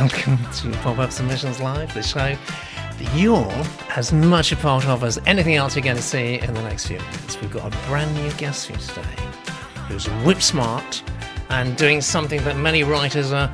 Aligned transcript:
welcome 0.00 0.36
to 0.52 0.72
Pop 0.78 0.98
Up 0.98 1.12
Submissions 1.12 1.60
Live, 1.60 1.94
the 1.94 2.02
show 2.02 2.36
that 2.98 3.14
you're 3.14 3.46
as 3.94 4.12
much 4.12 4.50
a 4.50 4.56
part 4.56 4.84
of 4.86 5.04
as 5.04 5.20
anything 5.24 5.54
else 5.54 5.76
you're 5.76 5.84
going 5.84 5.94
to 5.94 6.02
see 6.02 6.40
in 6.40 6.52
the 6.52 6.62
next 6.62 6.88
few 6.88 6.98
minutes. 6.98 7.40
We've 7.40 7.52
got 7.52 7.72
a 7.72 7.86
brand 7.86 8.12
new 8.12 8.28
guest 8.32 8.68
you 8.68 8.74
today 8.74 9.22
who's 9.86 10.06
whip 10.26 10.42
smart 10.42 11.04
and 11.50 11.76
doing 11.76 12.00
something 12.00 12.42
that 12.42 12.56
many 12.56 12.82
writers 12.82 13.30
are, 13.30 13.52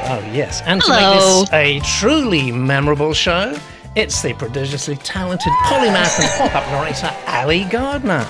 Oh, 0.04 0.32
yes. 0.34 0.64
And 0.66 0.82
to 0.82 0.90
make 0.90 1.20
this 1.20 1.54
a 1.54 1.80
truly 2.00 2.52
memorable 2.52 3.14
show, 3.14 3.56
it's 3.96 4.24
the 4.24 4.34
prodigiously 4.34 4.96
talented 4.98 5.54
polymath 5.66 6.20
and 6.20 6.52
pop 6.52 6.56
up 6.56 6.68
narrator, 6.72 7.16
Ali 7.28 7.66
Gardner. 7.66 8.28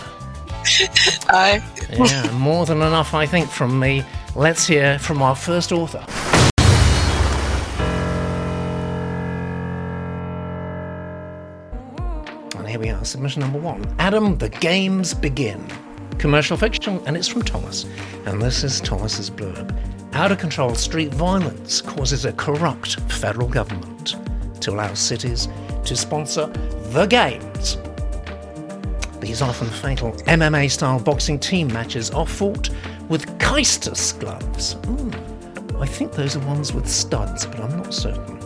Hi. 1.29 1.61
Yeah, 1.89 2.31
more 2.33 2.65
than 2.65 2.77
enough, 2.77 3.13
I 3.13 3.25
think, 3.25 3.49
from 3.49 3.79
me. 3.79 4.03
Let's 4.35 4.67
hear 4.67 4.99
from 4.99 5.21
our 5.21 5.35
first 5.35 5.71
author. 5.71 6.05
And 12.57 12.67
here 12.67 12.79
we 12.79 12.89
are, 12.89 13.03
submission 13.03 13.41
number 13.41 13.59
one 13.59 13.83
Adam, 13.97 14.37
the 14.37 14.49
games 14.49 15.13
begin. 15.13 15.65
Commercial 16.19 16.57
fiction, 16.57 17.01
and 17.07 17.17
it's 17.17 17.27
from 17.27 17.41
Thomas. 17.41 17.85
And 18.25 18.39
this 18.39 18.63
is 18.63 18.79
Thomas's 18.81 19.31
blurb. 19.31 19.75
Out 20.13 20.31
of 20.31 20.37
control 20.37 20.75
street 20.75 21.11
violence 21.13 21.81
causes 21.81 22.25
a 22.25 22.33
corrupt 22.33 22.99
federal 23.11 23.47
government 23.47 24.15
to 24.61 24.71
allow 24.71 24.93
cities 24.93 25.47
to 25.85 25.95
sponsor 25.95 26.45
the 26.91 27.07
games. 27.07 27.77
These 29.22 29.44
often 29.44 29.69
fatal 29.69 30.11
MMA 30.25 30.69
style 30.69 31.00
boxing 31.00 31.38
team 31.38 31.67
matches 31.67 32.09
are 32.09 32.25
fought 32.25 32.72
with 33.08 33.28
caestus 33.38 34.13
gloves. 34.19 34.75
Ooh, 34.88 35.11
I 35.80 35.86
think 35.86 36.11
those 36.13 36.36
are 36.36 36.45
ones 36.47 36.73
with 36.73 36.88
studs, 36.88 37.45
but 37.45 37.59
I'm 37.59 37.78
not 37.78 37.94
certain. 37.94 38.39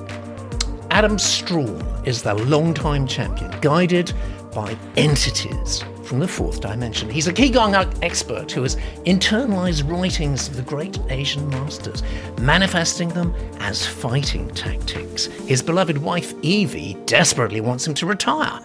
Adam 0.91 1.17
Strawn 1.17 1.81
is 2.05 2.21
the 2.21 2.35
long-time 2.35 3.07
champion, 3.07 3.51
guided 3.61 4.13
by 4.53 4.77
entities 4.97 5.83
from 6.03 6.19
the 6.19 6.27
fourth 6.27 6.61
dimension. 6.61 7.09
He's 7.09 7.27
a 7.27 7.33
Qigong 7.33 7.97
expert 8.03 8.51
who 8.51 8.61
has 8.63 8.75
internalized 9.05 9.89
writings 9.89 10.47
of 10.47 10.57
the 10.57 10.61
great 10.61 10.99
Asian 11.09 11.49
masters, 11.49 12.03
manifesting 12.39 13.09
them 13.09 13.33
as 13.59 13.85
fighting 13.87 14.49
tactics. 14.49 15.25
His 15.25 15.61
beloved 15.63 15.97
wife 15.97 16.33
Evie 16.41 16.95
desperately 17.05 17.61
wants 17.61 17.87
him 17.87 17.93
to 17.95 18.05
retire, 18.05 18.59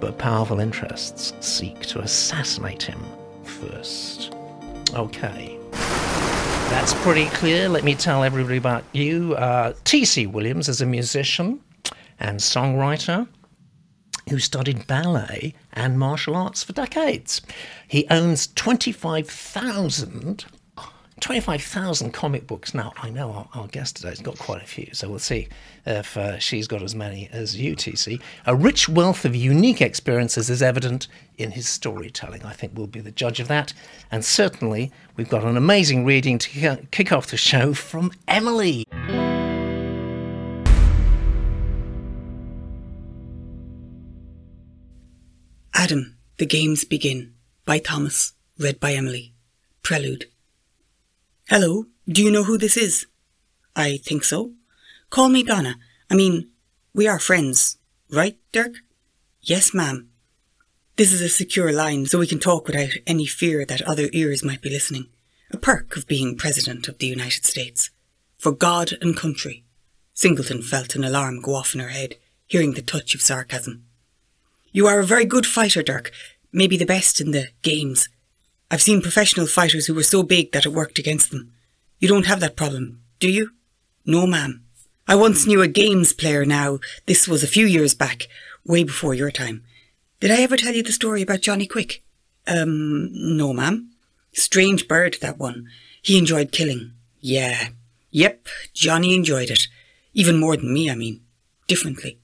but 0.00 0.18
powerful 0.18 0.60
interests 0.60 1.32
seek 1.40 1.80
to 1.86 2.00
assassinate 2.00 2.82
him 2.82 3.00
first. 3.44 4.34
Okay. 4.94 5.58
That's 6.70 6.94
pretty 6.94 7.26
clear. 7.26 7.68
Let 7.68 7.84
me 7.84 7.94
tell 7.94 8.24
everybody 8.24 8.58
about 8.58 8.84
you. 8.92 9.34
Uh, 9.34 9.72
T.C. 9.84 10.26
Williams 10.26 10.68
is 10.68 10.80
a 10.80 10.86
musician 10.86 11.60
and 12.18 12.40
songwriter 12.40 13.28
who 14.28 14.38
studied 14.38 14.86
ballet 14.86 15.54
and 15.72 15.98
martial 15.98 16.34
arts 16.34 16.64
for 16.64 16.72
decades. 16.72 17.40
He 17.86 18.06
owns 18.10 18.48
25,000 18.48 20.44
25,000 21.20 22.12
comic 22.12 22.46
books. 22.46 22.74
Now, 22.74 22.92
I 22.98 23.08
know 23.08 23.32
our, 23.32 23.48
our 23.54 23.66
guest 23.68 23.96
today's 23.96 24.20
got 24.20 24.38
quite 24.38 24.62
a 24.62 24.66
few, 24.66 24.88
so 24.92 25.08
we'll 25.08 25.18
see 25.18 25.48
if 25.86 26.16
uh, 26.16 26.38
she's 26.38 26.68
got 26.68 26.82
as 26.82 26.94
many 26.94 27.28
as 27.32 27.56
you, 27.56 27.74
TC. 27.74 28.20
A 28.44 28.54
rich 28.54 28.88
wealth 28.88 29.24
of 29.24 29.34
unique 29.34 29.80
experiences 29.80 30.50
is 30.50 30.62
evident 30.62 31.08
in 31.38 31.52
his 31.52 31.68
storytelling. 31.68 32.44
I 32.44 32.52
think 32.52 32.72
we'll 32.74 32.86
be 32.86 33.00
the 33.00 33.10
judge 33.10 33.40
of 33.40 33.48
that. 33.48 33.72
And 34.10 34.24
certainly, 34.24 34.92
we've 35.16 35.28
got 35.28 35.42
an 35.44 35.56
amazing 35.56 36.04
reading 36.04 36.38
to 36.38 36.78
kick 36.90 37.12
off 37.12 37.28
the 37.28 37.38
show 37.38 37.72
from 37.72 38.12
Emily. 38.28 38.84
Adam, 45.74 46.16
The 46.36 46.46
Games 46.46 46.84
Begin 46.84 47.34
by 47.64 47.78
Thomas, 47.78 48.32
read 48.58 48.80
by 48.80 48.92
Emily. 48.92 49.32
Prelude. 49.82 50.26
Hello, 51.48 51.84
do 52.08 52.24
you 52.24 52.32
know 52.32 52.42
who 52.42 52.58
this 52.58 52.76
is? 52.76 53.06
I 53.76 53.98
think 53.98 54.24
so. 54.24 54.54
Call 55.10 55.28
me 55.28 55.44
Donna. 55.44 55.76
I 56.10 56.16
mean, 56.16 56.48
we 56.92 57.06
are 57.06 57.20
friends, 57.20 57.78
right, 58.10 58.36
Dirk? 58.50 58.78
Yes, 59.42 59.72
ma'am. 59.72 60.08
This 60.96 61.12
is 61.12 61.20
a 61.20 61.28
secure 61.28 61.70
line, 61.70 62.06
so 62.06 62.18
we 62.18 62.26
can 62.26 62.40
talk 62.40 62.66
without 62.66 62.94
any 63.06 63.26
fear 63.26 63.64
that 63.64 63.80
other 63.82 64.08
ears 64.12 64.42
might 64.42 64.60
be 64.60 64.70
listening. 64.70 65.06
A 65.52 65.56
perk 65.56 65.96
of 65.96 66.08
being 66.08 66.36
President 66.36 66.88
of 66.88 66.98
the 66.98 67.06
United 67.06 67.44
States. 67.44 67.90
For 68.36 68.50
God 68.50 68.94
and 69.00 69.16
country. 69.16 69.62
Singleton 70.14 70.62
felt 70.62 70.96
an 70.96 71.04
alarm 71.04 71.40
go 71.40 71.54
off 71.54 71.74
in 71.74 71.80
her 71.80 71.90
head, 71.90 72.16
hearing 72.48 72.74
the 72.74 72.82
touch 72.82 73.14
of 73.14 73.22
sarcasm. 73.22 73.84
You 74.72 74.88
are 74.88 74.98
a 74.98 75.06
very 75.06 75.24
good 75.24 75.46
fighter, 75.46 75.84
Dirk. 75.84 76.10
Maybe 76.50 76.76
the 76.76 76.84
best 76.84 77.20
in 77.20 77.30
the 77.30 77.50
games. 77.62 78.08
I've 78.70 78.82
seen 78.82 79.00
professional 79.00 79.46
fighters 79.46 79.86
who 79.86 79.94
were 79.94 80.02
so 80.02 80.22
big 80.22 80.52
that 80.52 80.66
it 80.66 80.70
worked 80.70 80.98
against 80.98 81.30
them. 81.30 81.52
You 81.98 82.08
don't 82.08 82.26
have 82.26 82.40
that 82.40 82.56
problem, 82.56 83.00
do 83.20 83.30
you? 83.30 83.52
No, 84.04 84.26
ma'am. 84.26 84.64
I 85.08 85.14
once 85.14 85.46
knew 85.46 85.62
a 85.62 85.68
games 85.68 86.12
player 86.12 86.44
now. 86.44 86.80
This 87.06 87.28
was 87.28 87.44
a 87.44 87.48
few 87.48 87.64
years 87.64 87.94
back, 87.94 88.26
way 88.64 88.82
before 88.82 89.14
your 89.14 89.30
time. 89.30 89.62
Did 90.18 90.32
I 90.32 90.42
ever 90.42 90.56
tell 90.56 90.74
you 90.74 90.82
the 90.82 90.92
story 90.92 91.22
about 91.22 91.42
Johnny 91.42 91.66
Quick? 91.66 92.02
Um, 92.46 93.10
no, 93.36 93.52
ma'am. 93.52 93.90
Strange 94.32 94.88
bird, 94.88 95.16
that 95.20 95.38
one. 95.38 95.68
He 96.02 96.18
enjoyed 96.18 96.50
killing. 96.52 96.92
Yeah. 97.20 97.68
Yep, 98.10 98.48
Johnny 98.74 99.14
enjoyed 99.14 99.50
it. 99.50 99.68
Even 100.12 100.40
more 100.40 100.56
than 100.56 100.72
me, 100.72 100.90
I 100.90 100.94
mean. 100.94 101.20
Differently. 101.68 102.18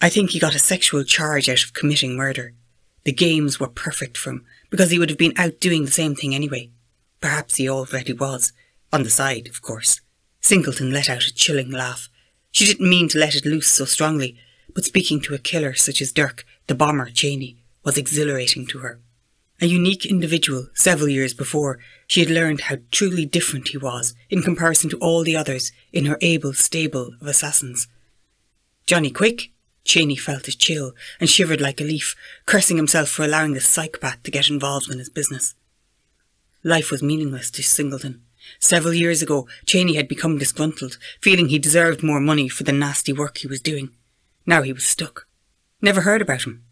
I 0.00 0.08
think 0.08 0.30
he 0.30 0.38
got 0.38 0.54
a 0.54 0.58
sexual 0.60 1.04
charge 1.04 1.48
out 1.48 1.62
of 1.64 1.72
committing 1.72 2.16
murder. 2.16 2.54
The 3.04 3.12
games 3.12 3.58
were 3.58 3.68
perfect 3.68 4.16
for 4.16 4.30
him, 4.30 4.46
because 4.70 4.90
he 4.90 4.98
would 4.98 5.10
have 5.10 5.18
been 5.18 5.34
out 5.36 5.60
doing 5.60 5.84
the 5.84 5.90
same 5.90 6.14
thing 6.14 6.34
anyway. 6.34 6.70
Perhaps 7.20 7.56
he 7.56 7.68
already 7.68 8.12
was. 8.12 8.52
On 8.92 9.02
the 9.02 9.10
side, 9.10 9.48
of 9.48 9.60
course. 9.60 10.00
Singleton 10.40 10.90
let 10.90 11.10
out 11.10 11.24
a 11.24 11.34
chilling 11.34 11.70
laugh. 11.70 12.08
She 12.50 12.64
didn't 12.64 12.88
mean 12.88 13.08
to 13.10 13.18
let 13.18 13.34
it 13.34 13.44
loose 13.44 13.68
so 13.68 13.84
strongly, 13.84 14.36
but 14.74 14.84
speaking 14.84 15.20
to 15.22 15.34
a 15.34 15.38
killer 15.38 15.74
such 15.74 16.00
as 16.00 16.12
Dirk, 16.12 16.44
the 16.66 16.74
bomber 16.74 17.10
Cheney, 17.10 17.58
was 17.84 17.98
exhilarating 17.98 18.66
to 18.68 18.78
her. 18.78 19.00
A 19.62 19.66
unique 19.66 20.06
individual, 20.06 20.68
several 20.74 21.08
years 21.08 21.34
before, 21.34 21.78
she 22.06 22.20
had 22.20 22.30
learned 22.30 22.62
how 22.62 22.78
truly 22.90 23.26
different 23.26 23.68
he 23.68 23.76
was 23.76 24.14
in 24.30 24.42
comparison 24.42 24.88
to 24.90 24.98
all 24.98 25.22
the 25.22 25.36
others 25.36 25.70
in 25.92 26.06
her 26.06 26.16
able 26.22 26.54
stable 26.54 27.12
of 27.20 27.26
assassins. 27.26 27.86
Johnny 28.86 29.10
Quick? 29.10 29.52
Cheney 29.90 30.14
felt 30.14 30.46
a 30.46 30.56
chill 30.56 30.92
and 31.18 31.28
shivered 31.28 31.60
like 31.60 31.80
a 31.80 31.84
leaf, 31.84 32.14
cursing 32.46 32.76
himself 32.76 33.08
for 33.08 33.24
allowing 33.24 33.54
this 33.54 33.66
psychopath 33.66 34.22
to 34.22 34.30
get 34.30 34.48
involved 34.48 34.88
in 34.88 35.00
his 35.00 35.08
business. 35.08 35.56
Life 36.62 36.92
was 36.92 37.02
meaningless 37.02 37.50
to 37.50 37.62
Singleton. 37.64 38.22
Several 38.60 38.94
years 38.94 39.20
ago, 39.20 39.48
Cheney 39.66 39.96
had 39.96 40.06
become 40.06 40.38
disgruntled, 40.38 40.96
feeling 41.20 41.48
he 41.48 41.58
deserved 41.58 42.04
more 42.04 42.20
money 42.20 42.48
for 42.48 42.62
the 42.62 42.70
nasty 42.70 43.12
work 43.12 43.38
he 43.38 43.48
was 43.48 43.60
doing. 43.60 43.90
Now 44.46 44.62
he 44.62 44.72
was 44.72 44.84
stuck. 44.84 45.26
Never 45.82 46.02
heard 46.02 46.22
about 46.22 46.46
him. 46.46 46.62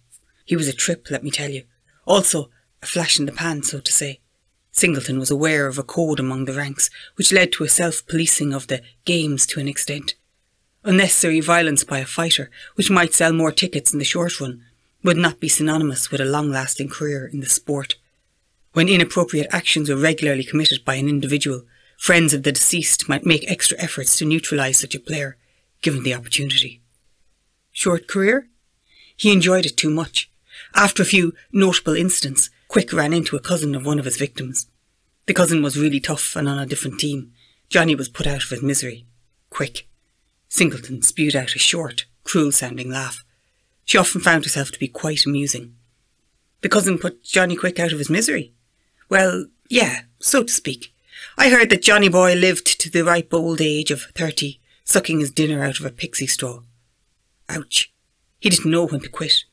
He 0.44 0.54
was 0.54 0.68
a 0.68 0.72
trip, 0.72 1.08
let 1.10 1.24
me 1.24 1.32
tell 1.32 1.50
you. 1.50 1.64
Also, 2.06 2.50
a 2.84 2.86
flash 2.86 3.18
in 3.18 3.26
the 3.26 3.32
pan, 3.32 3.64
so 3.64 3.80
to 3.80 3.92
say. 3.92 4.20
Singleton 4.70 5.18
was 5.18 5.32
aware 5.32 5.66
of 5.66 5.76
a 5.76 5.82
code 5.82 6.20
among 6.20 6.44
the 6.44 6.54
ranks, 6.54 6.88
which 7.16 7.32
led 7.32 7.50
to 7.54 7.64
a 7.64 7.68
self-policing 7.68 8.54
of 8.54 8.68
the 8.68 8.80
games 9.04 9.44
to 9.46 9.58
an 9.58 9.66
extent. 9.66 10.14
Unnecessary 10.88 11.40
violence 11.40 11.84
by 11.84 11.98
a 11.98 12.06
fighter, 12.06 12.50
which 12.76 12.88
might 12.88 13.12
sell 13.12 13.34
more 13.34 13.52
tickets 13.52 13.92
in 13.92 13.98
the 13.98 14.06
short 14.06 14.40
run, 14.40 14.64
would 15.02 15.18
not 15.18 15.38
be 15.38 15.46
synonymous 15.46 16.10
with 16.10 16.18
a 16.18 16.24
long 16.24 16.50
lasting 16.50 16.88
career 16.88 17.26
in 17.30 17.40
the 17.40 17.46
sport. 17.46 17.96
When 18.72 18.88
inappropriate 18.88 19.48
actions 19.50 19.90
were 19.90 19.96
regularly 19.96 20.44
committed 20.44 20.86
by 20.86 20.94
an 20.94 21.06
individual, 21.06 21.64
friends 21.98 22.32
of 22.32 22.42
the 22.42 22.52
deceased 22.52 23.06
might 23.06 23.26
make 23.26 23.50
extra 23.50 23.76
efforts 23.78 24.16
to 24.16 24.24
neutralise 24.24 24.78
such 24.78 24.94
a 24.94 24.98
player, 24.98 25.36
given 25.82 26.04
the 26.04 26.14
opportunity. 26.14 26.80
Short 27.70 28.08
career? 28.08 28.48
He 29.14 29.30
enjoyed 29.30 29.66
it 29.66 29.76
too 29.76 29.90
much. 29.90 30.30
After 30.74 31.02
a 31.02 31.12
few 31.12 31.34
notable 31.52 31.96
incidents, 31.96 32.48
Quick 32.66 32.94
ran 32.94 33.12
into 33.12 33.36
a 33.36 33.40
cousin 33.40 33.74
of 33.74 33.84
one 33.84 33.98
of 33.98 34.06
his 34.06 34.16
victims. 34.16 34.68
The 35.26 35.34
cousin 35.34 35.62
was 35.62 35.78
really 35.78 36.00
tough 36.00 36.34
and 36.34 36.48
on 36.48 36.58
a 36.58 36.64
different 36.64 36.98
team. 36.98 37.34
Johnny 37.68 37.94
was 37.94 38.08
put 38.08 38.26
out 38.26 38.42
of 38.42 38.48
his 38.48 38.62
misery. 38.62 39.04
Quick. 39.50 39.86
Singleton 40.48 41.02
spewed 41.02 41.36
out 41.36 41.54
a 41.54 41.58
short, 41.58 42.06
cruel 42.24 42.52
sounding 42.52 42.90
laugh. 42.90 43.24
She 43.84 43.98
often 43.98 44.20
found 44.20 44.44
herself 44.44 44.70
to 44.72 44.78
be 44.78 44.88
quite 44.88 45.24
amusing. 45.24 45.74
The 46.60 46.68
cousin 46.68 46.98
put 46.98 47.22
Johnny 47.22 47.56
Quick 47.56 47.78
out 47.78 47.92
of 47.92 47.98
his 47.98 48.10
misery. 48.10 48.52
Well, 49.08 49.46
yeah, 49.68 50.02
so 50.18 50.42
to 50.42 50.52
speak. 50.52 50.92
I 51.36 51.50
heard 51.50 51.70
that 51.70 51.82
Johnny 51.82 52.08
Boy 52.08 52.34
lived 52.34 52.80
to 52.80 52.90
the 52.90 53.04
ripe 53.04 53.32
old 53.32 53.60
age 53.60 53.90
of 53.90 54.02
thirty, 54.14 54.60
sucking 54.84 55.20
his 55.20 55.30
dinner 55.30 55.62
out 55.62 55.78
of 55.78 55.86
a 55.86 55.90
pixie 55.90 56.26
straw. 56.26 56.60
Ouch. 57.48 57.92
He 58.40 58.50
didn't 58.50 58.70
know 58.70 58.86
when 58.86 59.00
to 59.00 59.08
quit. 59.08 59.44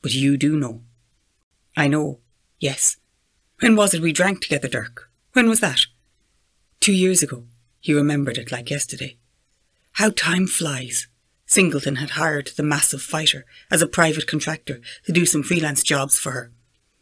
But 0.00 0.14
you 0.14 0.36
do 0.36 0.56
know. 0.56 0.82
I 1.76 1.86
know. 1.86 2.18
Yes. 2.58 2.96
When 3.60 3.76
was 3.76 3.94
it 3.94 4.02
we 4.02 4.12
drank 4.12 4.40
together, 4.40 4.68
Dirk? 4.68 5.10
When 5.32 5.48
was 5.48 5.60
that? 5.60 5.86
Two 6.80 6.92
years 6.92 7.22
ago. 7.22 7.44
He 7.80 7.94
remembered 7.94 8.38
it 8.38 8.52
like 8.52 8.70
yesterday. 8.70 9.16
How 9.94 10.10
time 10.10 10.46
flies. 10.46 11.06
Singleton 11.46 11.96
had 11.96 12.10
hired 12.10 12.48
the 12.56 12.62
massive 12.62 13.02
fighter 13.02 13.44
as 13.70 13.82
a 13.82 13.86
private 13.86 14.26
contractor 14.26 14.80
to 15.04 15.12
do 15.12 15.26
some 15.26 15.42
freelance 15.42 15.82
jobs 15.82 16.18
for 16.18 16.32
her. 16.32 16.50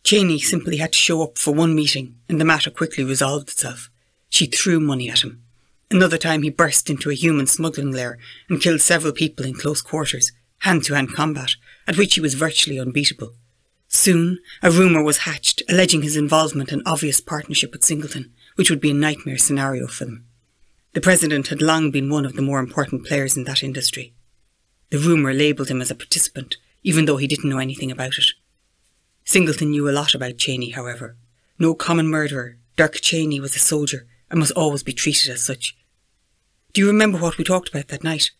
Cheney 0.02 0.40
simply 0.40 0.78
had 0.78 0.92
to 0.92 0.98
show 0.98 1.22
up 1.22 1.38
for 1.38 1.54
one 1.54 1.74
meeting, 1.74 2.16
and 2.28 2.40
the 2.40 2.44
matter 2.44 2.70
quickly 2.70 3.04
resolved 3.04 3.50
itself. 3.50 3.90
She 4.28 4.46
threw 4.46 4.80
money 4.80 5.08
at 5.08 5.22
him. 5.22 5.42
Another 5.90 6.18
time 6.18 6.42
he 6.42 6.50
burst 6.50 6.90
into 6.90 7.10
a 7.10 7.14
human 7.14 7.46
smuggling 7.46 7.92
lair 7.92 8.18
and 8.48 8.60
killed 8.60 8.80
several 8.80 9.12
people 9.12 9.44
in 9.44 9.54
close 9.54 9.82
quarters, 9.82 10.32
hand 10.58 10.84
to 10.84 10.94
hand 10.94 11.14
combat, 11.14 11.56
at 11.86 11.96
which 11.96 12.14
he 12.14 12.20
was 12.20 12.34
virtually 12.34 12.78
unbeatable. 12.78 13.34
Soon, 13.88 14.38
a 14.62 14.70
rumour 14.70 15.02
was 15.02 15.18
hatched 15.18 15.62
alleging 15.68 16.02
his 16.02 16.16
involvement 16.16 16.70
and 16.70 16.82
obvious 16.86 17.20
partnership 17.20 17.72
with 17.72 17.84
Singleton, 17.84 18.32
which 18.54 18.70
would 18.70 18.80
be 18.80 18.90
a 18.90 18.94
nightmare 18.94 19.38
scenario 19.38 19.86
for 19.86 20.04
them. 20.04 20.26
The 20.92 21.00
president 21.00 21.48
had 21.48 21.62
long 21.62 21.92
been 21.92 22.10
one 22.10 22.26
of 22.26 22.34
the 22.34 22.42
more 22.42 22.58
important 22.58 23.06
players 23.06 23.36
in 23.36 23.44
that 23.44 23.62
industry. 23.62 24.12
The 24.90 24.98
rumour 24.98 25.32
labelled 25.32 25.68
him 25.68 25.80
as 25.80 25.90
a 25.90 25.94
participant, 25.94 26.56
even 26.82 27.04
though 27.04 27.16
he 27.16 27.28
didn't 27.28 27.48
know 27.48 27.58
anything 27.58 27.92
about 27.92 28.18
it. 28.18 28.32
Singleton 29.24 29.70
knew 29.70 29.88
a 29.88 29.92
lot 29.92 30.14
about 30.14 30.38
Cheney, 30.38 30.70
however. 30.70 31.16
No 31.60 31.74
common 31.74 32.08
murderer, 32.08 32.56
Dirk 32.76 32.94
Cheney 32.94 33.38
was 33.38 33.54
a 33.54 33.60
soldier 33.60 34.08
and 34.30 34.40
must 34.40 34.52
always 34.52 34.82
be 34.82 34.92
treated 34.92 35.30
as 35.30 35.42
such. 35.42 35.76
Do 36.72 36.80
you 36.80 36.88
remember 36.88 37.18
what 37.18 37.38
we 37.38 37.44
talked 37.44 37.68
about 37.68 37.88
that 37.88 38.02
night? 38.02 38.32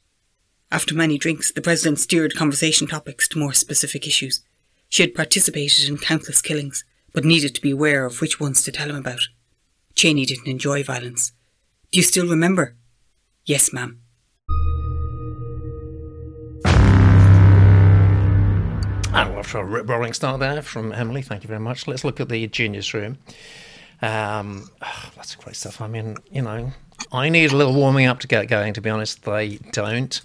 After 0.72 0.94
many 0.94 1.18
drinks, 1.18 1.52
the 1.52 1.60
President 1.60 2.00
steered 2.00 2.34
conversation 2.34 2.88
topics 2.88 3.28
to 3.28 3.38
more 3.38 3.52
specific 3.52 4.06
issues. 4.08 4.40
She 4.88 5.04
had 5.04 5.14
participated 5.14 5.88
in 5.88 5.98
countless 5.98 6.42
killings, 6.42 6.84
but 7.12 7.24
needed 7.24 7.54
to 7.54 7.60
be 7.60 7.70
aware 7.70 8.04
of 8.04 8.20
which 8.20 8.40
ones 8.40 8.62
to 8.64 8.72
tell 8.72 8.88
him 8.88 8.96
about. 8.96 9.28
Cheney 9.94 10.26
didn't 10.26 10.48
enjoy 10.48 10.82
violence. 10.82 11.32
Do 11.92 11.98
you 11.98 12.04
still 12.04 12.28
remember? 12.28 12.76
Yes, 13.44 13.72
ma'am. 13.72 14.00
Oh, 19.12 19.38
after 19.38 19.58
a 19.58 19.64
rip 19.64 19.88
rolling 19.88 20.12
start 20.12 20.38
there 20.38 20.62
from 20.62 20.92
Emily, 20.92 21.20
thank 21.20 21.42
you 21.42 21.48
very 21.48 21.58
much. 21.58 21.88
Let's 21.88 22.04
look 22.04 22.20
at 22.20 22.28
the 22.28 22.46
genius 22.46 22.94
room. 22.94 23.18
Um, 24.02 24.70
oh, 24.80 25.10
lots 25.16 25.34
of 25.34 25.40
great 25.40 25.56
stuff. 25.56 25.80
I 25.80 25.88
mean, 25.88 26.16
you 26.30 26.42
know, 26.42 26.70
I 27.10 27.28
need 27.28 27.50
a 27.50 27.56
little 27.56 27.74
warming 27.74 28.06
up 28.06 28.20
to 28.20 28.28
get 28.28 28.46
going, 28.46 28.72
to 28.74 28.80
be 28.80 28.88
honest. 28.88 29.24
They 29.24 29.56
don't. 29.72 30.20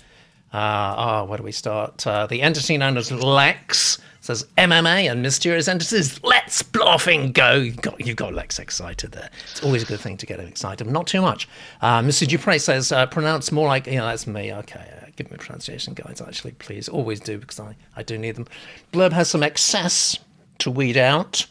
Uh, 0.53 0.95
oh, 0.95 1.25
where 1.25 1.39
do 1.39 1.43
we 1.43 1.51
start? 1.51 2.05
Uh, 2.05 2.27
the 2.27 2.43
entity 2.43 2.77
known 2.77 2.95
as 2.95 3.11
Lex 3.11 3.97
says 4.25 4.45
MMA 4.57 5.09
and 5.09 5.21
mysterious 5.21 5.67
entities. 5.67 6.21
Let's 6.23 6.63
bluffing 6.63 7.31
go. 7.31 7.53
You've 7.55 7.81
got, 7.81 8.05
you've 8.05 8.15
got 8.15 8.33
Lex 8.33 8.57
excited 8.57 9.11
there. 9.11 9.29
It's 9.51 9.63
always 9.63 9.83
a 9.83 9.85
good 9.85 9.99
thing 9.99 10.17
to 10.17 10.25
get 10.25 10.39
him 10.39 10.47
excited. 10.47 10.87
Not 10.87 11.05
too 11.05 11.21
much. 11.21 11.47
Uh, 11.81 12.01
Mr. 12.01 12.27
Dupre 12.27 12.57
says, 12.57 12.91
uh, 12.91 13.05
pronounce 13.05 13.51
more 13.51 13.67
like, 13.67 13.85
you 13.85 13.97
know, 13.97 14.07
that's 14.07 14.25
me. 14.25 14.51
Okay, 14.51 14.91
uh, 15.01 15.05
give 15.15 15.29
me 15.29 15.37
pronunciation 15.37 15.93
guides, 15.93 16.21
actually, 16.21 16.53
please. 16.53 16.89
Always 16.89 17.19
do, 17.19 17.37
because 17.37 17.59
I, 17.59 17.75
I 17.95 18.01
do 18.01 18.17
need 18.17 18.35
them. 18.35 18.47
Blurb 18.91 19.11
has 19.11 19.29
some 19.29 19.43
excess 19.43 20.17
to 20.57 20.71
weed 20.71 20.97
out 20.97 21.45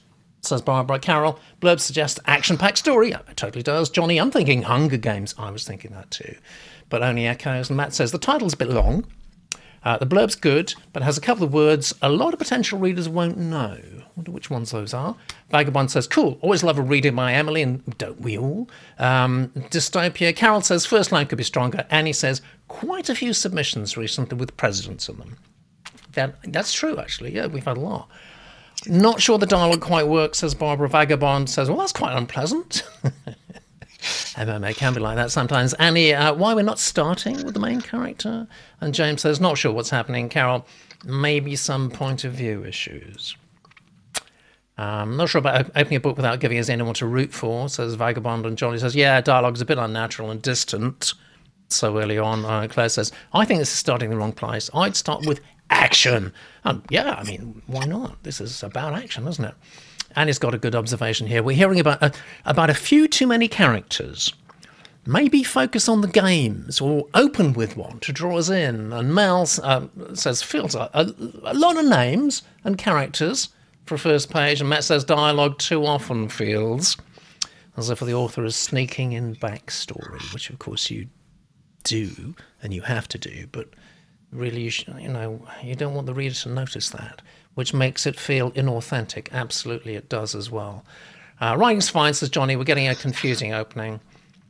says 0.46 0.60
Barbara 0.60 0.98
Carroll. 0.98 1.38
Blurb 1.62 1.80
suggests 1.80 2.20
action 2.26 2.58
packed 2.58 2.76
story. 2.76 3.12
It 3.12 3.36
totally 3.36 3.62
does. 3.62 3.88
Johnny, 3.88 4.20
I'm 4.20 4.30
thinking 4.30 4.60
Hunger 4.62 4.98
Games. 4.98 5.34
I 5.38 5.50
was 5.50 5.64
thinking 5.64 5.92
that 5.92 6.10
too. 6.10 6.36
But 6.90 7.02
only 7.02 7.26
echoes. 7.26 7.70
And 7.70 7.78
Matt 7.78 7.94
says 7.94 8.12
the 8.12 8.18
title's 8.18 8.52
a 8.52 8.58
bit 8.58 8.68
long. 8.68 9.06
Uh, 9.84 9.98
the 9.98 10.06
blurb's 10.06 10.34
good, 10.34 10.74
but 10.92 11.02
has 11.02 11.18
a 11.18 11.20
couple 11.20 11.44
of 11.44 11.52
words 11.52 11.94
a 12.00 12.08
lot 12.08 12.32
of 12.32 12.38
potential 12.38 12.78
readers 12.78 13.08
won't 13.08 13.36
know. 13.36 13.78
wonder 14.16 14.30
which 14.30 14.48
ones 14.50 14.70
those 14.70 14.94
are. 14.94 15.16
Vagabond 15.50 15.90
says, 15.90 16.06
cool, 16.06 16.38
always 16.40 16.64
love 16.64 16.78
a 16.78 16.82
reading 16.82 17.14
by 17.14 17.32
Emily, 17.34 17.62
and 17.62 17.98
don't 17.98 18.20
we 18.20 18.38
all? 18.38 18.68
Um, 18.98 19.48
Dystopia. 19.70 20.34
Carol 20.34 20.62
says, 20.62 20.86
first 20.86 21.12
line 21.12 21.26
could 21.26 21.38
be 21.38 21.44
stronger. 21.44 21.86
Annie 21.90 22.12
says, 22.12 22.40
quite 22.68 23.08
a 23.08 23.14
few 23.14 23.32
submissions 23.32 23.96
recently 23.96 24.38
with 24.38 24.56
presidents 24.56 25.08
in 25.08 25.18
them. 25.18 25.36
That, 26.12 26.36
that's 26.44 26.72
true, 26.72 26.98
actually. 26.98 27.34
Yeah, 27.34 27.46
we've 27.46 27.64
had 27.64 27.76
a 27.76 27.80
lot. 27.80 28.08
Not 28.86 29.20
sure 29.20 29.38
the 29.38 29.46
dialogue 29.46 29.80
quite 29.80 30.06
works, 30.06 30.38
says 30.38 30.54
Barbara. 30.54 30.88
Vagabond 30.88 31.48
says, 31.50 31.68
well, 31.68 31.78
that's 31.78 31.92
quite 31.92 32.16
unpleasant. 32.16 32.82
MMA 34.04 34.76
can 34.76 34.94
be 34.94 35.00
like 35.00 35.16
that 35.16 35.30
sometimes. 35.30 35.74
Annie, 35.74 36.12
uh, 36.12 36.34
why 36.34 36.54
we're 36.54 36.62
not 36.62 36.78
starting 36.78 37.42
with 37.44 37.54
the 37.54 37.60
main 37.60 37.80
character? 37.80 38.46
And 38.80 38.94
James 38.94 39.22
says, 39.22 39.40
not 39.40 39.58
sure 39.58 39.72
what's 39.72 39.90
happening. 39.90 40.28
Carol, 40.28 40.66
maybe 41.04 41.56
some 41.56 41.90
point 41.90 42.24
of 42.24 42.32
view 42.32 42.64
issues. 42.64 43.36
Um, 44.76 45.16
not 45.16 45.28
sure 45.28 45.38
about 45.38 45.70
opening 45.76 45.96
a 45.96 46.00
book 46.00 46.16
without 46.16 46.40
giving 46.40 46.58
us 46.58 46.68
anyone 46.68 46.94
to 46.94 47.06
root 47.06 47.32
for, 47.32 47.68
says 47.68 47.94
Vagabond. 47.94 48.44
And 48.44 48.58
Johnny 48.58 48.78
says, 48.78 48.96
yeah, 48.96 49.20
dialogue's 49.20 49.60
a 49.60 49.64
bit 49.64 49.78
unnatural 49.78 50.30
and 50.30 50.42
distant 50.42 51.14
so 51.68 51.98
early 51.98 52.18
on. 52.18 52.44
Uh, 52.44 52.66
Claire 52.68 52.88
says, 52.88 53.12
I 53.32 53.44
think 53.44 53.60
this 53.60 53.72
is 53.72 53.78
starting 53.78 54.10
in 54.10 54.16
the 54.16 54.20
wrong 54.20 54.32
place. 54.32 54.68
I'd 54.74 54.96
start 54.96 55.26
with 55.26 55.40
action. 55.70 56.32
Um, 56.64 56.82
yeah, 56.90 57.12
I 57.12 57.24
mean, 57.24 57.62
why 57.66 57.84
not? 57.84 58.22
This 58.22 58.40
is 58.40 58.62
about 58.62 58.94
action, 58.94 59.26
isn't 59.28 59.44
it? 59.44 59.54
And 60.16 60.28
he's 60.28 60.38
got 60.38 60.54
a 60.54 60.58
good 60.58 60.74
observation 60.74 61.26
here. 61.26 61.42
We're 61.42 61.56
hearing 61.56 61.80
about 61.80 62.02
a, 62.02 62.12
about 62.44 62.70
a 62.70 62.74
few 62.74 63.08
too 63.08 63.26
many 63.26 63.48
characters. 63.48 64.32
Maybe 65.06 65.42
focus 65.42 65.88
on 65.88 66.00
the 66.00 66.08
games 66.08 66.80
or 66.80 67.06
open 67.12 67.52
with 67.52 67.76
one 67.76 67.98
to 68.00 68.12
draw 68.12 68.38
us 68.38 68.48
in. 68.48 68.92
And 68.92 69.14
Mel 69.14 69.46
uh, 69.62 69.86
says, 70.14 70.42
feels 70.42 70.74
a, 70.74 70.88
a, 70.94 71.12
a 71.42 71.54
lot 71.54 71.76
of 71.76 71.84
names 71.84 72.42
and 72.64 72.78
characters 72.78 73.50
for 73.84 73.96
a 73.96 73.98
first 73.98 74.32
page. 74.32 74.60
And 74.60 74.70
Matt 74.70 74.84
says, 74.84 75.04
dialogue 75.04 75.58
too 75.58 75.84
often 75.84 76.28
feels 76.28 76.96
as 77.76 77.90
if 77.90 78.00
the 78.00 78.14
author 78.14 78.44
is 78.44 78.56
sneaking 78.56 79.12
in 79.12 79.34
backstory, 79.36 80.32
which 80.32 80.48
of 80.48 80.58
course 80.58 80.90
you 80.90 81.08
do 81.82 82.34
and 82.62 82.72
you 82.72 82.82
have 82.82 83.06
to 83.08 83.18
do, 83.18 83.46
but 83.52 83.68
really, 84.34 84.62
you, 84.62 84.70
should, 84.70 84.94
you 84.98 85.08
know, 85.08 85.46
you 85.62 85.74
don't 85.74 85.94
want 85.94 86.06
the 86.06 86.14
reader 86.14 86.34
to 86.34 86.48
notice 86.48 86.90
that, 86.90 87.22
which 87.54 87.72
makes 87.72 88.06
it 88.06 88.18
feel 88.18 88.50
inauthentic. 88.52 89.28
Absolutely, 89.32 89.94
it 89.94 90.08
does 90.08 90.34
as 90.34 90.50
well. 90.50 90.84
Uh, 91.40 91.56
writing's 91.58 91.88
fine, 91.88 92.14
says 92.14 92.28
Johnny. 92.28 92.56
We're 92.56 92.64
getting 92.64 92.88
a 92.88 92.94
confusing 92.94 93.52
opening. 93.52 94.00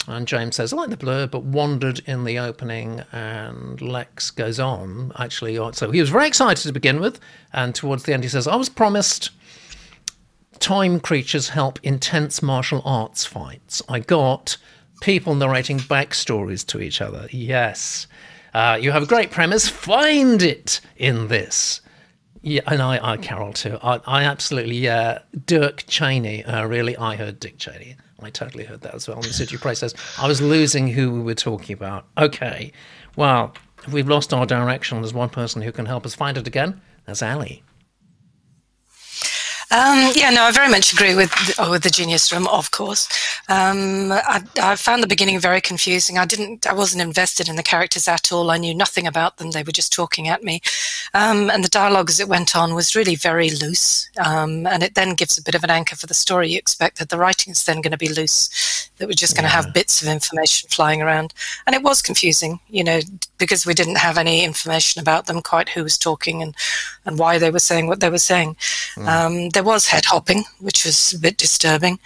And 0.06 0.28
James 0.28 0.56
says, 0.56 0.72
I 0.72 0.76
like 0.76 0.90
the 0.90 0.96
blur, 0.96 1.26
but 1.26 1.44
wandered 1.44 2.00
in 2.06 2.24
the 2.24 2.38
opening. 2.38 3.02
And 3.12 3.80
Lex 3.80 4.30
goes 4.30 4.60
on, 4.60 5.12
actually. 5.18 5.58
Uh, 5.58 5.72
so 5.72 5.90
he 5.90 6.00
was 6.00 6.10
very 6.10 6.26
excited 6.26 6.62
to 6.62 6.72
begin 6.72 7.00
with. 7.00 7.20
And 7.52 7.74
towards 7.74 8.02
the 8.02 8.12
end, 8.12 8.22
he 8.22 8.28
says, 8.28 8.46
I 8.46 8.56
was 8.56 8.68
promised 8.68 9.30
time 10.58 11.00
creatures 11.00 11.48
help 11.50 11.78
intense 11.82 12.42
martial 12.42 12.82
arts 12.84 13.24
fights. 13.24 13.82
I 13.88 14.00
got 14.00 14.56
people 15.00 15.34
narrating 15.34 15.78
backstories 15.78 16.66
to 16.66 16.80
each 16.80 17.00
other. 17.00 17.26
Yes. 17.30 18.06
Uh, 18.54 18.78
you 18.80 18.92
have 18.92 19.02
a 19.02 19.06
great 19.06 19.32
premise. 19.32 19.68
Find 19.68 20.40
it 20.40 20.80
in 20.96 21.28
this. 21.28 21.80
Yeah, 22.40 22.60
and 22.66 22.80
I, 22.80 23.12
I 23.12 23.16
Carol 23.16 23.52
too. 23.52 23.78
I, 23.82 24.00
I 24.06 24.22
absolutely, 24.24 24.76
yeah. 24.76 25.20
Dirk 25.46 25.84
Cheney. 25.88 26.44
Uh, 26.44 26.64
really, 26.66 26.96
I 26.96 27.16
heard 27.16 27.40
Dick 27.40 27.58
Cheney. 27.58 27.96
I 28.22 28.30
totally 28.30 28.64
heard 28.64 28.82
that 28.82 28.94
as 28.94 29.08
well. 29.08 29.16
And 29.16 29.24
the 29.24 29.58
Press 29.58 29.80
says 29.80 29.94
I 30.18 30.28
was 30.28 30.40
losing 30.40 30.88
who 30.88 31.10
we 31.10 31.20
were 31.20 31.34
talking 31.34 31.74
about. 31.74 32.06
Okay, 32.16 32.72
well, 33.16 33.54
if 33.86 33.92
we've 33.92 34.08
lost 34.08 34.32
our 34.32 34.46
direction, 34.46 35.00
there's 35.00 35.12
one 35.12 35.30
person 35.30 35.60
who 35.60 35.72
can 35.72 35.86
help 35.86 36.06
us 36.06 36.14
find 36.14 36.38
it 36.38 36.46
again. 36.46 36.80
That's 37.06 37.22
Ali. 37.22 37.63
Um, 39.70 40.12
yeah, 40.14 40.30
no, 40.30 40.44
I 40.44 40.52
very 40.52 40.70
much 40.70 40.92
agree 40.92 41.14
with 41.14 41.32
oh, 41.58 41.70
with 41.70 41.82
the 41.82 41.90
Genius 41.90 42.30
Room, 42.32 42.46
of 42.48 42.70
course. 42.70 43.08
Um, 43.48 44.12
I, 44.12 44.42
I, 44.60 44.76
found 44.76 45.02
the 45.02 45.08
beginning 45.08 45.40
very 45.40 45.60
confusing. 45.60 46.18
I 46.18 46.26
didn't, 46.26 46.66
I 46.66 46.74
wasn't 46.74 47.02
invested 47.02 47.48
in 47.48 47.56
the 47.56 47.62
characters 47.62 48.06
at 48.06 48.30
all. 48.30 48.50
I 48.50 48.58
knew 48.58 48.74
nothing 48.74 49.06
about 49.06 49.38
them. 49.38 49.50
They 49.50 49.62
were 49.62 49.72
just 49.72 49.92
talking 49.92 50.28
at 50.28 50.44
me, 50.44 50.60
um, 51.14 51.50
and 51.50 51.64
the 51.64 51.68
dialogue 51.68 52.10
as 52.10 52.20
it 52.20 52.28
went 52.28 52.54
on 52.54 52.74
was 52.74 52.94
really 52.94 53.16
very 53.16 53.50
loose. 53.50 54.08
Um, 54.24 54.66
and 54.66 54.82
it 54.82 54.94
then 54.94 55.14
gives 55.14 55.38
a 55.38 55.42
bit 55.42 55.54
of 55.54 55.64
an 55.64 55.70
anchor 55.70 55.96
for 55.96 56.06
the 56.06 56.14
story. 56.14 56.50
You 56.50 56.58
expect 56.58 56.98
that 56.98 57.08
the 57.08 57.18
writing 57.18 57.52
is 57.52 57.64
then 57.64 57.80
going 57.80 57.92
to 57.92 57.98
be 57.98 58.12
loose, 58.12 58.90
that 58.98 59.08
we're 59.08 59.14
just 59.14 59.34
going 59.34 59.48
to 59.48 59.50
yeah. 59.50 59.62
have 59.62 59.74
bits 59.74 60.02
of 60.02 60.08
information 60.08 60.68
flying 60.68 61.00
around, 61.00 61.32
and 61.66 61.74
it 61.74 61.82
was 61.82 62.02
confusing, 62.02 62.60
you 62.68 62.84
know, 62.84 63.00
because 63.38 63.66
we 63.66 63.74
didn't 63.74 63.96
have 63.96 64.18
any 64.18 64.44
information 64.44 65.00
about 65.00 65.26
them, 65.26 65.40
quite 65.40 65.70
who 65.70 65.82
was 65.82 65.98
talking 65.98 66.42
and 66.42 66.54
and 67.06 67.18
why 67.18 67.38
they 67.38 67.50
were 67.50 67.58
saying 67.58 67.86
what 67.86 68.00
they 68.00 68.10
were 68.10 68.18
saying. 68.18 68.56
Mm 68.94 69.53
there 69.54 69.64
was 69.64 69.86
head 69.86 70.04
hopping, 70.04 70.44
which 70.60 70.84
was 70.84 71.14
a 71.14 71.18
bit 71.18 71.36
disturbing. 71.38 71.98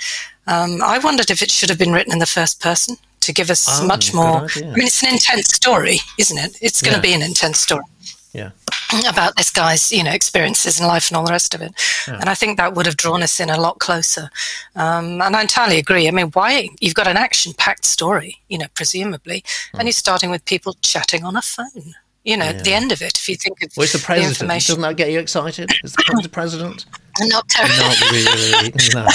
Um, 0.46 0.82
I 0.82 0.98
wondered 0.98 1.30
if 1.30 1.42
it 1.42 1.50
should 1.50 1.68
have 1.68 1.78
been 1.78 1.92
written 1.92 2.12
in 2.12 2.18
the 2.18 2.26
first 2.26 2.60
person 2.60 2.96
to 3.20 3.32
give 3.32 3.50
us 3.50 3.66
oh, 3.68 3.86
much 3.86 4.14
more. 4.14 4.46
I 4.56 4.60
mean, 4.60 4.86
it's 4.86 5.02
an 5.02 5.12
intense 5.12 5.48
story, 5.48 5.98
isn't 6.18 6.38
it? 6.38 6.56
It's 6.62 6.80
going 6.80 6.94
to 6.94 6.98
yeah. 6.98 7.14
be 7.14 7.22
an 7.22 7.22
intense 7.22 7.58
story. 7.58 7.84
Yeah. 8.32 8.50
About 9.08 9.36
this 9.36 9.50
guy's, 9.50 9.92
you 9.92 10.04
know, 10.04 10.12
experiences 10.12 10.80
in 10.80 10.86
life 10.86 11.10
and 11.10 11.16
all 11.16 11.26
the 11.26 11.32
rest 11.32 11.54
of 11.54 11.60
it, 11.60 11.72
yeah. 12.06 12.18
and 12.20 12.30
I 12.30 12.34
think 12.34 12.56
that 12.56 12.74
would 12.74 12.86
have 12.86 12.96
drawn 12.96 13.22
us 13.22 13.40
in 13.40 13.50
a 13.50 13.60
lot 13.60 13.78
closer. 13.80 14.30
Um, 14.76 15.20
and 15.20 15.36
I 15.36 15.42
entirely 15.42 15.78
agree. 15.78 16.08
I 16.08 16.10
mean, 16.10 16.28
why 16.28 16.68
you've 16.80 16.94
got 16.94 17.06
an 17.06 17.16
action-packed 17.16 17.84
story, 17.84 18.36
you 18.48 18.56
know, 18.56 18.66
presumably, 18.74 19.42
mm. 19.42 19.78
and 19.78 19.84
you're 19.84 19.92
starting 19.92 20.30
with 20.30 20.44
people 20.44 20.74
chatting 20.80 21.24
on 21.24 21.36
a 21.36 21.42
phone 21.42 21.94
you 22.24 22.36
know, 22.36 22.44
yeah. 22.44 22.62
the 22.62 22.74
end 22.74 22.92
of 22.92 23.00
it. 23.00 23.16
If 23.16 23.26
you 23.26 23.36
think 23.36 23.62
of 23.62 23.72
well, 23.74 23.86
the 23.86 23.98
president. 23.98 24.38
The 24.38 24.46
Doesn't 24.46 24.82
that 24.82 24.96
get 24.98 25.10
you 25.10 25.18
excited? 25.18 25.70
Is 25.82 25.94
the, 25.94 26.20
the 26.22 26.28
president? 26.28 26.84
Not. 27.20 27.44
Not 27.58 28.00
really. 28.10 28.72
No. 28.94 29.06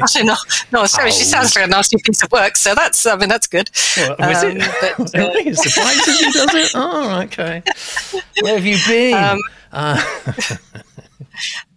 Actually, 0.00 0.24
no. 0.24 0.34
No, 0.72 0.86
sorry. 0.86 1.08
Oh. 1.08 1.12
She 1.12 1.24
sounds 1.24 1.54
like 1.56 1.64
a 1.64 1.68
nasty 1.68 1.96
piece 1.98 2.22
of 2.22 2.30
work. 2.30 2.56
So 2.56 2.74
that's, 2.74 3.06
I 3.06 3.16
mean, 3.16 3.28
that's 3.28 3.46
good. 3.46 3.70
Well, 3.96 4.12
um, 4.12 4.16
it? 4.20 4.74
But, 4.80 5.00
uh, 5.00 5.18
really? 5.18 5.54
Surprises 5.54 6.20
he 6.20 6.32
does 6.32 6.54
it? 6.54 6.72
Oh, 6.74 7.20
okay. 7.22 7.62
Where 8.40 8.54
have 8.54 8.66
you 8.66 8.78
been? 8.86 9.14
Um, 9.14 9.40
uh, 9.72 10.02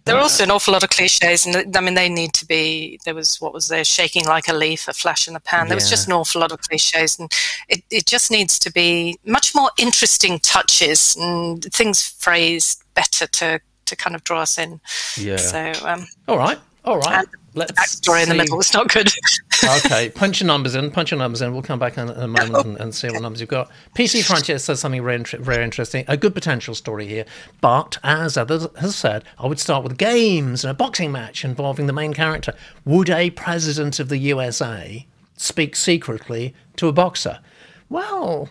there 0.04 0.16
are 0.16 0.20
also 0.20 0.44
an 0.44 0.50
awful 0.50 0.72
lot 0.72 0.82
of 0.82 0.90
cliches, 0.90 1.46
and 1.46 1.76
I 1.76 1.80
mean, 1.80 1.94
they 1.94 2.08
need 2.08 2.32
to 2.34 2.46
be. 2.46 2.98
There 3.04 3.14
was 3.14 3.40
what 3.40 3.52
was 3.52 3.68
there, 3.68 3.84
shaking 3.84 4.24
like 4.24 4.48
a 4.48 4.54
leaf, 4.54 4.88
a 4.88 4.92
flash 4.92 5.28
in 5.28 5.34
the 5.34 5.40
pan. 5.40 5.66
There 5.66 5.74
yeah. 5.74 5.76
was 5.76 5.90
just 5.90 6.06
an 6.06 6.12
awful 6.12 6.40
lot 6.40 6.52
of 6.52 6.60
cliches, 6.62 7.18
and 7.18 7.30
it, 7.68 7.82
it 7.90 8.06
just 8.06 8.30
needs 8.30 8.58
to 8.60 8.72
be 8.72 9.18
much 9.24 9.54
more 9.54 9.70
interesting 9.78 10.38
touches 10.38 11.16
and 11.16 11.64
things 11.72 12.08
phrased 12.08 12.82
better 12.94 13.26
to 13.26 13.60
to 13.90 13.96
kind 13.96 14.16
of 14.16 14.24
draw 14.24 14.40
us 14.40 14.58
in. 14.58 14.80
Yeah. 15.16 15.36
So, 15.36 15.72
um, 15.84 16.06
all 16.26 16.38
right, 16.38 16.58
all 16.84 16.98
right. 16.98 17.26
Let's 17.54 17.72
backstory 17.72 18.18
see. 18.18 18.22
in 18.22 18.28
the 18.28 18.34
middle. 18.36 18.60
It's 18.60 18.72
not 18.72 18.88
good. 18.88 19.10
okay, 19.84 20.08
punch 20.10 20.40
your 20.40 20.46
numbers 20.46 20.74
in. 20.74 20.90
Punch 20.90 21.10
your 21.10 21.18
numbers 21.18 21.42
in. 21.42 21.52
We'll 21.52 21.62
come 21.62 21.80
back 21.80 21.98
in, 21.98 22.08
in 22.08 22.16
a 22.16 22.28
moment 22.28 22.64
and, 22.64 22.76
and, 22.78 22.94
see 22.94 23.08
what 23.08 23.20
numbers 23.22 23.40
you've 23.40 23.50
got. 23.50 23.70
PC 23.96 24.22
Frontier 24.22 24.58
says 24.58 24.80
something 24.80 25.02
very, 25.02 25.18
very 25.18 25.64
interesting. 25.64 26.04
A 26.06 26.16
good 26.16 26.32
potential 26.32 26.74
story 26.74 27.06
here, 27.06 27.24
but 27.60 27.98
as 28.04 28.36
others 28.36 28.66
has 28.78 28.94
said, 28.94 29.24
I 29.38 29.46
would 29.46 29.58
start 29.58 29.82
with 29.82 29.98
games 29.98 30.64
and 30.64 30.70
a 30.70 30.74
boxing 30.74 31.10
match 31.10 31.44
involving 31.44 31.86
the 31.86 31.92
main 31.92 32.14
character. 32.14 32.54
Would 32.84 33.10
a 33.10 33.30
president 33.30 33.98
of 33.98 34.08
the 34.08 34.18
USA 34.18 35.06
speak 35.36 35.74
secretly 35.74 36.54
to 36.76 36.86
a 36.86 36.92
boxer? 36.92 37.40
Well, 37.88 38.48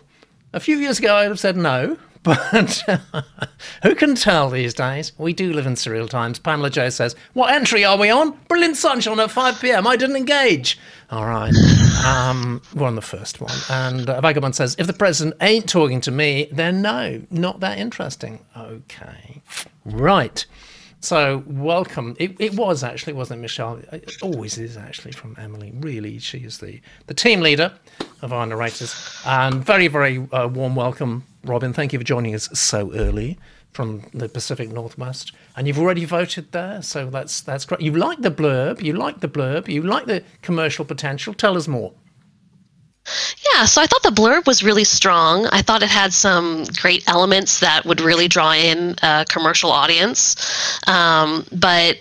a 0.52 0.60
few 0.60 0.76
years 0.76 0.98
ago, 0.98 1.16
I'd 1.16 1.28
have 1.28 1.40
said 1.40 1.56
no. 1.56 1.96
But 2.22 2.82
who 3.82 3.94
can 3.94 4.14
tell 4.14 4.50
these 4.50 4.74
days? 4.74 5.12
We 5.16 5.32
do 5.32 5.52
live 5.52 5.66
in 5.66 5.74
surreal 5.74 6.08
times. 6.08 6.38
Pamela 6.38 6.68
Joe 6.68 6.90
says, 6.90 7.16
What 7.32 7.52
entry 7.52 7.84
are 7.84 7.96
we 7.96 8.10
on? 8.10 8.38
Brilliant 8.48 8.76
sunshine 8.76 9.18
at 9.20 9.30
5 9.30 9.60
pm. 9.60 9.86
I 9.86 9.96
didn't 9.96 10.16
engage. 10.16 10.78
All 11.10 11.26
right. 11.26 11.54
Um, 12.00 12.62
we're 12.74 12.86
on 12.86 12.94
the 12.94 13.02
first 13.02 13.42
one. 13.42 13.52
And 13.68 14.08
uh, 14.08 14.22
Vagabond 14.22 14.56
says, 14.56 14.74
If 14.78 14.86
the 14.86 14.94
president 14.94 15.36
ain't 15.42 15.68
talking 15.68 16.00
to 16.02 16.10
me, 16.10 16.48
then 16.50 16.80
no, 16.80 17.20
not 17.30 17.60
that 17.60 17.76
interesting. 17.78 18.42
Okay. 18.56 19.42
Right. 19.84 20.46
So, 21.02 21.42
welcome. 21.46 22.14
It, 22.18 22.36
it 22.38 22.54
was 22.54 22.84
actually, 22.84 23.14
wasn't 23.14 23.38
it, 23.38 23.42
Michelle? 23.42 23.80
It 23.90 24.18
always 24.22 24.58
is 24.58 24.76
actually 24.76 25.12
from 25.12 25.34
Emily. 25.38 25.72
Really, 25.76 26.18
she 26.18 26.38
is 26.38 26.58
the, 26.58 26.80
the 27.06 27.14
team 27.14 27.40
leader 27.40 27.72
of 28.20 28.32
our 28.32 28.44
narrators. 28.44 28.94
And 29.24 29.64
very, 29.64 29.88
very 29.88 30.28
uh, 30.30 30.48
warm 30.48 30.76
welcome 30.76 31.24
Robin, 31.44 31.72
thank 31.72 31.92
you 31.92 31.98
for 31.98 32.04
joining 32.04 32.34
us 32.34 32.48
so 32.58 32.92
early 32.92 33.38
from 33.72 34.02
the 34.12 34.28
Pacific 34.28 34.70
Northwest, 34.70 35.32
and 35.56 35.66
you've 35.66 35.78
already 35.78 36.04
voted 36.04 36.52
there, 36.52 36.82
so 36.82 37.08
that's 37.08 37.40
that's 37.40 37.64
great. 37.64 37.80
You 37.80 37.92
like 37.92 38.20
the 38.20 38.30
blurb, 38.30 38.82
you 38.82 38.92
like 38.92 39.20
the 39.20 39.28
blurb, 39.28 39.68
you 39.68 39.82
like 39.82 40.06
the 40.06 40.22
commercial 40.42 40.84
potential. 40.84 41.32
Tell 41.32 41.56
us 41.56 41.66
more. 41.66 41.92
Yeah, 43.54 43.64
so 43.64 43.82
I 43.82 43.86
thought 43.86 44.02
the 44.02 44.10
blurb 44.10 44.46
was 44.46 44.62
really 44.62 44.84
strong. 44.84 45.46
I 45.46 45.62
thought 45.62 45.82
it 45.82 45.88
had 45.88 46.12
some 46.12 46.64
great 46.80 47.02
elements 47.08 47.60
that 47.60 47.84
would 47.84 48.00
really 48.00 48.28
draw 48.28 48.52
in 48.52 48.96
a 49.02 49.24
commercial 49.28 49.72
audience, 49.72 50.36
um, 50.86 51.44
but 51.52 51.98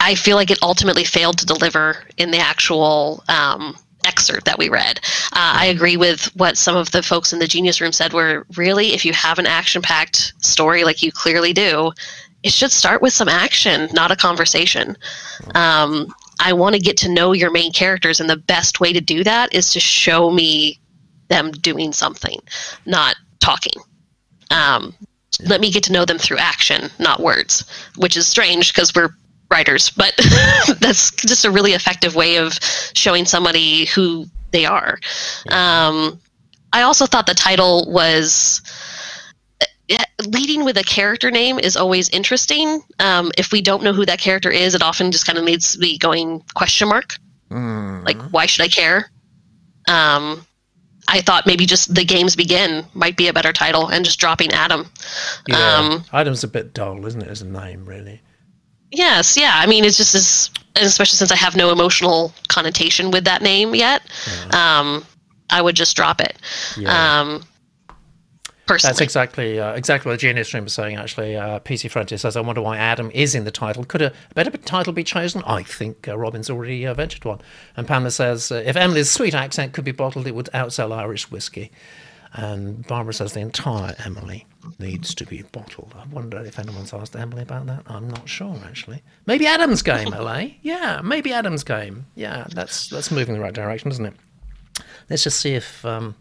I 0.00 0.14
feel 0.14 0.36
like 0.36 0.50
it 0.50 0.58
ultimately 0.62 1.04
failed 1.04 1.38
to 1.38 1.46
deliver 1.46 2.04
in 2.18 2.30
the 2.30 2.38
actual 2.38 3.24
um, 3.28 3.76
excerpt 4.04 4.44
that 4.44 4.58
we 4.58 4.68
read. 4.68 5.00
Uh, 5.32 5.54
I 5.56 5.66
agree 5.66 5.96
with 5.96 6.24
what 6.36 6.56
some 6.56 6.76
of 6.76 6.90
the 6.90 7.02
folks 7.02 7.32
in 7.32 7.38
the 7.38 7.48
Genius 7.48 7.80
Room 7.80 7.92
said, 7.92 8.12
where 8.12 8.44
really, 8.56 8.92
if 8.92 9.04
you 9.04 9.12
have 9.12 9.38
an 9.38 9.46
action 9.46 9.82
packed 9.82 10.34
story 10.44 10.84
like 10.84 11.02
you 11.02 11.10
clearly 11.10 11.52
do, 11.52 11.92
it 12.42 12.52
should 12.52 12.70
start 12.70 13.00
with 13.00 13.12
some 13.12 13.28
action, 13.28 13.88
not 13.92 14.10
a 14.10 14.16
conversation. 14.16 14.96
Um, 15.54 16.14
I 16.40 16.52
want 16.52 16.74
to 16.74 16.80
get 16.80 16.96
to 16.98 17.08
know 17.08 17.32
your 17.32 17.50
main 17.50 17.72
characters, 17.72 18.20
and 18.20 18.28
the 18.28 18.36
best 18.36 18.80
way 18.80 18.92
to 18.92 19.00
do 19.00 19.24
that 19.24 19.54
is 19.54 19.72
to 19.72 19.80
show 19.80 20.30
me 20.30 20.78
them 21.28 21.50
doing 21.52 21.92
something, 21.92 22.40
not 22.86 23.16
talking. 23.40 23.80
Um, 24.50 24.94
let 25.46 25.60
me 25.60 25.70
get 25.70 25.82
to 25.84 25.92
know 25.92 26.04
them 26.04 26.18
through 26.18 26.38
action, 26.38 26.90
not 26.98 27.20
words, 27.20 27.64
which 27.96 28.16
is 28.16 28.26
strange 28.26 28.72
because 28.72 28.94
we're 28.94 29.14
writers, 29.50 29.90
but 29.90 30.14
that's 30.80 31.10
just 31.12 31.44
a 31.44 31.50
really 31.50 31.72
effective 31.72 32.14
way 32.14 32.36
of 32.36 32.58
showing 32.94 33.24
somebody 33.24 33.86
who 33.86 34.26
they 34.50 34.64
are. 34.64 34.98
Um, 35.50 36.20
I 36.72 36.82
also 36.82 37.06
thought 37.06 37.26
the 37.26 37.34
title 37.34 37.90
was 37.90 38.62
leading 40.26 40.64
with 40.64 40.76
a 40.78 40.84
character 40.84 41.30
name 41.30 41.58
is 41.58 41.76
always 41.76 42.08
interesting. 42.10 42.82
Um, 42.98 43.32
if 43.36 43.52
we 43.52 43.60
don't 43.60 43.82
know 43.82 43.92
who 43.92 44.06
that 44.06 44.18
character 44.18 44.50
is, 44.50 44.74
it 44.74 44.82
often 44.82 45.12
just 45.12 45.26
kind 45.26 45.38
of 45.38 45.44
needs 45.44 45.72
to 45.72 45.78
be 45.78 45.98
going 45.98 46.42
question 46.54 46.88
mark. 46.88 47.16
Mm. 47.50 48.04
Like, 48.04 48.20
why 48.30 48.46
should 48.46 48.64
I 48.64 48.68
care? 48.68 49.10
Um, 49.88 50.46
I 51.06 51.20
thought 51.20 51.46
maybe 51.46 51.66
just 51.66 51.94
the 51.94 52.04
games 52.04 52.34
begin 52.34 52.86
might 52.94 53.16
be 53.16 53.28
a 53.28 53.32
better 53.32 53.52
title, 53.52 53.88
and 53.88 54.04
just 54.04 54.18
dropping 54.18 54.52
Adam. 54.52 54.90
Yeah, 55.46 55.76
um, 55.76 56.04
Adam's 56.12 56.44
a 56.44 56.48
bit 56.48 56.72
dull, 56.72 57.04
isn't 57.04 57.22
it, 57.22 57.28
as 57.28 57.42
a 57.42 57.46
name, 57.46 57.84
really? 57.84 58.22
Yes, 58.90 59.36
yeah. 59.36 59.52
I 59.54 59.66
mean, 59.66 59.84
it's 59.84 59.96
just 59.96 60.14
as, 60.14 60.50
especially 60.76 61.16
since 61.16 61.32
I 61.32 61.36
have 61.36 61.56
no 61.56 61.72
emotional 61.72 62.32
connotation 62.48 63.10
with 63.10 63.24
that 63.24 63.42
name 63.42 63.74
yet. 63.74 64.02
Yeah. 64.50 64.80
Um, 64.80 65.04
I 65.50 65.60
would 65.60 65.76
just 65.76 65.94
drop 65.96 66.20
it. 66.20 66.38
Yeah. 66.78 67.20
Um, 67.20 67.44
personally. 68.66 68.90
That's 68.90 69.00
exactly 69.00 69.60
uh, 69.60 69.72
exactly 69.72 70.10
what 70.10 70.14
the 70.14 70.26
Genius 70.26 70.52
Room 70.54 70.64
was 70.64 70.72
saying. 70.72 70.96
Actually, 70.96 71.36
uh, 71.36 71.60
PC 71.60 71.90
Frontier 71.90 72.18
says, 72.18 72.36
"I 72.36 72.40
wonder 72.40 72.62
why 72.62 72.76
Adam 72.76 73.10
is 73.14 73.34
in 73.34 73.44
the 73.44 73.50
title. 73.50 73.84
Could 73.84 74.02
a 74.02 74.12
better 74.34 74.50
title 74.50 74.92
be 74.92 75.04
chosen?" 75.04 75.42
I 75.46 75.62
think 75.62 76.08
uh, 76.08 76.16
Robin's 76.16 76.50
already 76.50 76.86
uh, 76.86 76.94
ventured 76.94 77.24
one. 77.24 77.40
And 77.76 77.86
Pamela 77.86 78.10
says, 78.10 78.50
uh, 78.50 78.62
"If 78.64 78.76
Emily's 78.76 79.10
sweet 79.10 79.34
accent 79.34 79.72
could 79.72 79.84
be 79.84 79.92
bottled, 79.92 80.26
it 80.26 80.34
would 80.34 80.50
outsell 80.54 80.92
Irish 80.92 81.30
whiskey." 81.30 81.70
And 82.36 82.84
Barbara 82.88 83.14
says 83.14 83.32
the 83.32 83.40
entire 83.40 83.94
Emily 84.04 84.44
needs 84.80 85.14
to 85.14 85.24
be 85.24 85.42
bottled. 85.42 85.94
I 85.96 86.04
wonder 86.06 86.38
if 86.40 86.58
anyone's 86.58 86.92
asked 86.92 87.14
Emily 87.14 87.42
about 87.42 87.66
that. 87.66 87.84
I'm 87.86 88.08
not 88.08 88.28
sure 88.28 88.58
actually. 88.64 89.02
Maybe 89.26 89.46
Adam's 89.46 89.82
game, 89.82 90.08
LA. 90.10 90.46
Yeah, 90.62 91.00
maybe 91.04 91.32
Adam's 91.32 91.62
game. 91.62 92.06
Yeah, 92.16 92.46
that's 92.50 92.88
that's 92.88 93.12
moving 93.12 93.36
in 93.36 93.40
the 93.40 93.44
right 93.44 93.54
direction, 93.54 93.92
isn't 93.92 94.06
it? 94.06 94.14
Let's 95.08 95.22
just 95.22 95.38
see 95.38 95.54
if 95.54 95.84
um, 95.84 96.16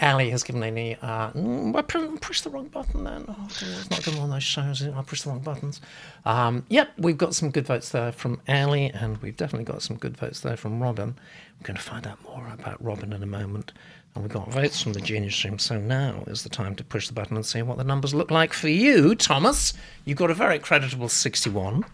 Ali 0.00 0.30
has 0.30 0.42
given 0.42 0.62
any. 0.62 0.96
Uh, 0.96 1.30
mm, 1.30 1.74
I 1.74 1.82
pushed 1.82 2.44
the 2.44 2.50
wrong 2.50 2.68
button 2.68 3.04
then. 3.04 3.24
Oh, 3.28 3.46
it's 3.46 3.90
not 3.90 4.04
good 4.04 4.18
on 4.18 4.30
those 4.30 4.42
shows. 4.42 4.82
I 4.82 5.02
pushed 5.02 5.24
the 5.24 5.30
wrong 5.30 5.40
buttons. 5.40 5.80
Um, 6.24 6.66
yep, 6.68 6.90
we've 6.98 7.16
got 7.16 7.34
some 7.34 7.50
good 7.50 7.66
votes 7.66 7.90
there 7.90 8.12
from 8.12 8.40
Ali, 8.48 8.90
and 8.90 9.16
we've 9.18 9.36
definitely 9.36 9.64
got 9.64 9.82
some 9.82 9.96
good 9.96 10.16
votes 10.16 10.40
there 10.40 10.56
from 10.56 10.82
Robin. 10.82 11.18
We're 11.60 11.66
going 11.66 11.76
to 11.76 11.82
find 11.82 12.06
out 12.06 12.22
more 12.24 12.46
about 12.52 12.82
Robin 12.84 13.12
in 13.12 13.22
a 13.22 13.26
moment. 13.26 13.72
And 14.14 14.24
we've 14.24 14.32
got 14.32 14.50
votes 14.50 14.80
from 14.82 14.94
the 14.94 15.00
Genius 15.00 15.44
Room, 15.44 15.58
so 15.58 15.78
now 15.78 16.24
is 16.26 16.42
the 16.42 16.48
time 16.48 16.74
to 16.76 16.84
push 16.84 17.06
the 17.06 17.12
button 17.12 17.36
and 17.36 17.44
see 17.44 17.60
what 17.62 17.76
the 17.76 17.84
numbers 17.84 18.14
look 18.14 18.30
like 18.30 18.52
for 18.52 18.68
you, 18.68 19.14
Thomas. 19.14 19.74
You've 20.04 20.18
got 20.18 20.30
a 20.30 20.34
very 20.34 20.58
creditable 20.58 21.10
61. 21.10 21.84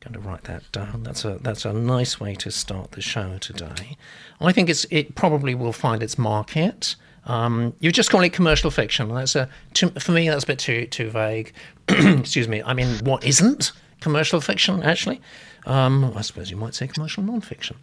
Going 0.00 0.14
to 0.14 0.18
write 0.20 0.44
that 0.44 0.72
down. 0.72 1.04
That's 1.04 1.24
a 1.24 1.38
that's 1.42 1.64
a 1.64 1.72
nice 1.72 2.18
way 2.18 2.34
to 2.36 2.50
start 2.50 2.92
the 2.92 3.00
show 3.00 3.38
today. 3.38 3.96
I 4.42 4.52
think 4.52 4.68
it's 4.68 4.86
it 4.90 5.14
probably 5.14 5.54
will 5.54 5.72
find 5.72 6.02
its 6.02 6.18
market 6.18 6.96
Um, 7.24 7.74
you 7.78 7.92
just 7.92 8.10
call 8.10 8.22
it 8.22 8.32
commercial 8.32 8.70
fiction. 8.70 9.08
That's 9.14 9.36
a 9.36 9.48
too, 9.74 9.90
for 9.90 10.12
me. 10.12 10.28
That's 10.28 10.44
a 10.44 10.46
bit 10.46 10.58
too 10.58 10.86
too 10.86 11.10
vague. 11.10 11.52
Excuse 11.88 12.48
me. 12.48 12.62
I 12.64 12.74
mean, 12.74 12.98
what 13.04 13.24
isn't 13.24 13.72
commercial 14.00 14.40
fiction? 14.40 14.82
Actually, 14.82 15.20
um, 15.66 16.12
I 16.16 16.22
suppose 16.22 16.50
you 16.50 16.56
might 16.56 16.74
say 16.74 16.88
commercial 16.88 17.22
non-fiction, 17.22 17.76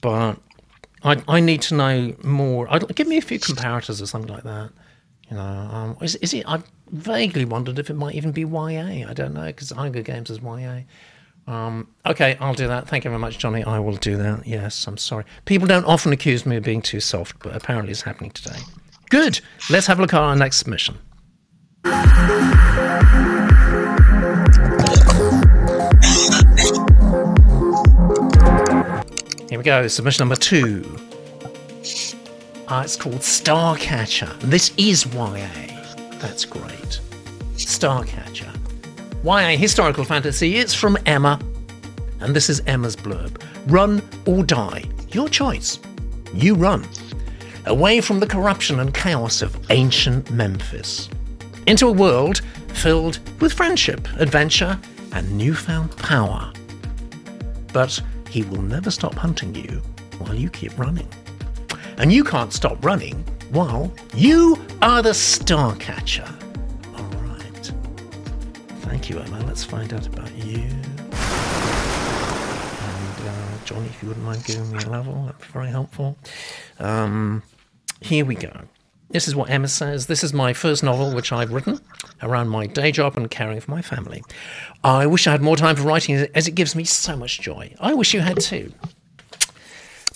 but 0.00 0.38
I, 1.04 1.22
I 1.28 1.40
need 1.40 1.62
to 1.62 1.74
know 1.76 2.14
more. 2.24 2.66
I'd, 2.72 2.94
give 2.96 3.06
me 3.06 3.16
a 3.16 3.22
few 3.22 3.38
comparators 3.38 4.02
or 4.02 4.06
something 4.06 4.32
like 4.32 4.42
that. 4.44 4.70
You 5.30 5.36
know, 5.36 5.42
um, 5.42 5.96
is, 6.02 6.16
is 6.16 6.34
it? 6.34 6.44
I 6.48 6.60
vaguely 6.90 7.44
wondered 7.44 7.78
if 7.78 7.90
it 7.90 7.94
might 7.94 8.16
even 8.16 8.32
be 8.32 8.42
YA. 8.42 9.08
I 9.08 9.12
don't 9.14 9.34
know 9.34 9.46
because 9.46 9.70
Hunger 9.70 10.02
Games 10.02 10.30
is 10.30 10.40
YA. 10.40 10.80
Um, 11.46 11.88
okay, 12.06 12.36
I'll 12.40 12.54
do 12.54 12.68
that. 12.68 12.88
Thank 12.88 13.04
you 13.04 13.10
very 13.10 13.18
much, 13.20 13.38
Johnny. 13.38 13.64
I 13.64 13.78
will 13.80 13.96
do 13.96 14.16
that. 14.16 14.46
Yes, 14.46 14.86
I'm 14.86 14.96
sorry. 14.96 15.24
People 15.46 15.66
don't 15.66 15.84
often 15.84 16.12
accuse 16.12 16.46
me 16.46 16.56
of 16.56 16.62
being 16.62 16.82
too 16.82 17.00
soft, 17.00 17.38
but 17.40 17.56
apparently 17.56 17.90
it's 17.90 18.02
happening 18.02 18.30
today. 18.30 18.58
Good. 19.08 19.40
Let's 19.68 19.86
have 19.86 19.98
a 19.98 20.02
look 20.02 20.14
at 20.14 20.20
our 20.20 20.36
next 20.36 20.58
submission. 20.58 20.98
Here 29.48 29.58
we 29.58 29.64
go. 29.64 29.88
Submission 29.88 30.22
number 30.22 30.36
two. 30.36 30.84
Uh, 32.68 32.82
it's 32.84 32.94
called 32.94 33.16
Starcatcher. 33.16 34.38
This 34.40 34.72
is 34.76 35.04
YA. 35.12 35.48
That's 36.20 36.44
great. 36.44 37.00
Starcatcher. 37.56 38.59
YA 39.22 39.56
historical 39.56 40.04
fantasy. 40.04 40.56
It's 40.56 40.72
from 40.72 40.96
Emma. 41.04 41.38
And 42.20 42.34
this 42.34 42.48
is 42.48 42.62
Emma's 42.66 42.96
blurb 42.96 43.42
Run 43.66 44.02
or 44.24 44.42
die. 44.42 44.84
Your 45.10 45.28
choice. 45.28 45.78
You 46.32 46.54
run. 46.54 46.86
Away 47.66 48.00
from 48.00 48.20
the 48.20 48.26
corruption 48.26 48.80
and 48.80 48.94
chaos 48.94 49.42
of 49.42 49.58
ancient 49.70 50.30
Memphis. 50.30 51.10
Into 51.66 51.86
a 51.86 51.92
world 51.92 52.40
filled 52.68 53.20
with 53.40 53.52
friendship, 53.52 54.08
adventure, 54.18 54.78
and 55.12 55.30
newfound 55.36 55.94
power. 55.98 56.50
But 57.74 58.00
he 58.30 58.42
will 58.44 58.62
never 58.62 58.90
stop 58.90 59.14
hunting 59.14 59.54
you 59.54 59.82
while 60.18 60.34
you 60.34 60.48
keep 60.48 60.78
running. 60.78 61.08
And 61.98 62.10
you 62.10 62.24
can't 62.24 62.54
stop 62.54 62.82
running 62.82 63.22
while 63.50 63.92
you 64.14 64.56
are 64.80 65.02
the 65.02 65.12
star 65.12 65.76
catcher. 65.76 66.26
Thank 69.00 69.14
you, 69.14 69.20
Emma. 69.20 69.42
Let's 69.46 69.64
find 69.64 69.90
out 69.94 70.06
about 70.06 70.30
you. 70.44 70.60
And 70.60 70.82
uh, 73.24 73.64
Johnny, 73.64 73.86
if 73.86 74.02
you 74.02 74.08
wouldn't 74.08 74.26
mind 74.26 74.44
giving 74.44 74.70
me 74.70 74.76
a 74.84 74.90
level, 74.90 75.24
that'd 75.24 75.40
be 75.40 75.46
very 75.46 75.70
helpful. 75.70 76.18
Um, 76.78 77.42
here 78.02 78.26
we 78.26 78.34
go. 78.34 78.52
This 79.08 79.26
is 79.26 79.34
what 79.34 79.48
Emma 79.48 79.68
says. 79.68 80.06
This 80.06 80.22
is 80.22 80.34
my 80.34 80.52
first 80.52 80.82
novel 80.82 81.14
which 81.14 81.32
I've 81.32 81.50
written 81.50 81.80
around 82.20 82.50
my 82.50 82.66
day 82.66 82.92
job 82.92 83.16
and 83.16 83.30
caring 83.30 83.58
for 83.60 83.70
my 83.70 83.80
family. 83.80 84.22
I 84.84 85.06
wish 85.06 85.26
I 85.26 85.30
had 85.30 85.40
more 85.40 85.56
time 85.56 85.76
for 85.76 85.84
writing 85.84 86.16
as 86.34 86.46
it 86.46 86.54
gives 86.54 86.76
me 86.76 86.84
so 86.84 87.16
much 87.16 87.40
joy. 87.40 87.74
I 87.80 87.94
wish 87.94 88.12
you 88.12 88.20
had 88.20 88.38
too. 88.38 88.70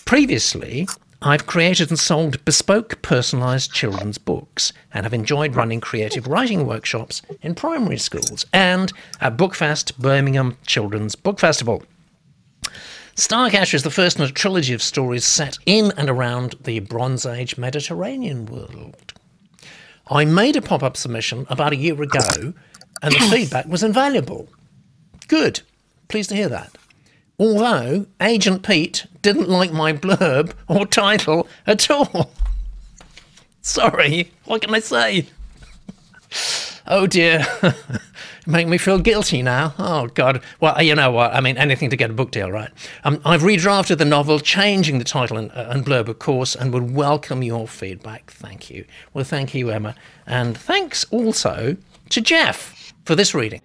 Previously, 0.04 0.86
I've 1.26 1.47
created 1.47 1.88
and 1.88 1.99
sold 1.99 2.45
bespoke, 2.45 3.00
personalised 3.00 3.73
children's 3.73 4.19
books 4.19 4.75
and 4.93 5.07
have 5.07 5.14
enjoyed 5.14 5.57
running 5.57 5.81
creative 5.81 6.26
writing 6.26 6.66
workshops 6.66 7.23
in 7.40 7.54
primary 7.54 7.97
schools 7.97 8.45
and 8.52 8.93
at 9.23 9.38
Bookfest 9.38 9.97
Birmingham 9.97 10.59
Children's 10.66 11.14
Book 11.14 11.40
Festival. 11.40 11.83
Starcatcher 13.16 13.73
is 13.73 13.85
the 13.85 13.90
first 13.90 14.19
in 14.19 14.25
a 14.25 14.28
trilogy 14.28 14.75
of 14.75 14.83
stories 14.83 15.25
set 15.25 15.57
in 15.64 15.93
and 15.97 16.11
around 16.11 16.57
the 16.64 16.81
Bronze 16.81 17.25
Age 17.25 17.57
Mediterranean 17.57 18.45
world. 18.45 19.14
I 20.09 20.26
made 20.26 20.57
a 20.57 20.62
pop 20.62 20.83
up 20.83 20.95
submission 20.95 21.47
about 21.49 21.73
a 21.73 21.76
year 21.76 22.02
ago, 22.02 22.52
and 23.00 23.14
the 23.14 23.28
feedback 23.31 23.64
was 23.66 23.83
invaluable. 23.83 24.49
Good. 25.26 25.62
Pleased 26.09 26.28
to 26.28 26.37
hear 26.37 26.50
that. 26.50 26.76
Although 27.44 28.06
Agent 28.22 28.62
Pete 28.62 29.04
didn't 29.20 29.50
like 29.50 29.70
my 29.70 29.92
blurb 29.92 30.54
or 30.66 30.86
title 30.86 31.46
at 31.66 31.90
all. 31.90 32.30
Sorry, 33.60 34.32
what 34.46 34.62
can 34.62 34.74
I 34.74 34.78
say? 34.78 35.26
Oh 36.86 37.06
dear. 37.06 37.45
Make 38.47 38.66
me 38.66 38.78
feel 38.78 38.99
guilty 38.99 39.42
now. 39.42 39.75
Oh, 39.78 40.06
God. 40.06 40.42
Well, 40.60 40.80
you 40.82 40.95
know 40.95 41.10
what? 41.10 41.34
I 41.34 41.40
mean, 41.40 41.58
anything 41.58 41.90
to 41.90 41.97
get 41.97 42.10
a 42.10 42.14
book 42.14 42.30
deal, 42.30 42.50
right? 42.50 42.71
Um, 43.02 43.21
I've 43.25 43.42
redrafted 43.42 43.99
the 43.99 44.04
novel, 44.04 44.38
changing 44.38 44.99
the 44.99 45.04
title 45.04 45.36
and, 45.38 45.50
uh, 45.52 45.69
and 45.71 45.84
blurb, 45.84 46.08
of 46.08 46.19
course, 46.19 46.54
and 46.54 46.73
would 46.73 46.95
welcome 46.95 47.42
your 47.42 47.66
feedback. 47.66 48.30
Thank 48.30 48.71
you. 48.71 48.84
Well, 49.14 49.25
thank 49.25 49.54
you, 49.54 49.71
Emma. 49.71 49.95
And 50.26 50.56
thanks 50.56 51.04
also 51.10 51.78
to 52.10 52.21
Jeff 52.21 52.92
for 53.04 53.14
this 53.14 53.34
reading. 53.34 53.62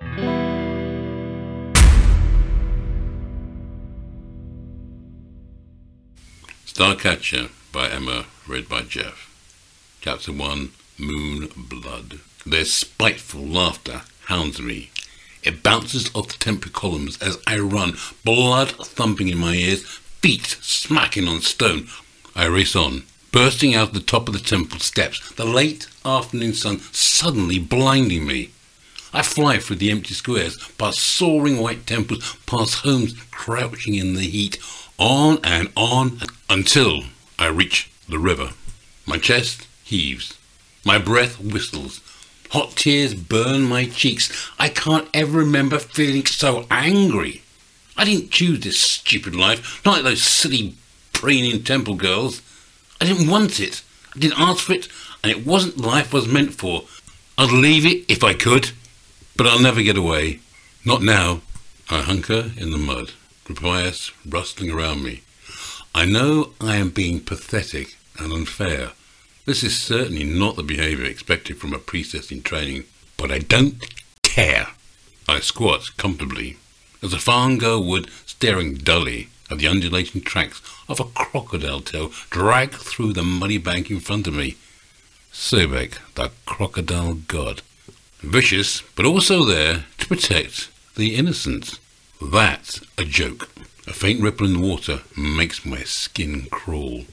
Starcatcher 6.80 7.50
by 7.74 7.90
Emma, 7.90 8.24
read 8.48 8.70
by 8.70 8.84
Jeff. 8.84 9.30
Chapter 10.00 10.32
1 10.32 10.72
Moon 10.98 11.50
Blood. 11.58 12.22
Their 12.46 12.64
spiteful 12.64 13.46
laughter 13.46 14.04
hounds 14.28 14.62
me. 14.62 14.90
It 15.44 15.62
bounces 15.62 16.10
off 16.16 16.30
the 16.30 16.38
temple 16.38 16.72
columns 16.72 17.22
as 17.22 17.38
I 17.46 17.60
run, 17.60 17.98
blood 18.24 18.72
thumping 18.72 19.28
in 19.28 19.38
my 19.38 19.56
ears, 19.56 19.84
feet 20.22 20.58
smacking 20.62 21.28
on 21.28 21.42
stone. 21.42 21.90
I 22.34 22.46
race 22.46 22.78
on, 22.78 23.04
bursting 23.34 23.76
out 23.76 23.90
of 23.90 23.94
the 23.94 24.00
top 24.00 24.30
of 24.30 24.34
the 24.34 24.40
temple 24.40 24.80
steps, 24.80 25.34
the 25.34 25.44
late 25.44 25.86
afternoon 26.06 26.54
sun 26.54 26.80
suddenly 26.94 27.60
blinding 27.60 28.26
me. 28.26 28.52
I 29.12 29.24
fly 29.24 29.58
through 29.58 29.78
the 29.78 29.92
empty 29.92 30.14
squares, 30.14 30.58
past 30.78 31.00
soaring 31.00 31.58
white 31.58 31.86
temples, 31.86 32.38
past 32.46 32.86
homes 32.86 33.16
crouching 33.32 33.96
in 33.96 34.14
the 34.14 34.22
heat, 34.22 34.60
on 35.00 35.40
and 35.44 35.72
on 35.76 36.20
until 36.50 37.04
I 37.40 37.48
reach 37.48 37.90
the 38.08 38.20
river. 38.20 38.52
My 39.06 39.18
chest 39.18 39.68
heaves. 39.84 40.38
My 40.86 40.98
breath 40.98 41.40
whistles. 41.40 42.02
Hot 42.52 42.72
tears 42.72 43.14
burn 43.14 43.64
my 43.64 43.86
cheeks. 43.86 44.52
I 44.60 44.70
can't 44.70 45.08
ever 45.14 45.40
remember 45.40 45.80
feeling 45.80 46.26
so 46.26 46.66
angry. 46.70 47.42
I 47.96 48.06
didn't 48.06 48.32
choose 48.32 48.62
this 48.62 48.80
stupid 48.80 49.36
life, 49.36 49.84
not 49.86 49.96
like 49.96 50.04
those 50.04 50.24
silly 50.24 50.76
preening 51.14 51.64
temple 51.64 51.96
girls. 51.96 52.42
I 53.00 53.06
didn't 53.06 53.30
want 53.30 53.60
it. 53.60 53.84
I 54.16 54.20
didn't 54.20 54.40
ask 54.40 54.66
for 54.66 54.74
it, 54.74 54.88
and 55.24 55.32
it 55.32 55.46
wasn't 55.46 55.78
life 55.78 56.14
was 56.14 56.28
meant 56.28 56.54
for. 56.54 56.84
I'd 57.38 57.52
leave 57.52 57.86
it 57.86 58.06
if 58.10 58.24
I 58.24 58.34
could, 58.34 58.72
but 59.36 59.48
I'll 59.48 59.62
never 59.62 59.82
get 59.82 59.98
away. 59.98 60.40
Not 60.86 61.02
now. 61.02 61.42
I 61.90 62.02
hunker 62.02 62.52
in 62.58 62.72
the 62.72 62.78
mud, 62.78 63.12
papyrus 63.50 64.12
rustling 64.28 64.70
around 64.70 65.04
me. 65.04 65.22
I 65.96 66.06
know 66.06 66.52
I 66.62 66.76
am 66.76 66.92
being 66.92 67.20
pathetic 67.20 67.98
and 68.20 68.32
unfair. 68.32 68.92
This 69.46 69.64
is 69.64 69.78
certainly 69.78 70.24
not 70.24 70.56
the 70.56 70.64
behaviour 70.64 71.06
expected 71.06 71.58
from 71.58 71.74
a 71.74 71.80
priestess 71.80 72.32
in 72.32 72.44
training, 72.44 72.84
but 73.18 73.32
I 73.32 73.40
don't 73.40 73.84
care. 74.22 74.68
I 75.28 75.40
squat 75.40 75.98
comfortably, 75.98 76.58
as 77.02 77.12
a 77.12 77.18
farm 77.18 77.58
girl 77.58 77.84
would, 77.84 78.10
staring 78.28 78.76
dully 78.76 79.30
at 79.50 79.58
the 79.58 79.68
undulating 79.68 80.22
tracks 80.22 80.62
of 80.88 81.00
a 81.00 81.06
crocodile 81.06 81.82
tail 81.82 82.12
dragged 82.30 82.76
through 82.76 83.14
the 83.14 83.24
muddy 83.24 83.58
bank 83.58 83.90
in 83.90 84.00
front 84.00 84.28
of 84.28 84.36
me. 84.36 84.58
Sobek, 85.34 85.98
the 86.14 86.30
crocodile 86.46 87.16
god. 87.16 87.64
Vicious, 88.20 88.84
but 88.96 89.06
also 89.06 89.44
there 89.44 89.86
to 89.98 90.08
protect 90.08 90.70
the 90.96 91.16
innocent. 91.16 91.80
That's 92.22 92.82
a 92.98 93.06
joke. 93.06 93.50
A 93.88 93.94
faint 93.94 94.22
ripple 94.22 94.46
in 94.46 94.54
the 94.54 94.68
water 94.68 95.02
makes 95.18 95.66
my 95.66 95.84
skin 95.84 96.48
crawl. 96.52 97.06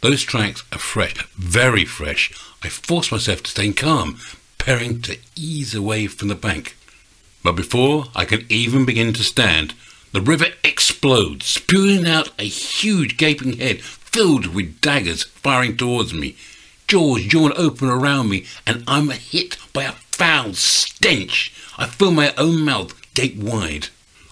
Those 0.00 0.22
tracks 0.22 0.62
are 0.70 0.78
fresh, 0.78 1.26
very 1.34 1.84
fresh. 1.84 2.30
I 2.62 2.68
force 2.68 3.10
myself 3.10 3.42
to 3.42 3.50
stay 3.50 3.72
calm, 3.72 4.18
preparing 4.58 5.00
to 5.02 5.18
ease 5.34 5.74
away 5.74 6.06
from 6.06 6.28
the 6.28 6.34
bank. 6.34 6.76
But 7.42 7.56
before 7.56 8.04
I 8.14 8.26
can 8.26 8.44
even 8.50 8.84
begin 8.84 9.14
to 9.14 9.24
stand, 9.24 9.74
the 10.12 10.20
river 10.20 10.46
explodes, 10.62 11.46
spewing 11.46 12.06
out 12.06 12.30
a 12.38 12.44
huge 12.44 13.16
gaping 13.16 13.58
head 13.58 13.80
filled 13.80 14.54
with 14.54 14.80
daggers 14.80 15.24
firing 15.24 15.76
towards 15.76 16.12
me. 16.12 16.36
Jaws 16.86 17.32
yawn 17.32 17.52
open 17.56 17.88
around 17.88 18.28
me, 18.28 18.44
and 18.66 18.84
I'm 18.86 19.10
hit 19.10 19.56
by 19.72 19.84
a 19.84 19.92
foul 19.92 20.52
stench. 20.52 21.52
I 21.78 21.86
feel 21.86 22.10
my 22.10 22.34
own 22.36 22.60
mouth 22.62 22.94
gape 23.14 23.36
wide. 23.36 23.88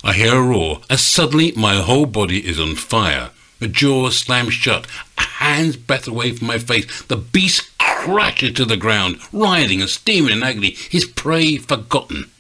I 0.07 0.13
hear 0.13 0.37
a 0.37 0.41
roar, 0.41 0.83
and 0.89 1.01
suddenly 1.01 1.51
my 1.57 1.83
whole 1.83 2.07
body 2.07 2.47
is 2.47 2.61
on 2.61 2.77
fire. 2.77 3.31
The 3.59 3.67
jaws 3.67 4.17
slam 4.17 4.51
shut, 4.51 4.87
a 5.19 5.23
hand's 5.23 5.77
breadth 5.77 6.07
away 6.07 6.31
from 6.31 6.47
my 6.47 6.59
face. 6.59 7.03
The 7.03 7.17
beast 7.17 7.77
crashes 7.77 8.53
to 8.53 8.65
the 8.65 8.77
ground, 8.77 9.19
writhing 9.33 9.81
and 9.81 9.91
steaming 9.91 10.31
in 10.31 10.45
agony, 10.45 10.77
his 10.91 11.07
prey 11.07 11.57
forgotten. 11.57 12.31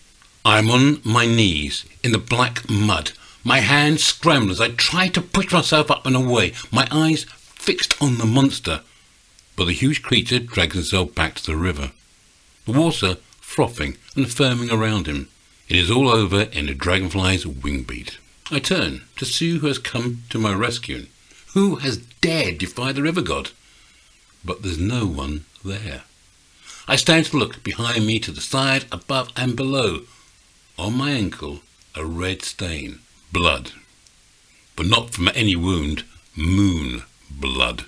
I 0.45 0.61
am 0.61 0.71
on 0.71 1.01
my 1.03 1.27
knees 1.27 1.85
in 2.05 2.13
the 2.13 2.19
black 2.19 2.71
mud. 2.71 3.11
My 3.43 3.59
hands 3.59 4.05
scramble 4.05 4.53
as 4.53 4.61
I 4.61 4.69
try 4.69 5.09
to 5.09 5.21
push 5.21 5.53
myself 5.53 5.91
up 5.91 6.07
and 6.07 6.15
away, 6.15 6.53
my 6.71 6.87
eyes 6.93 7.25
fixed 7.39 8.01
on 8.01 8.19
the 8.19 8.27
monster. 8.27 8.83
but 9.57 9.65
the 9.65 9.73
huge 9.73 10.03
creature 10.03 10.39
drags 10.39 10.75
himself 10.75 11.17
back 11.17 11.35
to 11.35 11.47
the 11.47 11.57
river. 11.57 11.91
The 12.65 12.79
water 12.79 13.17
frothing 13.41 13.97
and 14.15 14.33
foaming 14.33 14.71
around 14.71 15.09
him. 15.09 15.31
It 15.69 15.77
is 15.77 15.91
all 15.91 16.09
over 16.09 16.43
in 16.43 16.69
a 16.69 16.75
dragonfly's 16.75 17.45
wing 17.45 17.83
beat. 17.83 18.19
I 18.53 18.61
turn 18.61 19.03
to 19.17 19.25
see 19.25 19.59
who 19.59 19.67
has 19.67 19.79
come 19.79 20.23
to 20.31 20.39
my 20.39 20.55
rescue, 20.55 21.07
who 21.55 21.77
has 21.77 21.97
dared 22.21 22.59
defy 22.59 22.93
the 22.93 23.03
river 23.03 23.21
god. 23.21 23.51
But 24.45 24.63
there's 24.63 24.79
no 24.79 25.07
one 25.07 25.45
there. 25.65 26.05
I 26.87 26.95
stand 26.95 27.27
to 27.27 27.37
look 27.37 27.65
behind 27.65 28.07
me 28.07 28.21
to 28.21 28.31
the 28.31 28.41
side, 28.41 28.85
above 28.93 29.31
and 29.37 29.57
below. 29.57 30.03
On 30.79 30.97
my 30.97 31.11
ankle, 31.11 31.63
a 31.97 32.05
red 32.05 32.43
stain, 32.43 33.01
blood. 33.33 33.73
But 34.77 34.87
not 34.87 35.11
from 35.11 35.31
any 35.35 35.57
wound, 35.57 36.05
moon 36.37 37.03
blood. 37.29 37.87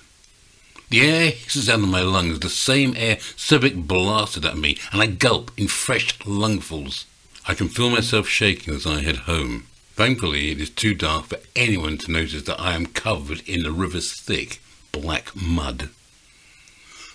The 0.89 1.01
air 1.01 1.31
hisses 1.31 1.69
out 1.69 1.79
of 1.79 1.87
my 1.87 2.01
lungs, 2.01 2.39
the 2.39 2.49
same 2.49 2.93
air 2.97 3.17
Sobek 3.37 3.87
blasted 3.87 4.43
at 4.43 4.57
me, 4.57 4.77
and 4.91 5.01
I 5.01 5.05
gulp 5.05 5.51
in 5.55 5.69
fresh 5.69 6.17
lungfuls. 6.19 7.05
I 7.49 7.55
can 7.55 7.67
feel 7.67 7.89
myself 7.89 8.27
shaking 8.27 8.75
as 8.75 8.85
I 8.85 9.01
head 9.01 9.25
home. 9.31 9.65
Thankfully, 9.95 10.51
it 10.51 10.61
is 10.61 10.69
too 10.69 10.93
dark 10.93 11.25
for 11.25 11.39
anyone 11.55 11.97
to 11.97 12.11
notice 12.11 12.43
that 12.43 12.61
I 12.61 12.75
am 12.75 12.85
covered 12.85 13.41
in 13.49 13.63
the 13.63 13.71
river's 13.71 14.13
thick, 14.13 14.61
black 14.91 15.35
mud. 15.35 15.89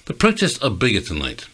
The 0.06 0.14
protests 0.14 0.60
are 0.60 0.70
bigger 0.70 1.00
tonight. 1.00 1.46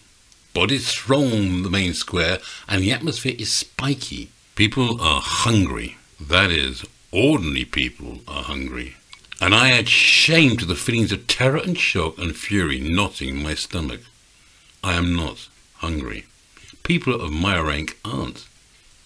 Bodies 0.54 0.94
throng 0.94 1.62
the 1.62 1.68
main 1.68 1.92
square, 1.92 2.38
and 2.66 2.82
the 2.82 2.90
atmosphere 2.90 3.34
is 3.38 3.52
spiky. 3.52 4.30
People 4.54 4.98
are 4.98 5.20
hungry. 5.22 5.98
That 6.18 6.50
is, 6.50 6.86
ordinary 7.12 7.66
people 7.66 8.20
are 8.26 8.44
hungry 8.44 8.94
and 9.42 9.54
I 9.54 9.70
add 9.70 9.88
shame 9.88 10.56
to 10.58 10.66
the 10.66 10.74
feelings 10.74 11.12
of 11.12 11.26
terror 11.26 11.56
and 11.58 11.78
shock 11.78 12.18
and 12.18 12.36
fury 12.36 12.78
knotting 12.78 13.42
my 13.42 13.54
stomach. 13.54 14.00
I 14.84 14.94
am 14.94 15.16
not 15.16 15.48
hungry. 15.76 16.26
People 16.82 17.14
of 17.14 17.32
my 17.32 17.58
rank 17.58 17.98
aren't. 18.04 18.46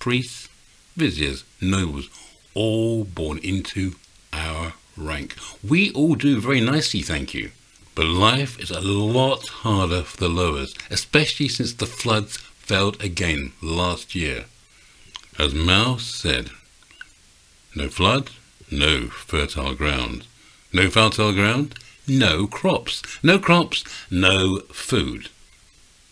Priests, 0.05 0.51
viziers, 0.99 1.45
nobles, 1.63 2.11
all 2.53 3.05
born 3.05 3.39
into 3.39 3.95
our 4.35 4.75
rank. 4.99 5.35
We 5.67 5.93
all 5.93 6.15
do 6.15 6.43
very 6.43 6.61
nicely, 6.61 7.01
thank 7.01 7.33
you. 7.33 7.53
But 7.95 8.09
life 8.09 8.61
is 8.61 8.71
a 8.71 8.83
lot 8.83 9.49
harder 9.65 10.03
for 10.03 10.19
the 10.19 10.29
lowers, 10.29 10.75
especially 10.91 11.49
since 11.49 11.73
the 11.73 11.87
floods 11.87 12.37
failed 12.37 13.03
again 13.03 13.55
last 13.63 14.15
year. 14.15 14.45
As 15.39 15.55
Mao 15.55 15.97
said, 15.97 16.51
no 17.75 17.89
flood, 17.89 18.29
no 18.71 19.07
fertile 19.07 19.75
ground. 19.75 20.27
No 20.71 20.91
fertile 20.91 21.33
ground, 21.33 21.77
no 22.07 22.47
crops. 22.47 23.03
No 23.23 23.39
crops, 23.39 23.85
no 24.11 24.59
food. 24.71 25.31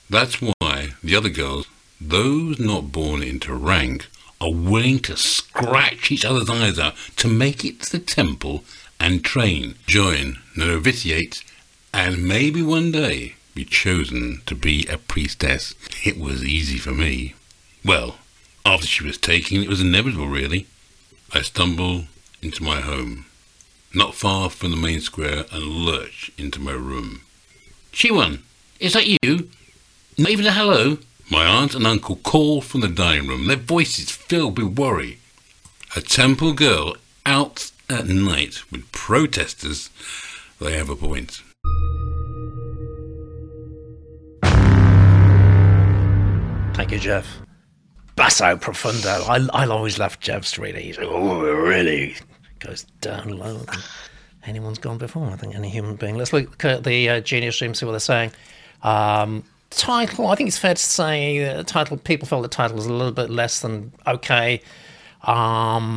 That's 0.09 0.41
why 0.41 0.95
the 1.05 1.15
other 1.15 1.29
girls, 1.29 1.67
those 2.09 2.59
not 2.59 2.93
born 2.93 3.23
into 3.23 3.55
rank, 3.55 4.09
are 4.41 4.53
willing 4.53 4.99
to 4.99 5.17
scratch 5.17 6.11
each 6.11 6.25
other's 6.25 6.51
eyes 6.51 6.79
out 6.79 6.95
to 7.17 7.29
make 7.29 7.65
it 7.65 7.81
to 7.81 7.93
the 7.93 7.99
temple 7.99 8.65
and 8.99 9.25
train, 9.25 9.77
join, 9.87 10.38
novitiate, 10.57 11.45
and 11.95 12.27
maybe 12.27 12.62
one 12.62 12.91
day 12.91 13.35
be 13.55 13.65
chosen 13.65 14.43
to 14.47 14.55
be 14.55 14.87
a 14.87 14.99
priestess. 14.99 15.75
It 16.05 16.19
was 16.19 16.45
easy 16.45 16.79
for 16.79 16.93
me. 16.93 17.35
Well, 17.85 18.17
after 18.65 18.87
she 18.87 19.05
was 19.05 19.19
taken, 19.19 19.62
it 19.62 19.69
was 19.69 19.81
inevitable, 19.81 20.29
really. 20.29 20.67
I 21.33 21.43
stumble 21.43 22.05
into 22.41 22.62
my 22.62 22.81
home, 22.81 23.27
not 23.95 24.15
far 24.15 24.51
from 24.51 24.71
the 24.71 24.77
main 24.77 25.01
square, 25.01 25.45
and 25.53 25.65
lurch 25.65 26.33
into 26.38 26.61
my 26.61 26.73
room. 26.73 27.23
Chiwan, 27.93 28.41
is 28.81 28.95
that 28.95 29.07
you? 29.07 29.51
Not 30.19 30.31
even 30.31 30.47
a 30.47 30.53
hello? 30.53 30.99
My 31.33 31.47
aunt 31.47 31.75
and 31.75 31.87
uncle 31.87 32.16
call 32.16 32.61
from 32.61 32.83
the 32.83 32.88
dining 32.88 33.27
room, 33.27 33.47
their 33.47 33.57
voices 33.57 34.11
filled 34.11 34.59
with 34.59 34.79
worry. 34.79 35.16
A 35.97 36.03
temple 36.03 36.53
girl 36.53 36.95
out 37.25 37.73
at 37.88 38.07
night 38.07 38.71
with 38.71 38.92
protesters, 38.92 39.88
they 40.61 40.77
have 40.77 40.90
a 40.90 40.95
point. 40.95 41.40
Thank 46.75 46.92
you, 46.92 46.99
Jeff. 46.99 47.27
Basso 48.14 48.55
profundo. 48.59 49.25
I, 49.27 49.47
I 49.55 49.66
always 49.68 49.99
love 49.99 50.21
Jeff's 50.21 50.59
reading. 50.59 50.85
He's 50.85 50.99
like, 50.99 51.09
oh, 51.09 51.40
really 51.40 52.14
goes 52.59 52.85
down 53.01 53.31
low 53.31 53.62
anyone's 54.45 54.79
gone 54.79 54.99
before. 54.99 55.29
I 55.29 55.37
think 55.37 55.55
any 55.55 55.71
human 55.71 55.97
being. 55.97 56.18
Let's 56.18 56.35
look 56.35 56.62
at 56.62 56.85
the 56.85 57.09
uh, 57.09 57.21
Genius 57.21 57.55
Stream, 57.55 57.73
see 57.73 57.87
what 57.87 57.92
they're 57.92 58.01
saying. 58.01 58.33
Um, 58.83 59.45
title, 59.77 60.27
I 60.29 60.35
think 60.35 60.49
it's 60.49 60.59
fair 60.59 60.75
to 60.75 60.83
say, 60.83 61.45
uh, 61.45 61.63
title. 61.65 61.97
People 61.97 62.27
felt 62.29 62.43
the 62.43 62.49
title 62.49 62.77
was 62.77 62.87
a 62.87 62.93
little 62.93 63.13
bit 63.13 63.31
less 63.31 63.61
than 63.61 63.93
okay. 64.07 64.61
Um, 65.23 65.93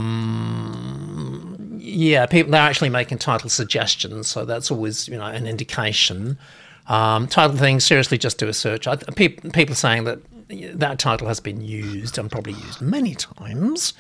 yeah, 1.80 2.26
people 2.26 2.52
they're 2.52 2.62
actually 2.62 2.90
making 2.90 3.18
title 3.20 3.50
suggestions, 3.50 4.28
so 4.28 4.46
that's 4.46 4.72
always 4.72 5.08
you 5.08 5.18
know 5.18 5.26
an 5.26 5.48
indication. 5.48 6.38
Um, 6.88 7.28
title 7.28 7.58
thing, 7.58 7.80
seriously, 7.80 8.18
just 8.18 8.38
do 8.38 8.48
a 8.48 8.54
search. 8.54 8.88
I, 8.88 8.96
people, 8.96 9.72
are 9.72 9.76
saying 9.76 10.04
that 10.04 10.20
that 10.80 11.00
title 11.00 11.28
has 11.28 11.40
been 11.40 11.62
used 11.62 12.18
and 12.18 12.32
probably 12.32 12.54
used 12.54 12.82
many 12.82 13.16
times. 13.16 13.94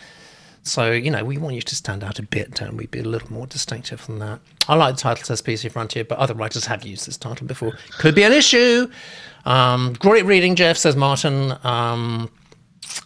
So, 0.61 0.91
you 0.91 1.11
know, 1.11 1.23
we 1.23 1.37
want 1.37 1.53
you 1.55 1.61
to 1.61 1.75
stand 1.75 2.03
out 2.03 2.17
a 2.17 2.23
bit, 2.23 2.55
don't 2.55 2.75
we? 2.75 2.87
Be 2.87 2.99
a 2.99 3.03
little 3.03 3.31
more 3.31 3.45
distinctive 3.45 4.05
than 4.07 4.17
that. 4.19 4.39
I 4.67 4.75
like 4.75 4.95
the 4.95 5.01
title 5.01 5.23
says 5.23 5.39
PC 5.39 5.71
Frontier, 5.71 6.03
but 6.03 6.17
other 6.17 6.33
writers 6.33 6.65
have 6.65 6.83
used 6.83 7.05
this 7.05 7.17
title 7.17 7.45
before. 7.45 7.77
Could 7.99 8.15
be 8.15 8.23
an 8.23 8.33
issue. 8.33 8.89
Um, 9.45 9.93
great 9.99 10.25
reading, 10.25 10.55
Jeff, 10.55 10.77
says 10.77 10.95
Martin. 10.95 11.55
Um, 11.63 12.31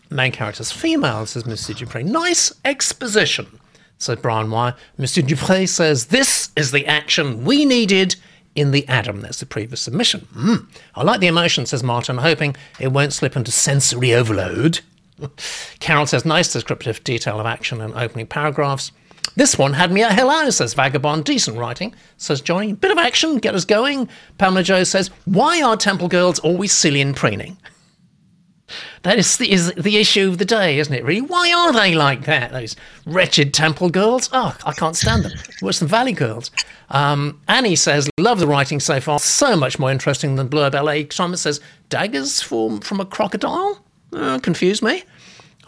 main 0.09 0.31
characters 0.31 0.71
female, 0.71 1.25
says 1.25 1.43
Mr. 1.43 1.75
Dupre. 1.75 2.03
Nice 2.03 2.53
exposition, 2.65 3.59
says 3.97 4.19
Brian 4.19 4.49
Wire. 4.49 4.75
Mr. 4.97 5.25
Dupre 5.25 5.67
says, 5.67 6.07
This 6.07 6.51
is 6.55 6.71
the 6.71 6.85
action 6.85 7.43
we 7.43 7.65
needed 7.65 8.15
in 8.55 8.71
the 8.71 8.87
Adam. 8.87 9.21
That's 9.21 9.39
the 9.39 9.45
previous 9.45 9.81
submission. 9.81 10.27
Mm. 10.35 10.67
I 10.95 11.03
like 11.03 11.19
the 11.19 11.27
emotion, 11.27 11.65
says 11.65 11.83
Martin, 11.83 12.17
hoping 12.17 12.55
it 12.79 12.91
won't 12.91 13.13
slip 13.13 13.35
into 13.35 13.51
sensory 13.51 14.13
overload. 14.13 14.79
Carol 15.79 16.05
says, 16.05 16.25
nice 16.25 16.51
descriptive 16.51 17.03
detail 17.03 17.39
of 17.39 17.45
action 17.45 17.81
and 17.81 17.93
opening 17.93 18.27
paragraphs. 18.27 18.91
This 19.35 19.57
one 19.57 19.73
had 19.73 19.91
me 19.91 20.03
at 20.03 20.13
hello, 20.13 20.49
says 20.49 20.73
Vagabond. 20.73 21.25
Decent 21.25 21.57
writing, 21.57 21.95
says 22.17 22.41
Johnny. 22.41 22.73
Bit 22.73 22.91
of 22.91 22.97
action, 22.97 23.37
get 23.37 23.55
us 23.55 23.65
going. 23.65 24.09
Pamela 24.37 24.63
Joe 24.63 24.83
says, 24.83 25.09
why 25.25 25.61
are 25.61 25.77
temple 25.77 26.07
girls 26.07 26.39
always 26.39 26.71
silly 26.71 27.01
and 27.01 27.15
preening? 27.15 27.57
That 29.03 29.17
is 29.17 29.37
the, 29.37 29.51
is 29.51 29.73
the 29.73 29.97
issue 29.97 30.27
of 30.27 30.37
the 30.37 30.45
day, 30.45 30.77
isn't 30.79 30.93
it, 30.93 31.03
really? 31.03 31.21
Why 31.21 31.51
are 31.53 31.71
they 31.71 31.95
like 31.95 32.25
that, 32.25 32.51
those 32.51 32.75
wretched 33.05 33.53
temple 33.53 33.89
girls? 33.89 34.29
Oh, 34.33 34.55
I 34.65 34.73
can't 34.73 34.95
stand 34.95 35.23
them. 35.23 35.31
Worse 35.61 35.79
than 35.79 35.87
Valley 35.87 36.11
girls. 36.11 36.51
Um, 36.89 37.39
Annie 37.47 37.75
says, 37.75 38.09
love 38.19 38.39
the 38.39 38.47
writing 38.47 38.79
so 38.79 38.99
far. 38.99 39.19
So 39.19 39.55
much 39.55 39.79
more 39.79 39.91
interesting 39.91 40.35
than 40.35 40.49
Blurb 40.49 40.73
LA. 40.73 41.09
Simon 41.11 41.37
says, 41.37 41.61
daggers 41.89 42.41
from, 42.41 42.81
from 42.81 42.99
a 42.99 43.05
crocodile? 43.05 43.83
Uh, 44.11 44.39
confused 44.39 44.83
me. 44.83 45.03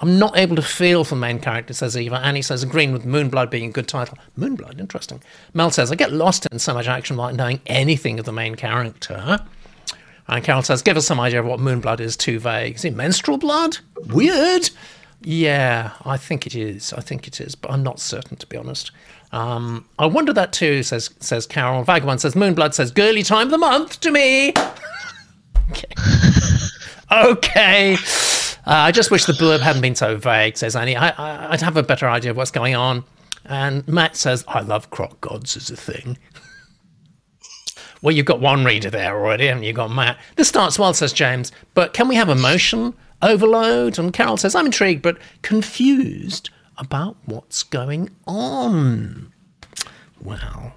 I'm 0.02 0.18
not 0.18 0.36
able 0.36 0.56
to 0.56 0.64
feel 0.64 1.04
for 1.04 1.14
the 1.14 1.22
main 1.22 1.40
character, 1.40 1.74
says 1.74 1.96
Eva. 1.96 2.16
Annie 2.16 2.42
says, 2.42 2.64
agreeing 2.64 2.92
with 2.92 3.06
Moonblood 3.06 3.52
being 3.52 3.70
a 3.70 3.72
good 3.72 3.88
title. 3.88 4.18
Moonblood, 4.38 4.80
interesting. 4.80 5.22
Mel 5.54 5.70
says, 5.70 5.92
I 5.92 5.96
get 5.96 6.12
lost 6.12 6.48
in 6.48 6.58
so 6.58 6.74
much 6.74 6.88
action 6.88 7.18
without 7.18 7.36
knowing 7.36 7.62
anything 7.68 8.18
of 8.18 8.26
the 8.26 8.32
main 8.32 8.56
character. 8.56 9.40
And 10.28 10.44
Carol 10.44 10.64
says, 10.64 10.82
give 10.82 10.98
us 10.98 11.06
some 11.06 11.20
idea 11.20 11.40
of 11.40 11.46
what 11.46 11.60
Moonblood 11.60 12.00
is, 12.00 12.18
too 12.18 12.40
vague. 12.40 12.76
Is 12.76 12.86
it 12.86 12.96
menstrual 12.96 13.38
blood? 13.38 13.78
Weird. 14.08 14.72
Yeah, 15.22 15.92
I 16.04 16.18
think 16.18 16.48
it 16.48 16.56
is. 16.56 16.94
I 16.94 17.02
think 17.02 17.28
it 17.28 17.40
is, 17.40 17.54
but 17.54 17.70
I'm 17.70 17.84
not 17.84 18.00
certain, 18.00 18.38
to 18.38 18.48
be 18.48 18.58
honest. 18.58 18.92
Um, 19.32 19.86
I 20.00 20.08
wonder 20.08 20.34
that 20.34 20.52
too, 20.52 20.82
says 20.82 21.12
says 21.20 21.46
Carol. 21.46 21.84
Vagabond 21.84 22.22
says, 22.22 22.34
Moonblood 22.34 22.74
says, 22.74 22.90
girly 22.92 23.22
time 23.22 23.48
of 23.48 23.52
the 23.52 23.58
month 23.60 24.00
to 24.00 24.12
me. 24.12 24.50
okay. 25.70 25.94
okay. 27.12 27.98
Uh, 28.66 28.72
I 28.72 28.92
just 28.92 29.10
wish 29.10 29.26
the 29.26 29.34
blurb 29.34 29.60
hadn't 29.60 29.82
been 29.82 29.96
so 29.96 30.18
vague, 30.18 30.56
says 30.56 30.76
Annie. 30.76 30.96
I, 30.96 31.50
would 31.50 31.62
have 31.62 31.78
a 31.78 31.84
better 31.84 32.08
idea 32.08 32.32
of 32.32 32.38
what's 32.38 32.52
going 32.52 32.76
on. 32.76 33.04
And 33.46 33.88
Matt 33.88 34.16
says, 34.16 34.46
I 34.48 34.62
love 34.62 34.92
croc 34.92 35.20
gods 35.22 35.58
as 35.58 35.72
a 35.72 35.76
thing. 35.76 36.18
well, 38.02 38.14
you've 38.14 38.28
got 38.28 38.40
one 38.40 38.64
reader 38.64 38.92
there 38.92 39.16
already, 39.16 39.48
haven't 39.48 39.64
you? 39.64 39.74
Got 39.74 39.90
Matt. 39.92 40.20
This 40.36 40.48
starts 40.48 40.78
well, 40.78 40.94
says 40.94 41.12
James, 41.12 41.52
but 41.74 41.94
can 41.94 42.08
we 42.08 42.16
have 42.16 42.30
emotion 42.30 42.94
overload? 43.22 43.98
And 43.98 44.14
Carol 44.14 44.38
says, 44.38 44.54
I'm 44.54 44.68
intrigued, 44.68 45.02
but 45.02 45.18
confused 45.42 46.52
about 46.78 47.18
what's 47.26 47.64
going 47.64 48.10
on. 48.28 49.34
Well, 50.22 50.74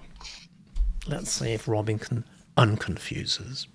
let's 1.07 1.31
see 1.31 1.53
if 1.53 1.69
Robin 1.69 1.99
can 1.99 2.25
unconfuse 2.57 3.41
us. 3.41 3.67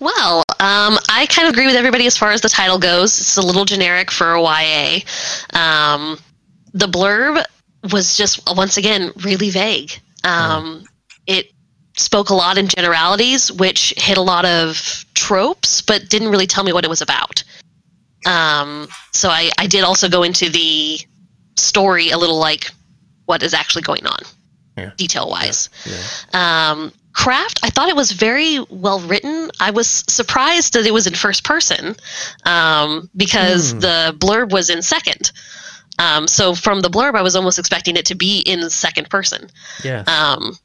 Well, 0.00 0.38
um, 0.58 0.98
I 1.08 1.26
kind 1.28 1.46
of 1.46 1.52
agree 1.52 1.66
with 1.66 1.76
everybody 1.76 2.06
as 2.06 2.16
far 2.16 2.30
as 2.32 2.40
the 2.40 2.48
title 2.48 2.78
goes. 2.78 3.20
It's 3.20 3.36
a 3.36 3.42
little 3.42 3.64
generic 3.66 4.10
for 4.10 4.32
a 4.32 4.40
YA. 4.42 5.00
Um, 5.52 6.18
the 6.72 6.86
blurb 6.86 7.44
was 7.92 8.16
just 8.16 8.40
once 8.56 8.76
again 8.76 9.12
really 9.24 9.50
vague. 9.50 9.92
Um, 10.24 10.84
It 11.26 11.50
spoke 11.96 12.30
a 12.30 12.34
lot 12.34 12.56
in 12.56 12.66
generalities, 12.68 13.52
which 13.52 13.92
hit 13.96 14.16
a 14.16 14.22
lot 14.22 14.44
of 14.46 15.04
tropes, 15.14 15.82
but 15.82 16.08
didn't 16.08 16.28
really 16.28 16.46
tell 16.46 16.64
me 16.64 16.72
what 16.72 16.84
it 16.84 16.88
was 16.88 17.02
about. 17.02 17.42
Um, 18.26 18.88
so 19.12 19.28
I, 19.28 19.50
I 19.58 19.66
did 19.66 19.84
also 19.84 20.08
go 20.08 20.22
into 20.22 20.48
the 20.50 20.98
story 21.56 22.10
a 22.10 22.18
little 22.18 22.38
like 22.38 22.70
what 23.26 23.42
is 23.42 23.52
actually 23.54 23.82
going 23.82 24.06
on, 24.06 24.18
Yeah. 24.76 24.90
detail 24.96 25.28
wise. 25.28 25.68
Yeah. 25.86 26.70
Um, 26.70 26.92
Craft, 27.12 27.60
I 27.62 27.70
thought 27.70 27.88
it 27.88 27.96
was 27.96 28.12
very 28.12 28.60
well 28.70 29.00
written. 29.00 29.50
I 29.58 29.70
was 29.70 30.04
surprised 30.08 30.74
that 30.74 30.86
it 30.86 30.92
was 30.92 31.06
in 31.06 31.14
first 31.14 31.44
person 31.44 31.96
um, 32.44 33.10
because 33.16 33.74
the 33.80 34.14
blurb 34.18 34.52
was 34.52 34.70
in 34.70 34.80
second. 34.80 35.32
Um, 35.98 36.26
so 36.28 36.54
from 36.54 36.80
the 36.80 36.88
blurb, 36.88 37.14
I 37.14 37.22
was 37.22 37.36
almost 37.36 37.58
expecting 37.58 37.96
it 37.96 38.06
to 38.06 38.14
be 38.14 38.40
in 38.40 38.70
second 38.70 39.10
person. 39.10 39.50
Yeah. 39.84 40.04
Um, 40.06 40.56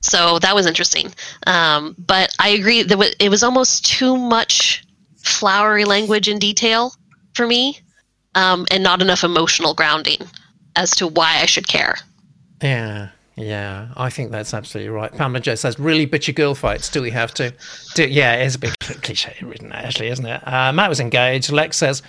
so 0.00 0.38
that 0.40 0.54
was 0.54 0.66
interesting. 0.66 1.12
Um, 1.46 1.94
but 1.98 2.34
I 2.38 2.50
agree 2.50 2.82
that 2.82 3.16
it 3.20 3.28
was 3.28 3.42
almost 3.42 3.86
too 3.86 4.16
much 4.16 4.84
flowery 5.16 5.84
language 5.84 6.28
and 6.28 6.40
detail 6.40 6.92
for 7.34 7.46
me, 7.46 7.80
um, 8.34 8.66
and 8.70 8.82
not 8.82 9.00
enough 9.00 9.24
emotional 9.24 9.74
grounding 9.74 10.18
as 10.76 10.90
to 10.96 11.06
why 11.06 11.38
I 11.40 11.46
should 11.46 11.68
care. 11.68 11.96
Yeah, 12.62 13.10
yeah, 13.36 13.88
I 13.96 14.10
think 14.10 14.30
that's 14.30 14.54
absolutely 14.54 14.90
right. 14.90 15.12
Pamela 15.12 15.40
Joe 15.40 15.56
says, 15.56 15.78
"Really 15.78 16.06
bitchy 16.06 16.34
girl 16.34 16.54
fights? 16.54 16.88
Do 16.88 17.02
we 17.02 17.10
have 17.10 17.34
to?" 17.34 17.52
Do, 17.94 18.06
yeah, 18.06 18.34
it's 18.34 18.54
a 18.54 18.58
bit 18.58 18.78
cliche 19.02 19.34
written, 19.42 19.72
actually, 19.72 20.08
isn't 20.08 20.26
it? 20.26 20.46
Uh, 20.46 20.72
Matt 20.72 20.88
was 20.88 21.00
engaged. 21.00 21.50
Lex 21.50 21.76
says, 21.76 22.02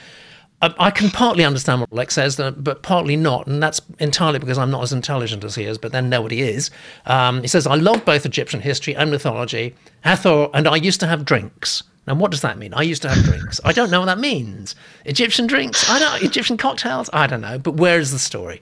"I 0.62 0.92
can 0.92 1.10
partly 1.10 1.44
understand 1.44 1.82
what 1.82 1.92
Lex 1.92 2.14
says, 2.14 2.40
uh, 2.40 2.52
but 2.52 2.84
partly 2.84 3.16
not, 3.16 3.48
and 3.48 3.62
that's 3.62 3.82
entirely 4.00 4.38
because 4.38 4.60
I'm 4.60 4.70
not 4.70 4.84
as 4.84 4.94
intelligent 4.94 5.44
as 5.44 5.56
he 5.56 5.64
is. 5.64 5.80
But 5.80 5.92
then 5.92 6.10
nobody 6.10 6.42
is." 6.42 6.70
Um, 7.08 7.42
he 7.42 7.48
says, 7.48 7.66
"I 7.66 7.76
love 7.76 8.06
both 8.06 8.26
Egyptian 8.28 8.62
history 8.62 8.96
and 8.96 9.10
mythology. 9.10 9.74
Hathor 10.02 10.50
and 10.54 10.68
I 10.68 10.76
used 10.76 11.00
to 11.00 11.08
have 11.08 11.26
drinks." 11.26 11.82
Now, 12.08 12.14
what 12.14 12.30
does 12.30 12.42
that 12.42 12.60
mean? 12.60 12.72
I 12.76 12.84
used 12.84 13.02
to 13.02 13.10
have 13.10 13.24
drinks. 13.24 13.60
I 13.66 13.72
don't 13.72 13.90
know 13.90 14.02
what 14.02 14.06
that 14.06 14.20
means. 14.20 14.76
Egyptian 15.06 15.48
drinks? 15.48 15.90
I 15.90 15.98
don't. 15.98 16.22
Egyptian 16.22 16.56
cocktails? 16.56 17.10
I 17.14 17.26
don't 17.26 17.42
know. 17.42 17.58
But 17.58 17.78
where 17.78 18.00
is 18.00 18.12
the 18.12 18.20
story? 18.20 18.62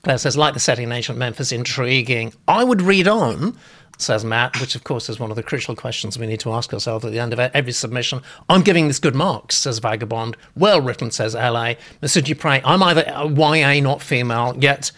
Uh, 0.00 0.04
Claire 0.04 0.18
says, 0.18 0.36
like 0.36 0.54
the 0.54 0.60
setting 0.60 0.84
in 0.84 0.92
ancient 0.92 1.18
Memphis, 1.18 1.52
intriguing. 1.52 2.32
I 2.48 2.64
would 2.64 2.82
read 2.82 3.06
on, 3.06 3.56
says 3.98 4.24
Matt, 4.24 4.60
which 4.60 4.74
of 4.74 4.84
course 4.84 5.08
is 5.08 5.20
one 5.20 5.30
of 5.30 5.36
the 5.36 5.42
crucial 5.42 5.76
questions 5.76 6.18
we 6.18 6.26
need 6.26 6.40
to 6.40 6.52
ask 6.52 6.72
ourselves 6.72 7.04
at 7.04 7.12
the 7.12 7.18
end 7.18 7.32
of 7.32 7.38
every 7.38 7.72
submission. 7.72 8.22
I'm 8.48 8.62
giving 8.62 8.88
this 8.88 8.98
good 8.98 9.14
marks, 9.14 9.56
says 9.56 9.78
Vagabond. 9.78 10.36
Well 10.56 10.80
written, 10.80 11.10
says 11.10 11.34
LA. 11.34 11.74
Mr. 12.02 12.24
Dupre, 12.24 12.60
I'm 12.64 12.82
either 12.82 13.04
YA, 13.06 13.80
not 13.80 14.00
female, 14.00 14.56
yet 14.58 14.90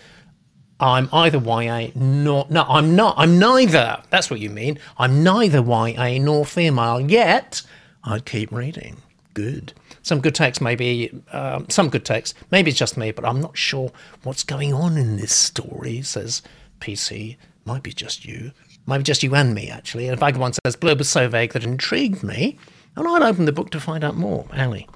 I'm 0.79 1.09
either 1.12 1.38
YA, 1.38 1.88
nor. 1.95 2.47
No, 2.51 2.62
I'm 2.62 2.97
not. 2.97 3.15
I'm 3.17 3.38
neither. 3.38 4.03
That's 4.11 4.31
what 4.31 4.41
you 4.41 4.51
mean. 4.51 4.79
I'm 4.99 5.23
neither 5.23 5.62
YA 5.62 6.19
nor 6.21 6.45
female, 6.45 7.01
yet 7.01 7.62
I'd 8.05 8.25
keep 8.25 8.51
reading. 8.51 8.97
Good. 9.35 9.73
Some 10.03 10.21
good 10.21 10.35
text, 10.35 10.61
maybe. 10.61 11.23
Um, 11.33 11.67
some 11.69 11.88
good 11.88 12.05
text. 12.05 12.35
Maybe 12.51 12.71
it's 12.71 12.79
just 12.79 12.97
me, 12.97 13.12
but 13.12 13.25
I'm 13.25 13.41
not 13.41 13.57
sure 13.57 13.91
what's 14.25 14.43
going 14.45 14.75
on 14.75 14.97
in 14.97 15.17
this 15.17 15.33
story, 15.33 16.03
says 16.03 16.43
PC. 16.81 17.37
Might 17.65 17.83
be 17.83 17.93
just 17.93 18.25
you. 18.25 18.53
Might 18.87 18.99
be 18.99 19.05
just 19.05 19.23
you 19.23 19.35
and 19.35 19.55
me, 19.55 19.69
actually. 19.71 20.09
And 20.09 20.19
Vagabond 20.19 20.57
says, 20.65 20.77
Blurb 20.77 20.99
was 20.99 21.09
so 21.09 21.29
vague 21.29 21.53
that 21.53 21.62
it 21.62 21.69
intrigued 21.69 22.23
me, 22.23 22.59
and 22.97 23.07
I'd 23.07 23.23
open 23.23 23.45
the 23.45 23.53
book 23.53 23.71
to 23.71 23.81
find 23.81 24.03
out 24.03 24.17
more. 24.17 24.47
Ali. 24.57 24.88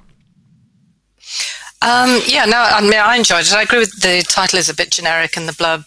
Um, 1.83 2.21
yeah, 2.27 2.47
no, 2.47 2.59
I 2.59 2.81
mean, 2.81 2.95
I 2.95 3.17
enjoyed 3.17 3.43
it. 3.43 3.55
I 3.55 3.63
agree 3.63 3.79
with 3.79 4.01
the 4.01 4.25
title 4.29 4.59
is 4.59 4.69
a 4.69 4.75
bit 4.75 4.91
generic 4.91 5.37
and 5.37 5.49
the 5.49 5.53
blurb. 5.53 5.85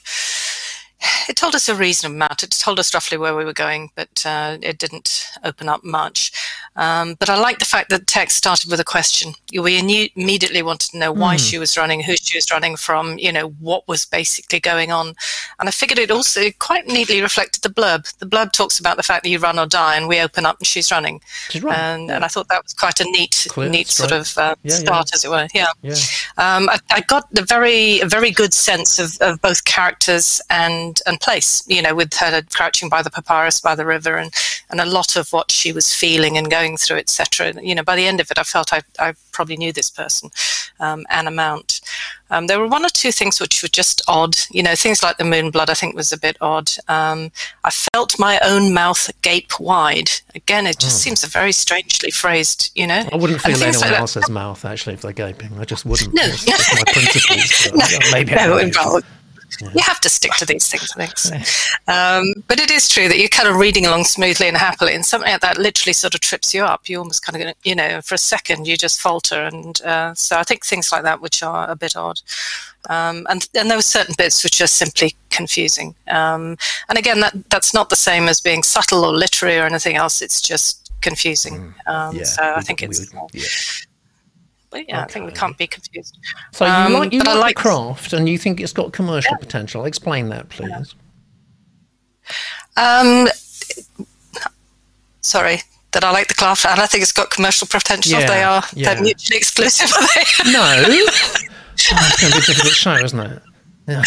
It 1.30 1.36
told 1.36 1.56
us 1.56 1.70
a 1.70 1.76
reasonable 1.76 2.16
amount. 2.16 2.44
It 2.44 2.52
told 2.52 2.80
us 2.80 2.94
roughly 2.94 3.18
where 3.18 3.36
we 3.36 3.46
were 3.46 3.54
going, 3.54 3.92
but 3.96 4.26
uh, 4.26 4.58
it 4.62 4.78
didn't 4.78 5.28
open 5.44 5.70
up 5.70 5.84
much. 5.84 6.32
Um, 6.76 7.16
but 7.20 7.30
I 7.30 7.40
like 7.40 7.60
the 7.60 7.66
fact 7.66 7.90
that 7.90 8.00
the 8.00 8.06
text 8.06 8.38
started 8.38 8.70
with 8.70 8.80
a 8.80 8.86
question. 8.86 9.34
We 9.54 9.82
knew, 9.82 10.08
immediately 10.16 10.62
wanted 10.62 10.92
to 10.92 10.98
know 10.98 11.12
why 11.12 11.36
she 11.38 11.58
was 11.58 11.76
running, 11.78 12.02
who 12.02 12.16
she 12.16 12.38
was 12.38 12.52
running 12.52 12.76
from, 12.76 13.18
you 13.18 13.32
know, 13.32 13.50
what 13.60 13.88
was 13.88 14.06
basically 14.06 14.60
going 14.60 14.92
on. 14.92 15.16
And 15.60 15.68
I 15.68 15.72
figured 15.72 15.98
it 15.98 16.12
also 16.12 16.52
quite 16.60 16.88
neatly 16.88 17.22
reflected 17.22 17.64
the 17.64 17.70
blurb. 17.70 18.16
The 18.20 18.26
blurb 18.26 18.52
talks 18.52 18.80
about 18.80 18.98
the 18.98 19.04
fact 19.04 19.24
that 19.24 19.30
you 19.30 19.40
run 19.40 19.58
or 19.58 19.66
die, 19.66 19.96
and 19.96 20.08
we 20.08 20.20
open 20.20 20.46
up 20.46 20.60
and 20.60 20.68
she's 20.68 20.92
running. 20.92 21.22
She's 21.50 21.64
running, 21.64 21.80
And, 21.80 22.12
and 22.12 22.26
I 22.26 22.28
thought 22.28 22.48
that 22.50 22.64
was 22.64 22.74
quite 22.74 23.00
a 23.00 23.06
neat, 23.06 23.48
Clear, 23.50 23.70
neat 23.70 23.88
sort 23.88 24.10
straight. 24.10 24.20
of 24.22 24.38
uh, 24.38 24.56
Yeah, 24.64 24.74
yeah. 24.74 24.78
start, 24.80 25.14
as 25.14 25.26
it 25.26 25.30
were. 25.30 25.48
Yeah. 25.54 25.68
Yeah. 25.82 25.96
Um, 26.38 26.70
I, 26.70 26.80
I 26.92 27.02
got 27.02 27.28
a 27.38 27.44
very, 27.44 28.00
a 28.02 28.06
very 28.06 28.32
good 28.32 28.54
sense 28.54 29.00
of, 29.00 29.18
of 29.22 29.42
both 29.42 29.66
characters 29.66 30.42
and 30.50 31.00
and 31.06 31.20
place. 31.20 31.64
You 31.68 31.82
know, 31.82 31.96
with 31.96 32.14
her 32.16 32.42
crouching 32.54 32.90
by 32.90 33.02
the 33.02 33.10
papyrus 33.10 33.60
by 33.60 33.76
the 33.76 33.86
river, 33.86 34.16
and 34.18 34.34
and 34.70 34.80
a 34.80 34.86
lot 34.86 35.16
of 35.16 35.32
what 35.34 35.52
she 35.52 35.72
was 35.72 35.94
feeling 35.94 36.38
and 36.38 36.50
going 36.52 36.78
through, 36.78 36.98
etc. 36.98 37.54
You 37.62 37.74
know, 37.76 37.84
by 37.84 37.96
the 37.96 38.06
end 38.06 38.20
of 38.20 38.30
it, 38.32 38.38
I 38.38 38.44
felt 38.44 38.72
I, 38.74 38.82
I 39.00 39.14
probably 39.40 39.56
knew 39.56 39.72
this 39.72 39.90
person, 39.90 40.30
um, 40.82 41.06
Anna 41.10 41.32
Mount. 41.32 41.80
Um, 42.30 42.48
there 42.48 42.60
were 42.60 42.68
one 42.68 42.84
or 42.86 42.90
two 42.90 43.14
things 43.14 43.40
which 43.40 43.64
were 43.64 43.70
just 43.70 44.02
odd. 44.06 44.36
You 44.52 44.62
know, 44.62 44.76
things 44.76 45.02
like 45.02 45.16
the 45.18 45.24
moon 45.24 45.50
blood, 45.50 45.70
I 45.70 45.76
think, 45.76 45.96
was 45.96 46.12
a 46.12 46.18
bit 46.20 46.36
odd. 46.42 46.70
Um, 46.90 47.32
I 47.64 47.70
felt 47.94 48.20
my 48.20 48.38
own 48.44 48.74
mouth 48.74 49.10
gape 49.22 49.58
wide. 49.62 50.10
Again, 50.36 50.68
it 50.68 50.78
just 50.78 51.02
seems 51.02 51.24
a 51.24 51.28
very 51.28 51.54
strangely 51.54 52.12
phrased. 52.12 52.70
You 52.76 52.88
know, 52.88 53.02
Hmm. 53.04 53.14
I 53.14 53.18
wouldn't 53.18 53.42
feel 53.42 53.56
anyone 53.56 53.80
like 53.80 53.90
that- 53.92 54.00
else's 54.02 54.30
mouth 54.30 54.66
actually 54.66 54.96
if 54.96 55.02
they're 55.04 55.14
gaping. 55.14 55.58
I 55.58 55.64
just 55.64 55.86
wouldn't. 55.86 56.14
No. 56.14 56.28
Just 56.28 56.76
my 56.76 56.84
principles. 56.92 57.92
yeah, 57.92 58.00
maybe 58.12 58.36
no, 58.36 58.58
you 59.62 59.82
have 59.82 60.00
to 60.02 60.10
stick 60.10 60.32
to 60.38 60.46
these 60.46 60.68
things, 60.70 60.92
I 60.98 61.06
think. 61.06 61.18
so. 61.18 61.36
Um, 61.92 62.34
but 62.48 62.60
it 62.60 62.70
is 62.72 62.88
true 62.88 63.08
that 63.08 63.18
you're 63.20 63.30
kind 63.30 63.50
of 63.50 63.56
reading 63.56 63.86
along 63.86 64.04
smoothly 64.06 64.48
and 64.48 64.58
happily, 64.58 64.94
and 64.96 65.06
something 65.06 65.32
like 65.32 65.42
that 65.42 65.58
literally 65.58 65.94
sort 65.94 66.14
of 66.16 66.22
trips 66.22 66.54
you 66.54 66.64
up. 66.64 66.88
You 66.90 67.00
almost 67.00 67.26
kind 67.26 67.42
of, 67.42 67.54
you 67.64 67.76
know, 67.76 68.02
for 68.02 68.16
a 68.16 68.20
second 68.20 68.68
you 68.68 68.78
just 68.78 69.00
falter, 69.02 69.44
and 69.44 69.80
uh, 69.82 70.14
so 70.14 70.38
I 70.38 70.44
think 70.44 70.66
things 70.66 70.92
like 70.92 71.04
that, 71.04 71.22
which 71.22 71.42
are 71.44 71.70
a 71.70 71.76
bit 71.76 71.96
odd. 71.96 72.22
Um, 72.90 73.28
and 73.30 73.48
and 73.56 73.70
there 73.70 73.78
were 73.78 73.82
certain 73.82 74.16
bits 74.18 74.44
which 74.44 74.62
are 74.62 74.68
simply 74.68 75.16
confusing. 75.30 75.96
Um, 76.08 76.58
and 76.88 76.98
again, 76.98 77.20
that 77.20 77.34
that's 77.50 77.74
not 77.74 77.90
the 77.90 77.96
same 77.96 78.28
as 78.30 78.40
being 78.40 78.64
subtle 78.64 79.04
or 79.04 79.12
literary 79.14 79.58
or 79.58 79.66
anything 79.66 79.96
else. 79.96 80.22
It's 80.22 80.42
just 80.42 80.92
confusing. 81.02 81.74
Um, 81.88 82.16
Yeah, 82.16 82.24
so 82.24 82.42
I 82.44 82.58
we- 82.58 82.64
think 82.64 82.82
we 82.82 82.88
it's. 82.88 83.00
would- 83.14 83.30
yeah. 83.34 83.44
Yeah, 84.74 85.02
I 85.04 85.06
think 85.08 85.26
we 85.26 85.32
can't 85.32 85.58
be 85.58 85.68
confused. 85.68 86.18
So 86.52 86.66
you 86.66 86.72
Um, 86.72 86.94
like 86.94 87.12
you 87.14 87.20
like 87.20 87.36
like- 87.38 87.56
the 87.58 87.62
craft, 87.62 88.14
and 88.14 88.30
you 88.30 88.38
think 88.38 88.60
it's 88.60 88.74
got 88.74 88.94
commercial 88.94 89.36
potential. 89.38 89.86
Explain 89.86 90.30
that, 90.30 90.50
please. 90.50 90.94
Um, 92.78 93.28
sorry, 95.22 95.62
that 95.92 96.04
I 96.04 96.12
like 96.12 96.28
the 96.28 96.36
craft, 96.36 96.66
and 96.66 96.80
I 96.80 96.86
think 96.86 97.02
it's 97.02 97.12
got 97.12 97.32
commercial 97.32 97.68
potential. 97.68 98.20
Yeah, 98.20 98.28
they 98.28 98.44
are 98.44 98.64
yeah. 98.74 98.94
they're 98.94 99.04
mutually 99.04 99.38
exclusive. 99.38 99.92
Are 99.92 100.08
they? 100.16 100.52
No, 100.52 100.62
oh, 100.62 101.08
it's 101.74 102.22
going 102.22 102.32
to 102.32 102.38
be 102.38 102.44
a 102.44 102.46
difficult 102.46 102.74
show, 102.74 102.94
isn't 102.96 103.20
it? 103.20 103.42
Yeah. 103.88 104.04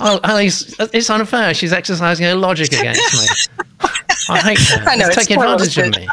Oh, 0.00 0.20
Alice, 0.24 0.74
it's 0.92 1.08
unfair. 1.08 1.54
She's 1.54 1.72
exercising 1.72 2.26
her 2.26 2.34
logic 2.34 2.68
against 2.72 3.14
me. 3.14 3.58
I 4.28 4.38
hate 4.38 4.58
that. 4.58 4.84
I 4.88 4.96
know 4.96 5.06
It's 5.06 5.16
it's 5.16 5.26
taking 5.26 5.42
advantage 5.42 5.78
of 5.78 5.96
me. 5.96 6.06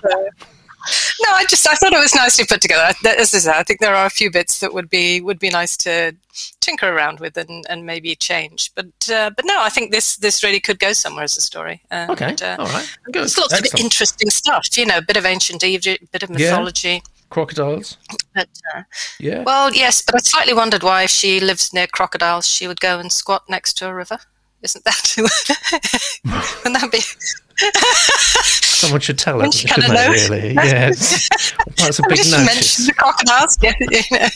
No, 1.21 1.32
I 1.34 1.45
just 1.50 1.67
I 1.67 1.76
thought 1.76 1.93
it 1.93 2.00
was 2.00 2.15
nicely 2.15 2.45
put 2.45 2.62
together. 2.62 2.82
I- 3.06 3.15
As 3.19 3.34
I 3.34 3.39
said, 3.39 3.56
I 3.56 3.63
think 3.63 3.80
there 3.80 3.95
are 3.95 4.06
a 4.06 4.10
few 4.10 4.30
bits 4.32 4.60
that 4.60 4.73
would 4.73 4.89
be 4.89 5.21
would 5.21 5.39
be 5.39 5.50
nice 5.50 5.76
to 5.78 6.15
tinker 6.62 6.88
around 6.89 7.19
with 7.19 7.36
and, 7.38 7.65
and 7.69 7.86
maybe 7.86 8.15
change. 8.15 8.71
But 8.76 9.10
uh, 9.12 9.32
but 9.36 9.45
no, 9.45 9.56
I 9.62 9.69
think 9.69 9.91
this 9.91 10.17
this 10.17 10.43
really 10.43 10.60
could 10.60 10.80
go 10.80 10.93
somewhere 10.93 11.23
as 11.23 11.38
a 11.38 11.41
story. 11.41 11.82
And, 11.91 12.12
Okay, 12.12 12.36
uh, 12.41 12.56
all 12.60 12.67
right, 12.67 12.88
good. 13.06 13.13
There's 13.15 13.38
lots 13.38 13.54
Excellent. 13.54 13.73
of 13.73 13.80
interesting 13.86 14.30
stuff. 14.30 14.67
You 14.78 14.86
know, 14.86 14.97
a 14.97 15.02
bit 15.02 15.17
of 15.17 15.26
ancient 15.26 15.63
Egypt, 15.63 16.04
a 16.04 16.08
bit 16.08 16.23
of 16.23 16.30
Yeah. 16.30 16.52
mythology. 16.52 17.04
Crocodiles. 17.30 17.97
But, 18.34 18.47
uh, 18.73 18.84
Yeah. 19.19 19.43
well, 19.43 19.73
yes, 19.73 20.02
but 20.02 20.15
I 20.15 20.19
slightly 20.19 20.54
wondered 20.54 20.82
why, 20.84 21.04
if 21.04 21.10
she 21.12 21.41
lives 21.41 21.73
near 21.73 21.88
crocodiles, 21.88 22.47
she 22.47 22.67
would 22.67 22.80
go 22.80 23.00
and 23.00 23.12
squat 23.12 23.43
next 23.50 23.73
to 23.80 23.88
a 23.88 23.93
river. 23.93 24.19
Isn't 24.61 24.83
that? 24.85 25.13
Wouldn't 26.25 26.81
that 26.81 26.91
be? 26.91 26.99
Someone 28.77 28.99
should 29.01 29.17
tell 29.17 29.39
her, 29.39 29.51
shouldn't 29.51 29.85
kinda 29.85 29.95
they, 29.95 30.09
really? 30.09 30.53
Yes. 30.53 31.27
That's 31.77 31.99
a 31.99 32.03
big 32.07 32.17
Just 32.17 32.31
notice. 32.31 32.87
the 32.87 32.93
crocodiles. 32.93 33.57
Yeah, 33.61 33.73
you 33.79 34.01
know. 34.11 34.27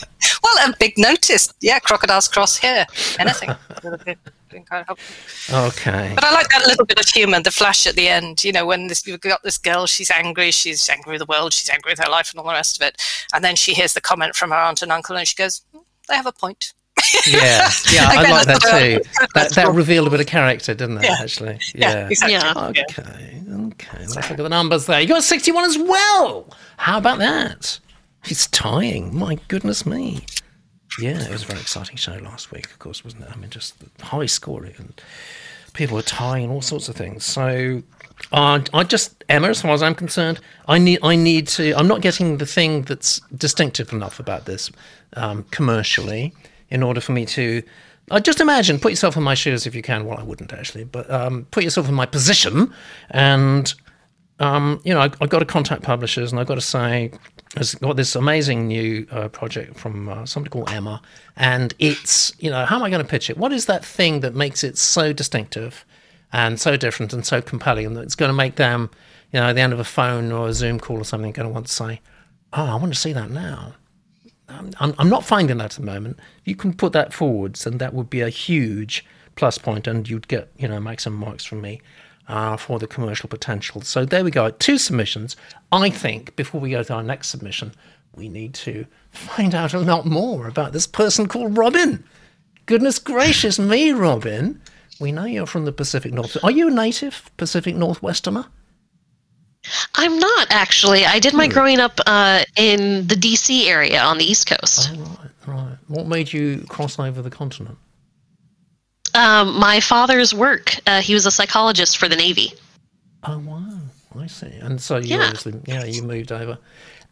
Well, 0.42 0.68
a 0.70 0.74
big 0.78 0.94
notice. 0.98 1.52
Yeah, 1.60 1.78
crocodiles 1.78 2.28
cross 2.28 2.56
here. 2.56 2.86
Anything. 3.18 3.50
Would 3.84 3.92
have 3.92 4.04
been- 4.04 4.16
been 4.50 4.64
kind 4.64 4.82
of 4.82 4.86
helpful. 4.98 5.56
Okay. 5.68 6.12
But 6.14 6.24
I 6.24 6.32
like 6.32 6.48
that 6.50 6.66
little 6.66 6.84
bit 6.84 7.00
of 7.00 7.08
humour, 7.08 7.40
the 7.40 7.50
flash 7.50 7.86
at 7.86 7.94
the 7.96 8.06
end. 8.08 8.44
You 8.44 8.52
know, 8.52 8.66
when 8.66 8.88
this, 8.88 9.06
you've 9.06 9.20
got 9.20 9.42
this 9.42 9.56
girl, 9.56 9.86
she's 9.86 10.10
angry, 10.10 10.50
she's 10.50 10.86
angry 10.90 11.12
with 11.12 11.20
the 11.20 11.26
world, 11.26 11.54
she's 11.54 11.70
angry 11.70 11.92
with 11.92 12.00
her 12.00 12.10
life, 12.10 12.30
and 12.32 12.38
all 12.38 12.46
the 12.46 12.52
rest 12.52 12.76
of 12.80 12.86
it. 12.86 13.00
And 13.34 13.42
then 13.42 13.56
she 13.56 13.72
hears 13.72 13.94
the 13.94 14.02
comment 14.02 14.34
from 14.36 14.50
her 14.50 14.56
aunt 14.56 14.82
and 14.82 14.92
uncle, 14.92 15.16
and 15.16 15.26
she 15.26 15.34
goes, 15.36 15.62
"Hmm, 15.72 15.78
"They 16.06 16.16
have 16.16 16.26
a 16.26 16.32
point." 16.32 16.74
Yeah, 17.26 17.70
yeah, 17.92 18.06
I 18.08 18.20
Again, 18.20 18.30
like 18.30 18.46
that 18.46 18.46
that's 18.46 18.64
what 18.64 18.74
I- 18.74 18.94
too. 18.96 19.02
That, 19.34 19.50
that 19.52 19.72
revealed 19.74 20.06
a 20.06 20.10
bit 20.10 20.20
of 20.20 20.26
character, 20.26 20.74
didn't 20.74 20.98
it? 20.98 21.04
Yeah. 21.04 21.16
Actually, 21.20 21.58
Yeah, 21.74 22.08
exactly. 22.08 22.32
Yeah. 22.32 22.52
Okay, 22.56 23.42
okay. 23.72 23.98
Let's 23.98 24.16
look 24.16 24.30
at 24.30 24.36
the 24.36 24.48
numbers 24.48 24.86
there. 24.86 25.00
You 25.00 25.08
got 25.08 25.22
61 25.22 25.64
as 25.64 25.78
well. 25.78 26.48
How 26.76 26.98
about 26.98 27.18
that? 27.18 27.78
It's 28.24 28.46
tying. 28.48 29.16
My 29.16 29.38
goodness 29.48 29.84
me. 29.84 30.24
Yeah, 31.00 31.20
it 31.22 31.30
was 31.30 31.42
a 31.42 31.46
very 31.46 31.60
exciting 31.60 31.96
show 31.96 32.14
last 32.22 32.52
week, 32.52 32.66
of 32.66 32.78
course, 32.78 33.02
wasn't 33.04 33.22
it? 33.24 33.30
I 33.32 33.36
mean, 33.36 33.50
just 33.50 33.74
high 34.00 34.26
scoring 34.26 34.74
and 34.78 35.00
people 35.72 35.96
were 35.96 36.02
tying 36.02 36.44
and 36.44 36.52
all 36.52 36.60
sorts 36.60 36.88
of 36.88 36.96
things. 36.96 37.24
So, 37.24 37.82
uh, 38.30 38.60
I 38.74 38.84
just 38.84 39.24
Emma, 39.28 39.48
as 39.48 39.62
far 39.62 39.72
as 39.72 39.82
I'm 39.82 39.94
concerned, 39.94 40.38
I 40.68 40.78
need 40.78 40.98
I 41.02 41.16
need 41.16 41.48
to. 41.48 41.72
I'm 41.72 41.88
not 41.88 42.02
getting 42.02 42.36
the 42.36 42.46
thing 42.46 42.82
that's 42.82 43.20
distinctive 43.34 43.92
enough 43.92 44.20
about 44.20 44.44
this 44.44 44.70
um, 45.14 45.44
commercially 45.50 46.34
in 46.72 46.82
order 46.82 47.00
for 47.00 47.12
me 47.12 47.24
to. 47.26 47.62
I 48.10 48.18
just 48.18 48.40
imagine, 48.40 48.80
put 48.80 48.90
yourself 48.90 49.16
in 49.16 49.22
my 49.22 49.34
shoes 49.34 49.64
if 49.64 49.76
you 49.76 49.82
can. 49.82 50.04
Well, 50.04 50.18
I 50.18 50.24
wouldn't 50.24 50.52
actually, 50.52 50.84
but 50.84 51.08
um, 51.08 51.46
put 51.52 51.62
yourself 51.62 51.88
in 51.88 51.94
my 51.94 52.06
position, 52.06 52.74
and 53.10 53.72
um, 54.40 54.80
you 54.84 54.92
know, 54.92 55.00
I, 55.00 55.10
have 55.20 55.28
got 55.28 55.38
to 55.38 55.44
contact 55.44 55.82
publishers, 55.82 56.32
and 56.32 56.40
I've 56.40 56.48
got 56.48 56.56
to 56.56 56.60
say, 56.60 57.12
I've 57.56 57.80
got 57.80 57.96
this 57.96 58.16
amazing 58.16 58.66
new 58.66 59.06
uh, 59.12 59.28
project 59.28 59.78
from 59.78 60.08
uh, 60.08 60.26
somebody 60.26 60.50
called 60.50 60.70
Emma, 60.70 61.00
and 61.36 61.74
it's, 61.78 62.32
you 62.40 62.50
know, 62.50 62.64
how 62.64 62.76
am 62.76 62.82
I 62.82 62.90
going 62.90 63.04
to 63.04 63.08
pitch 63.08 63.30
it? 63.30 63.36
What 63.36 63.52
is 63.52 63.66
that 63.66 63.84
thing 63.84 64.20
that 64.20 64.34
makes 64.34 64.64
it 64.64 64.78
so 64.78 65.12
distinctive 65.12 65.84
and 66.32 66.58
so 66.58 66.76
different 66.76 67.12
and 67.12 67.24
so 67.24 67.40
compelling, 67.40 67.86
and 67.86 67.96
it's 67.98 68.16
going 68.16 68.30
to 68.30 68.36
make 68.36 68.56
them, 68.56 68.90
you 69.32 69.38
know, 69.38 69.46
at 69.48 69.52
the 69.52 69.60
end 69.60 69.72
of 69.72 69.78
a 69.78 69.84
phone 69.84 70.32
or 70.32 70.48
a 70.48 70.52
Zoom 70.54 70.80
call 70.80 70.98
or 70.98 71.04
something, 71.04 71.30
going 71.32 71.46
to 71.46 71.52
want 71.52 71.66
to 71.66 71.72
say, 71.72 72.00
"Oh, 72.52 72.64
I 72.64 72.74
want 72.76 72.92
to 72.92 72.98
see 72.98 73.12
that 73.12 73.30
now." 73.30 73.74
I'm, 74.80 74.94
I'm 74.98 75.08
not 75.08 75.24
finding 75.24 75.58
that 75.58 75.64
at 75.64 75.80
the 75.80 75.82
moment. 75.82 76.18
You 76.44 76.56
can 76.56 76.74
put 76.74 76.92
that 76.92 77.12
forwards, 77.12 77.66
and 77.66 77.80
that 77.80 77.94
would 77.94 78.10
be 78.10 78.20
a 78.20 78.28
huge 78.28 79.04
plus 79.36 79.58
point, 79.58 79.86
and 79.86 80.08
you'd 80.08 80.28
get, 80.28 80.50
you 80.56 80.68
know, 80.68 80.94
some 80.98 81.14
marks 81.14 81.44
from 81.44 81.60
me 81.60 81.80
uh, 82.28 82.56
for 82.56 82.78
the 82.78 82.86
commercial 82.86 83.28
potential. 83.28 83.80
So 83.82 84.04
there 84.04 84.24
we 84.24 84.30
go. 84.30 84.50
Two 84.50 84.78
submissions. 84.78 85.36
I 85.70 85.90
think 85.90 86.36
before 86.36 86.60
we 86.60 86.70
go 86.70 86.82
to 86.82 86.94
our 86.94 87.02
next 87.02 87.28
submission, 87.28 87.72
we 88.14 88.28
need 88.28 88.54
to 88.54 88.86
find 89.10 89.54
out 89.54 89.74
a 89.74 89.78
lot 89.78 90.04
more 90.06 90.46
about 90.46 90.72
this 90.72 90.86
person 90.86 91.28
called 91.28 91.56
Robin. 91.56 92.04
Goodness 92.66 92.98
gracious 92.98 93.58
me, 93.58 93.92
Robin. 93.92 94.60
We 95.00 95.12
know 95.12 95.24
you're 95.24 95.46
from 95.46 95.64
the 95.64 95.72
Pacific 95.72 96.12
North. 96.12 96.36
Are 96.44 96.50
you 96.50 96.68
a 96.68 96.70
native 96.70 97.30
Pacific 97.36 97.74
Northwesterner? 97.74 98.46
I'm 99.94 100.18
not 100.18 100.48
actually. 100.50 101.04
I 101.04 101.18
did 101.18 101.34
my 101.34 101.46
hmm. 101.46 101.52
growing 101.52 101.80
up 101.80 102.00
uh, 102.06 102.44
in 102.56 103.06
the 103.06 103.14
DC 103.14 103.66
area 103.66 104.00
on 104.00 104.18
the 104.18 104.24
East 104.24 104.48
Coast. 104.48 104.90
Oh, 104.92 105.18
right, 105.46 105.54
right. 105.54 105.76
What 105.88 106.06
made 106.06 106.32
you 106.32 106.64
cross 106.68 106.98
over 106.98 107.22
the 107.22 107.30
continent? 107.30 107.78
Um, 109.14 109.58
my 109.58 109.80
father's 109.80 110.32
work. 110.34 110.74
Uh, 110.86 111.00
he 111.00 111.14
was 111.14 111.26
a 111.26 111.30
psychologist 111.30 111.98
for 111.98 112.08
the 112.08 112.16
Navy. 112.16 112.52
Oh 113.24 113.38
wow, 113.38 113.78
I 114.18 114.26
see. 114.26 114.46
And 114.46 114.80
so 114.80 114.96
you 114.96 115.18
yeah. 115.18 115.24
obviously, 115.24 115.60
yeah, 115.66 115.84
you 115.84 116.02
moved 116.02 116.32
over 116.32 116.58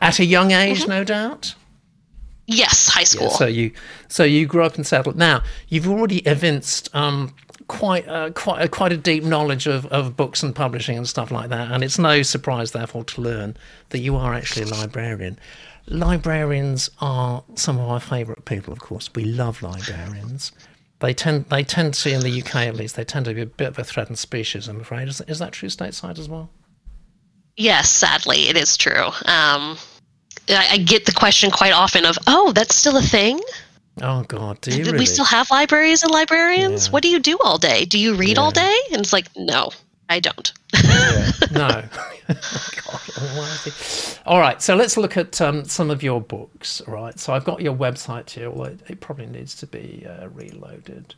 at 0.01 0.19
a 0.19 0.25
young 0.25 0.53
age, 0.53 0.81
mm-hmm. 0.81 0.91
no 0.91 1.05
doubt. 1.05 1.55
Yes, 2.47 2.89
high 2.89 3.05
school. 3.05 3.29
Yeah, 3.29 3.37
so 3.37 3.47
you, 3.47 3.73
so 4.09 4.25
you 4.25 4.47
grew 4.47 4.65
up 4.65 4.75
and 4.75 4.85
settled. 4.85 5.17
Now 5.17 5.43
you've 5.69 5.87
already 5.87 6.19
evinced 6.27 6.93
um, 6.97 7.35
quite 7.71 8.09
uh, 8.09 8.31
quite 8.31 8.63
uh, 8.63 8.69
quite 8.69 8.93
a 8.93 8.97
deep 8.97 9.23
knowledge 9.23 9.67
of, 9.67 9.87
of 9.87 10.17
books 10.17 10.43
and 10.43 10.55
publishing 10.55 10.97
and 10.97 11.09
stuff 11.09 11.31
like 11.31 11.51
that, 11.51 11.71
and 11.71 11.85
it's 11.85 11.99
no 11.99 12.23
surprise, 12.23 12.73
therefore, 12.73 13.05
to 13.05 13.21
learn 13.21 13.57
that 13.91 14.01
you 14.01 14.17
are 14.17 14.35
actually 14.35 14.63
a 14.63 14.75
librarian. 14.75 15.39
Librarians 15.87 16.91
are 17.01 17.43
some 17.55 17.79
of 17.79 17.89
our 17.89 18.01
favourite 18.01 18.45
people, 18.45 18.73
of 18.73 18.81
course. 18.81 19.09
We 19.15 19.25
love 19.25 19.63
librarians 19.63 20.53
they 21.01 21.15
tend 21.15 21.47
they 21.47 21.65
tend 21.65 21.95
to 21.95 22.13
in 22.13 22.21
the 22.21 22.43
UK 22.43 22.57
at 22.57 22.77
least 22.77 22.95
they 22.97 23.05
tend 23.05 23.25
to 23.25 23.35
be 23.35 23.41
a 23.41 23.47
bit 23.47 23.69
of 23.69 23.79
a 23.79 23.85
threatened 23.85 24.19
species. 24.19 24.69
I'm 24.69 24.81
afraid. 24.81 25.09
Is, 25.09 25.21
is 25.23 25.39
that 25.39 25.53
true 25.53 25.69
stateside 25.69 26.19
as 26.19 26.29
well? 26.29 26.51
Yes, 27.57 27.91
sadly, 27.91 28.49
it 28.49 28.57
is 28.57 28.77
true. 28.77 29.07
Um, 29.07 29.77
I, 30.49 30.69
I, 30.73 30.79
get 30.79 31.05
the 31.05 31.13
question 31.13 31.51
quite 31.51 31.73
often 31.73 32.05
of, 32.05 32.17
"Oh, 32.27 32.53
that's 32.53 32.75
still 32.75 32.97
a 32.97 33.03
thing." 33.03 33.41
Oh 34.01 34.23
God, 34.25 34.61
do 34.61 34.71
you? 34.71 34.85
Do 34.85 34.93
really? 34.93 35.01
we 35.01 35.07
still 35.07 35.25
have 35.25 35.51
libraries 35.51 36.03
and 36.03 36.13
librarians? 36.13 36.87
Yeah. 36.87 36.93
What 36.93 37.03
do 37.03 37.09
you 37.09 37.19
do 37.19 37.39
all 37.45 37.59
day? 37.59 37.85
Do 37.85 37.99
you 37.99 38.15
read 38.15 38.37
yeah. 38.37 38.43
all 38.43 38.51
day? 38.51 38.79
And 38.93 39.01
it's 39.01 39.13
like, 39.13 39.27
no, 39.37 39.71
I 40.09 40.21
don't. 40.21 40.53
yeah. 40.83 41.31
No. 41.53 41.85
All 44.27 44.39
right, 44.39 44.61
so 44.63 44.75
let's 44.77 44.97
look 44.97 45.17
at 45.17 45.41
um, 45.41 45.65
some 45.65 45.91
of 45.91 46.03
your 46.03 46.21
books. 46.21 46.83
Right, 46.87 47.19
so 47.19 47.33
I've 47.33 47.45
got 47.45 47.61
your 47.61 47.75
website 47.75 48.31
here, 48.31 48.49
although 48.49 48.77
it 48.89 49.01
probably 49.01 49.27
needs 49.27 49.55
to 49.57 49.67
be 49.67 50.07
uh, 50.09 50.29
reloaded. 50.29 51.15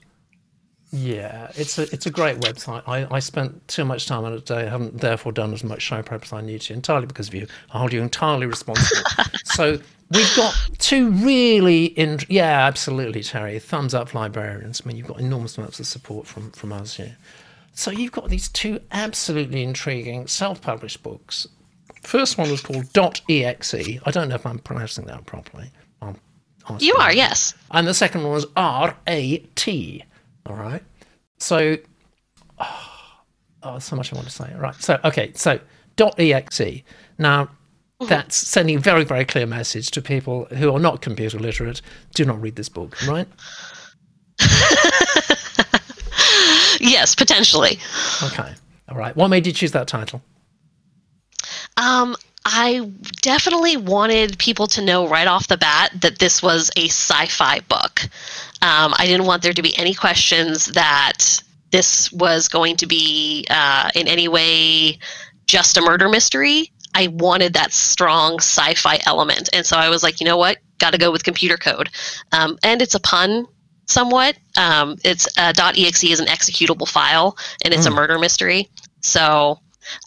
Yeah, 0.94 1.50
it's 1.54 1.78
a 1.78 1.82
it's 1.92 2.06
a 2.06 2.10
great 2.10 2.38
website. 2.40 2.82
I, 2.86 3.06
I 3.10 3.18
spent 3.18 3.66
too 3.66 3.84
much 3.84 4.06
time 4.06 4.24
on 4.24 4.34
it 4.34 4.44
today. 4.46 4.66
I 4.66 4.68
haven't 4.68 5.00
therefore 5.00 5.32
done 5.32 5.54
as 5.54 5.64
much 5.64 5.80
show 5.80 6.02
prep 6.02 6.22
as 6.22 6.32
I 6.32 6.42
need 6.42 6.60
to, 6.62 6.74
entirely 6.74 7.06
because 7.06 7.28
of 7.28 7.34
you. 7.34 7.46
I 7.72 7.78
hold 7.78 7.92
you 7.92 8.02
entirely 8.02 8.46
responsible. 8.46 9.02
so 9.44 9.78
we've 10.10 10.36
got 10.36 10.54
two 10.78 11.10
really 11.10 11.86
in 11.86 12.18
yeah, 12.28 12.66
absolutely, 12.66 13.22
Terry. 13.22 13.58
Thumbs 13.58 13.94
up, 13.94 14.12
librarians. 14.12 14.82
I 14.84 14.88
mean, 14.88 14.98
you've 14.98 15.06
got 15.06 15.18
enormous 15.18 15.56
amounts 15.56 15.80
of 15.80 15.86
support 15.86 16.26
from 16.26 16.50
from 16.50 16.72
us 16.72 16.94
here. 16.96 17.16
So 17.72 17.90
you've 17.90 18.12
got 18.12 18.28
these 18.28 18.48
two 18.50 18.80
absolutely 18.90 19.62
intriguing 19.62 20.26
self-published 20.26 21.02
books 21.02 21.48
First 22.02 22.36
one 22.36 22.50
was 22.50 22.60
called 22.60 22.92
Dot 22.92 23.20
.exe. 23.28 23.74
I 23.74 24.10
don't 24.10 24.28
know 24.28 24.34
if 24.34 24.44
I'm 24.44 24.58
pronouncing 24.58 25.06
that 25.06 25.24
properly. 25.26 25.70
you 26.78 26.94
are, 26.96 27.12
yes. 27.12 27.54
And 27.70 27.86
the 27.86 27.94
second 27.94 28.24
one 28.24 28.32
was 28.32 28.46
R-A-T. 28.56 30.04
All 30.46 30.56
right. 30.56 30.82
So, 31.38 31.76
oh, 32.58 32.90
oh, 33.62 33.78
so 33.78 33.96
much 33.96 34.12
I 34.12 34.16
want 34.16 34.28
to 34.28 34.32
say. 34.32 34.52
Right. 34.56 34.74
So, 34.76 34.98
okay. 35.04 35.32
So, 35.34 35.60
.dot 35.96 36.18
.exe. 36.18 36.82
Now, 37.18 37.44
mm-hmm. 37.44 38.06
that's 38.06 38.36
sending 38.36 38.76
a 38.76 38.80
very, 38.80 39.04
very 39.04 39.24
clear 39.24 39.46
message 39.46 39.90
to 39.92 40.02
people 40.02 40.46
who 40.46 40.74
are 40.74 40.80
not 40.80 41.02
computer 41.02 41.38
literate. 41.38 41.82
Do 42.14 42.24
not 42.24 42.40
read 42.40 42.56
this 42.56 42.68
book, 42.68 43.00
right? 43.06 43.28
yes, 46.80 47.14
potentially. 47.14 47.78
Okay. 48.22 48.52
All 48.88 48.96
right. 48.96 49.14
What 49.16 49.28
made 49.28 49.46
you 49.46 49.52
choose 49.52 49.72
that 49.72 49.88
title? 49.88 50.22
Um, 51.76 52.16
I 52.44 52.90
definitely 53.20 53.76
wanted 53.76 54.38
people 54.38 54.66
to 54.68 54.82
know 54.82 55.08
right 55.08 55.28
off 55.28 55.48
the 55.48 55.56
bat 55.56 55.92
that 56.00 56.18
this 56.18 56.42
was 56.42 56.70
a 56.76 56.88
sci 56.88 57.26
fi 57.26 57.60
book. 57.60 58.02
Um, 58.62 58.94
I 58.96 59.06
didn't 59.06 59.26
want 59.26 59.42
there 59.42 59.52
to 59.52 59.62
be 59.62 59.76
any 59.76 59.92
questions 59.92 60.66
that 60.66 61.42
this 61.72 62.12
was 62.12 62.48
going 62.48 62.76
to 62.76 62.86
be 62.86 63.44
uh, 63.50 63.90
in 63.94 64.06
any 64.06 64.28
way 64.28 64.98
just 65.46 65.76
a 65.76 65.82
murder 65.82 66.08
mystery. 66.08 66.70
I 66.94 67.08
wanted 67.08 67.54
that 67.54 67.72
strong 67.72 68.36
sci 68.36 68.74
fi 68.74 69.00
element. 69.04 69.48
And 69.52 69.66
so 69.66 69.76
I 69.76 69.88
was 69.88 70.02
like, 70.02 70.20
you 70.20 70.26
know 70.26 70.36
what? 70.36 70.58
Got 70.78 70.92
to 70.92 70.98
go 70.98 71.10
with 71.10 71.24
computer 71.24 71.56
code. 71.56 71.90
Um, 72.30 72.58
and 72.62 72.80
it's 72.80 72.94
a 72.94 73.00
pun 73.00 73.46
somewhat. 73.86 74.36
Um, 74.56 74.96
it's 75.04 75.26
uh, 75.38 75.52
.exe 75.56 76.04
is 76.04 76.20
an 76.20 76.26
executable 76.26 76.88
file, 76.88 77.36
and 77.64 77.74
it's 77.74 77.84
mm. 77.84 77.88
a 77.88 77.90
hmm. 77.90 77.96
murder 77.96 78.18
mystery. 78.18 78.68
So 79.00 79.58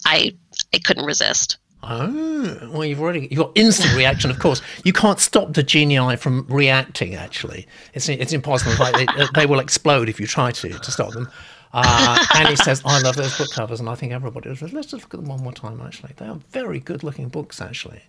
I 0.04 0.34
I 0.72 0.78
couldn't 0.78 1.04
resist. 1.04 1.58
Oh, 1.88 2.68
well, 2.70 2.84
you've 2.84 3.00
already 3.00 3.28
got 3.28 3.52
instant 3.54 3.94
reaction. 3.94 4.30
Of 4.30 4.38
course, 4.38 4.60
you 4.84 4.92
can't 4.92 5.20
stop 5.20 5.52
the 5.52 5.62
genii 5.62 6.16
from 6.16 6.46
reacting. 6.48 7.14
Actually, 7.14 7.66
it's 7.94 8.08
it's 8.08 8.32
impossible. 8.32 8.74
Like 8.78 8.94
they, 8.94 9.22
uh, 9.22 9.28
they 9.34 9.46
will 9.46 9.60
explode 9.60 10.08
if 10.08 10.18
you 10.18 10.26
try 10.26 10.50
to 10.50 10.68
to 10.68 10.90
stop 10.90 11.12
them. 11.12 11.30
Uh, 11.72 12.24
and 12.34 12.48
he 12.48 12.56
says, 12.56 12.82
"I 12.84 13.00
love 13.00 13.16
those 13.16 13.36
book 13.38 13.50
covers," 13.50 13.80
and 13.80 13.88
I 13.88 13.94
think 13.94 14.12
everybody 14.12 14.48
does. 14.48 14.62
Let's 14.72 14.88
just 14.88 15.04
look 15.04 15.14
at 15.14 15.20
them 15.20 15.28
one 15.28 15.42
more 15.42 15.52
time. 15.52 15.80
Actually, 15.80 16.12
they 16.16 16.26
are 16.26 16.38
very 16.50 16.80
good-looking 16.80 17.28
books. 17.28 17.60
Actually, 17.60 18.02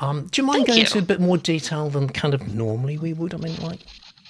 um, 0.00 0.26
do 0.30 0.42
you 0.42 0.46
mind 0.46 0.58
Thank 0.58 0.66
going 0.68 0.78
you. 0.78 0.84
into 0.84 0.98
a 0.98 1.02
bit 1.02 1.20
more 1.20 1.38
detail 1.38 1.88
than 1.88 2.08
kind 2.08 2.34
of 2.34 2.54
normally 2.54 2.98
we 2.98 3.12
would? 3.14 3.34
I 3.34 3.38
mean, 3.38 3.56
like, 3.62 3.80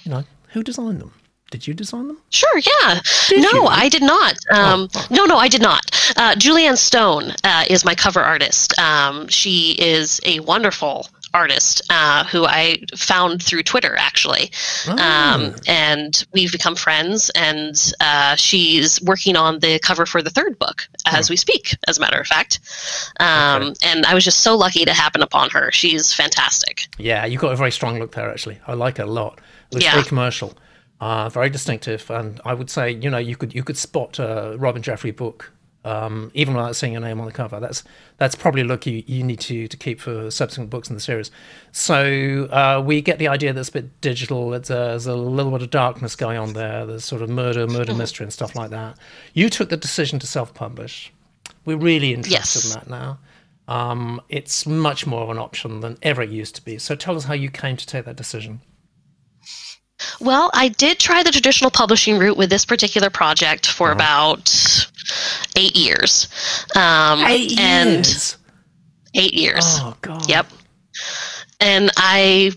you 0.03 0.11
know, 0.11 0.23
who 0.49 0.63
designed 0.63 1.01
them? 1.01 1.13
Did 1.53 1.67
you 1.67 1.75
design 1.75 2.07
them? 2.07 2.17
Sure, 2.31 2.57
yeah. 2.57 2.99
Did 3.29 3.43
no, 3.43 3.51
you? 3.51 3.65
I 3.67 3.87
did 3.87 4.01
not. 4.01 4.33
Um, 4.51 4.89
oh, 4.95 4.95
oh. 4.95 5.07
No, 5.11 5.25
no, 5.25 5.37
I 5.37 5.47
did 5.47 5.61
not. 5.61 5.85
Uh, 6.17 6.33
Julianne 6.33 6.79
Stone 6.79 7.35
uh, 7.43 7.65
is 7.69 7.85
my 7.85 7.93
cover 7.93 8.21
artist. 8.21 8.75
Um, 8.79 9.27
she 9.27 9.73
is 9.73 10.19
a 10.25 10.39
wonderful 10.39 11.07
artist 11.31 11.83
uh, 11.91 12.23
who 12.23 12.43
I 12.43 12.79
found 12.97 13.43
through 13.43 13.61
Twitter, 13.61 13.95
actually. 13.95 14.49
Oh. 14.87 14.97
Um, 14.97 15.53
and 15.67 16.25
we've 16.33 16.51
become 16.51 16.75
friends, 16.75 17.29
and 17.35 17.75
uh, 17.99 18.35
she's 18.35 18.99
working 19.03 19.35
on 19.35 19.59
the 19.59 19.77
cover 19.77 20.07
for 20.07 20.23
the 20.23 20.31
third 20.31 20.57
book 20.57 20.87
as 21.05 21.29
oh. 21.29 21.33
we 21.33 21.35
speak, 21.35 21.77
as 21.87 21.99
a 21.99 22.01
matter 22.01 22.19
of 22.19 22.25
fact. 22.25 22.61
Um, 23.19 23.61
okay. 23.61 23.73
And 23.91 24.07
I 24.07 24.15
was 24.15 24.23
just 24.23 24.39
so 24.39 24.57
lucky 24.57 24.85
to 24.85 24.93
happen 24.93 25.21
upon 25.21 25.51
her. 25.51 25.71
She's 25.71 26.15
fantastic. 26.15 26.87
Yeah, 26.97 27.27
you've 27.27 27.41
got 27.41 27.53
a 27.53 27.57
very 27.57 27.71
strong 27.71 27.99
look 27.99 28.13
there, 28.13 28.31
actually. 28.31 28.59
I 28.65 28.73
like 28.73 28.97
it 28.97 29.03
a 29.03 29.11
lot. 29.11 29.39
It's 29.71 29.83
yeah. 29.83 29.91
very 29.91 30.05
commercial 30.05 30.55
uh, 31.03 31.27
very 31.27 31.49
distinctive. 31.49 32.09
And 32.09 32.39
I 32.45 32.53
would 32.53 32.69
say, 32.69 32.91
you 32.91 33.09
know, 33.09 33.17
you 33.17 33.35
could 33.35 33.53
you 33.53 33.63
could 33.63 33.77
spot 33.77 34.19
a 34.19 34.55
Robin 34.57 34.81
Jeffrey 34.81 35.11
book 35.11 35.51
um, 35.83 36.31
even 36.33 36.53
without 36.53 36.77
seeing 36.77 36.93
your 36.93 37.01
name 37.01 37.19
on 37.19 37.25
the 37.25 37.33
cover. 37.33 37.59
That's 37.59 37.83
that's 38.17 38.35
probably 38.35 38.61
a 38.61 38.63
look 38.63 38.85
you, 38.85 39.03
you 39.05 39.21
need 39.21 39.41
to 39.41 39.67
to 39.67 39.77
keep 39.77 39.99
for 39.99 40.31
subsequent 40.31 40.69
books 40.69 40.89
in 40.89 40.95
the 40.95 41.01
series. 41.01 41.29
So 41.73 42.45
uh, 42.45 42.81
we 42.85 43.01
get 43.01 43.19
the 43.19 43.27
idea 43.27 43.51
that 43.51 43.59
it's 43.59 43.67
a 43.67 43.73
bit 43.73 43.99
digital. 43.99 44.53
It's 44.53 44.69
a, 44.69 44.73
there's 44.73 45.05
a 45.05 45.15
little 45.15 45.51
bit 45.51 45.61
of 45.61 45.71
darkness 45.71 46.15
going 46.15 46.37
on 46.37 46.53
there. 46.53 46.85
There's 46.85 47.03
sort 47.03 47.21
of 47.21 47.29
murder, 47.29 47.67
murder 47.67 47.93
mystery, 47.93 48.23
and 48.23 48.31
stuff 48.31 48.55
like 48.55 48.69
that. 48.69 48.97
You 49.33 49.49
took 49.49 49.69
the 49.69 49.77
decision 49.77 50.19
to 50.19 50.27
self-publish. 50.27 51.11
We're 51.65 51.75
really 51.75 52.13
interested 52.13 52.63
yes. 52.63 52.65
in 52.65 52.79
that 52.79 52.89
now. 52.89 53.19
Um, 53.67 54.21
it's 54.29 54.65
much 54.65 55.05
more 55.05 55.23
of 55.23 55.29
an 55.29 55.37
option 55.37 55.81
than 55.81 55.97
ever 56.01 56.21
it 56.21 56.29
used 56.29 56.55
to 56.55 56.61
be. 56.63 56.77
So 56.77 56.95
tell 56.95 57.17
us 57.17 57.25
how 57.25 57.33
you 57.33 57.49
came 57.49 57.75
to 57.75 57.85
take 57.85 58.05
that 58.05 58.15
decision. 58.15 58.61
Well, 60.19 60.49
I 60.53 60.69
did 60.69 60.99
try 60.99 61.23
the 61.23 61.31
traditional 61.31 61.71
publishing 61.71 62.17
route 62.17 62.37
with 62.37 62.49
this 62.49 62.65
particular 62.65 63.09
project 63.09 63.65
for 63.67 63.87
Uh-huh. 63.89 63.95
about 63.95 64.87
eight 65.55 65.75
years. 65.75 66.27
Um, 66.75 67.23
Eight 67.25 67.59
and 67.59 68.05
years. 68.05 68.37
eight 69.13 69.33
years. 69.33 69.63
Oh 69.65 69.95
God. 70.01 70.27
Yep. 70.29 70.47
And 71.59 71.91
I 71.97 72.51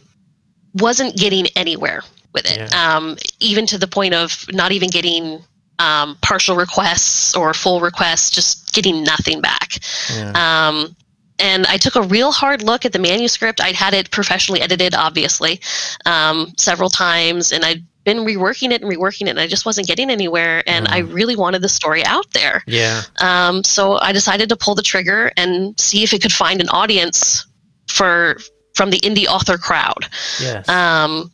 wasn't 0.75 1.17
getting 1.17 1.47
anywhere 1.57 2.03
with 2.33 2.51
it, 2.51 2.71
Yeah. 2.71 2.97
um, 2.97 3.17
even 3.41 3.67
to 3.67 3.79
the 3.79 3.87
point 3.87 4.15
of 4.15 4.45
not 4.53 4.73
even 4.73 4.91
getting 4.91 5.43
um, 5.79 6.17
partial 6.23 6.57
requests 6.57 7.35
or 7.35 7.53
full 7.53 7.81
requests, 7.81 8.31
just 8.31 8.73
getting 8.73 9.03
nothing 9.05 9.41
back. 9.43 9.79
Yeah. 10.15 10.69
Um, 10.69 10.97
and 11.39 11.67
I 11.67 11.77
took 11.77 11.97
a 11.97 12.03
real 12.03 12.33
hard 12.33 12.63
look 12.63 12.85
at 12.85 12.93
the 12.93 12.99
manuscript. 12.99 13.61
I'd 13.61 13.75
had 13.75 13.95
it 13.95 14.11
professionally 14.11 14.61
edited, 14.61 14.95
obviously, 14.95 15.61
um, 16.05 16.53
several 16.57 16.89
times, 16.89 17.53
and 17.53 17.65
I'd 17.65 17.85
been 18.05 18.19
reworking 18.19 18.71
it 18.71 18.83
and 18.83 18.91
reworking 18.91 19.23
it, 19.23 19.31
and 19.31 19.41
I 19.41 19.47
just 19.47 19.67
wasn't 19.67 19.89
getting 19.89 20.11
anywhere. 20.11 20.63
And 20.67 20.87
I 20.89 20.99
really 20.99 21.37
wanted 21.37 21.61
the 21.61 21.69
story 21.69 22.05
out 22.05 22.31
there. 22.33 22.63
yeah. 22.67 23.03
Um, 23.21 23.65
so 23.65 23.99
I 24.01 24.13
decided 24.13 24.49
to 24.49 24.57
pull 24.57 24.75
the 24.75 24.83
trigger 24.83 25.33
and 25.37 25.79
see 25.79 26.05
if 26.05 26.15
it 26.15 26.23
could 26.23 26.33
find 26.33 26.61
an 26.61 26.69
audience 26.69 27.47
for 27.89 28.39
from 28.75 28.91
the 28.91 29.01
indie 29.01 29.27
author 29.27 29.59
crowd. 29.59 30.07
Yes. 30.41 30.69
Um, 30.69 31.33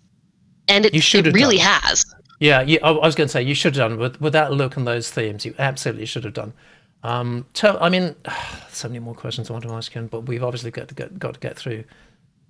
and 0.68 0.86
it, 0.86 0.94
it 0.94 1.34
really 1.34 1.58
done. 1.58 1.66
has. 1.66 2.06
Yeah, 2.40 2.62
you, 2.62 2.78
I 2.82 2.88
I 2.88 3.06
was 3.06 3.14
going 3.14 3.28
to 3.28 3.32
say 3.32 3.42
you 3.42 3.54
should 3.54 3.76
have 3.76 3.90
done 3.90 3.98
with 3.98 4.20
with 4.20 4.32
that 4.32 4.52
look 4.52 4.76
and 4.76 4.86
those 4.86 5.10
themes. 5.10 5.44
You 5.44 5.54
absolutely 5.58 6.06
should 6.06 6.24
have 6.24 6.34
done. 6.34 6.54
Um, 7.02 7.46
tell, 7.52 7.82
I 7.82 7.88
mean, 7.88 8.14
so 8.70 8.88
many 8.88 8.98
more 8.98 9.14
questions 9.14 9.50
I 9.50 9.52
want 9.52 9.64
to 9.64 9.72
ask 9.72 9.94
you, 9.94 10.02
but 10.02 10.22
we've 10.22 10.42
obviously 10.42 10.70
got 10.70 10.88
to 10.88 10.94
get 10.94 11.18
got 11.18 11.34
to 11.34 11.40
get 11.40 11.56
through 11.56 11.84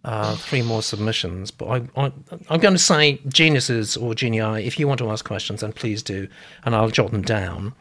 uh, 0.05 0.37
three 0.37 0.63
more 0.63 0.83
submissions. 0.83 1.51
But 1.51 1.89
I, 1.97 2.13
I'm 2.49 2.61
going 2.61 2.75
to 2.75 2.79
say 2.79 3.21
geniuses 3.29 3.97
or 3.97 4.15
genii. 4.15 4.67
If 4.67 4.79
you 4.79 4.89
want 4.89 4.99
to 4.99 5.11
ask 5.11 5.25
questions, 5.25 5.61
then 5.61 5.73
please 5.73 6.03
do, 6.03 6.29
and 6.65 6.75
I'll 6.75 6.91
jot 6.91 7.13
them 7.13 7.23
down, 7.23 7.75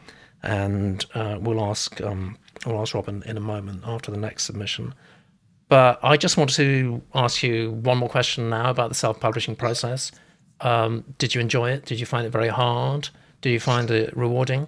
and 0.44 1.06
uh, 1.14 1.38
we'll 1.40 1.64
ask 1.64 2.00
um, 2.02 2.38
we'll 2.66 2.82
ask 2.82 2.94
Robin 2.94 3.24
in 3.26 3.38
a 3.38 3.42
moment 3.42 3.84
after 3.86 4.12
the 4.12 4.18
next 4.18 4.44
submission. 4.44 4.94
But 5.68 6.00
I 6.04 6.18
just 6.18 6.36
want 6.36 6.54
to 6.56 7.02
ask 7.16 7.44
you 7.44 7.72
one 7.72 7.98
more 7.98 8.10
question 8.10 8.50
now 8.50 8.70
about 8.70 8.90
the 8.90 8.96
self-publishing 8.96 9.56
process. 9.56 10.12
Um, 10.60 11.06
did 11.18 11.34
you 11.34 11.40
enjoy 11.40 11.72
it? 11.72 11.86
Did 11.86 11.98
you 11.98 12.06
find 12.06 12.28
it 12.28 12.30
very 12.30 12.50
hard? 12.50 13.08
Do 13.40 13.50
you 13.50 13.60
find 13.60 13.90
it 13.90 14.16
rewarding? 14.16 14.68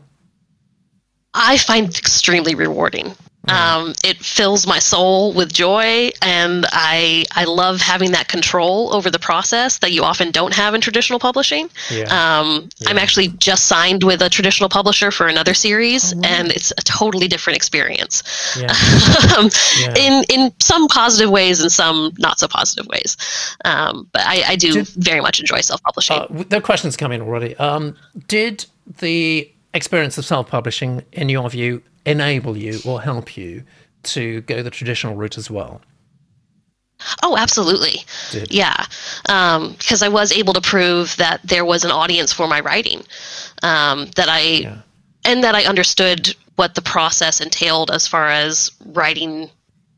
I 1.34 1.58
find 1.58 1.90
it 1.90 1.98
extremely 2.00 2.56
rewarding. 2.56 3.14
Um, 3.50 3.94
it 4.06 4.18
fills 4.24 4.66
my 4.66 4.80
soul 4.80 5.34
with 5.34 5.52
joy, 5.52 6.12
and 6.22 6.66
I 6.72 7.26
I 7.36 7.44
love 7.44 7.82
having 7.82 8.12
that 8.14 8.30
control 8.30 8.94
over 8.96 9.10
the 9.10 9.20
process 9.20 9.80
that 9.80 9.92
you 9.92 10.04
often 10.04 10.32
don't 10.32 10.54
have 10.54 10.74
in 10.74 10.80
traditional 10.80 11.20
publishing. 11.20 11.70
Yeah. 11.92 12.04
Um, 12.06 12.70
I'm 12.88 12.98
actually 12.98 13.28
just 13.28 13.66
signed 13.66 14.04
with 14.06 14.22
a 14.22 14.30
traditional 14.30 14.70
publisher 14.70 15.12
for 15.12 15.28
another 15.28 15.54
series, 15.54 16.14
and 16.24 16.52
it's 16.54 16.72
a 16.72 16.82
totally 16.84 17.28
different 17.28 17.58
experience. 17.58 18.24
Yeah. 18.58 18.68
um, 19.38 19.50
Yeah. 19.78 19.94
in 19.98 20.24
in 20.30 20.54
some 20.62 20.88
positive 20.88 21.30
ways 21.30 21.60
and 21.60 21.70
some 21.70 22.14
not 22.18 22.40
so 22.40 22.48
positive 22.48 22.88
ways. 22.88 23.18
Um, 23.66 24.08
but 24.14 24.22
I, 24.26 24.44
I 24.52 24.56
do 24.56 24.72
Did- 24.72 24.88
very 24.88 25.20
much 25.20 25.42
enjoy 25.42 25.60
self 25.60 25.84
publishing. 25.84 26.16
Uh, 26.16 26.46
are 26.56 26.62
questions 26.62 26.96
coming 26.96 27.22
already. 27.22 27.58
Um, 27.58 27.98
did 28.30 28.66
the 29.00 29.50
experience 29.74 30.18
of 30.18 30.26
self-publishing, 30.26 31.04
in 31.14 31.30
your 31.30 31.50
view, 31.50 31.82
enable 32.06 32.56
you 32.58 32.80
or 32.86 33.02
help 33.02 33.36
you 33.38 33.64
to 34.04 34.42
go 34.42 34.62
the 34.62 34.70
traditional 34.70 35.16
route 35.16 35.38
as 35.38 35.50
well? 35.50 35.82
oh, 37.22 37.36
absolutely. 37.38 37.98
Did. 38.32 38.50
Yeah, 38.52 38.86
because 39.24 40.02
I 40.02 40.08
was 40.08 40.32
able 40.32 40.54
to 40.54 40.62
prove 40.62 41.18
that 41.18 41.42
there 41.44 41.66
was 41.66 41.84
an 41.84 41.92
audience 41.92 42.32
for 42.32 42.48
my 42.48 42.62
writing, 42.62 43.04
um, 43.62 44.08
that 44.16 44.30
I 44.30 44.40
Yeah. 44.40 44.78
and 45.26 45.44
that 45.44 45.54
I 45.56 45.66
understood 45.66 46.34
what 46.56 46.76
the 46.76 46.82
process 46.82 47.42
entailed 47.42 47.92
as 47.92 48.08
far 48.08 48.30
as 48.30 48.72
writing 48.86 49.50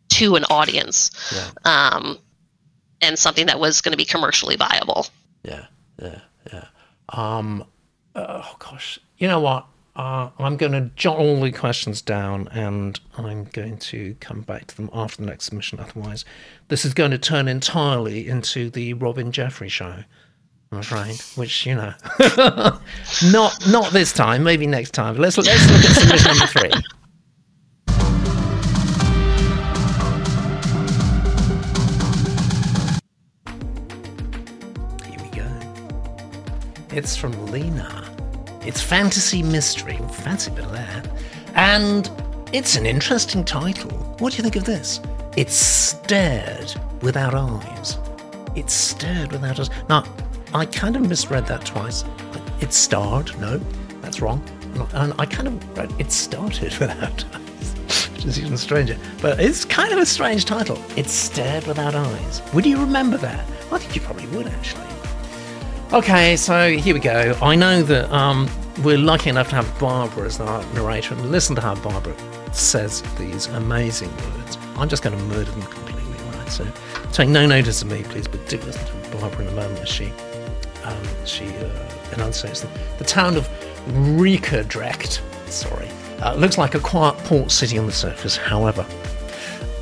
to 0.10 0.36
an 0.36 0.46
audience, 0.46 1.12
Yeah. 1.32 1.50
um, 1.66 2.18
and 3.02 3.20
something 3.20 3.46
that 3.48 3.60
was 3.60 3.82
going 3.82 3.92
to 3.92 3.98
be 3.98 4.06
commercially 4.06 4.56
viable. 4.56 5.06
Yeah, 5.44 5.66
yeah, 6.02 6.20
yeah. 6.52 6.66
Um, 7.10 7.66
oh 8.16 8.56
gosh, 8.58 8.98
you 9.18 9.28
know 9.28 9.40
what? 9.40 9.66
Uh, 9.96 10.30
I'm 10.40 10.58
going 10.58 10.74
to 10.74 10.92
jot 10.98 11.18
all 11.18 11.40
the 11.40 11.52
questions 11.54 12.02
down, 12.02 12.50
and 12.50 13.00
I'm 13.18 13.46
going 13.46 13.78
to 13.78 14.16
come 14.20 14.42
back 14.42 14.68
to 14.68 14.76
them 14.76 14.90
after 14.92 15.22
the 15.22 15.28
next 15.28 15.46
submission. 15.46 15.80
Otherwise, 15.80 16.26
this 16.68 16.84
is 16.84 16.94
going 16.94 17.12
to 17.12 17.18
turn 17.18 17.48
entirely 17.48 18.28
into 18.28 18.70
the 18.70 18.94
Robin 18.96 19.32
Jeffrey 19.32 19.70
show. 19.70 20.04
I'm 20.72 20.80
afraid, 20.80 21.22
which 21.36 21.66
you 21.66 21.76
know, 21.76 21.94
not 23.32 23.56
not 23.70 23.94
this 23.94 24.12
time. 24.12 24.44
Maybe 24.44 24.68
next 24.68 24.92
time. 24.92 25.16
Let's 25.16 25.38
let's 25.38 25.72
look 25.72 25.86
at 25.86 25.92
submission 25.92 26.32
number 26.32 26.48
three. 26.48 26.72
Here 35.10 35.20
we 35.22 35.30
go. 35.30 35.48
It's 36.92 37.16
from 37.16 37.46
Lena. 37.46 38.05
It's 38.66 38.82
fantasy 38.82 39.44
mystery. 39.44 40.00
Fancy 40.12 40.50
bit 40.52 40.66
of 40.66 40.72
that. 40.72 41.08
And 41.54 42.10
it's 42.52 42.76
an 42.76 42.86
interesting 42.86 43.44
title. 43.44 43.92
What 44.20 44.32
do 44.32 44.38
you 44.38 44.44
think 44.44 44.56
of 44.56 44.64
this? 44.66 45.00
It's 45.38 45.54
stared 45.54 46.74
without 47.02 47.36
eyes. 47.36 47.98
It's 48.56 48.74
stared 48.74 49.32
without 49.32 49.60
eyes. 49.60 49.70
Now, 49.88 50.04
I 50.54 50.66
kind 50.66 50.96
of 50.96 51.08
misread 51.08 51.46
that 51.48 51.66
twice. 51.66 52.04
It's 52.60 52.76
starred. 52.76 53.38
No, 53.40 53.58
that's 54.02 54.20
wrong. 54.20 54.44
And 54.94 55.14
I 55.20 55.26
kind 55.26 55.48
of 55.48 55.78
read 55.78 55.94
it 56.00 56.12
started 56.12 56.76
without 56.80 57.24
eyes, 57.36 58.10
which 58.14 58.26
is 58.26 58.40
even 58.40 58.58
stranger. 58.58 58.98
But 59.22 59.40
it's 59.40 59.64
kind 59.64 59.94
of 59.94 60.00
a 60.00 60.06
strange 60.06 60.46
title. 60.46 60.82
It's 60.96 61.12
stared 61.14 61.68
without 61.68 61.94
eyes. 61.94 62.42
Would 62.54 62.66
you 62.66 62.80
remember 62.80 63.18
that? 63.18 63.46
I 63.72 63.78
think 63.78 63.96
you 63.96 64.02
probably 64.02 64.28
would 64.28 64.48
actually. 64.48 64.95
Okay, 65.94 66.36
so 66.36 66.72
here 66.72 66.96
we 66.96 67.00
go. 67.00 67.38
I 67.44 67.54
know 67.56 67.84
that 67.84 68.12
um, 68.12 68.50
we're 68.84 68.98
lucky 68.98 69.30
enough 69.30 69.50
to 69.50 69.56
have 69.56 69.80
Barbara 69.80 70.26
as 70.26 70.40
our 70.40 70.64
narrator, 70.74 71.14
and 71.14 71.32
listen 71.32 71.56
to 71.56 71.62
how 71.62 71.76
Barbara 71.76 72.16
says 72.54 73.04
these 73.20 73.46
amazing 73.48 74.10
words. 74.18 74.58
I'm 74.78 74.90
just 74.90 75.04
going 75.04 75.16
to 75.16 75.24
murder 75.26 75.52
them 75.52 75.62
completely, 75.62 76.16
right? 76.32 76.50
So 76.50 76.68
take 77.12 77.30
no 77.30 77.46
notice 77.46 77.84
of 77.84 77.92
me, 77.92 78.02
please, 78.02 78.28
but 78.28 78.46
do 78.50 78.58
listen 78.62 78.84
to 78.84 79.18
Barbara 79.18 79.44
in 79.44 79.48
a 79.50 79.52
moment 79.52 79.80
as 79.80 79.88
she 79.88 80.12
um, 80.84 81.04
she 81.24 81.46
uh, 81.50 81.90
enunciates 82.14 82.62
them. 82.62 82.72
The 82.98 83.04
town 83.04 83.38
of 83.38 83.48
Rikerdrecht, 83.90 85.22
sorry, 85.52 85.88
uh, 86.20 86.34
looks 86.34 86.58
like 86.58 86.74
a 86.74 86.80
quiet 86.80 87.16
port 87.20 87.52
city 87.52 87.78
on 87.78 87.86
the 87.86 87.92
surface. 87.92 88.36
However, 88.36 88.86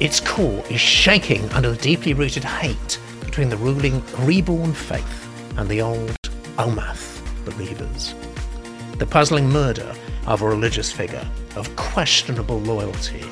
its 0.01 0.19
core 0.19 0.65
is 0.69 0.81
shaking 0.81 1.49
under 1.51 1.71
the 1.71 1.77
deeply 1.77 2.13
rooted 2.13 2.43
hate 2.43 2.99
between 3.21 3.47
the 3.47 3.57
ruling 3.57 4.03
reborn 4.19 4.73
faith 4.73 5.22
and 5.57 5.69
the 5.69 5.81
old 5.81 6.15
Omath 6.57 7.21
believers. 7.45 8.13
The 8.97 9.05
puzzling 9.05 9.49
murder 9.49 9.93
of 10.27 10.41
a 10.41 10.47
religious 10.47 10.91
figure 10.91 11.27
of 11.55 11.75
questionable 11.75 12.59
loyalty 12.61 13.23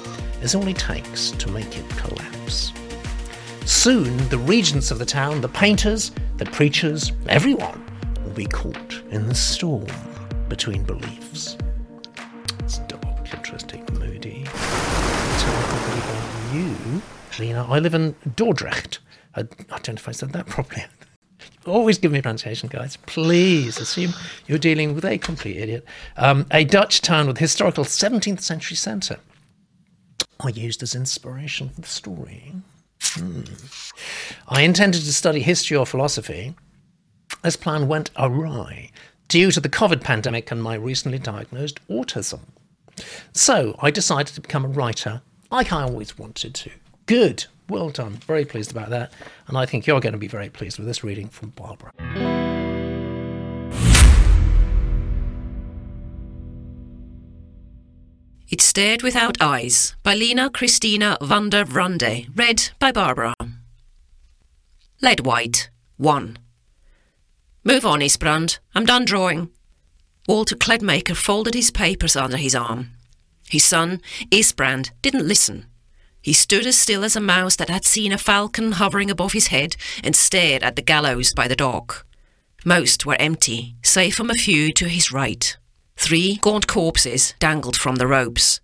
is 0.41 0.55
all 0.55 0.67
it 0.67 0.77
takes 0.77 1.31
to 1.31 1.49
make 1.49 1.77
it 1.77 1.89
collapse. 1.91 2.73
Soon, 3.65 4.17
the 4.29 4.37
regents 4.37 4.91
of 4.91 4.99
the 4.99 5.05
town, 5.05 5.41
the 5.41 5.49
painters, 5.49 6.11
the 6.37 6.45
preachers, 6.45 7.11
everyone 7.29 7.83
will 8.23 8.31
be 8.31 8.45
caught 8.45 9.01
in 9.11 9.27
the 9.27 9.35
storm 9.35 9.87
between 10.49 10.83
beliefs. 10.83 11.57
It's 12.59 12.79
dark, 12.79 13.33
interesting, 13.33 13.87
moody. 13.93 14.45
You, 16.53 17.01
Lena. 17.39 17.65
I 17.69 17.79
live 17.79 17.93
in 17.93 18.13
Dordrecht. 18.35 18.97
I 19.35 19.43
don't 19.43 19.87
know 19.87 19.93
if 19.93 20.09
I 20.09 20.11
said 20.11 20.33
that 20.33 20.45
properly. 20.47 20.83
Always 21.65 21.99
give 21.99 22.11
me 22.11 22.21
pronunciation, 22.21 22.69
guys. 22.69 22.97
Please 23.05 23.79
assume 23.79 24.13
you're 24.47 24.57
dealing 24.57 24.95
with 24.95 25.05
a 25.05 25.17
complete 25.17 25.57
idiot. 25.57 25.85
Um, 26.17 26.47
a 26.51 26.63
Dutch 26.63 27.01
town 27.01 27.27
with 27.27 27.37
historical 27.37 27.83
17th 27.83 28.41
century 28.41 28.75
centre. 28.75 29.19
I 30.39 30.49
used 30.49 30.81
as 30.81 30.95
inspiration 30.95 31.69
for 31.69 31.81
the 31.81 31.87
story. 31.87 32.53
Hmm. 33.01 33.41
I 34.47 34.61
intended 34.61 35.03
to 35.03 35.13
study 35.13 35.41
history 35.41 35.77
or 35.77 35.85
philosophy. 35.85 36.55
This 37.43 37.55
plan 37.55 37.87
went 37.87 38.09
awry 38.17 38.89
due 39.27 39.51
to 39.51 39.59
the 39.59 39.69
COVID 39.69 40.01
pandemic 40.01 40.51
and 40.51 40.61
my 40.61 40.75
recently 40.75 41.19
diagnosed 41.19 41.79
autism. 41.87 42.41
So 43.33 43.75
I 43.79 43.91
decided 43.91 44.33
to 44.35 44.41
become 44.41 44.65
a 44.65 44.69
writer 44.69 45.21
like 45.51 45.71
I 45.71 45.83
always 45.83 46.17
wanted 46.17 46.55
to. 46.55 46.71
Good. 47.05 47.45
Well 47.71 47.89
done. 47.89 48.15
Very 48.27 48.43
pleased 48.43 48.69
about 48.71 48.89
that. 48.89 49.13
And 49.47 49.57
I 49.57 49.65
think 49.65 49.87
you're 49.87 50.01
going 50.01 50.11
to 50.11 50.19
be 50.19 50.27
very 50.27 50.49
pleased 50.49 50.77
with 50.77 50.85
this 50.85 51.05
reading 51.05 51.29
from 51.29 51.51
Barbara. 51.51 51.93
It 58.49 58.59
Stared 58.59 59.03
Without 59.03 59.41
Eyes 59.41 59.95
by 60.03 60.15
Lena 60.15 60.49
Christina 60.49 61.17
van 61.21 61.49
der 61.49 61.63
Vrande, 61.63 62.27
read 62.35 62.71
by 62.77 62.91
Barbara. 62.91 63.33
Lead 65.01 65.21
White 65.21 65.69
1. 65.95 66.37
Move 67.63 67.85
on, 67.85 68.01
Isbrand. 68.01 68.59
I'm 68.75 68.85
done 68.85 69.05
drawing. 69.05 69.49
Walter 70.27 70.57
Cledmaker 70.57 71.15
folded 71.15 71.53
his 71.53 71.71
papers 71.71 72.17
under 72.17 72.35
his 72.35 72.53
arm. 72.53 72.91
His 73.47 73.63
son, 73.63 74.01
Isbrand, 74.29 74.91
didn't 75.01 75.25
listen. 75.25 75.67
He 76.21 76.33
stood 76.33 76.67
as 76.67 76.77
still 76.77 77.03
as 77.03 77.15
a 77.15 77.21
mouse 77.21 77.55
that 77.55 77.69
had 77.69 77.85
seen 77.85 78.11
a 78.11 78.17
falcon 78.17 78.73
hovering 78.73 79.09
above 79.09 79.33
his 79.33 79.47
head 79.47 79.75
and 80.03 80.15
stared 80.15 80.61
at 80.61 80.75
the 80.75 80.81
gallows 80.81 81.33
by 81.33 81.47
the 81.47 81.55
dock. 81.55 82.05
Most 82.63 83.05
were 83.05 83.19
empty, 83.19 83.75
save 83.81 84.13
from 84.13 84.29
a 84.29 84.35
few 84.35 84.71
to 84.73 84.87
his 84.87 85.11
right. 85.11 85.57
Three 85.97 86.37
gaunt 86.41 86.67
corpses 86.67 87.33
dangled 87.39 87.75
from 87.75 87.95
the 87.95 88.07
ropes. 88.07 88.59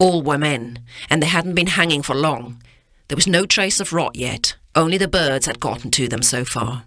All 0.00 0.22
were 0.22 0.38
men, 0.38 0.80
and 1.08 1.22
they 1.22 1.26
hadn't 1.26 1.54
been 1.54 1.68
hanging 1.68 2.02
for 2.02 2.14
long. 2.14 2.62
There 3.06 3.16
was 3.16 3.26
no 3.26 3.46
trace 3.46 3.80
of 3.80 3.92
rot 3.92 4.16
yet, 4.16 4.56
only 4.74 4.98
the 4.98 5.08
birds 5.08 5.46
had 5.46 5.60
gotten 5.60 5.90
to 5.92 6.08
them 6.08 6.22
so 6.22 6.44
far. 6.44 6.84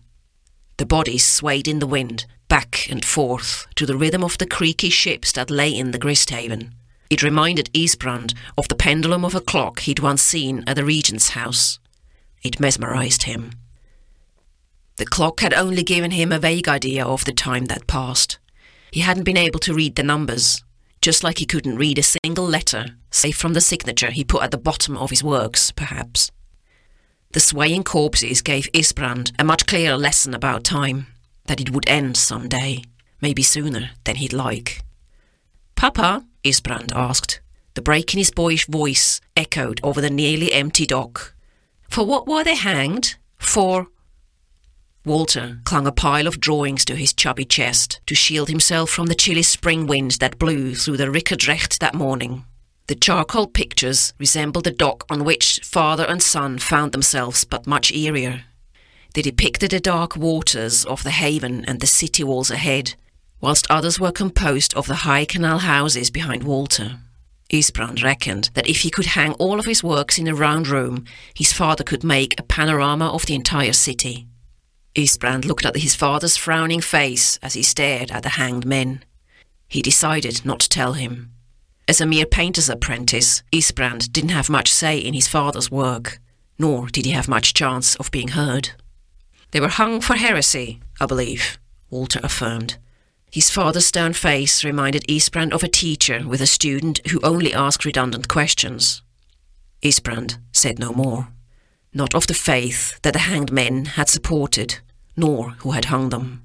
The 0.77 0.85
bodies 0.85 1.25
swayed 1.25 1.67
in 1.67 1.79
the 1.79 1.87
wind, 1.87 2.25
back 2.47 2.87
and 2.89 3.03
forth, 3.03 3.65
to 3.75 3.85
the 3.85 3.97
rhythm 3.97 4.23
of 4.23 4.37
the 4.37 4.45
creaky 4.45 4.89
ships 4.89 5.31
that 5.33 5.49
lay 5.49 5.69
in 5.69 5.91
the 5.91 5.99
Gristhaven. 5.99 6.73
It 7.11 7.21
reminded 7.21 7.69
Isbrand 7.73 8.33
of 8.57 8.69
the 8.69 8.75
pendulum 8.75 9.25
of 9.25 9.35
a 9.35 9.41
clock 9.41 9.81
he'd 9.81 9.99
once 9.99 10.21
seen 10.21 10.63
at 10.65 10.77
the 10.77 10.85
Regent's 10.85 11.31
house. 11.31 11.77
It 12.41 12.61
mesmerized 12.61 13.23
him. 13.23 13.51
The 14.95 15.05
clock 15.05 15.41
had 15.41 15.53
only 15.53 15.83
given 15.83 16.11
him 16.11 16.31
a 16.31 16.39
vague 16.39 16.69
idea 16.69 17.05
of 17.05 17.25
the 17.25 17.33
time 17.33 17.65
that 17.65 17.85
passed. 17.85 18.39
He 18.93 19.01
hadn't 19.01 19.25
been 19.25 19.35
able 19.35 19.59
to 19.59 19.73
read 19.73 19.97
the 19.97 20.03
numbers, 20.03 20.63
just 21.01 21.21
like 21.21 21.39
he 21.39 21.45
couldn't 21.45 21.75
read 21.75 21.99
a 21.99 22.03
single 22.23 22.45
letter, 22.45 22.95
save 23.09 23.35
from 23.35 23.53
the 23.55 23.61
signature 23.61 24.11
he 24.11 24.23
put 24.23 24.43
at 24.43 24.51
the 24.51 24.57
bottom 24.57 24.95
of 24.95 25.09
his 25.09 25.21
works, 25.21 25.71
perhaps. 25.71 26.31
The 27.33 27.41
swaying 27.41 27.83
corpses 27.83 28.41
gave 28.41 28.71
Isbrand 28.71 29.33
a 29.37 29.43
much 29.43 29.65
clearer 29.65 29.97
lesson 29.97 30.33
about 30.33 30.63
time, 30.63 31.07
that 31.47 31.59
it 31.59 31.71
would 31.71 31.89
end 31.89 32.15
some 32.15 32.47
day, 32.47 32.85
maybe 33.19 33.43
sooner 33.43 33.89
than 34.05 34.15
he'd 34.15 34.31
like. 34.31 34.83
Papa, 35.75 36.23
Isbrand 36.43 36.91
asked. 36.95 37.41
The 37.73 37.81
break 37.81 38.13
in 38.13 38.17
his 38.17 38.31
boyish 38.31 38.67
voice 38.67 39.21
echoed 39.35 39.79
over 39.83 40.01
the 40.01 40.09
nearly 40.09 40.51
empty 40.51 40.85
dock. 40.85 41.33
For 41.89 42.05
what 42.05 42.27
were 42.27 42.43
they 42.43 42.55
hanged? 42.55 43.15
For. 43.37 43.87
Walter 45.05 45.59
clung 45.63 45.87
a 45.87 45.91
pile 45.91 46.27
of 46.27 46.39
drawings 46.39 46.85
to 46.85 46.95
his 46.95 47.13
chubby 47.13 47.45
chest 47.45 48.01
to 48.05 48.13
shield 48.13 48.49
himself 48.49 48.89
from 48.89 49.07
the 49.07 49.15
chilly 49.15 49.41
spring 49.41 49.87
wind 49.87 50.11
that 50.19 50.37
blew 50.37 50.75
through 50.75 50.97
the 50.97 51.09
Ricardrecht 51.09 51.79
that 51.79 51.95
morning. 51.95 52.45
The 52.87 52.95
charcoal 52.95 53.47
pictures 53.47 54.13
resembled 54.19 54.65
the 54.65 54.71
dock 54.71 55.05
on 55.09 55.23
which 55.23 55.61
father 55.63 56.05
and 56.05 56.21
son 56.21 56.59
found 56.59 56.91
themselves, 56.91 57.45
but 57.45 57.65
much 57.65 57.91
eerier. 57.91 58.41
They 59.13 59.21
depicted 59.21 59.71
the 59.71 59.79
dark 59.79 60.15
waters 60.15 60.85
of 60.85 61.03
the 61.03 61.11
haven 61.11 61.65
and 61.65 61.79
the 61.79 61.87
city 61.87 62.23
walls 62.23 62.51
ahead, 62.51 62.95
whilst 63.41 63.69
others 63.69 63.99
were 63.99 64.11
composed 64.11 64.73
of 64.75 64.87
the 64.87 65.03
high 65.03 65.25
canal 65.25 65.59
houses 65.59 66.09
behind 66.09 66.43
Walter. 66.43 66.99
Isbrand 67.51 68.01
reckoned 68.01 68.49
that 68.53 68.69
if 68.69 68.81
he 68.81 68.89
could 68.89 69.07
hang 69.07 69.33
all 69.33 69.59
of 69.59 69.65
his 69.65 69.83
works 69.83 70.17
in 70.17 70.27
a 70.27 70.35
round 70.35 70.69
room, 70.69 71.05
his 71.33 71.51
father 71.51 71.83
could 71.83 72.03
make 72.03 72.39
a 72.39 72.43
panorama 72.43 73.09
of 73.09 73.25
the 73.25 73.35
entire 73.35 73.73
city. 73.73 74.27
Isbrand 74.95 75.45
looked 75.45 75.65
at 75.65 75.75
his 75.75 75.95
father's 75.95 76.37
frowning 76.37 76.81
face 76.81 77.39
as 77.41 77.53
he 77.53 77.63
stared 77.63 78.11
at 78.11 78.23
the 78.23 78.29
hanged 78.29 78.65
men. 78.65 79.03
He 79.67 79.81
decided 79.81 80.45
not 80.45 80.59
to 80.61 80.69
tell 80.69 80.93
him. 80.93 81.31
As 81.87 81.99
a 81.99 82.05
mere 82.05 82.25
painter's 82.25 82.69
apprentice, 82.69 83.43
Isbrand 83.51 84.13
didn't 84.13 84.29
have 84.29 84.49
much 84.49 84.71
say 84.71 84.97
in 84.97 85.13
his 85.13 85.27
father's 85.27 85.71
work, 85.71 86.19
nor 86.57 86.87
did 86.87 87.05
he 87.05 87.11
have 87.11 87.27
much 87.27 87.53
chance 87.53 87.95
of 87.95 88.11
being 88.11 88.29
heard. 88.29 88.71
They 89.51 89.59
were 89.59 89.67
hung 89.67 89.99
for 89.99 90.15
heresy, 90.15 90.79
I 91.01 91.05
believe, 91.05 91.57
Walter 91.89 92.21
affirmed. 92.23 92.77
His 93.31 93.49
father's 93.49 93.85
stern 93.85 94.11
face 94.11 94.65
reminded 94.65 95.07
Isbrand 95.07 95.53
of 95.53 95.63
a 95.63 95.69
teacher 95.69 96.27
with 96.27 96.41
a 96.41 96.45
student 96.45 96.99
who 97.07 97.21
only 97.23 97.53
asked 97.53 97.85
redundant 97.85 98.27
questions. 98.27 99.01
Isbrand 99.81 100.37
said 100.51 100.79
no 100.79 100.91
more. 100.91 101.29
Not 101.93 102.13
of 102.13 102.27
the 102.27 102.33
faith 102.33 102.99
that 103.03 103.13
the 103.13 103.19
hanged 103.19 103.51
men 103.51 103.85
had 103.85 104.09
supported, 104.09 104.79
nor 105.15 105.51
who 105.59 105.71
had 105.71 105.85
hung 105.85 106.09
them. 106.09 106.43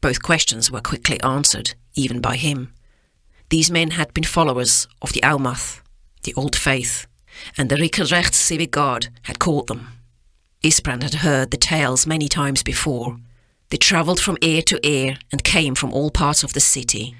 Both 0.00 0.22
questions 0.22 0.72
were 0.72 0.80
quickly 0.80 1.20
answered, 1.22 1.74
even 1.94 2.20
by 2.20 2.34
him. 2.34 2.72
These 3.48 3.70
men 3.70 3.92
had 3.92 4.12
been 4.12 4.24
followers 4.24 4.88
of 5.00 5.12
the 5.12 5.22
Almath, 5.22 5.82
the 6.24 6.34
Old 6.34 6.56
Faith, 6.56 7.06
and 7.56 7.70
the 7.70 7.76
Ricardrecht 7.76 8.34
Civic 8.34 8.72
Guard 8.72 9.08
had 9.22 9.38
caught 9.38 9.68
them. 9.68 9.88
Isbrand 10.64 11.04
had 11.04 11.14
heard 11.14 11.52
the 11.52 11.56
tales 11.56 12.08
many 12.08 12.28
times 12.28 12.64
before, 12.64 13.18
they 13.70 13.76
travelled 13.76 14.20
from 14.20 14.38
ear 14.40 14.62
to 14.62 14.86
ear 14.86 15.18
and 15.30 15.44
came 15.44 15.74
from 15.74 15.92
all 15.92 16.10
parts 16.10 16.42
of 16.42 16.52
the 16.52 16.60
city. 16.60 17.14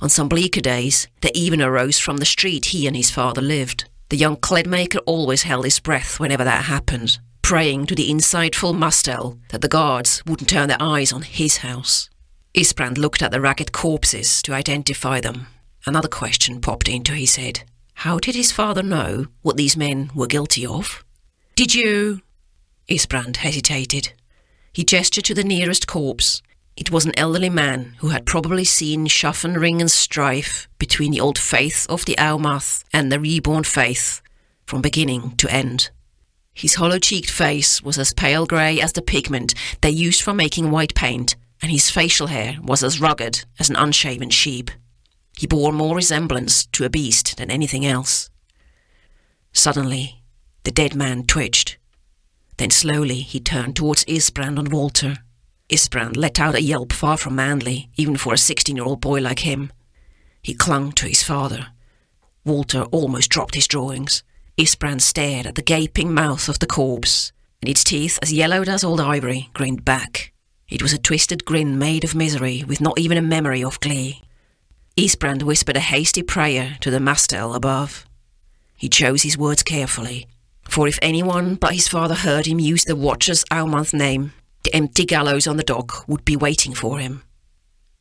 On 0.00 0.08
some 0.08 0.28
bleaker 0.28 0.60
days, 0.60 1.08
they 1.20 1.30
even 1.34 1.60
arose 1.60 1.98
from 1.98 2.18
the 2.18 2.24
street 2.24 2.66
he 2.66 2.86
and 2.86 2.96
his 2.96 3.10
father 3.10 3.42
lived. 3.42 3.84
The 4.08 4.16
young 4.16 4.36
cledmaker 4.36 5.00
always 5.06 5.42
held 5.42 5.64
his 5.64 5.80
breath 5.80 6.18
whenever 6.18 6.44
that 6.44 6.64
happened, 6.64 7.18
praying 7.42 7.86
to 7.86 7.94
the 7.94 8.10
insightful 8.10 8.76
Mustel 8.76 9.38
that 9.50 9.60
the 9.60 9.68
guards 9.68 10.22
wouldn't 10.26 10.48
turn 10.48 10.68
their 10.68 10.80
eyes 10.80 11.12
on 11.12 11.22
his 11.22 11.58
house. 11.58 12.08
Isbrand 12.54 12.98
looked 12.98 13.22
at 13.22 13.30
the 13.30 13.40
ragged 13.40 13.72
corpses 13.72 14.42
to 14.42 14.54
identify 14.54 15.20
them. 15.20 15.46
Another 15.86 16.08
question 16.08 16.60
popped 16.60 16.88
into 16.88 17.12
his 17.12 17.36
head. 17.36 17.62
How 17.94 18.18
did 18.18 18.34
his 18.34 18.50
father 18.50 18.82
know 18.82 19.26
what 19.42 19.56
these 19.56 19.76
men 19.76 20.10
were 20.14 20.26
guilty 20.26 20.64
of? 20.64 21.04
Did 21.54 21.74
you? 21.74 22.22
Isbrand 22.88 23.36
hesitated. 23.36 24.12
He 24.72 24.84
gestured 24.84 25.24
to 25.24 25.34
the 25.34 25.44
nearest 25.44 25.86
corpse. 25.86 26.42
It 26.76 26.90
was 26.90 27.04
an 27.04 27.18
elderly 27.18 27.50
man 27.50 27.96
who 27.98 28.08
had 28.08 28.24
probably 28.24 28.64
seen 28.64 29.06
Schaffen 29.06 29.56
ring 29.60 29.80
and 29.80 29.90
strife 29.90 30.68
between 30.78 31.10
the 31.10 31.20
old 31.20 31.38
faith 31.38 31.86
of 31.90 32.04
the 32.04 32.14
Almath 32.16 32.84
and 32.92 33.10
the 33.10 33.20
reborn 33.20 33.64
faith 33.64 34.22
from 34.66 34.80
beginning 34.80 35.36
to 35.36 35.52
end. 35.52 35.90
His 36.54 36.74
hollow 36.74 36.98
cheeked 36.98 37.30
face 37.30 37.82
was 37.82 37.98
as 37.98 38.12
pale 38.12 38.46
grey 38.46 38.80
as 38.80 38.92
the 38.92 39.02
pigment 39.02 39.54
they 39.80 39.90
used 39.90 40.22
for 40.22 40.32
making 40.32 40.70
white 40.70 40.94
paint, 40.94 41.36
and 41.60 41.70
his 41.70 41.90
facial 41.90 42.28
hair 42.28 42.58
was 42.62 42.82
as 42.82 43.00
rugged 43.00 43.44
as 43.58 43.68
an 43.68 43.76
unshaven 43.76 44.30
sheep. 44.30 44.70
He 45.36 45.46
bore 45.46 45.72
more 45.72 45.96
resemblance 45.96 46.66
to 46.66 46.84
a 46.84 46.90
beast 46.90 47.36
than 47.36 47.50
anything 47.50 47.84
else. 47.84 48.30
Suddenly, 49.52 50.22
the 50.64 50.70
dead 50.70 50.94
man 50.94 51.24
twitched. 51.24 51.78
Then 52.60 52.70
slowly 52.70 53.20
he 53.20 53.40
turned 53.40 53.74
towards 53.74 54.04
Isbrand 54.04 54.58
and 54.58 54.70
Walter. 54.70 55.16
Isbrand 55.70 56.14
let 56.14 56.38
out 56.38 56.54
a 56.54 56.60
yelp 56.60 56.92
far 56.92 57.16
from 57.16 57.34
manly, 57.34 57.88
even 57.96 58.18
for 58.18 58.34
a 58.34 58.36
sixteen 58.38 58.76
year 58.76 58.84
old 58.84 59.00
boy 59.00 59.18
like 59.22 59.38
him. 59.38 59.72
He 60.42 60.52
clung 60.52 60.92
to 60.92 61.06
his 61.06 61.22
father. 61.22 61.68
Walter 62.44 62.82
almost 62.92 63.30
dropped 63.30 63.54
his 63.54 63.66
drawings. 63.66 64.22
Isbrand 64.58 65.00
stared 65.00 65.46
at 65.46 65.54
the 65.54 65.62
gaping 65.62 66.12
mouth 66.12 66.50
of 66.50 66.58
the 66.58 66.66
corpse, 66.66 67.32
and 67.62 67.70
its 67.70 67.82
teeth, 67.82 68.18
as 68.20 68.30
yellowed 68.30 68.68
as 68.68 68.84
old 68.84 69.00
ivory, 69.00 69.48
grinned 69.54 69.86
back. 69.86 70.34
It 70.68 70.82
was 70.82 70.92
a 70.92 70.98
twisted 70.98 71.46
grin 71.46 71.78
made 71.78 72.04
of 72.04 72.14
misery, 72.14 72.62
with 72.68 72.82
not 72.82 72.98
even 72.98 73.16
a 73.16 73.22
memory 73.22 73.64
of 73.64 73.80
glee. 73.80 74.20
Isbrand 74.98 75.44
whispered 75.44 75.78
a 75.78 75.80
hasty 75.80 76.22
prayer 76.22 76.76
to 76.82 76.90
the 76.90 77.00
mastel 77.00 77.54
above. 77.54 78.04
He 78.76 78.90
chose 78.90 79.22
his 79.22 79.38
words 79.38 79.62
carefully, 79.62 80.28
for 80.68 80.86
if 80.86 80.98
anyone 81.02 81.54
but 81.56 81.74
his 81.74 81.88
father 81.88 82.14
heard 82.14 82.46
him 82.46 82.58
use 82.58 82.84
the 82.84 82.96
Watcher's 82.96 83.44
Almath 83.50 83.92
name, 83.92 84.32
the 84.62 84.74
empty 84.74 85.04
gallows 85.04 85.46
on 85.46 85.56
the 85.56 85.62
dock 85.62 86.04
would 86.08 86.24
be 86.24 86.36
waiting 86.36 86.74
for 86.74 86.98
him. 86.98 87.22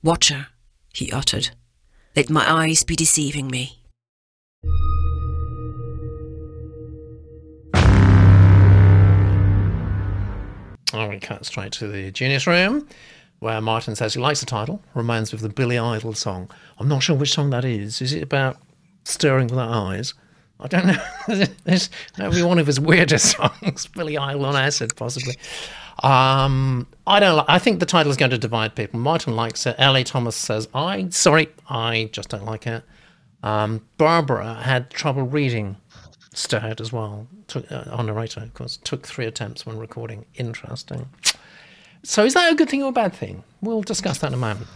Watcher, 0.03 0.47
he 0.93 1.11
uttered, 1.11 1.51
let 2.15 2.29
my 2.29 2.49
eyes 2.49 2.83
be 2.83 2.95
deceiving 2.95 3.47
me. 3.47 3.79
Oh, 10.91 11.07
we 11.07 11.19
cut 11.19 11.45
straight 11.45 11.71
to 11.73 11.87
the 11.87 12.09
Genius 12.11 12.47
Room, 12.47 12.87
where 13.39 13.61
Martin 13.61 13.95
says 13.95 14.15
he 14.15 14.19
likes 14.19 14.39
the 14.39 14.47
title, 14.47 14.81
reminds 14.95 15.31
me 15.31 15.37
of 15.37 15.41
the 15.41 15.49
Billy 15.49 15.77
Idol 15.77 16.13
song. 16.13 16.49
I'm 16.79 16.87
not 16.87 17.03
sure 17.03 17.15
which 17.15 17.31
song 17.31 17.51
that 17.51 17.63
is. 17.63 18.01
Is 18.01 18.11
it 18.11 18.23
about 18.23 18.57
stirring 19.03 19.47
with 19.47 19.59
our 19.59 19.93
eyes? 19.93 20.13
I 20.59 20.67
don't 20.67 20.87
know. 20.87 20.97
that 21.27 21.89
would 22.17 22.33
be 22.33 22.43
one 22.43 22.59
of 22.59 22.67
his 22.67 22.79
weirdest 22.79 23.37
songs, 23.37 23.87
Billy 23.87 24.17
Idol 24.17 24.45
on 24.45 24.55
acid, 24.55 24.95
possibly. 24.95 25.35
Um, 26.03 26.87
I 27.07 27.19
don't. 27.19 27.45
I 27.47 27.59
think 27.59 27.79
the 27.79 27.85
title 27.85 28.09
is 28.09 28.17
going 28.17 28.31
to 28.31 28.37
divide 28.37 28.75
people. 28.75 28.99
Martin 28.99 29.35
likes 29.35 29.65
it. 29.65 29.75
Ellie 29.77 30.03
Thomas 30.03 30.35
says, 30.35 30.67
"I 30.73 31.07
sorry, 31.09 31.49
I 31.69 32.09
just 32.11 32.29
don't 32.29 32.45
like 32.45 32.67
it." 32.67 32.83
Um, 33.43 33.85
Barbara 33.97 34.55
had 34.55 34.89
trouble 34.89 35.23
reading 35.23 35.77
Stirred 36.33 36.79
as 36.79 36.93
well. 36.93 37.27
Took, 37.47 37.71
uh, 37.71 38.01
narrator, 38.01 38.41
of 38.41 38.53
course, 38.53 38.77
took 38.77 39.07
three 39.07 39.25
attempts 39.25 39.65
when 39.65 39.77
recording. 39.77 40.25
Interesting. 40.35 41.09
So, 42.03 42.23
is 42.23 42.33
that 42.33 42.51
a 42.51 42.55
good 42.55 42.69
thing 42.69 42.83
or 42.83 42.89
a 42.89 42.93
bad 42.93 43.13
thing? 43.13 43.43
We'll 43.61 43.81
discuss 43.81 44.19
that 44.19 44.27
in 44.27 44.33
a 44.35 44.37
moment. 44.37 44.67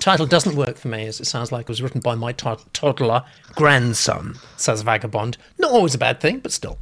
Title 0.00 0.26
doesn't 0.26 0.56
work 0.56 0.76
for 0.76 0.88
me 0.88 1.06
as 1.06 1.20
it 1.20 1.26
sounds 1.26 1.52
like 1.52 1.62
it 1.62 1.68
was 1.68 1.80
written 1.82 2.00
by 2.00 2.14
my 2.14 2.32
toddler 2.32 3.24
grandson, 3.54 4.34
says 4.56 4.82
Vagabond. 4.82 5.36
Not 5.58 5.70
always 5.70 5.94
a 5.94 5.98
bad 5.98 6.20
thing, 6.20 6.40
but 6.40 6.52
still. 6.52 6.78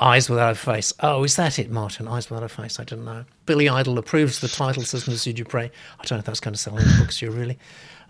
Eyes 0.00 0.28
Without 0.28 0.52
a 0.52 0.54
Face. 0.56 0.92
Oh, 1.00 1.22
is 1.24 1.36
that 1.36 1.58
it, 1.58 1.70
Martin? 1.70 2.08
Eyes 2.08 2.28
Without 2.28 2.44
a 2.44 2.48
Face. 2.48 2.80
I 2.80 2.84
didn't 2.84 3.04
know. 3.04 3.24
Billy 3.46 3.68
Idol 3.68 3.98
approves 3.98 4.40
the 4.40 4.48
title, 4.48 4.82
says 4.82 5.06
Monsieur 5.06 5.32
Dupre. 5.32 5.60
I 5.60 6.04
don't 6.04 6.12
know 6.12 6.18
if 6.18 6.24
that's 6.24 6.40
going 6.40 6.54
to 6.54 6.60
sell 6.60 6.78
any 6.78 6.88
books 6.98 7.22
you, 7.22 7.30
really. 7.30 7.58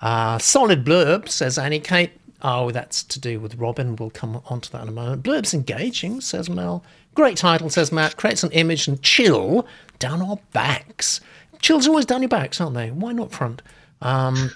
Uh, 0.00 0.38
solid 0.38 0.84
blurb, 0.84 1.28
says 1.28 1.58
Annie 1.58 1.80
Kate. 1.80 2.12
Oh, 2.42 2.70
that's 2.70 3.02
to 3.04 3.20
do 3.20 3.38
with 3.40 3.56
Robin. 3.56 3.96
We'll 3.96 4.10
come 4.10 4.40
on 4.46 4.60
to 4.62 4.72
that 4.72 4.82
in 4.82 4.88
a 4.88 4.92
moment. 4.92 5.22
Blurb's 5.22 5.54
engaging, 5.54 6.20
says 6.20 6.48
Mel. 6.48 6.84
Great 7.14 7.36
title, 7.36 7.70
says 7.70 7.92
Matt. 7.92 8.16
Creates 8.16 8.42
an 8.42 8.52
image 8.52 8.88
and 8.88 9.00
chill 9.02 9.66
down 9.98 10.22
our 10.22 10.38
backs. 10.52 11.20
Chills 11.60 11.86
always 11.86 12.06
down 12.06 12.22
your 12.22 12.28
backs, 12.28 12.60
aren't 12.60 12.74
they? 12.74 12.90
Why 12.90 13.12
not 13.12 13.32
front? 13.32 13.62
Um, 14.04 14.50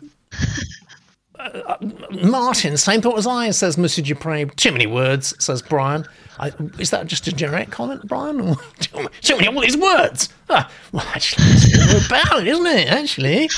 uh, 1.39 1.77
Martin, 2.23 2.77
same 2.77 3.01
thought 3.01 3.19
as 3.19 3.27
I, 3.27 3.51
says 3.51 3.79
Monsieur 3.79 4.05
Dupre. 4.05 4.47
Too 4.47 4.73
many 4.73 4.87
words, 4.87 5.35
says 5.43 5.63
Brian. 5.63 6.07
I, 6.39 6.53
is 6.79 6.91
that 6.91 7.07
just 7.07 7.27
a 7.27 7.33
generic 7.33 7.71
comment, 7.71 8.07
Brian? 8.07 8.55
too 8.81 9.37
many 9.37 9.49
all 9.49 9.61
these 9.61 9.77
words. 9.77 10.29
Ah, 10.51 10.71
well, 10.93 11.05
actually, 11.15 11.45
it's 11.49 12.07
about 12.07 12.41
it, 12.41 12.49
isn't 12.49 12.67
it? 12.67 12.89
Actually. 12.89 13.49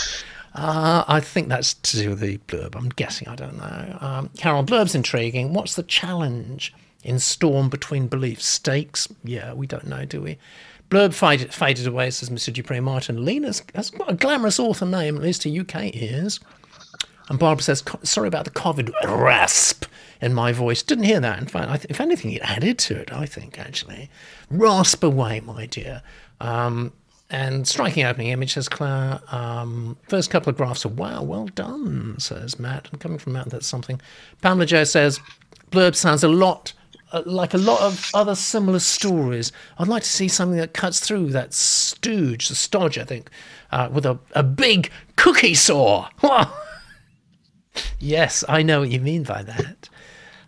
Uh, 0.55 1.05
I 1.07 1.21
think 1.21 1.49
that's 1.49 1.75
to 1.75 1.97
do 1.97 2.11
with 2.11 2.21
the 2.21 2.39
blurb. 2.39 2.75
I'm 2.75 2.89
guessing. 2.89 3.29
I 3.29 3.37
don't 3.37 3.57
know. 3.57 3.99
Um, 4.01 4.31
Carol, 4.37 4.65
blurb's 4.65 4.95
intriguing. 4.95 5.53
What's 5.53 5.77
the 5.77 5.85
challenge 5.85 6.75
in 7.05 7.19
Storm 7.19 7.69
Between 7.69 8.09
Beliefs? 8.09 8.47
Stakes? 8.47 9.09
Yeah, 9.23 9.53
we 9.53 9.67
don't 9.67 9.87
know, 9.87 10.05
do 10.05 10.21
we? 10.21 10.39
Blurb 10.91 11.15
faded, 11.15 11.87
away, 11.87 12.11
says 12.11 12.31
Mr. 12.31 12.53
Dupre 12.53 12.81
Martin. 12.81 13.25
Lena's 13.25 13.63
has 13.75 13.91
got 13.91 14.11
a 14.11 14.15
glamorous 14.15 14.59
author 14.59 14.87
name, 14.87 15.17
at 15.17 15.23
least 15.23 15.43
to 15.43 15.61
UK 15.61 15.95
ears. 15.95 16.41
And 17.29 17.39
Barbara 17.39 17.63
says, 17.63 17.85
sorry 18.03 18.27
about 18.27 18.45
the 18.45 18.51
COVID 18.51 18.93
rasp 19.05 19.85
in 20.21 20.35
my 20.35 20.53
voice. 20.53 20.83
Didn't 20.83 21.05
hear 21.05 21.21
that. 21.21 21.39
In 21.39 21.47
fact, 21.47 21.87
if 21.89 22.01
anything, 22.01 22.33
it 22.33 22.43
added 22.43 22.77
to 22.81 22.97
it, 22.97 23.13
I 23.13 23.25
think, 23.25 23.57
actually. 23.57 24.11
Rasp 24.51 25.05
away, 25.05 25.39
my 25.39 25.67
dear. 25.67 26.03
Um, 26.41 26.93
and 27.31 27.69
striking 27.69 28.05
opening 28.05 28.29
image, 28.29 28.55
says 28.55 28.69
Claire. 28.69 29.21
Um, 29.31 29.97
first 30.09 30.29
couple 30.31 30.51
of 30.51 30.57
graphs 30.57 30.85
are 30.85 30.89
wow, 30.89 31.23
well 31.23 31.47
done, 31.47 32.17
says 32.19 32.59
Matt. 32.59 32.89
And 32.91 33.01
coming 33.01 33.19
from 33.19 33.35
Matt, 33.35 33.51
that's 33.51 33.69
something. 33.69 34.01
Pamela 34.43 34.67
Joe 34.67 34.83
says, 34.83 35.21
blurb 35.71 35.95
sounds 35.95 36.25
a 36.25 36.29
lot 36.29 36.73
uh, 37.13 37.23
like 37.27 37.55
a 37.55 37.59
lot 37.59 37.81
of 37.81 38.11
other 38.15 38.35
similar 38.35 38.79
stories. 38.79 39.53
I'd 39.79 39.89
like 39.89 40.03
to 40.03 40.09
see 40.09 40.29
something 40.29 40.59
that 40.59 40.75
cuts 40.75 41.01
through 41.01 41.31
that 41.31 41.53
stooge, 41.53 42.49
the 42.49 42.55
stodge, 42.55 42.99
I 42.99 43.05
think, 43.05 43.31
uh, 43.73 43.89
with 43.93 44.07
a, 44.07 44.19
a 44.33 44.43
big 44.43 44.91
cookie 45.17 45.55
saw. 45.55 46.09
yes, 47.99 48.45
I 48.49 48.63
know 48.63 48.81
what 48.81 48.91
you 48.91 49.01
mean 49.01 49.25
by 49.25 49.43
that. 49.43 49.89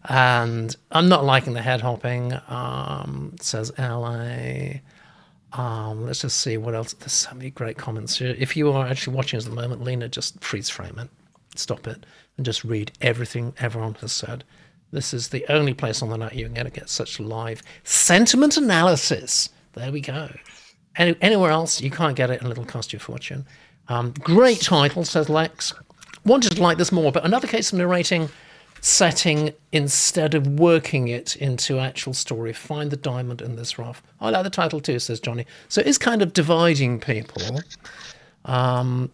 And 0.04 0.74
I'm 0.90 1.08
not 1.08 1.24
liking 1.24 1.52
the 1.52 1.62
head 1.62 1.80
hopping, 1.80 2.32
um, 2.48 3.36
says 3.40 3.72
LA. 3.78 4.80
Um, 5.52 6.06
let's 6.06 6.22
just 6.22 6.40
see 6.40 6.56
what 6.56 6.74
else. 6.74 6.92
There's 6.94 7.12
so 7.12 7.34
many 7.34 7.50
great 7.50 7.76
comments 7.76 8.18
here. 8.18 8.34
If 8.38 8.56
you 8.56 8.72
are 8.72 8.86
actually 8.86 9.16
watching 9.16 9.36
us 9.36 9.46
at 9.46 9.50
the 9.50 9.60
moment, 9.60 9.84
Lena, 9.84 10.08
just 10.08 10.42
freeze 10.42 10.70
frame 10.70 10.98
it, 10.98 11.08
stop 11.54 11.86
it, 11.86 12.04
and 12.36 12.46
just 12.46 12.64
read 12.64 12.92
everything 13.00 13.54
everyone 13.58 13.94
has 13.94 14.12
said. 14.12 14.44
This 14.92 15.14
is 15.14 15.28
the 15.28 15.44
only 15.48 15.74
place 15.74 16.02
on 16.02 16.10
the 16.10 16.16
net 16.16 16.34
you're 16.34 16.48
going 16.48 16.66
to 16.66 16.70
get 16.70 16.88
such 16.88 17.18
live 17.18 17.62
sentiment 17.84 18.56
analysis. 18.56 19.48
There 19.72 19.90
we 19.90 20.00
go. 20.00 20.28
Any, 20.96 21.16
anywhere 21.22 21.50
else, 21.50 21.80
you 21.80 21.90
can't 21.90 22.14
get 22.14 22.30
it, 22.30 22.42
and 22.42 22.50
it'll 22.50 22.66
cost 22.66 22.92
you 22.92 22.98
a 22.98 23.00
fortune. 23.00 23.46
Um, 23.88 24.12
great 24.20 24.60
title, 24.60 25.04
says 25.04 25.28
Lex. 25.28 25.72
Wanted 26.24 26.56
to 26.56 26.62
like 26.62 26.78
this 26.78 26.92
more, 26.92 27.10
but 27.10 27.24
another 27.24 27.48
case 27.48 27.72
of 27.72 27.78
narrating 27.78 28.28
setting 28.82 29.52
instead 29.70 30.34
of 30.34 30.46
working 30.46 31.08
it 31.08 31.36
into 31.36 31.78
actual 31.78 32.12
story. 32.12 32.52
Find 32.52 32.90
the 32.90 32.96
diamond 32.96 33.40
in 33.40 33.56
this 33.56 33.78
rough. 33.78 34.02
I 34.20 34.30
like 34.30 34.42
the 34.42 34.50
title 34.50 34.80
too, 34.80 34.98
says 34.98 35.20
Johnny. 35.20 35.46
So 35.68 35.82
it's 35.84 35.98
kind 35.98 36.20
of 36.20 36.32
dividing 36.32 37.00
people. 37.00 37.60
Um, 38.44 39.10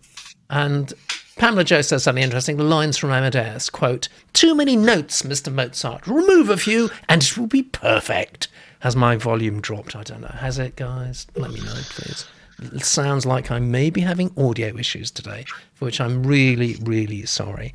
and 0.51 0.93
Pamela 1.39 1.63
Joe 1.63 1.83
says 1.83 2.03
something 2.03 2.25
interesting. 2.25 2.57
The 2.57 2.65
lines 2.65 2.99
from 2.99 3.13
Amadeus 3.13 3.71
quote, 3.71 4.09
Too 4.33 4.57
many 4.57 4.75
notes, 4.75 5.23
Mr. 5.23 5.53
Mozart. 5.53 6.05
Remove 6.09 6.51
a 6.51 6.57
few 6.57 6.91
and 7.09 7.23
it 7.23 7.39
will 7.39 7.47
be 7.47 7.63
perfect. 7.63 8.49
Has 8.81 8.97
my 8.97 9.17
volume 9.17 9.61
dropped? 9.61 9.95
I 9.95 10.03
don't 10.03 10.21
know. 10.21 10.27
Has 10.29 10.59
it, 10.59 10.75
guys? 10.75 11.29
Let 11.37 11.53
me 11.53 11.61
know, 11.61 11.75
please. 11.91 12.27
It 12.61 12.85
sounds 12.85 13.25
like 13.25 13.53
I 13.53 13.61
may 13.61 13.89
be 13.89 14.01
having 14.01 14.33
audio 14.37 14.77
issues 14.77 15.13
today, 15.13 15.45
for 15.75 15.85
which 15.85 16.01
I'm 16.01 16.27
really, 16.27 16.75
really 16.83 17.25
sorry. 17.25 17.73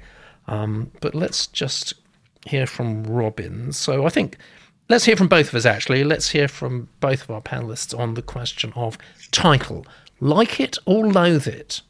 Um, 0.48 0.92
but 1.00 1.16
let's 1.16 1.48
just 1.48 1.94
hear 2.46 2.68
from 2.68 3.06
Robin. 3.06 3.72
So 3.72 4.06
I 4.06 4.10
think 4.10 4.38
let's 4.90 5.06
hear 5.06 5.16
from 5.16 5.30
both 5.30 5.48
of 5.48 5.56
us 5.56 5.66
actually. 5.66 6.04
Let's 6.04 6.30
hear 6.30 6.50
from 6.50 6.90
both 7.00 7.24
of 7.24 7.32
our 7.32 7.42
panelists 7.42 7.98
on 7.98 8.16
the 8.16 8.22
question 8.22 8.74
of 8.76 8.98
title. 9.32 9.86
Like 10.20 10.60
it 10.60 10.78
or 10.86 11.08
loathe 11.08 11.48
it? 11.48 11.82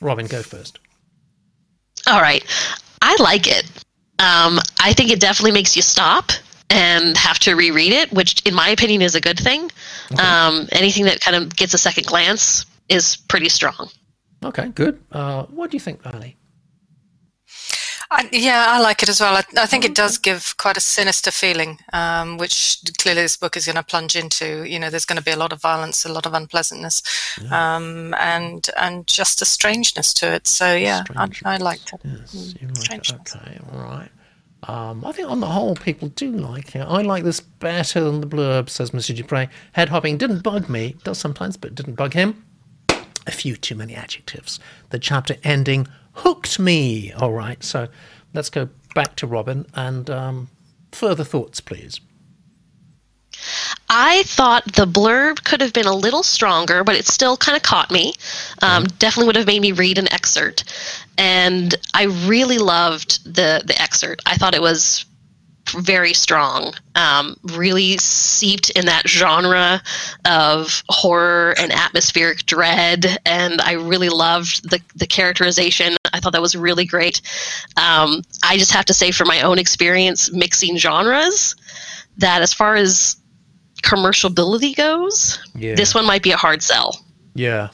Robin, 0.00 0.26
go 0.26 0.42
first. 0.42 0.78
All 2.06 2.20
right. 2.20 2.44
I 3.00 3.16
like 3.20 3.46
it. 3.46 3.64
Um, 4.18 4.58
I 4.80 4.92
think 4.92 5.10
it 5.10 5.20
definitely 5.20 5.52
makes 5.52 5.76
you 5.76 5.82
stop 5.82 6.30
and 6.70 7.16
have 7.16 7.38
to 7.40 7.54
reread 7.54 7.92
it, 7.92 8.12
which, 8.12 8.42
in 8.46 8.54
my 8.54 8.68
opinion, 8.68 9.02
is 9.02 9.14
a 9.14 9.20
good 9.20 9.38
thing. 9.38 9.70
Okay. 10.12 10.22
Um, 10.22 10.68
anything 10.72 11.04
that 11.04 11.20
kind 11.20 11.36
of 11.36 11.54
gets 11.54 11.74
a 11.74 11.78
second 11.78 12.06
glance 12.06 12.66
is 12.88 13.16
pretty 13.16 13.48
strong. 13.48 13.90
Okay, 14.44 14.68
good. 14.68 15.02
Uh, 15.10 15.44
what 15.46 15.70
do 15.70 15.76
you 15.76 15.80
think, 15.80 16.00
Annie? 16.04 16.36
I, 18.16 18.28
yeah, 18.30 18.66
I 18.68 18.80
like 18.80 19.02
it 19.02 19.08
as 19.08 19.20
well. 19.20 19.34
I, 19.34 19.42
I, 19.58 19.66
think 19.66 19.84
it 19.84 19.94
does 19.94 20.18
give 20.18 20.56
quite 20.56 20.76
a 20.76 20.80
sinister 20.80 21.32
feeling, 21.32 21.80
um, 21.92 22.38
which 22.38 22.80
clearly 22.98 23.22
this 23.22 23.36
book 23.36 23.56
is 23.56 23.66
going 23.66 23.74
to 23.74 23.82
plunge 23.82 24.14
into. 24.14 24.62
You 24.68 24.78
know, 24.78 24.88
there's 24.88 25.04
going 25.04 25.18
to 25.18 25.24
be 25.24 25.32
a 25.32 25.36
lot 25.36 25.52
of 25.52 25.60
violence, 25.60 26.04
a 26.04 26.12
lot 26.12 26.24
of 26.24 26.32
unpleasantness, 26.32 27.02
yeah. 27.42 27.76
um, 27.76 28.14
and 28.14 28.70
and 28.76 29.04
just 29.08 29.42
a 29.42 29.44
strangeness 29.44 30.14
to 30.14 30.32
it. 30.32 30.46
So 30.46 30.76
yeah, 30.76 31.02
I, 31.16 31.28
I, 31.44 31.56
liked 31.56 31.92
it. 31.92 32.00
Yes, 32.04 32.54
mm, 32.54 33.20
Okay, 33.20 33.60
all 33.72 33.80
right. 33.80 34.10
Um, 34.68 35.04
I 35.04 35.12
think 35.12 35.28
on 35.28 35.40
the 35.40 35.48
whole, 35.48 35.74
people 35.74 36.08
do 36.08 36.30
like 36.30 36.76
it. 36.76 36.80
I 36.80 37.02
like 37.02 37.24
this 37.24 37.40
better 37.40 38.00
than 38.00 38.20
the 38.20 38.26
blurb, 38.28 38.70
says 38.70 38.94
Monsieur 38.94 39.16
Dupre. 39.16 39.50
Head 39.72 39.88
hopping 39.88 40.18
didn't 40.18 40.42
bug 40.42 40.68
me, 40.68 40.96
does 41.02 41.18
sometimes, 41.18 41.56
but 41.56 41.74
didn't 41.74 41.94
bug 41.94 42.14
him. 42.14 42.44
A 43.26 43.30
few 43.30 43.56
too 43.56 43.74
many 43.74 43.94
adjectives. 43.94 44.60
The 44.90 44.98
chapter 44.98 45.36
ending 45.42 45.88
hooked 46.14 46.58
me. 46.58 47.12
All 47.12 47.32
right, 47.32 47.62
so 47.62 47.88
let's 48.32 48.50
go 48.50 48.68
back 48.94 49.16
to 49.16 49.26
Robin 49.26 49.66
and 49.74 50.08
um, 50.10 50.48
further 50.92 51.24
thoughts, 51.24 51.60
please. 51.60 52.00
I 53.88 54.22
thought 54.24 54.64
the 54.64 54.86
blurb 54.86 55.44
could 55.44 55.60
have 55.60 55.72
been 55.72 55.86
a 55.86 55.94
little 55.94 56.22
stronger, 56.22 56.84
but 56.84 56.96
it 56.96 57.06
still 57.06 57.36
kind 57.36 57.56
of 57.56 57.62
caught 57.62 57.90
me. 57.90 58.14
Um, 58.62 58.84
mm. 58.84 58.98
Definitely 58.98 59.26
would 59.26 59.36
have 59.36 59.46
made 59.46 59.60
me 59.60 59.72
read 59.72 59.98
an 59.98 60.10
excerpt, 60.12 60.64
and 61.18 61.74
I 61.92 62.04
really 62.04 62.58
loved 62.58 63.24
the 63.24 63.62
the 63.64 63.80
excerpt. 63.80 64.22
I 64.26 64.36
thought 64.36 64.54
it 64.54 64.62
was 64.62 65.04
very 65.78 66.12
strong, 66.12 66.74
um, 66.94 67.36
really 67.42 67.96
seeped 67.98 68.70
in 68.70 68.86
that 68.86 69.08
genre 69.08 69.82
of 70.24 70.82
horror 70.88 71.54
and 71.58 71.72
atmospheric 71.72 72.46
dread. 72.46 73.18
And 73.24 73.60
I 73.60 73.72
really 73.72 74.08
loved 74.08 74.68
the, 74.68 74.80
the 74.94 75.06
characterization. 75.06 75.96
I 76.14 76.20
thought 76.20 76.32
that 76.32 76.40
was 76.40 76.54
really 76.54 76.84
great. 76.84 77.20
Um, 77.76 78.22
I 78.42 78.56
just 78.56 78.72
have 78.72 78.84
to 78.86 78.94
say, 78.94 79.10
from 79.10 79.28
my 79.28 79.42
own 79.42 79.58
experience 79.58 80.32
mixing 80.32 80.78
genres, 80.78 81.56
that 82.18 82.40
as 82.40 82.54
far 82.54 82.76
as 82.76 83.16
commercialability 83.82 84.76
goes, 84.76 85.38
yeah. 85.54 85.74
this 85.74 85.94
one 85.94 86.06
might 86.06 86.22
be 86.22 86.30
a 86.30 86.36
hard 86.36 86.62
sell. 86.62 87.04
Yeah. 87.34 87.68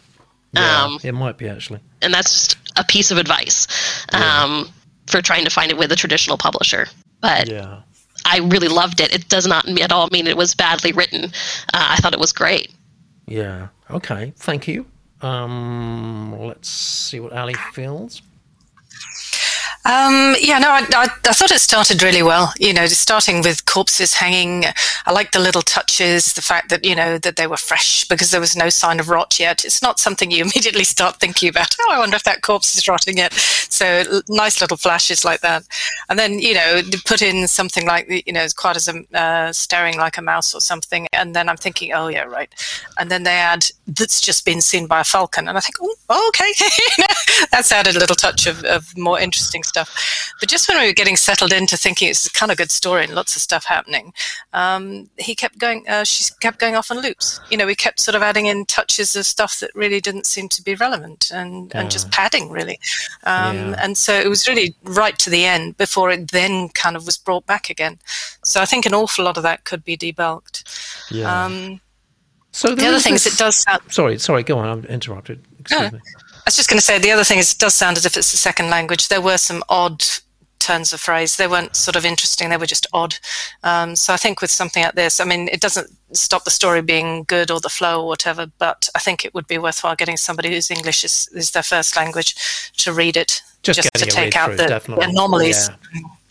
yeah 0.52 0.84
um, 0.84 0.98
it 1.04 1.12
might 1.12 1.36
be 1.36 1.48
actually. 1.48 1.80
And 2.02 2.12
that's 2.12 2.32
just 2.32 2.56
a 2.76 2.84
piece 2.84 3.10
of 3.10 3.18
advice 3.18 3.66
yeah. 4.12 4.42
um, 4.42 4.70
for 5.06 5.20
trying 5.20 5.44
to 5.44 5.50
find 5.50 5.70
it 5.70 5.76
with 5.76 5.92
a 5.92 5.96
traditional 5.96 6.38
publisher. 6.38 6.86
But 7.20 7.48
yeah. 7.48 7.82
I 8.24 8.38
really 8.38 8.68
loved 8.68 9.00
it. 9.00 9.14
It 9.14 9.28
does 9.28 9.46
not 9.46 9.68
at 9.68 9.92
all 9.92 10.08
mean 10.10 10.26
it 10.26 10.36
was 10.36 10.54
badly 10.54 10.92
written. 10.92 11.24
Uh, 11.74 11.88
I 11.90 11.96
thought 11.96 12.14
it 12.14 12.20
was 12.20 12.32
great. 12.32 12.72
Yeah. 13.26 13.68
Okay. 13.90 14.32
Thank 14.36 14.66
you. 14.66 14.86
Um, 15.22 16.34
let's 16.40 16.68
see 16.68 17.20
what 17.20 17.32
Ali 17.32 17.54
feels. 17.72 18.22
Um, 19.86 20.34
yeah, 20.38 20.58
no, 20.58 20.68
I, 20.68 20.84
I, 20.94 21.08
I, 21.26 21.32
thought 21.32 21.50
it 21.50 21.58
started 21.58 22.02
really 22.02 22.22
well. 22.22 22.52
You 22.58 22.74
know, 22.74 22.86
starting 22.86 23.40
with 23.40 23.64
corpses 23.64 24.12
hanging. 24.12 24.64
I 25.06 25.12
like 25.12 25.32
the 25.32 25.38
little 25.38 25.62
touches, 25.62 26.34
the 26.34 26.42
fact 26.42 26.68
that, 26.68 26.84
you 26.84 26.94
know, 26.94 27.16
that 27.16 27.36
they 27.36 27.46
were 27.46 27.56
fresh 27.56 28.06
because 28.06 28.30
there 28.30 28.42
was 28.42 28.54
no 28.54 28.68
sign 28.68 29.00
of 29.00 29.08
rot 29.08 29.40
yet. 29.40 29.64
It's 29.64 29.80
not 29.80 29.98
something 29.98 30.30
you 30.30 30.42
immediately 30.42 30.84
start 30.84 31.18
thinking 31.18 31.48
about. 31.48 31.74
Oh, 31.80 31.92
I 31.92 31.98
wonder 31.98 32.16
if 32.16 32.24
that 32.24 32.42
corpse 32.42 32.76
is 32.76 32.86
rotting 32.88 33.16
yet. 33.16 33.32
So 33.32 34.20
nice 34.28 34.60
little 34.60 34.76
flashes 34.76 35.24
like 35.24 35.40
that. 35.40 35.64
And 36.10 36.18
then, 36.18 36.38
you 36.40 36.52
know, 36.52 36.82
put 37.06 37.22
in 37.22 37.48
something 37.48 37.86
like, 37.86 38.26
you 38.26 38.34
know, 38.34 38.46
quite 38.54 38.76
as 38.76 38.86
a, 38.86 39.02
uh, 39.18 39.50
staring 39.50 39.96
like 39.96 40.18
a 40.18 40.22
mouse 40.22 40.54
or 40.54 40.60
something. 40.60 41.06
And 41.14 41.34
then 41.34 41.48
I'm 41.48 41.56
thinking, 41.56 41.94
oh, 41.94 42.08
yeah, 42.08 42.24
right. 42.24 42.52
And 42.98 43.10
then 43.10 43.22
they 43.22 43.30
add, 43.30 43.64
that's 43.86 44.20
just 44.20 44.44
been 44.44 44.60
seen 44.60 44.86
by 44.86 45.00
a 45.00 45.04
falcon. 45.04 45.48
And 45.48 45.56
I 45.56 45.62
think, 45.62 45.76
oh, 45.80 46.28
okay. 46.28 46.52
that's 47.50 47.72
added 47.72 47.96
a 47.96 47.98
little 47.98 48.14
touch 48.14 48.46
of, 48.46 48.62
of 48.64 48.94
more 48.98 49.18
interesting 49.18 49.62
stuff. 49.70 49.88
But 50.40 50.48
just 50.48 50.68
when 50.68 50.78
we 50.80 50.86
were 50.86 50.92
getting 50.92 51.16
settled 51.16 51.52
into 51.52 51.76
thinking 51.76 52.08
it's 52.10 52.26
a 52.26 52.30
kind 52.30 52.50
of 52.52 52.58
good 52.58 52.70
story 52.70 53.04
and 53.04 53.14
lots 53.14 53.34
of 53.36 53.42
stuff 53.42 53.64
happening, 53.64 54.12
um, 54.52 55.08
he 55.16 55.34
kept 55.34 55.58
going. 55.58 55.88
Uh, 55.88 56.04
she 56.04 56.24
kept 56.40 56.58
going 56.58 56.76
off 56.76 56.90
on 56.90 57.00
loops. 57.00 57.40
You 57.50 57.56
know, 57.56 57.66
we 57.66 57.74
kept 57.74 58.00
sort 58.00 58.14
of 58.14 58.22
adding 58.22 58.46
in 58.46 58.66
touches 58.66 59.16
of 59.16 59.24
stuff 59.24 59.58
that 59.60 59.70
really 59.74 60.00
didn't 60.00 60.26
seem 60.26 60.48
to 60.50 60.62
be 60.62 60.74
relevant 60.74 61.30
and, 61.32 61.74
and 61.74 61.90
just 61.90 62.10
padding 62.10 62.50
really. 62.50 62.78
Um, 63.24 63.56
Yeah. 63.56 63.76
And 63.84 63.96
so 63.96 64.12
it 64.12 64.28
was 64.28 64.46
really 64.48 64.74
right 64.84 65.18
to 65.20 65.30
the 65.30 65.44
end 65.46 65.76
before 65.76 66.10
it 66.10 66.30
then 66.32 66.68
kind 66.70 66.96
of 66.96 67.06
was 67.06 67.16
brought 67.18 67.46
back 67.46 67.70
again. 67.70 67.98
So 68.44 68.60
I 68.60 68.66
think 68.66 68.84
an 68.86 68.94
awful 68.94 69.24
lot 69.24 69.36
of 69.36 69.42
that 69.44 69.64
could 69.64 69.84
be 69.84 69.96
debulked. 69.96 70.64
Yeah. 71.10 71.44
Um, 71.44 71.80
so 72.52 72.74
the 72.74 72.86
other 72.86 72.98
thing 72.98 73.14
is 73.14 73.26
it 73.26 73.36
does 73.38 73.56
sound. 73.56 73.80
Sorry, 73.90 74.18
sorry. 74.18 74.42
Go 74.42 74.58
on. 74.58 74.68
I'm 74.68 74.84
interrupted. 74.86 75.40
Excuse 75.60 75.92
No. 75.92 75.98
me. 75.98 76.00
I 76.40 76.42
was 76.46 76.56
just 76.56 76.68
going 76.68 76.78
to 76.78 76.84
say 76.84 76.98
the 76.98 77.10
other 77.10 77.24
thing 77.24 77.38
is 77.38 77.52
it 77.52 77.58
does 77.58 77.74
sound 77.74 77.96
as 77.96 78.06
if 78.06 78.16
it's 78.16 78.32
a 78.32 78.36
second 78.36 78.70
language. 78.70 79.08
There 79.08 79.20
were 79.20 79.38
some 79.38 79.62
odd 79.68 80.02
turns 80.58 80.92
of 80.92 81.00
phrase. 81.00 81.36
They 81.36 81.46
weren't 81.46 81.74
sort 81.76 81.96
of 81.96 82.04
interesting. 82.04 82.48
They 82.48 82.56
were 82.56 82.66
just 82.66 82.86
odd. 82.92 83.16
Um, 83.62 83.96
so 83.96 84.12
I 84.12 84.16
think 84.16 84.40
with 84.40 84.50
something 84.50 84.82
like 84.82 84.94
this, 84.94 85.20
I 85.20 85.24
mean, 85.24 85.48
it 85.48 85.60
doesn't 85.60 85.90
stop 86.12 86.44
the 86.44 86.50
story 86.50 86.82
being 86.82 87.24
good 87.24 87.50
or 87.50 87.60
the 87.60 87.68
flow 87.68 88.02
or 88.02 88.06
whatever. 88.06 88.46
But 88.58 88.88
I 88.94 88.98
think 89.00 89.24
it 89.24 89.34
would 89.34 89.46
be 89.46 89.58
worthwhile 89.58 89.96
getting 89.96 90.16
somebody 90.16 90.50
whose 90.50 90.70
English 90.70 91.04
is, 91.04 91.28
is 91.34 91.50
their 91.50 91.62
first 91.62 91.96
language 91.96 92.34
to 92.78 92.92
read 92.92 93.16
it, 93.16 93.42
Just 93.62 93.82
to 93.82 94.06
take 94.06 94.36
out 94.36 94.48
through, 94.48 94.56
the, 94.56 94.62
the 94.64 94.68
definitely. 94.68 95.06
anomalies. 95.06 95.70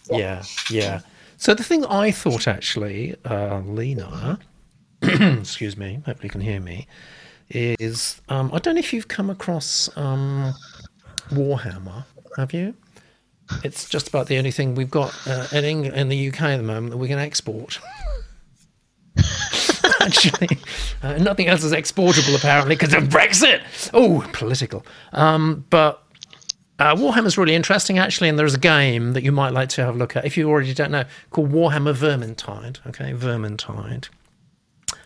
Yeah, 0.10 0.44
yeah. 0.70 1.02
So 1.38 1.54
the 1.54 1.64
thing 1.64 1.86
I 1.86 2.12
thought 2.12 2.48
actually, 2.48 3.16
uh, 3.26 3.60
Lena, 3.60 4.40
excuse 5.02 5.78
me, 5.78 6.02
hopefully 6.06 6.26
you 6.26 6.30
can 6.30 6.42
hear 6.42 6.60
me, 6.60 6.88
is 7.50 8.22
um, 8.30 8.52
I 8.54 8.60
don't 8.60 8.76
know 8.76 8.80
if 8.80 8.94
you've 8.94 9.08
come 9.08 9.30
across 9.30 9.90
um, 9.98 10.54
Warhammer. 11.30 12.06
Have 12.38 12.54
you? 12.54 12.76
It's 13.64 13.90
just 13.90 14.08
about 14.08 14.28
the 14.28 14.38
only 14.38 14.52
thing 14.52 14.76
we've 14.76 14.92
got 14.92 15.16
uh, 15.28 15.48
in, 15.52 15.66
Eng- 15.66 15.86
in 15.86 16.10
the 16.10 16.30
UK 16.30 16.42
at 16.42 16.58
the 16.58 16.64
moment 16.64 16.92
that 16.92 16.98
we 16.98 17.08
can 17.08 17.18
export. 17.18 17.80
Actually, 20.00 20.58
uh, 21.04 21.18
nothing 21.18 21.48
else 21.48 21.64
is 21.64 21.74
exportable 21.74 22.36
apparently 22.36 22.76
because 22.76 22.94
of 22.94 23.04
Brexit. 23.06 23.62
Oh, 23.94 24.28
political. 24.34 24.86
Um, 25.12 25.66
but 25.70 26.04
uh, 26.80 26.96
Warhammer's 26.96 27.38
really 27.38 27.56
interesting, 27.56 27.98
actually, 27.98 28.30
and 28.30 28.40
there's 28.40 28.54
a 28.54 28.60
game 28.60 29.14
that 29.14 29.24
you 29.24 29.32
might 29.32 29.52
like 29.52 29.70
to 29.70 29.84
have 29.84 29.96
a 29.96 29.98
look 29.98 30.16
at 30.16 30.26
if 30.26 30.38
you 30.38 30.50
already 30.50 30.74
don't 30.74 30.92
know, 30.92 31.04
called 31.32 31.52
Warhammer 31.52 31.94
Vermintide. 31.94 32.86
Okay, 32.88 33.14
Vermintide. 33.14 34.10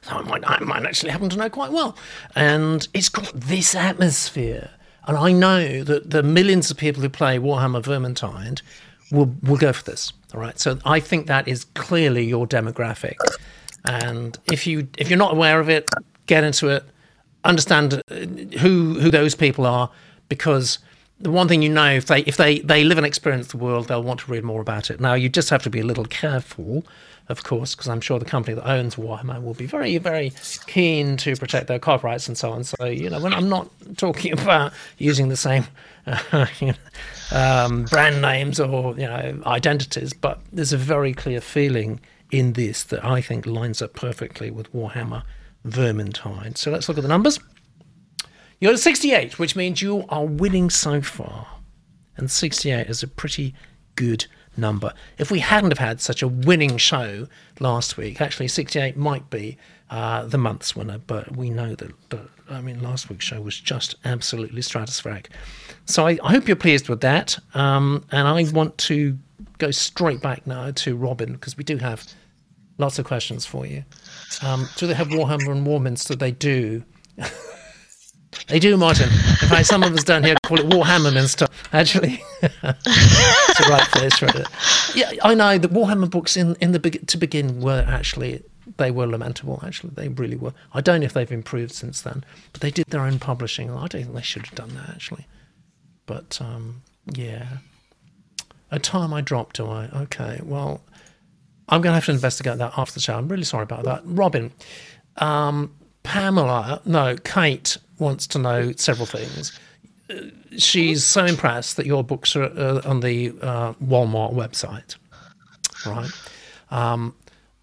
So 0.03 0.11
I 0.17 0.21
might, 0.23 0.43
I 0.45 0.59
might 0.59 0.85
actually 0.85 1.11
happen 1.11 1.29
to 1.29 1.37
know 1.37 1.49
quite 1.49 1.71
well, 1.71 1.97
and 2.35 2.87
it's 2.93 3.09
got 3.09 3.31
this 3.33 3.73
atmosphere. 3.73 4.69
And 5.05 5.17
I 5.17 5.31
know 5.31 5.83
that 5.83 6.09
the 6.11 6.23
millions 6.23 6.71
of 6.71 6.77
people 6.77 7.01
who 7.01 7.09
play 7.09 7.37
Warhammer 7.37 7.81
Vermintide 7.81 8.61
will 9.11 9.33
will 9.41 9.57
go 9.57 9.71
for 9.73 9.83
this. 9.83 10.11
All 10.33 10.41
right, 10.41 10.59
so 10.59 10.77
I 10.85 10.99
think 10.99 11.27
that 11.27 11.47
is 11.47 11.65
clearly 11.73 12.25
your 12.25 12.45
demographic, 12.47 13.15
and 13.85 14.37
if 14.51 14.67
you 14.67 14.87
if 14.97 15.09
you're 15.09 15.19
not 15.19 15.33
aware 15.33 15.59
of 15.59 15.69
it, 15.69 15.89
get 16.25 16.43
into 16.43 16.69
it. 16.69 16.83
Understand 17.45 17.93
uh, 17.93 18.15
who 18.59 18.99
who 18.99 19.09
those 19.09 19.35
people 19.35 19.65
are. 19.65 19.89
Because 20.29 20.79
the 21.19 21.31
one 21.31 21.47
thing 21.47 21.61
you 21.61 21.69
know 21.69 21.91
if 21.91 22.07
they 22.07 22.21
if 22.21 22.37
they 22.37 22.59
they 22.59 22.83
live 22.83 22.97
and 22.97 23.05
experience 23.05 23.47
the 23.47 23.57
world 23.57 23.87
they'll 23.87 24.03
want 24.03 24.19
to 24.21 24.31
read 24.31 24.43
more 24.43 24.61
about 24.61 24.89
it. 24.89 24.99
Now 24.99 25.13
you 25.13 25.29
just 25.29 25.49
have 25.49 25.63
to 25.63 25.69
be 25.69 25.79
a 25.79 25.85
little 25.85 26.05
careful 26.05 26.85
of 27.29 27.43
course 27.43 27.75
because 27.75 27.87
i'm 27.87 28.01
sure 28.01 28.19
the 28.19 28.25
company 28.25 28.53
that 28.53 28.67
owns 28.67 28.95
warhammer 28.95 29.41
will 29.41 29.53
be 29.53 29.65
very 29.65 29.97
very 29.97 30.31
keen 30.67 31.15
to 31.17 31.35
protect 31.35 31.67
their 31.67 31.79
copyrights 31.79 32.27
and 32.27 32.37
so 32.37 32.51
on 32.51 32.63
so 32.63 32.85
you 32.85 33.09
know 33.09 33.19
when 33.19 33.33
i'm 33.33 33.49
not 33.49 33.69
talking 33.97 34.31
about 34.39 34.73
using 34.97 35.29
the 35.29 35.37
same 35.37 35.65
uh, 36.07 36.45
um, 37.31 37.85
brand 37.85 38.21
names 38.21 38.59
or 38.59 38.93
you 38.97 39.07
know 39.07 39.41
identities 39.45 40.13
but 40.13 40.41
there's 40.51 40.73
a 40.73 40.77
very 40.77 41.13
clear 41.13 41.39
feeling 41.39 41.99
in 42.31 42.53
this 42.53 42.83
that 42.83 43.03
i 43.05 43.21
think 43.21 43.45
lines 43.45 43.81
up 43.81 43.93
perfectly 43.93 44.51
with 44.51 44.71
warhammer 44.73 45.23
Vermintide. 45.65 46.57
So 46.57 46.71
let's 46.71 46.87
look 46.87 46.97
at 46.97 47.01
the 47.01 47.09
numbers. 47.09 47.39
You're 48.59 48.73
at 48.73 48.79
68, 48.79 49.39
which 49.39 49.55
means 49.55 49.81
you 49.81 50.05
are 50.09 50.25
winning 50.25 50.69
so 50.69 51.01
far. 51.01 51.47
And 52.15 52.29
68 52.29 52.87
is 52.87 53.03
a 53.03 53.07
pretty 53.07 53.53
good 53.95 54.25
number. 54.57 54.93
If 55.17 55.31
we 55.31 55.39
hadn't 55.39 55.71
have 55.71 55.79
had 55.79 56.01
such 56.01 56.21
a 56.21 56.27
winning 56.27 56.77
show 56.77 57.27
last 57.59 57.97
week, 57.97 58.21
actually 58.21 58.47
68 58.47 58.97
might 58.97 59.29
be 59.29 59.57
uh, 59.89 60.25
the 60.25 60.37
month's 60.37 60.75
winner, 60.75 60.97
but 60.97 61.35
we 61.35 61.49
know 61.49 61.75
that, 61.75 62.09
that, 62.09 62.27
I 62.49 62.61
mean, 62.61 62.81
last 62.81 63.09
week's 63.09 63.25
show 63.25 63.41
was 63.41 63.59
just 63.59 63.95
absolutely 64.05 64.61
stratospheric. 64.61 65.27
So 65.85 66.07
I, 66.07 66.17
I 66.23 66.31
hope 66.31 66.47
you're 66.47 66.55
pleased 66.55 66.89
with 66.89 67.01
that. 67.01 67.37
Um, 67.53 68.05
and 68.11 68.27
I 68.27 68.43
want 68.51 68.77
to 68.79 69.17
go 69.57 69.71
straight 69.71 70.21
back 70.21 70.47
now 70.47 70.71
to 70.71 70.95
Robin, 70.95 71.33
because 71.33 71.57
we 71.57 71.63
do 71.63 71.77
have 71.77 72.05
lots 72.77 72.97
of 72.99 73.05
questions 73.05 73.45
for 73.45 73.65
you. 73.65 73.83
Um, 74.41 74.67
do 74.77 74.87
they 74.87 74.93
have 74.93 75.09
Warhammer 75.09 75.51
and 75.51 75.65
Warminster? 75.65 76.15
They 76.15 76.31
do. 76.31 76.83
they 78.47 78.59
do, 78.59 78.77
Martin. 78.77 79.09
In 79.09 79.49
fact, 79.49 79.67
some 79.67 79.83
of 79.83 79.93
us 79.93 80.03
down 80.03 80.23
here 80.23 80.35
call 80.43 80.59
it 80.59 80.67
Warhammer 80.67 81.15
and 81.15 81.29
stuff. 81.29 81.49
Actually, 81.73 82.23
it's 82.41 82.51
the 82.51 83.67
right 83.69 83.87
place 83.91 84.17
for 84.17 84.25
it. 84.25 84.47
Yeah, 84.95 85.11
I 85.23 85.33
know 85.33 85.57
the 85.57 85.69
Warhammer 85.69 86.09
books 86.09 86.37
in 86.37 86.55
in 86.55 86.71
the 86.71 86.79
to 86.79 87.17
begin 87.17 87.61
were 87.61 87.85
actually 87.87 88.43
they 88.77 88.91
were 88.91 89.07
lamentable. 89.07 89.59
Actually, 89.65 89.91
they 89.95 90.07
really 90.09 90.35
were. 90.35 90.53
I 90.73 90.81
don't 90.81 91.01
know 91.01 91.05
if 91.05 91.13
they've 91.13 91.31
improved 91.31 91.73
since 91.73 92.01
then, 92.01 92.23
but 92.51 92.61
they 92.61 92.71
did 92.71 92.87
their 92.87 93.01
own 93.01 93.19
publishing. 93.19 93.69
I 93.69 93.87
don't 93.87 94.03
think 94.03 94.13
they 94.13 94.21
should 94.21 94.45
have 94.45 94.55
done 94.55 94.75
that 94.75 94.89
actually. 94.89 95.27
But 96.05 96.39
um, 96.41 96.83
yeah, 97.13 97.47
a 98.71 98.79
time 98.79 99.13
I 99.13 99.21
dropped. 99.21 99.59
I? 99.59 99.89
Okay, 99.93 100.39
well. 100.43 100.81
I'm 101.69 101.81
going 101.81 101.91
to 101.91 101.95
have 101.95 102.05
to 102.05 102.11
investigate 102.11 102.57
that 102.57 102.73
after 102.77 102.93
the 102.93 102.99
show. 102.99 103.15
I'm 103.15 103.29
really 103.29 103.45
sorry 103.45 103.63
about 103.63 103.85
that. 103.85 104.01
Robin, 104.03 104.51
um, 105.15 105.73
Pamela, 106.03 106.81
no, 106.85 107.15
Kate 107.23 107.77
wants 108.03 108.27
to 108.27 108.39
know 108.39 108.71
several 108.73 109.05
things. 109.07 109.57
She's 110.57 111.03
so 111.03 111.25
impressed 111.25 111.77
that 111.77 111.85
your 111.85 112.03
books 112.03 112.35
are 112.35 112.43
uh, 112.43 112.81
on 112.85 112.99
the 112.99 113.29
uh, 113.41 113.73
Walmart 113.83 114.33
website, 114.33 114.95
right? 115.85 116.11
Um, 116.69 117.15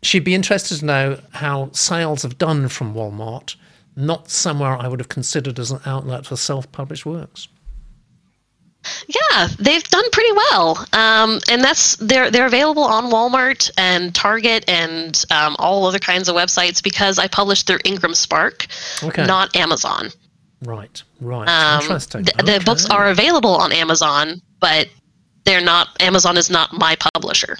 she'd 0.02 0.24
be 0.24 0.34
interested 0.34 0.78
to 0.78 0.84
know 0.84 1.18
how 1.32 1.70
sales 1.72 2.22
have 2.22 2.38
done 2.38 2.68
from 2.68 2.94
Walmart, 2.94 3.54
not 3.94 4.30
somewhere 4.30 4.76
I 4.76 4.88
would 4.88 4.98
have 5.00 5.08
considered 5.10 5.58
as 5.58 5.70
an 5.70 5.80
outlet 5.86 6.26
for 6.26 6.36
self 6.36 6.70
published 6.72 7.06
works. 7.06 7.46
Yeah, 9.08 9.48
they've 9.58 9.84
done 9.84 10.10
pretty 10.10 10.32
well, 10.32 10.86
um, 10.94 11.38
and 11.50 11.62
that's 11.62 11.96
they're 11.96 12.30
they're 12.30 12.46
available 12.46 12.82
on 12.82 13.12
Walmart 13.12 13.70
and 13.76 14.14
Target 14.14 14.64
and 14.68 15.22
um, 15.30 15.54
all 15.58 15.84
other 15.86 15.98
kinds 15.98 16.30
of 16.30 16.34
websites 16.34 16.82
because 16.82 17.18
I 17.18 17.28
published 17.28 17.66
through 17.66 17.80
Ingram 17.84 18.14
Spark, 18.14 18.66
Okay. 19.02 19.26
not 19.26 19.54
Amazon. 19.54 20.08
Right, 20.62 21.02
right. 21.20 21.48
Um, 21.48 21.80
Interesting. 21.82 22.24
th- 22.24 22.36
The 22.36 22.62
books 22.64 22.86
are 22.86 23.08
available 23.08 23.54
on 23.54 23.72
Amazon, 23.72 24.42
but 24.60 24.88
they're 25.44 25.60
not. 25.62 25.88
Amazon 26.00 26.36
is 26.36 26.50
not 26.50 26.72
my 26.72 26.96
publisher. 27.14 27.56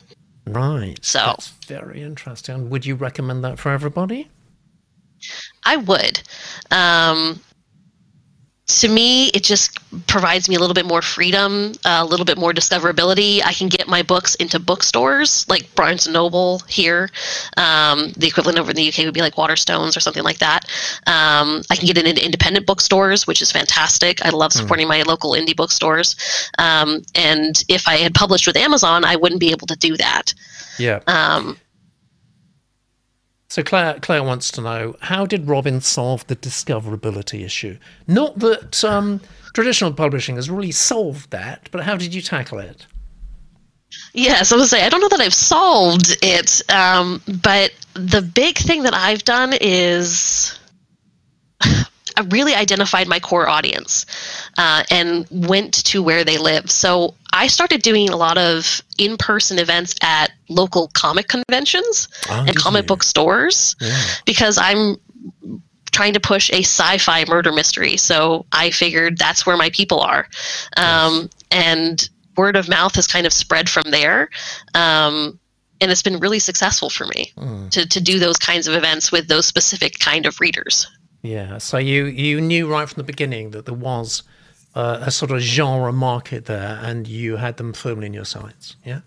Right. 0.47 0.99
So- 1.05 1.19
That's 1.21 1.49
very 1.67 2.03
interesting. 2.03 2.69
Would 2.71 2.85
you 2.85 2.95
recommend 2.95 3.43
that 3.45 3.59
for 3.59 3.71
everybody? 3.73 4.29
I 5.65 5.77
would. 5.77 6.21
Um, 6.71 7.41
to 8.79 8.89
me, 8.89 9.29
it 9.29 9.43
just 9.43 9.79
provides 10.07 10.49
me 10.49 10.55
a 10.55 10.59
little 10.61 10.75
bit 10.75 10.87
more 10.87 11.03
freedom, 11.03 11.73
a 11.85 12.05
little 12.05 12.25
bit 12.25 12.39
more 12.39 12.53
discoverability. 12.53 13.43
I 13.45 13.53
can 13.53 13.69
get 13.69 13.89
my 13.89 14.03
books 14.03 14.35
into 14.37 14.59
bookstores 14.59 15.49
like 15.49 15.75
Barnes 15.75 16.07
and 16.07 16.15
Noble 16.15 16.61
here. 16.69 17.11
Um, 17.57 18.13
the 18.17 18.29
equivalent 18.29 18.59
over 18.59 18.71
in 18.71 18.77
the 18.77 18.89
UK 18.89 18.99
would 18.99 19.15
be 19.15 19.21
like 19.21 19.35
Waterstones 19.35 19.97
or 19.97 20.01
something 20.01 20.23
like 20.23 20.39
that. 20.39 20.65
Um, 21.07 21.63
I 21.71 21.77
can 21.77 21.87
get 21.87 21.99
it 21.99 22.07
into 22.07 22.25
independent 22.25 22.67
bookstores, 22.67 23.27
which 23.27 23.43
is 23.43 23.51
fantastic. 23.51 24.25
I 24.25 24.31
love 24.31 24.53
supporting 24.53 24.89
my 24.89 25.03
local 25.03 25.33
indie 25.33 25.57
bookstores. 25.57 26.17
Um, 26.59 27.03
and 27.15 27.63
if 27.69 27.89
I 27.89 27.97
had 27.97 28.15
published 28.15 28.47
with 28.47 28.57
Amazon, 28.57 29.05
I 29.05 29.17
wouldn't 29.17 29.41
be 29.41 29.51
able 29.51 29.67
to 29.67 29.77
do 29.77 29.97
that. 29.97 30.35
Yeah. 30.79 31.01
So 33.51 33.65
Claire, 33.65 33.99
Claire 33.99 34.23
wants 34.23 34.53
to 34.53 34.61
know 34.61 34.95
how 35.01 35.27
did 35.27 35.49
Robin 35.49 35.81
solve 35.81 36.25
the 36.29 36.37
discoverability 36.37 37.45
issue? 37.45 37.79
Not 38.07 38.39
that 38.39 38.85
um, 38.85 39.21
traditional 39.55 39.93
publishing 39.93 40.37
has 40.37 40.49
really 40.49 40.71
solved 40.71 41.33
that, 41.33 41.69
but 41.73 41.83
how 41.83 41.97
did 41.97 42.15
you 42.15 42.23
tackle 42.23 42.61
it? 42.61 42.87
Yes, 44.15 44.53
I 44.53 44.57
was 44.57 44.71
say 44.71 44.87
I 44.87 44.89
don't 44.89 45.01
know 45.01 45.09
that 45.09 45.21
I've 45.21 45.35
solved 45.35 46.17
it, 46.23 46.63
um, 46.71 47.21
but 47.43 47.73
the 47.95 48.23
big 48.23 48.57
thing 48.57 48.85
that 48.85 48.95
I've 48.95 49.25
done 49.25 49.53
is 49.61 50.57
really 52.21 52.55
identified 52.55 53.09
my 53.09 53.19
core 53.21 53.49
audience 53.49 54.07
uh, 54.59 54.83
and 54.91 55.27
went 55.31 55.75
to 55.87 56.03
where 56.03 56.25
they 56.25 56.39
live. 56.39 56.71
So 56.71 57.15
I 57.33 57.47
started 57.47 57.83
doing 57.83 58.09
a 58.09 58.17
lot 58.17 58.39
of 58.39 58.81
in-person 58.99 59.59
events 59.59 59.95
at 60.03 60.31
local 60.49 60.91
comic 60.95 61.29
conventions 61.29 62.09
Oh, 62.29 62.45
and 62.47 62.57
comic 62.57 62.87
book 62.87 63.03
stores 63.03 63.77
because 64.27 64.59
I'm 64.59 64.97
trying 65.93 66.15
to 66.15 66.21
push 66.21 66.51
a 66.51 66.61
sci-fi 66.63 67.25
murder 67.29 67.53
mystery. 67.53 67.97
So 67.97 68.47
I 68.53 68.71
figured 68.71 69.19
that's 69.19 69.45
where 69.47 69.57
my 69.57 69.71
people 69.71 70.01
are, 70.01 70.29
um, 70.77 71.29
and 71.51 72.09
word 72.37 72.57
of 72.57 72.69
mouth 72.69 72.95
has 72.95 73.07
kind 73.07 73.27
of 73.27 73.33
spread 73.33 73.69
from 73.69 73.91
there. 73.91 74.31
Um, 74.75 75.39
and 75.83 75.91
it's 75.91 76.03
been 76.03 76.19
really 76.21 76.39
successful 76.39 76.91
for 76.91 77.07
me 77.07 77.33
Mm. 77.37 77.71
to, 77.71 77.87
to 77.89 78.01
do 78.01 78.19
those 78.19 78.37
kinds 78.37 78.69
of 78.69 78.75
events 78.75 79.11
with 79.11 79.29
those 79.29 79.47
specific 79.47 79.99
kind 79.99 80.27
of 80.27 80.39
readers. 80.41 80.87
Yeah. 81.23 81.59
So 81.59 81.79
you 81.79 82.07
you 82.07 82.41
knew 82.41 82.67
right 82.67 82.89
from 82.89 83.01
the 83.01 83.05
beginning 83.05 83.51
that 83.51 83.67
there 83.67 83.75
was 83.75 84.23
uh, 84.75 84.99
a 85.03 85.11
sort 85.11 85.31
of 85.31 85.41
genre 85.41 85.93
market 85.93 86.47
there, 86.47 86.79
and 86.83 87.07
you 87.07 87.37
had 87.37 87.57
them 87.57 87.73
firmly 87.73 88.07
in 88.07 88.15
your 88.15 88.25
sights. 88.25 88.77
Yeah. 88.85 89.01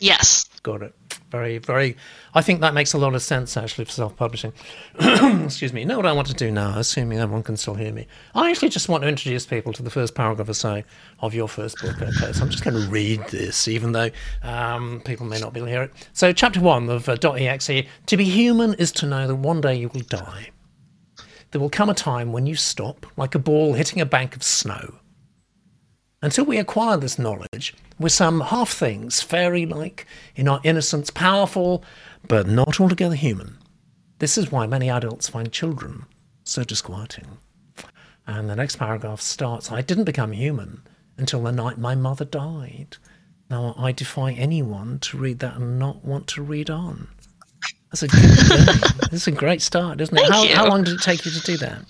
Yes. 0.00 0.46
Got 0.62 0.82
it. 0.82 0.94
Very, 1.30 1.58
very. 1.58 1.96
I 2.34 2.42
think 2.42 2.60
that 2.60 2.74
makes 2.74 2.92
a 2.92 2.98
lot 2.98 3.14
of 3.14 3.22
sense 3.22 3.56
actually 3.56 3.84
for 3.84 3.92
self-publishing. 3.92 4.52
Excuse 4.98 5.72
me. 5.72 5.80
You 5.80 5.86
know 5.86 5.96
what 5.96 6.06
I 6.06 6.12
want 6.12 6.26
to 6.28 6.34
do 6.34 6.50
now? 6.50 6.76
Assuming 6.76 7.18
everyone 7.18 7.42
can 7.42 7.56
still 7.56 7.74
hear 7.74 7.92
me, 7.92 8.06
I 8.34 8.50
actually 8.50 8.68
just 8.68 8.88
want 8.88 9.02
to 9.02 9.08
introduce 9.08 9.46
people 9.46 9.72
to 9.74 9.82
the 9.82 9.90
first 9.90 10.14
paragraph 10.14 10.48
or 10.48 10.54
so 10.54 10.82
of 11.20 11.34
your 11.34 11.48
first 11.48 11.80
book. 11.80 12.02
Okay, 12.02 12.32
so 12.32 12.42
I'm 12.42 12.50
just 12.50 12.64
going 12.64 12.74
to 12.80 12.88
read 12.90 13.24
this, 13.28 13.66
even 13.66 13.92
though 13.92 14.10
um, 14.42 15.00
people 15.04 15.24
may 15.24 15.38
not 15.40 15.52
be 15.52 15.60
able 15.60 15.68
to 15.68 15.72
hear 15.72 15.82
it. 15.84 16.08
So, 16.12 16.32
chapter 16.32 16.60
one 16.60 16.90
of 16.90 17.08
uh, 17.08 17.16
.exe: 17.22 17.86
To 18.06 18.16
be 18.16 18.24
human 18.24 18.74
is 18.74 18.92
to 18.92 19.06
know 19.06 19.26
that 19.26 19.36
one 19.36 19.60
day 19.60 19.76
you 19.76 19.88
will 19.88 20.02
die. 20.02 20.50
There 21.52 21.60
will 21.60 21.70
come 21.70 21.90
a 21.90 21.94
time 21.94 22.32
when 22.32 22.46
you 22.46 22.56
stop, 22.56 23.06
like 23.16 23.34
a 23.34 23.38
ball 23.38 23.74
hitting 23.74 24.00
a 24.00 24.06
bank 24.06 24.34
of 24.34 24.42
snow. 24.42 24.96
Until 26.22 26.46
we 26.46 26.56
acquire 26.56 26.96
this 26.96 27.18
knowledge, 27.18 27.74
we're 27.98 28.08
some 28.08 28.40
half 28.40 28.70
things, 28.70 29.20
fairy 29.20 29.66
like 29.66 30.06
in 30.34 30.48
our 30.48 30.60
innocence, 30.64 31.10
powerful, 31.10 31.84
but 32.26 32.46
not 32.46 32.80
altogether 32.80 33.14
human. 33.14 33.58
This 34.18 34.38
is 34.38 34.50
why 34.50 34.66
many 34.66 34.88
adults 34.88 35.28
find 35.28 35.52
children 35.52 36.06
so 36.44 36.64
disquieting. 36.64 37.38
And 38.26 38.48
the 38.48 38.56
next 38.56 38.76
paragraph 38.76 39.20
starts 39.20 39.70
I 39.70 39.82
didn't 39.82 40.04
become 40.04 40.32
human 40.32 40.82
until 41.18 41.42
the 41.42 41.52
night 41.52 41.76
my 41.76 41.94
mother 41.94 42.24
died. 42.24 42.96
Now, 43.50 43.74
I 43.76 43.92
defy 43.92 44.32
anyone 44.32 45.00
to 45.00 45.18
read 45.18 45.40
that 45.40 45.56
and 45.56 45.78
not 45.78 46.04
want 46.04 46.28
to 46.28 46.42
read 46.42 46.70
on. 46.70 47.08
That's 47.92 48.02
a 48.02 48.08
good. 48.08 48.20
That's 49.10 49.26
a 49.26 49.32
great 49.32 49.60
start, 49.60 50.00
isn't 50.00 50.16
it? 50.16 50.30
How, 50.30 50.46
how 50.54 50.66
long 50.68 50.82
did 50.84 50.94
it 50.94 51.02
take 51.02 51.24
you 51.26 51.30
to 51.30 51.40
do 51.40 51.56
that? 51.58 51.84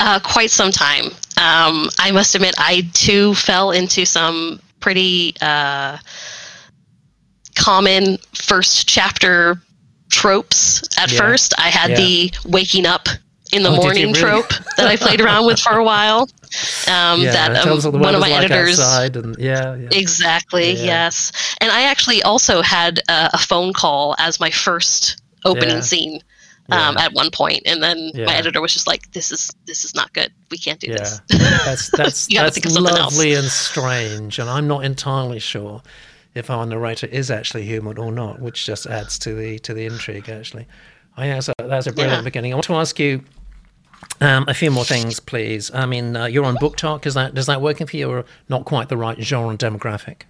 Uh, 0.00 0.18
quite 0.20 0.50
some 0.50 0.70
time. 0.70 1.06
Um, 1.36 1.88
I 1.98 2.10
must 2.12 2.34
admit, 2.34 2.54
I 2.58 2.88
too 2.94 3.34
fell 3.34 3.70
into 3.72 4.04
some 4.06 4.60
pretty 4.80 5.34
uh, 5.42 5.98
common 7.56 8.18
first 8.34 8.88
chapter 8.88 9.60
tropes 10.10 10.82
at 10.98 11.12
Yeah. 11.12 11.18
first. 11.18 11.54
I 11.58 11.68
had 11.68 11.90
Yeah. 11.90 11.96
the 11.96 12.32
waking 12.46 12.86
up 12.86 13.08
in 13.54 13.62
the 13.62 13.70
Oh, 13.70 13.76
morning 13.76 14.06
really? 14.08 14.20
trope 14.20 14.48
that 14.76 14.86
I 14.88 14.96
played 14.96 15.20
around 15.20 15.46
with 15.46 15.58
for 15.60 15.78
a 15.78 15.84
while. 15.84 16.22
Um, 16.88 17.22
that 17.24 17.52
it 17.52 17.56
um, 17.58 17.64
tells 17.64 17.84
what 17.84 17.92
the 17.92 17.98
one 17.98 18.14
of 18.14 18.20
my 18.20 18.28
like 18.30 18.50
editors. 18.50 18.78
and 18.78 19.36
yeah, 19.38 19.74
yeah. 19.74 19.88
Exactly. 19.92 20.72
Yeah. 20.72 20.84
Yes. 20.84 21.32
And 21.60 21.70
I 21.70 21.82
actually 21.84 22.22
also 22.22 22.62
had 22.62 22.98
a, 23.08 23.30
a 23.34 23.38
phone 23.38 23.72
call 23.72 24.14
as 24.18 24.38
my 24.40 24.50
first 24.50 25.20
opening 25.44 25.76
Yeah. 25.76 25.80
scene 25.80 26.20
um, 26.70 26.96
at 26.96 27.12
one 27.12 27.30
point, 27.30 27.60
and 27.66 27.82
then 27.82 28.10
Yeah. 28.14 28.24
my 28.26 28.34
editor 28.36 28.60
was 28.60 28.72
just 28.72 28.86
like, 28.86 29.10
"This 29.12 29.30
is 29.30 29.50
this 29.66 29.84
is 29.84 29.94
not 29.94 30.12
good. 30.14 30.32
We 30.50 30.56
can't 30.58 30.80
do 30.80 30.88
Yeah, 30.90 30.96
this." 30.98 31.20
that's 31.28 31.90
that's 31.90 32.26
that's 32.34 32.62
something 32.62 32.86
else. 32.86 32.98
lovely 33.16 33.34
and 33.34 33.48
strange, 33.48 34.38
and 34.38 34.48
I'm 34.48 34.66
not 34.66 34.84
entirely 34.84 35.38
sure 35.40 35.82
if 36.34 36.50
our 36.50 36.64
narrator 36.66 37.06
is 37.08 37.30
actually 37.30 37.64
human 37.64 37.98
or 37.98 38.10
not, 38.10 38.40
which 38.40 38.64
just 38.64 38.86
adds 38.86 39.18
to 39.20 39.34
the 39.34 39.58
to 39.60 39.74
the 39.74 39.84
intrigue. 39.84 40.28
Actually, 40.30 40.66
I 41.18 41.22
think 41.22 41.34
that's 41.34 41.48
a, 41.48 41.68
that's 41.68 41.86
a 41.86 41.92
brilliant 41.92 42.20
Yeah. 42.20 42.24
beginning. 42.24 42.52
I 42.52 42.56
want 42.56 42.64
to 42.66 42.74
ask 42.76 42.98
you 42.98 43.22
um, 44.20 44.44
a 44.48 44.54
few 44.54 44.70
more 44.70 44.84
things, 44.84 45.20
please. 45.20 45.70
I 45.74 45.86
mean, 45.86 46.16
uh, 46.16 46.26
you're 46.26 46.44
on 46.44 46.56
BookTok. 46.56 47.06
Is 47.06 47.14
that 47.14 47.34
does 47.34 47.46
that 47.46 47.60
working 47.60 47.86
for 47.86 47.96
you, 47.96 48.10
or 48.10 48.24
not 48.48 48.64
quite 48.64 48.88
the 48.88 48.96
right 48.96 49.20
genre 49.20 49.50
and 49.50 49.58
demographic? 49.58 50.22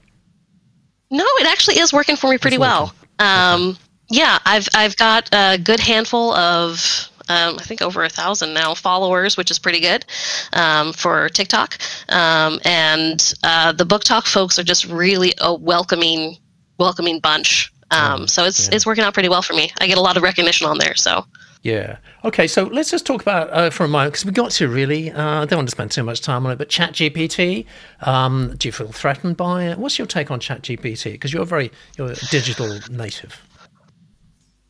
No, 1.11 1.25
it 1.39 1.47
actually 1.47 1.79
is 1.79 1.93
working 1.93 2.16
for 2.16 2.31
me 2.31 2.39
pretty 2.39 2.59
well. 2.59 2.95
Um, 3.18 3.77
yeah, 4.09 4.39
I've 4.45 4.68
I've 4.75 4.97
got 4.97 5.29
a 5.33 5.59
good 5.59 5.81
handful 5.81 6.33
of 6.35 7.09
um, 7.29 7.57
I 7.59 7.62
think 7.62 7.83
over 7.83 8.05
a 8.05 8.09
thousand 8.09 8.55
now 8.55 8.75
followers, 8.75 9.37
which 9.37 9.51
is 9.51 9.59
pretty 9.59 9.81
good 9.81 10.05
um, 10.53 10.93
for 10.93 11.29
TikTok. 11.29 11.79
Um, 12.09 12.61
and 12.64 13.35
uh, 13.43 13.72
the 13.72 13.87
BookTok 13.87 14.27
folks 14.27 14.59
are 14.59 14.64
just 14.64 14.87
really 14.87 15.33
a 15.39 15.55
welcoming 15.55 16.37
welcoming 16.79 17.20
bunch. 17.20 17.72
Um, 17.91 18.27
so 18.27 18.45
it's 18.45 18.68
it's 18.68 18.87
working 18.87 19.05
out 19.05 19.14
pretty 19.14 19.29
well 19.29 19.43
for 19.43 19.55
me. 19.55 19.72
I 19.81 19.87
get 19.87 19.99
a 19.99 20.01
lot 20.01 20.16
of 20.16 20.22
recognition 20.22 20.66
on 20.66 20.79
there. 20.79 20.95
So 20.97 21.25
Yeah. 21.65 21.97
Okay, 22.25 22.47
so 22.47 22.65
let's 22.65 22.91
just 22.91 23.07
talk 23.07 23.23
about 23.23 23.49
uh, 23.51 23.71
for 23.71 23.85
a 23.85 23.89
moment 23.89 24.12
because 24.12 24.27
we 24.27 24.33
got 24.33 24.51
to 24.53 24.69
really. 24.69 25.11
Uh, 25.11 25.43
I 25.43 25.45
don't 25.47 25.57
want 25.57 25.69
to 25.69 25.73
spend 25.73 25.91
too 25.91 26.03
much 26.03 26.21
time 26.21 26.45
on 26.45 26.53
it, 26.53 26.57
but 26.57 26.69
ChatGPT. 26.69 27.65
Um, 28.03 28.55
do 28.59 28.69
you 28.69 28.73
feel 28.73 28.93
threatened 28.93 29.39
by 29.39 29.65
it? 29.65 29.79
What's 29.79 29.99
your 29.99 30.07
take 30.07 30.31
on 30.31 30.41
ChatGPT? 30.41 31.12
Because 31.12 31.33
you're 31.33 31.47
very 31.47 31.73
you're 31.97 32.12
a 32.12 32.17
digital 32.31 32.79
native. 32.91 33.43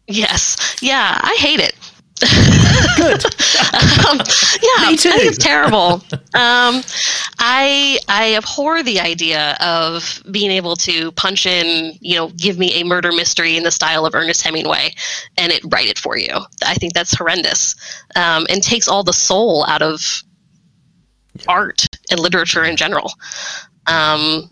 yes, 0.07 0.77
yeah, 0.81 1.19
I 1.21 1.35
hate 1.41 1.59
it. 1.59 1.75
Good. 2.97 3.25
um, 4.07 4.19
yeah, 4.63 4.91
Me 4.91 4.97
too. 4.97 5.09
I 5.11 5.17
think 5.17 5.25
it's 5.25 5.39
terrible. 5.39 5.95
um, 6.35 6.83
I 7.39 7.99
I 8.09 8.35
abhor 8.37 8.83
the 8.83 9.01
idea 9.01 9.57
of 9.61 10.23
being 10.31 10.51
able 10.51 10.77
to 10.77 11.11
punch 11.13 11.45
in, 11.45 11.97
you 12.01 12.15
know, 12.17 12.29
give 12.37 12.57
me 12.59 12.73
a 12.81 12.85
murder 12.85 13.11
mystery 13.13 13.57
in 13.57 13.65
the 13.65 13.71
style 13.73 14.07
of 14.07 14.15
Ernest 14.15 14.43
Hemingway, 14.43 14.95
and 15.37 15.53
it 15.53 15.63
write 15.73 15.89
it 15.89 15.99
for 15.99 16.17
you. 16.17 16.33
I 16.65 16.75
think 16.75 16.93
that's 16.93 17.15
horrendous, 17.15 17.75
um, 18.17 18.47
and 18.49 18.63
takes 18.63 18.87
all 18.89 19.03
the 19.03 19.13
soul 19.13 19.65
out 19.67 19.83
of 19.83 20.23
art 21.49 21.85
and 22.11 22.21
literature 22.21 22.65
in 22.65 22.77
general. 22.77 23.13
Um, 23.87 24.51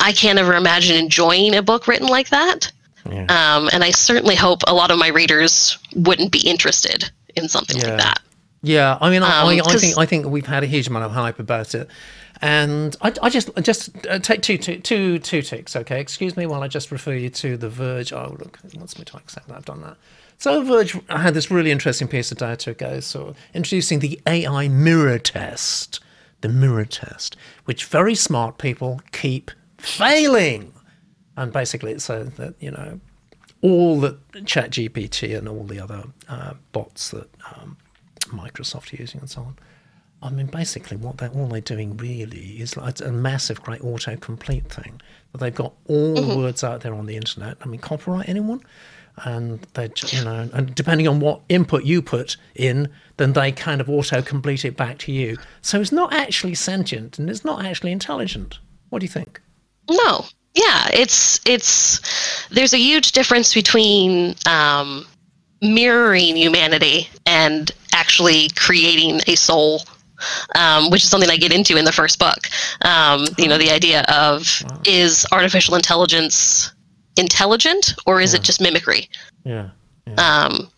I 0.00 0.12
can't 0.12 0.38
ever 0.38 0.54
imagine 0.54 0.96
enjoying 0.96 1.54
a 1.54 1.62
book 1.62 1.86
written 1.88 2.08
like 2.08 2.28
that. 2.28 2.70
Yeah. 3.08 3.22
Um, 3.56 3.68
and 3.72 3.82
I 3.84 3.90
certainly 3.90 4.34
hope 4.34 4.62
a 4.66 4.74
lot 4.74 4.90
of 4.90 4.98
my 4.98 5.08
readers 5.08 5.78
wouldn't 5.94 6.32
be 6.32 6.40
interested 6.40 7.10
in 7.36 7.48
something 7.48 7.78
Yeah. 7.78 7.88
like 7.90 7.98
that. 7.98 8.20
Yeah, 8.62 8.98
I 9.00 9.08
mean, 9.08 9.22
I, 9.22 9.40
Um, 9.40 9.48
I, 9.48 9.60
I 9.64 9.76
think 9.76 9.96
I 9.98 10.04
think 10.06 10.26
we've 10.26 10.46
had 10.46 10.62
a 10.62 10.66
huge 10.66 10.86
amount 10.88 11.06
of 11.06 11.12
hype 11.12 11.38
about 11.38 11.74
it, 11.74 11.88
and 12.42 12.94
I, 13.00 13.12
I 13.22 13.30
just 13.30 13.48
just 13.62 13.88
uh, 14.06 14.18
take 14.18 14.42
two, 14.42 14.58
two, 14.58 14.78
two, 14.80 15.18
two 15.18 15.40
ticks. 15.40 15.74
Okay, 15.76 15.98
excuse 15.98 16.36
me 16.36 16.44
while 16.44 16.62
I 16.62 16.68
just 16.68 16.92
refer 16.92 17.14
you 17.14 17.30
to 17.30 17.56
the 17.56 17.70
Verge. 17.70 18.12
Oh, 18.12 18.36
look, 18.38 18.58
it 18.64 18.76
wants 18.76 18.98
me 18.98 19.04
to 19.06 19.16
accept 19.16 19.48
that 19.48 19.56
I've 19.56 19.64
done 19.64 19.80
that. 19.80 19.96
So 20.36 20.62
Verge 20.62 20.94
had 21.08 21.32
this 21.32 21.50
really 21.50 21.70
interesting 21.70 22.06
piece 22.06 22.30
of 22.32 22.36
data 22.36 22.70
ago, 22.72 23.00
so 23.00 23.34
introducing 23.54 24.00
the 24.00 24.20
AI 24.26 24.68
mirror 24.68 25.18
test, 25.18 26.00
the 26.42 26.48
mirror 26.50 26.84
test, 26.84 27.36
which 27.64 27.86
very 27.86 28.14
smart 28.14 28.58
people 28.58 29.00
keep 29.12 29.50
failing, 29.78 30.72
and 31.40 31.52
basically 31.52 31.92
it 31.92 32.02
says 32.02 32.30
that 32.34 32.54
you 32.60 32.70
know 32.70 33.00
all 33.62 34.00
that 34.00 34.32
ChatGPT 34.32 35.36
and 35.36 35.48
all 35.48 35.64
the 35.64 35.80
other 35.80 36.04
uh, 36.28 36.54
bots 36.72 37.10
that 37.10 37.28
um, 37.54 37.76
Microsoft 38.28 38.92
are 38.92 38.96
using 38.96 39.20
and 39.20 39.28
so 39.28 39.42
on. 39.42 39.56
I 40.22 40.30
mean, 40.30 40.46
basically, 40.46 40.96
what 40.96 41.18
they're 41.18 41.30
all 41.30 41.46
they're 41.46 41.60
doing 41.60 41.96
really 41.96 42.60
is 42.60 42.76
like 42.76 43.00
a 43.00 43.10
massive, 43.10 43.62
great 43.62 43.80
autocomplete 43.80 44.66
thing. 44.68 45.00
That 45.32 45.38
they've 45.38 45.54
got 45.54 45.72
all 45.88 46.14
the 46.14 46.36
words 46.36 46.62
out 46.62 46.82
there 46.82 46.94
on 46.94 47.06
the 47.06 47.16
internet. 47.16 47.56
I 47.62 47.66
mean, 47.66 47.80
copyright 47.80 48.28
anyone, 48.28 48.62
and 49.24 49.60
they, 49.74 49.90
you 50.08 50.24
know, 50.24 50.48
and 50.52 50.74
depending 50.74 51.08
on 51.08 51.20
what 51.20 51.40
input 51.48 51.84
you 51.84 52.02
put 52.02 52.36
in, 52.54 52.90
then 53.16 53.32
they 53.32 53.50
kind 53.52 53.80
of 53.80 53.86
autocomplete 53.86 54.64
it 54.64 54.76
back 54.76 54.98
to 54.98 55.12
you. 55.12 55.38
So 55.62 55.80
it's 55.80 55.92
not 55.92 56.12
actually 56.12 56.54
sentient 56.54 57.18
and 57.18 57.30
it's 57.30 57.44
not 57.44 57.64
actually 57.64 57.92
intelligent. 57.92 58.58
What 58.90 59.00
do 59.00 59.04
you 59.04 59.12
think? 59.12 59.40
No. 59.90 60.26
Yeah, 60.54 60.88
it's 60.92 61.40
it's 61.46 62.48
there's 62.48 62.72
a 62.74 62.78
huge 62.78 63.12
difference 63.12 63.54
between 63.54 64.34
um, 64.46 65.06
mirroring 65.62 66.36
humanity 66.36 67.08
and 67.26 67.70
actually 67.92 68.48
creating 68.56 69.20
a 69.28 69.36
soul, 69.36 69.82
um, 70.56 70.90
which 70.90 71.04
is 71.04 71.10
something 71.10 71.30
I 71.30 71.36
get 71.36 71.52
into 71.52 71.76
in 71.76 71.84
the 71.84 71.92
first 71.92 72.18
book. 72.18 72.48
Um, 72.82 73.26
you 73.38 73.46
know, 73.46 73.58
the 73.58 73.70
idea 73.70 74.02
of 74.08 74.62
is 74.86 75.24
artificial 75.30 75.74
intelligence 75.76 76.72
intelligent 77.16 77.94
or 78.06 78.20
is 78.20 78.34
it 78.34 78.42
just 78.42 78.60
mimicry? 78.60 79.08
Yeah. 79.44 79.70
Um, 80.18 80.68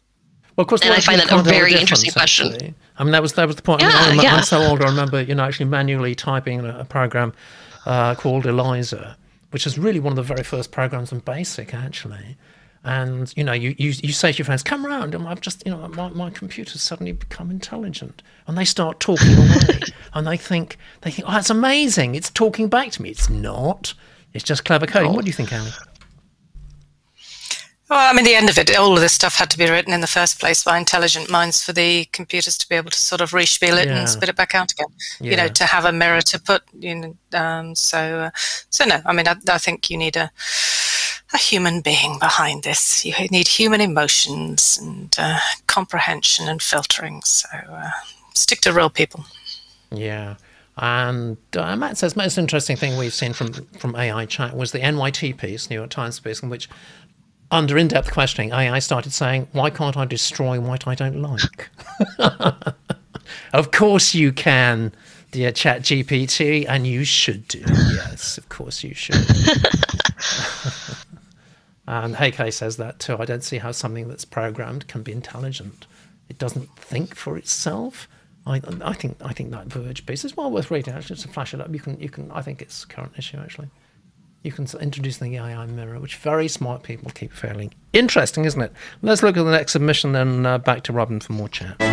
Well, 0.56 0.64
of 0.64 0.66
course, 0.66 0.82
And 0.82 0.92
I 0.92 1.00
find 1.00 1.18
that 1.18 1.26
a 1.26 1.28
quite 1.28 1.36
lot 1.38 1.46
of 1.46 1.52
very 1.52 1.74
interesting 1.74 2.10
question. 2.12 2.52
actually. 2.52 2.74
I 2.98 3.04
mean, 3.04 3.12
that 3.12 3.22
was 3.22 3.32
that 3.34 3.46
was 3.46 3.56
the 3.56 3.62
point. 3.62 3.82
I 3.82 3.86
mean, 3.86 3.94
Yeah, 3.94 4.02
I'm, 4.12 4.20
yeah. 4.20 4.36
I'm 4.36 4.42
so 4.42 4.60
old. 4.62 4.82
I 4.82 4.86
remember, 4.86 5.22
you 5.22 5.34
know, 5.34 5.44
actually 5.44 5.66
manually 5.66 6.14
typing 6.14 6.60
a, 6.60 6.80
a 6.80 6.84
program 6.84 7.32
uh, 7.86 8.14
called 8.14 8.44
Eliza, 8.46 9.16
which 9.52 9.66
is 9.66 9.78
really 9.78 10.00
one 10.00 10.12
of 10.12 10.16
the 10.16 10.22
very 10.22 10.42
first 10.42 10.72
programs 10.72 11.12
in 11.12 11.20
BASIC, 11.20 11.72
actually. 11.72 12.36
And 12.84 13.32
you 13.36 13.44
know, 13.44 13.52
you, 13.52 13.76
you, 13.78 13.92
you 14.02 14.12
say 14.12 14.32
to 14.32 14.38
your 14.38 14.44
friends, 14.44 14.64
"Come 14.64 14.84
round," 14.84 15.14
and 15.14 15.28
I've 15.28 15.40
just, 15.40 15.64
you 15.64 15.70
know, 15.72 15.86
my, 15.88 16.08
my 16.08 16.30
computer's 16.30 16.82
suddenly 16.82 17.12
become 17.12 17.50
intelligent, 17.50 18.22
and 18.48 18.58
they 18.58 18.64
start 18.64 18.98
talking 18.98 19.34
away, 19.36 19.80
and 20.14 20.26
they 20.26 20.36
think 20.36 20.76
they 21.02 21.12
think, 21.12 21.28
"Oh, 21.28 21.32
that's 21.32 21.50
amazing! 21.50 22.16
It's 22.16 22.28
talking 22.28 22.68
back 22.68 22.90
to 22.92 23.02
me." 23.02 23.10
It's 23.10 23.30
not. 23.30 23.94
It's 24.32 24.42
just 24.42 24.64
clever 24.64 24.86
coding. 24.86 25.12
What 25.12 25.24
do 25.24 25.28
you 25.28 25.32
think, 25.34 25.52
Ali? 25.52 25.70
Well, 27.90 28.10
I 28.10 28.14
mean, 28.14 28.24
the 28.24 28.34
end 28.34 28.48
of 28.48 28.56
it, 28.56 28.74
all 28.76 28.94
of 28.94 29.00
this 29.00 29.12
stuff 29.12 29.34
had 29.36 29.50
to 29.50 29.58
be 29.58 29.68
written 29.68 29.92
in 29.92 30.00
the 30.00 30.06
first 30.06 30.40
place 30.40 30.64
by 30.64 30.78
intelligent 30.78 31.28
minds 31.28 31.62
for 31.62 31.72
the 31.74 32.06
computers 32.06 32.56
to 32.58 32.68
be 32.68 32.74
able 32.74 32.90
to 32.90 32.98
sort 32.98 33.20
of 33.20 33.32
respiel 33.32 33.76
it 33.80 33.88
Yeah. 33.88 33.98
and 33.98 34.08
spit 34.08 34.30
it 34.30 34.36
back 34.36 34.54
out 34.54 34.72
again. 34.72 34.86
You 35.20 35.36
know, 35.36 35.48
to 35.48 35.64
have 35.64 35.84
a 35.84 35.92
mirror 35.92 36.22
to 36.22 36.40
put. 36.40 36.62
You 36.78 36.94
know, 36.94 37.16
um, 37.38 37.74
so, 37.74 37.98
uh, 38.20 38.30
so 38.70 38.84
no. 38.86 39.02
I 39.04 39.12
mean, 39.12 39.28
I, 39.28 39.36
I 39.48 39.58
think 39.58 39.90
you 39.90 39.98
need 39.98 40.16
a 40.16 40.30
a 41.34 41.38
human 41.38 41.80
being 41.80 42.18
behind 42.18 42.62
this. 42.62 43.04
You 43.04 43.14
need 43.30 43.48
human 43.48 43.80
emotions 43.80 44.78
and 44.80 45.14
uh, 45.18 45.38
comprehension 45.66 46.46
and 46.48 46.60
filtering. 46.62 47.22
So, 47.22 47.48
uh, 47.70 47.90
stick 48.34 48.60
to 48.62 48.72
real 48.72 48.90
people. 48.90 49.24
Yeah. 49.90 50.36
And 50.78 51.36
uh, 51.54 51.76
Matt 51.76 51.98
says 51.98 52.16
most 52.16 52.38
interesting 52.38 52.76
thing 52.76 52.96
we've 52.96 53.12
seen 53.12 53.34
from 53.34 53.52
from 53.78 53.94
AI 53.94 54.24
chat 54.26 54.56
was 54.56 54.72
the 54.72 54.78
NYT 54.80 55.36
piece, 55.36 55.68
New 55.68 55.76
York 55.76 55.90
Times 55.90 56.18
piece, 56.20 56.42
in 56.42 56.48
which, 56.48 56.68
under 57.52 57.78
in-depth 57.78 58.10
questioning, 58.10 58.52
I 58.52 58.78
started 58.78 59.12
saying, 59.12 59.46
"Why 59.52 59.70
can't 59.70 59.96
I 59.96 60.06
destroy 60.06 60.58
what 60.58 60.88
I 60.88 60.94
don't 60.94 61.20
like?" 61.20 61.68
of 63.52 63.70
course 63.70 64.14
you 64.14 64.32
can, 64.32 64.92
dear 65.30 65.52
Chat 65.52 65.82
GPT, 65.82 66.66
and 66.68 66.86
you 66.86 67.04
should 67.04 67.46
do. 67.46 67.60
Yes, 67.60 68.38
of 68.38 68.48
course 68.48 68.82
you 68.82 68.94
should. 68.94 69.14
and 71.86 72.16
Heike 72.16 72.52
says 72.52 72.78
that 72.78 72.98
too. 72.98 73.18
I 73.18 73.26
don't 73.26 73.44
see 73.44 73.58
how 73.58 73.70
something 73.70 74.08
that's 74.08 74.24
programmed 74.24 74.88
can 74.88 75.02
be 75.02 75.12
intelligent. 75.12 75.86
It 76.30 76.38
doesn't 76.38 76.74
think 76.76 77.14
for 77.14 77.36
itself. 77.36 78.08
I, 78.46 78.62
I 78.80 78.94
think 78.94 79.18
I 79.22 79.34
think 79.34 79.50
that 79.50 79.66
Verge 79.66 80.06
piece 80.06 80.24
is 80.24 80.36
well 80.36 80.50
worth 80.50 80.70
reading. 80.70 80.94
Actually, 80.94 81.16
just 81.16 81.26
to 81.26 81.32
flash 81.32 81.52
it 81.52 81.60
up, 81.60 81.72
you 81.72 81.80
can 81.80 82.00
you 82.00 82.08
can. 82.08 82.30
I 82.32 82.40
think 82.40 82.62
it's 82.62 82.86
current 82.86 83.12
issue 83.18 83.36
actually. 83.36 83.68
You 84.42 84.50
can 84.50 84.66
introduce 84.80 85.18
the 85.18 85.36
AI 85.36 85.66
mirror, 85.66 86.00
which 86.00 86.16
very 86.16 86.48
smart 86.48 86.82
people 86.82 87.12
keep 87.14 87.32
failing. 87.32 87.72
Interesting, 87.92 88.44
isn't 88.44 88.60
it? 88.60 88.72
Let's 89.00 89.22
look 89.22 89.36
at 89.36 89.44
the 89.44 89.52
next 89.52 89.70
submission, 89.72 90.12
then 90.12 90.44
uh, 90.44 90.58
back 90.58 90.82
to 90.84 90.92
Robin 90.92 91.20
for 91.20 91.32
more 91.32 91.48
chat. 91.48 91.80
Here 91.80 91.88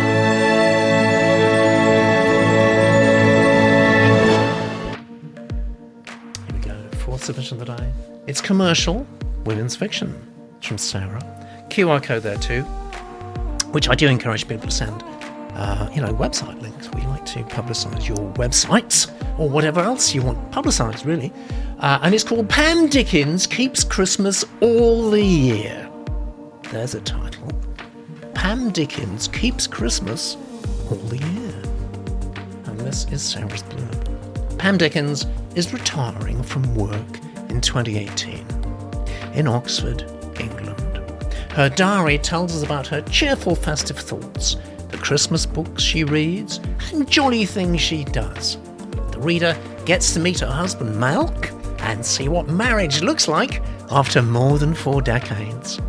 we 6.52 6.58
go. 6.58 6.76
Fourth 6.98 7.22
submission 7.24 7.60
of 7.60 7.66
the 7.68 7.76
day. 7.76 7.92
It's 8.26 8.40
commercial 8.40 9.06
women's 9.44 9.76
fiction. 9.76 10.12
It's 10.58 10.66
from 10.66 10.78
Sarah. 10.78 11.20
QR 11.70 12.02
code 12.02 12.24
there 12.24 12.36
too, 12.38 12.62
which 13.70 13.88
I 13.88 13.94
do 13.94 14.08
encourage 14.08 14.48
people 14.48 14.66
to 14.66 14.74
send. 14.74 15.04
Uh, 15.52 15.88
you 15.94 16.00
know, 16.00 16.12
website 16.14 16.60
links. 16.60 16.90
We 16.94 17.02
to 17.26 17.42
publicise 17.44 18.08
your 18.08 18.18
websites 18.34 19.10
or 19.38 19.48
whatever 19.48 19.80
else 19.80 20.14
you 20.14 20.22
want 20.22 20.50
publicised, 20.50 21.04
really. 21.06 21.32
Uh, 21.78 21.98
and 22.02 22.14
it's 22.14 22.24
called 22.24 22.48
Pam 22.48 22.88
Dickens 22.88 23.46
Keeps 23.46 23.84
Christmas 23.84 24.44
All 24.60 25.10
the 25.10 25.22
Year. 25.22 25.90
There's 26.70 26.94
a 26.94 27.00
title. 27.00 27.48
Pam 28.34 28.70
Dickens 28.70 29.28
Keeps 29.28 29.66
Christmas 29.66 30.36
All 30.90 30.96
the 30.96 31.18
Year. 31.18 31.62
And 32.66 32.80
this 32.80 33.06
is 33.10 33.22
Sarah's 33.22 33.62
blurb. 33.62 34.58
Pam 34.58 34.76
Dickens 34.76 35.26
is 35.54 35.72
retiring 35.72 36.42
from 36.42 36.74
work 36.74 37.20
in 37.48 37.60
2018 37.60 38.46
in 39.34 39.46
Oxford, 39.46 40.02
England. 40.38 40.76
Her 41.52 41.68
diary 41.68 42.18
tells 42.18 42.54
us 42.54 42.62
about 42.62 42.86
her 42.86 43.02
cheerful 43.02 43.54
festive 43.54 43.98
thoughts, 43.98 44.56
Christmas 45.00 45.46
books 45.46 45.82
she 45.82 46.04
reads, 46.04 46.58
and 46.92 47.08
jolly 47.10 47.46
things 47.46 47.80
she 47.80 48.04
does. 48.04 48.58
The 49.12 49.20
reader 49.20 49.56
gets 49.84 50.12
to 50.14 50.20
meet 50.20 50.40
her 50.40 50.46
husband 50.46 50.94
Malk 50.96 51.56
and 51.80 52.04
see 52.04 52.28
what 52.28 52.48
marriage 52.48 53.02
looks 53.02 53.26
like 53.28 53.62
after 53.90 54.22
more 54.22 54.58
than 54.58 54.74
four 54.74 55.02
decades. 55.02 55.80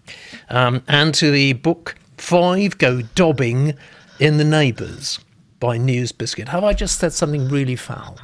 Um, 0.49 0.85
and 0.87 1.13
to 1.15 1.33
the 1.33 1.55
book 1.55 1.97
Five 2.17 2.79
Go 2.79 3.03
Dobbing 3.03 3.75
in 4.21 4.37
the 4.37 4.45
Neighbours 4.45 5.19
by 5.61 5.77
News 5.77 6.13
Biscuit. 6.13 6.49
Have 6.49 6.65
I 6.65 6.73
just 6.73 6.99
said 6.99 7.13
something 7.13 7.49
really 7.49 7.77
foul? 7.77 8.19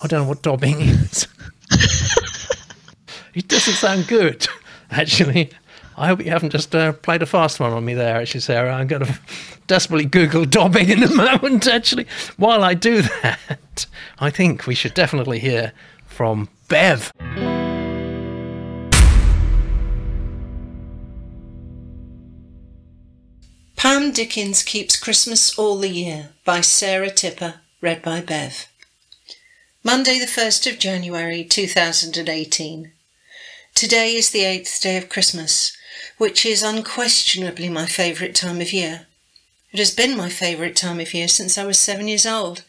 I 0.00 0.06
don't 0.06 0.22
know 0.22 0.28
what 0.28 0.42
dobbing 0.42 0.80
is. 0.80 1.26
it 3.34 3.48
doesn't 3.48 3.74
sound 3.74 4.06
good, 4.06 4.46
actually. 4.90 5.50
I 5.96 6.06
hope 6.06 6.24
you 6.24 6.30
haven't 6.30 6.50
just 6.50 6.74
uh, 6.74 6.92
played 6.92 7.22
a 7.22 7.26
fast 7.26 7.58
one 7.58 7.72
on 7.72 7.84
me 7.84 7.94
there, 7.94 8.16
actually, 8.16 8.40
Sarah. 8.40 8.72
I'm 8.72 8.86
going 8.86 9.04
to 9.06 9.18
desperately 9.66 10.06
Google 10.06 10.44
dobbing 10.44 10.88
in 10.88 11.02
a 11.02 11.14
moment, 11.14 11.66
actually. 11.66 12.06
While 12.36 12.62
I 12.62 12.74
do 12.74 13.02
that, 13.02 13.86
I 14.18 14.30
think 14.30 14.66
we 14.66 14.74
should 14.74 14.94
definitely 14.94 15.40
hear 15.40 15.72
from 16.06 16.48
Bev. 16.68 17.12
Pam 23.76 24.10
Dickens 24.12 24.62
Keeps 24.62 24.98
Christmas 24.98 25.56
All 25.58 25.78
the 25.78 25.88
Year 25.88 26.30
by 26.44 26.60
Sarah 26.60 27.10
Tipper, 27.10 27.60
read 27.80 28.02
by 28.02 28.20
Bev. 28.20 28.66
Monday, 29.84 30.18
the 30.18 30.26
1st 30.26 30.72
of 30.72 30.78
January 30.78 31.44
2018. 31.44 32.92
Today 33.78 34.16
is 34.16 34.30
the 34.30 34.42
eighth 34.42 34.80
day 34.80 34.96
of 34.96 35.08
Christmas, 35.08 35.70
which 36.16 36.44
is 36.44 36.64
unquestionably 36.64 37.68
my 37.68 37.86
favourite 37.86 38.34
time 38.34 38.60
of 38.60 38.72
year. 38.72 39.06
It 39.70 39.78
has 39.78 39.92
been 39.92 40.16
my 40.16 40.28
favourite 40.28 40.74
time 40.74 40.98
of 40.98 41.14
year 41.14 41.28
since 41.28 41.56
I 41.56 41.64
was 41.64 41.78
seven 41.78 42.08
years 42.08 42.26
old. 42.26 42.64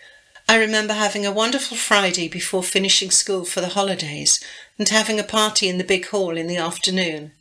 I 0.47 0.57
remember 0.57 0.93
having 0.93 1.25
a 1.25 1.31
wonderful 1.31 1.77
Friday 1.77 2.27
before 2.27 2.61
finishing 2.61 3.09
school 3.09 3.43
for 3.43 3.59
the 3.59 3.69
holidays 3.69 4.39
and 4.77 4.87
having 4.87 5.19
a 5.19 5.23
party 5.23 5.67
in 5.67 5.79
the 5.79 5.83
big 5.83 6.05
hall 6.09 6.37
in 6.37 6.45
the 6.45 6.57
afternoon. 6.57 7.31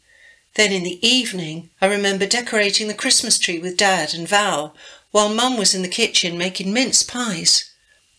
Then 0.55 0.73
in 0.73 0.83
the 0.83 1.07
evening, 1.07 1.69
I 1.79 1.89
remember 1.89 2.25
decorating 2.25 2.89
the 2.89 2.95
Christmas 2.95 3.39
tree 3.39 3.59
with 3.59 3.77
Dad 3.77 4.15
and 4.15 4.27
Val, 4.27 4.75
while 5.11 5.29
Mum 5.29 5.59
was 5.59 5.75
in 5.75 5.83
the 5.83 5.89
kitchen 5.89 6.39
making 6.39 6.73
mince 6.73 7.03
pies. 7.03 7.71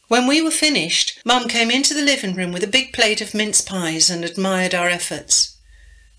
When 0.09 0.25
we 0.25 0.41
were 0.41 0.49
finished, 0.49 1.21
Mum 1.23 1.47
came 1.47 1.69
into 1.69 1.93
the 1.93 2.01
living 2.01 2.33
room 2.33 2.51
with 2.51 2.63
a 2.63 2.67
big 2.67 2.93
plate 2.93 3.21
of 3.21 3.35
mince 3.35 3.61
pies 3.61 4.09
and 4.09 4.25
admired 4.25 4.73
our 4.73 4.89
efforts. 4.89 5.55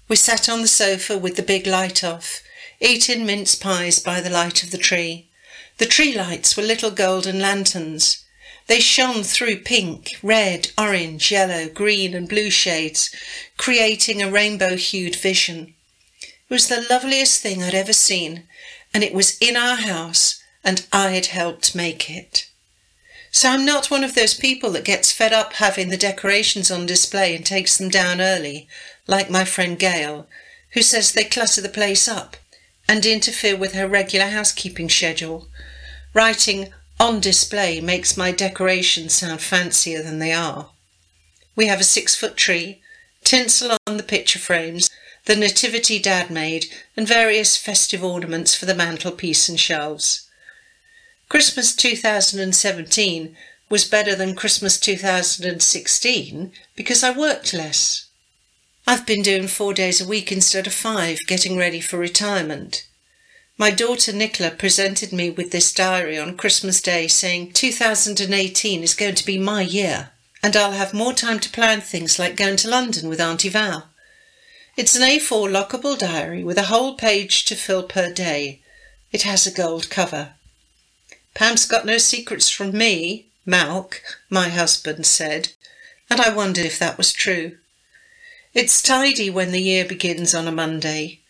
We 0.06 0.14
sat 0.14 0.48
on 0.48 0.62
the 0.62 0.68
sofa 0.68 1.18
with 1.18 1.34
the 1.34 1.42
big 1.42 1.66
light 1.66 2.04
off, 2.04 2.40
eating 2.80 3.26
mince 3.26 3.56
pies 3.56 3.98
by 3.98 4.20
the 4.20 4.30
light 4.30 4.62
of 4.62 4.70
the 4.70 4.78
tree. 4.78 5.28
The 5.78 5.86
tree 5.86 6.16
lights 6.16 6.56
were 6.56 6.62
little 6.62 6.92
golden 6.92 7.40
lanterns. 7.40 8.24
They 8.68 8.78
shone 8.78 9.24
through 9.24 9.62
pink, 9.62 10.10
red, 10.22 10.70
orange, 10.78 11.32
yellow, 11.32 11.68
green, 11.68 12.14
and 12.14 12.28
blue 12.28 12.50
shades, 12.50 13.12
creating 13.56 14.22
a 14.22 14.30
rainbow 14.30 14.76
hued 14.76 15.16
vision. 15.16 15.74
It 16.22 16.30
was 16.48 16.68
the 16.68 16.86
loveliest 16.88 17.42
thing 17.42 17.60
I'd 17.60 17.74
ever 17.74 17.92
seen, 17.92 18.44
and 18.94 19.02
it 19.02 19.12
was 19.12 19.36
in 19.38 19.56
our 19.56 19.78
house, 19.78 20.40
and 20.62 20.86
I'd 20.92 21.26
helped 21.26 21.74
make 21.74 22.08
it. 22.08 22.49
So 23.30 23.48
I'm 23.48 23.64
not 23.64 23.90
one 23.90 24.02
of 24.02 24.14
those 24.14 24.34
people 24.34 24.70
that 24.72 24.84
gets 24.84 25.12
fed 25.12 25.32
up 25.32 25.54
having 25.54 25.88
the 25.88 25.96
decorations 25.96 26.70
on 26.70 26.86
display 26.86 27.36
and 27.36 27.46
takes 27.46 27.78
them 27.78 27.88
down 27.88 28.20
early, 28.20 28.66
like 29.06 29.30
my 29.30 29.44
friend 29.44 29.78
Gail, 29.78 30.26
who 30.72 30.82
says 30.82 31.12
they 31.12 31.24
clutter 31.24 31.60
the 31.60 31.68
place 31.68 32.08
up 32.08 32.36
and 32.88 33.06
interfere 33.06 33.56
with 33.56 33.74
her 33.74 33.86
regular 33.86 34.26
housekeeping 34.26 34.88
schedule, 34.88 35.48
writing, 36.12 36.72
on 36.98 37.20
display 37.20 37.80
makes 37.80 38.16
my 38.16 38.30
decorations 38.32 39.14
sound 39.14 39.40
fancier 39.40 40.02
than 40.02 40.18
they 40.18 40.32
are. 40.32 40.70
We 41.56 41.66
have 41.66 41.80
a 41.80 41.84
six 41.84 42.16
foot 42.16 42.36
tree, 42.36 42.82
tinsel 43.22 43.76
on 43.86 43.96
the 43.96 44.02
picture 44.02 44.38
frames, 44.38 44.90
the 45.26 45.36
nativity 45.36 45.98
Dad 45.98 46.30
made, 46.30 46.66
and 46.96 47.06
various 47.06 47.56
festive 47.56 48.02
ornaments 48.02 48.54
for 48.54 48.66
the 48.66 48.74
mantelpiece 48.74 49.48
and 49.48 49.58
shelves. 49.58 50.28
Christmas 51.30 51.76
2017 51.76 53.36
was 53.68 53.84
better 53.84 54.16
than 54.16 54.34
Christmas 54.34 54.80
2016 54.80 56.50
because 56.74 57.04
I 57.04 57.16
worked 57.16 57.54
less. 57.54 58.06
I've 58.84 59.06
been 59.06 59.22
doing 59.22 59.46
four 59.46 59.72
days 59.72 60.00
a 60.00 60.08
week 60.08 60.32
instead 60.32 60.66
of 60.66 60.72
five, 60.72 61.20
getting 61.28 61.56
ready 61.56 61.80
for 61.80 61.98
retirement. 61.98 62.84
My 63.56 63.70
daughter 63.70 64.12
Nicola 64.12 64.50
presented 64.50 65.12
me 65.12 65.30
with 65.30 65.52
this 65.52 65.72
diary 65.72 66.18
on 66.18 66.36
Christmas 66.36 66.82
Day 66.82 67.06
saying 67.06 67.52
2018 67.52 68.82
is 68.82 68.94
going 68.94 69.14
to 69.14 69.24
be 69.24 69.38
my 69.38 69.62
year 69.62 70.10
and 70.42 70.56
I'll 70.56 70.72
have 70.72 70.92
more 70.92 71.12
time 71.12 71.38
to 71.38 71.50
plan 71.50 71.80
things 71.80 72.18
like 72.18 72.34
going 72.34 72.56
to 72.56 72.68
London 72.68 73.08
with 73.08 73.20
Auntie 73.20 73.50
Val. 73.50 73.86
It's 74.76 74.96
an 74.96 75.02
A4 75.02 75.48
lockable 75.48 75.96
diary 75.96 76.42
with 76.42 76.58
a 76.58 76.64
whole 76.64 76.96
page 76.96 77.44
to 77.44 77.54
fill 77.54 77.84
per 77.84 78.12
day. 78.12 78.62
It 79.12 79.22
has 79.22 79.46
a 79.46 79.52
gold 79.52 79.90
cover. 79.90 80.34
Pam's 81.34 81.66
got 81.66 81.86
no 81.86 81.98
secrets 81.98 82.50
from 82.50 82.76
me, 82.76 83.26
Malk, 83.46 84.00
my 84.28 84.48
husband 84.48 85.06
said, 85.06 85.50
and 86.08 86.20
I 86.20 86.34
wondered 86.34 86.64
if 86.64 86.78
that 86.78 86.98
was 86.98 87.12
true. 87.12 87.58
It's 88.52 88.82
tidy 88.82 89.30
when 89.30 89.52
the 89.52 89.62
year 89.62 89.84
begins 89.84 90.34
on 90.34 90.48
a 90.48 90.52
Monday. 90.52 91.20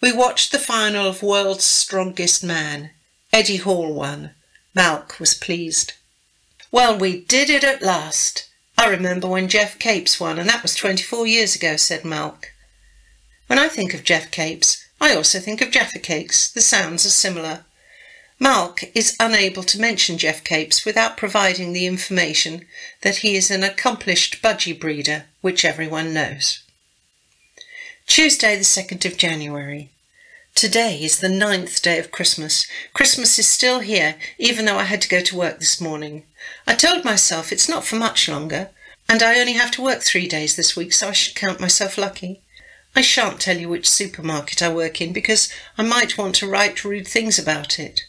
We 0.00 0.12
watched 0.12 0.50
the 0.50 0.58
final 0.58 1.06
of 1.06 1.22
World's 1.22 1.64
Strongest 1.64 2.42
Man. 2.42 2.90
Eddie 3.32 3.58
Hall 3.58 3.92
won. 3.92 4.30
Malk 4.74 5.18
was 5.18 5.34
pleased. 5.34 5.92
Well, 6.72 6.96
we 6.98 7.20
did 7.20 7.50
it 7.50 7.64
at 7.64 7.82
last. 7.82 8.48
I 8.78 8.88
remember 8.88 9.28
when 9.28 9.48
Geoff 9.48 9.78
Capes 9.78 10.18
won, 10.18 10.38
and 10.38 10.48
that 10.48 10.62
was 10.62 10.74
24 10.74 11.26
years 11.26 11.54
ago, 11.54 11.76
said 11.76 12.02
Malk. 12.02 12.46
When 13.46 13.58
I 13.58 13.68
think 13.68 13.92
of 13.92 14.04
Geoff 14.04 14.30
Capes, 14.30 14.86
I 15.00 15.14
also 15.14 15.38
think 15.38 15.60
of 15.60 15.70
Jaffa 15.70 15.98
Cakes. 15.98 16.50
The 16.50 16.60
sounds 16.60 17.04
are 17.04 17.10
similar. 17.10 17.64
Malk 18.40 18.90
is 18.94 19.16
unable 19.20 19.62
to 19.62 19.78
mention 19.78 20.16
Geoff 20.16 20.42
Capes 20.42 20.86
without 20.86 21.18
providing 21.18 21.74
the 21.74 21.84
information 21.84 22.64
that 23.02 23.16
he 23.16 23.36
is 23.36 23.50
an 23.50 23.62
accomplished 23.62 24.40
budgie 24.40 24.78
breeder, 24.78 25.26
which 25.42 25.62
everyone 25.62 26.14
knows. 26.14 26.62
Tuesday, 28.06 28.56
the 28.56 28.62
2nd 28.62 29.04
of 29.04 29.18
January. 29.18 29.90
Today 30.54 31.02
is 31.02 31.20
the 31.20 31.28
ninth 31.28 31.82
day 31.82 31.98
of 31.98 32.10
Christmas. 32.10 32.66
Christmas 32.94 33.38
is 33.38 33.46
still 33.46 33.80
here, 33.80 34.16
even 34.38 34.64
though 34.64 34.78
I 34.78 34.84
had 34.84 35.02
to 35.02 35.08
go 35.08 35.20
to 35.20 35.36
work 35.36 35.58
this 35.58 35.78
morning. 35.78 36.24
I 36.66 36.74
told 36.76 37.04
myself 37.04 37.52
it's 37.52 37.68
not 37.68 37.84
for 37.84 37.96
much 37.96 38.26
longer, 38.26 38.70
and 39.06 39.22
I 39.22 39.38
only 39.38 39.52
have 39.52 39.70
to 39.72 39.82
work 39.82 40.00
three 40.00 40.26
days 40.26 40.56
this 40.56 40.74
week, 40.74 40.94
so 40.94 41.08
I 41.08 41.12
should 41.12 41.36
count 41.36 41.60
myself 41.60 41.98
lucky. 41.98 42.40
I 42.96 43.02
shan't 43.02 43.38
tell 43.38 43.58
you 43.58 43.68
which 43.68 43.88
supermarket 43.88 44.62
I 44.62 44.72
work 44.72 45.02
in 45.02 45.12
because 45.12 45.52
I 45.76 45.82
might 45.82 46.16
want 46.16 46.36
to 46.36 46.48
write 46.48 46.84
rude 46.84 47.06
things 47.06 47.38
about 47.38 47.78
it. 47.78 48.06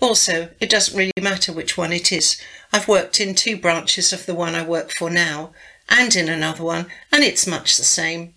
Also, 0.00 0.50
it 0.60 0.68
doesn't 0.70 0.96
really 0.96 1.12
matter 1.20 1.52
which 1.52 1.76
one 1.76 1.92
it 1.92 2.12
is. 2.12 2.40
I've 2.72 2.88
worked 2.88 3.20
in 3.20 3.34
two 3.34 3.56
branches 3.56 4.12
of 4.12 4.26
the 4.26 4.34
one 4.34 4.54
I 4.54 4.64
work 4.64 4.90
for 4.90 5.08
now, 5.08 5.52
and 5.88 6.14
in 6.14 6.28
another 6.28 6.64
one, 6.64 6.86
and 7.12 7.22
it's 7.22 7.46
much 7.46 7.76
the 7.76 7.84
same. 7.84 8.34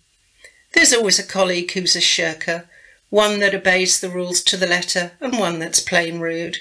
There's 0.74 0.94
always 0.94 1.20
a 1.20 1.24
colleague 1.24 1.72
who's 1.72 1.96
a 1.96 2.02
shirker, 2.02 2.70
one 3.10 3.40
that 3.40 3.56
obeys 3.56 4.00
the 4.00 4.10
rules 4.10 4.42
to 4.44 4.58
the 4.58 4.68
letter, 4.68 5.14
and 5.20 5.40
one 5.40 5.60
that's 5.60 5.80
plain 5.80 6.20
rude. 6.20 6.60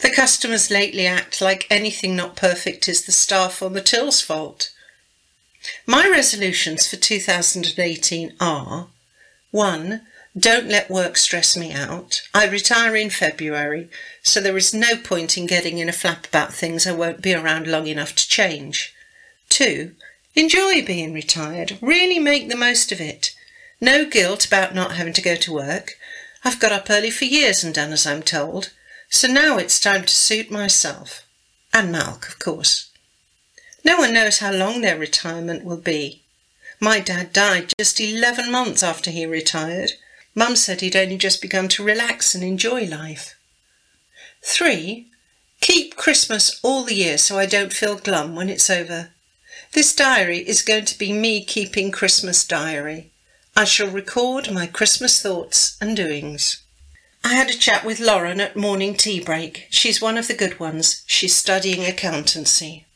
The 0.00 0.10
customers 0.10 0.70
lately 0.70 1.06
act 1.06 1.40
like 1.40 1.66
anything 1.70 2.14
not 2.14 2.36
perfect 2.36 2.88
is 2.88 3.04
the 3.04 3.12
staff 3.12 3.62
on 3.62 3.72
the 3.72 3.80
till's 3.80 4.20
fault. 4.20 4.70
My 5.86 6.08
resolutions 6.08 6.86
for 6.86 6.96
2018 6.96 8.34
are 8.40 8.88
1. 9.50 10.02
Don't 10.38 10.68
let 10.68 10.90
work 10.90 11.16
stress 11.16 11.56
me 11.56 11.72
out. 11.72 12.22
I 12.34 12.46
retire 12.46 12.94
in 12.94 13.10
February, 13.10 13.88
so 14.22 14.40
there 14.40 14.58
is 14.58 14.74
no 14.74 14.94
point 14.94 15.38
in 15.38 15.46
getting 15.46 15.78
in 15.78 15.88
a 15.88 15.92
flap 15.92 16.26
about 16.26 16.52
things 16.52 16.86
I 16.86 16.92
won't 16.92 17.22
be 17.22 17.34
around 17.34 17.66
long 17.66 17.86
enough 17.86 18.14
to 18.14 18.28
change. 18.28 18.94
2. 19.48 19.94
Enjoy 20.34 20.84
being 20.84 21.12
retired. 21.12 21.78
Really 21.80 22.18
make 22.18 22.48
the 22.48 22.56
most 22.56 22.92
of 22.92 23.00
it. 23.00 23.34
No 23.80 24.04
guilt 24.04 24.46
about 24.46 24.74
not 24.74 24.92
having 24.92 25.14
to 25.14 25.22
go 25.22 25.34
to 25.34 25.52
work. 25.52 25.94
I've 26.44 26.60
got 26.60 26.72
up 26.72 26.90
early 26.90 27.10
for 27.10 27.24
years 27.24 27.64
and 27.64 27.74
done 27.74 27.90
as 27.92 28.06
I'm 28.06 28.22
told, 28.22 28.70
so 29.08 29.26
now 29.26 29.56
it's 29.56 29.80
time 29.80 30.02
to 30.02 30.14
suit 30.14 30.50
myself. 30.50 31.26
And 31.72 31.92
Malk, 31.92 32.28
of 32.28 32.38
course. 32.38 32.90
No 33.82 33.96
one 33.96 34.12
knows 34.12 34.38
how 34.38 34.52
long 34.52 34.82
their 34.82 34.98
retirement 34.98 35.64
will 35.64 35.78
be. 35.78 36.22
My 36.78 37.00
dad 37.00 37.32
died 37.32 37.72
just 37.78 37.98
11 37.98 38.50
months 38.50 38.82
after 38.82 39.10
he 39.10 39.26
retired. 39.26 39.92
Mum 40.38 40.54
said 40.54 40.82
he'd 40.82 40.94
only 40.94 41.16
just 41.16 41.42
begun 41.42 41.66
to 41.66 41.82
relax 41.82 42.32
and 42.32 42.44
enjoy 42.44 42.84
life. 42.84 43.34
3. 44.44 45.08
Keep 45.60 45.96
Christmas 45.96 46.60
all 46.62 46.84
the 46.84 46.94
year 46.94 47.18
so 47.18 47.36
I 47.36 47.44
don't 47.44 47.72
feel 47.72 47.96
glum 47.96 48.36
when 48.36 48.48
it's 48.48 48.70
over. 48.70 49.08
This 49.72 49.92
diary 49.92 50.38
is 50.38 50.62
going 50.62 50.84
to 50.84 50.96
be 50.96 51.12
me 51.12 51.44
keeping 51.44 51.90
Christmas 51.90 52.46
diary. 52.46 53.10
I 53.56 53.64
shall 53.64 53.90
record 53.90 54.52
my 54.52 54.68
Christmas 54.68 55.20
thoughts 55.20 55.76
and 55.80 55.96
doings. 55.96 56.62
I 57.24 57.34
had 57.34 57.50
a 57.50 57.58
chat 57.58 57.84
with 57.84 57.98
Lauren 57.98 58.40
at 58.40 58.54
morning 58.56 58.94
tea 58.94 59.18
break. 59.18 59.66
She's 59.70 60.00
one 60.00 60.16
of 60.16 60.28
the 60.28 60.34
good 60.34 60.60
ones. 60.60 61.02
She's 61.08 61.34
studying 61.34 61.84
accountancy. 61.84 62.86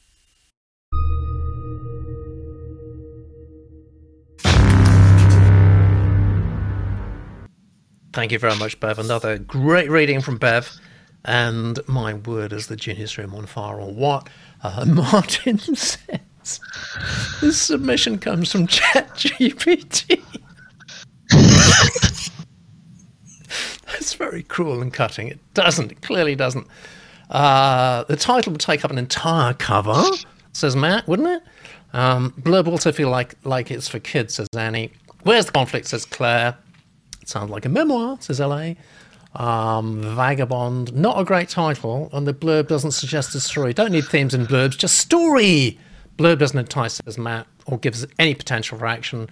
Thank 8.13 8.31
you 8.33 8.39
very 8.39 8.57
much, 8.57 8.79
Bev. 8.79 8.99
Another 8.99 9.39
great 9.39 9.91
reading 9.91 10.21
from 10.21 10.37
Bev. 10.37 10.71
And 11.25 11.79
my 11.87 12.15
word, 12.15 12.53
is 12.53 12.67
the 12.67 12.77
genius 12.77 13.17
room 13.17 13.35
on 13.35 13.47
fire 13.47 13.81
or 13.81 13.93
what? 13.93 14.29
Uh, 14.63 14.85
Martin 14.89 15.59
says 15.59 16.61
this 17.41 17.61
submission 17.61 18.19
comes 18.19 18.51
from 18.53 18.67
ChatGPT. 18.67 20.23
That's 23.87 24.15
very 24.15 24.43
cruel 24.43 24.83
and 24.83 24.93
cutting. 24.93 25.29
It 25.29 25.39
doesn't. 25.55 25.93
It 25.93 26.03
clearly 26.03 26.35
doesn't. 26.35 26.67
Uh, 27.31 28.05
the 28.05 28.17
title 28.17 28.53
would 28.53 28.61
take 28.61 28.85
up 28.85 28.91
an 28.91 28.99
entire 28.99 29.55
cover, 29.55 30.03
says 30.53 30.75
Matt, 30.77 31.07
wouldn't 31.07 31.29
it? 31.29 31.43
Um, 31.95 32.33
blurb 32.41 32.67
also 32.67 32.91
feel 32.91 33.11
like 33.11 33.37
like 33.45 33.71
it's 33.71 33.89
for 33.89 34.01
kids, 34.01 34.35
says 34.35 34.49
Annie. 34.57 34.93
Where's 35.23 35.47
the 35.47 35.53
conflict, 35.53 35.87
says 35.87 36.05
Claire. 36.05 36.57
Sounds 37.25 37.51
like 37.51 37.65
a 37.65 37.69
memoir, 37.69 38.17
says 38.21 38.41
LA. 38.41 38.75
Um, 39.35 40.03
Vagabond, 40.15 40.93
not 40.95 41.19
a 41.19 41.25
great 41.25 41.49
title, 41.49 42.11
and 42.13 42.27
the 42.27 42.35
blurb 42.35 42.69
doesn't 42.69 42.91
suggest 42.93 43.35
a 43.35 43.41
story. 43.41 43.73
Don't 43.73 43.93
need 43.93 44.05
themes 44.05 44.35
and 44.35 44.47
blurbs, 44.47 44.77
just 44.77 44.99
story. 44.99 45.79
Blurb 46.19 46.39
doesn't 46.39 46.59
entice, 46.59 47.01
says 47.05 47.17
Matt, 47.17 47.47
or 47.67 47.79
gives 47.79 48.07
any 48.19 48.35
potential 48.35 48.79
for 48.79 48.87
action. 48.87 49.31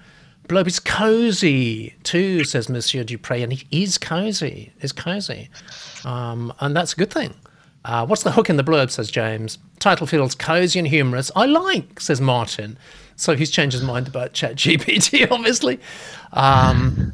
Blurb 0.49 0.67
is 0.67 0.81
cozy 0.81 1.95
too, 2.03 2.45
says 2.45 2.69
Monsieur 2.69 3.05
Dupre, 3.05 3.43
and 3.43 3.53
he 3.53 3.67
is 3.71 3.99
cozy. 3.99 4.73
Is 4.81 4.93
cozy, 4.93 5.51
um, 6.05 6.53
and 6.61 6.75
that's 6.75 6.95
a 6.95 6.97
good 6.97 7.13
thing. 7.13 7.35
Uh, 7.85 8.07
what's 8.07 8.23
the 8.23 8.33
hook 8.33 8.51
in 8.51 8.57
the 8.57 8.65
blurb? 8.65 8.91
Says 8.91 9.11
James. 9.11 9.59
Title 9.79 10.07
feels 10.07 10.35
cozy 10.35 10.79
and 10.79 10.89
humorous. 10.89 11.31
I 11.37 11.47
like, 11.47 12.01
says 12.01 12.21
Martin. 12.21 12.79
So 13.17 13.37
he's 13.37 13.51
changed 13.51 13.75
his 13.75 13.83
mind 13.83 14.09
about 14.09 14.33
ChatGPT, 14.33 15.31
obviously. 15.31 15.79
Um, 16.33 17.13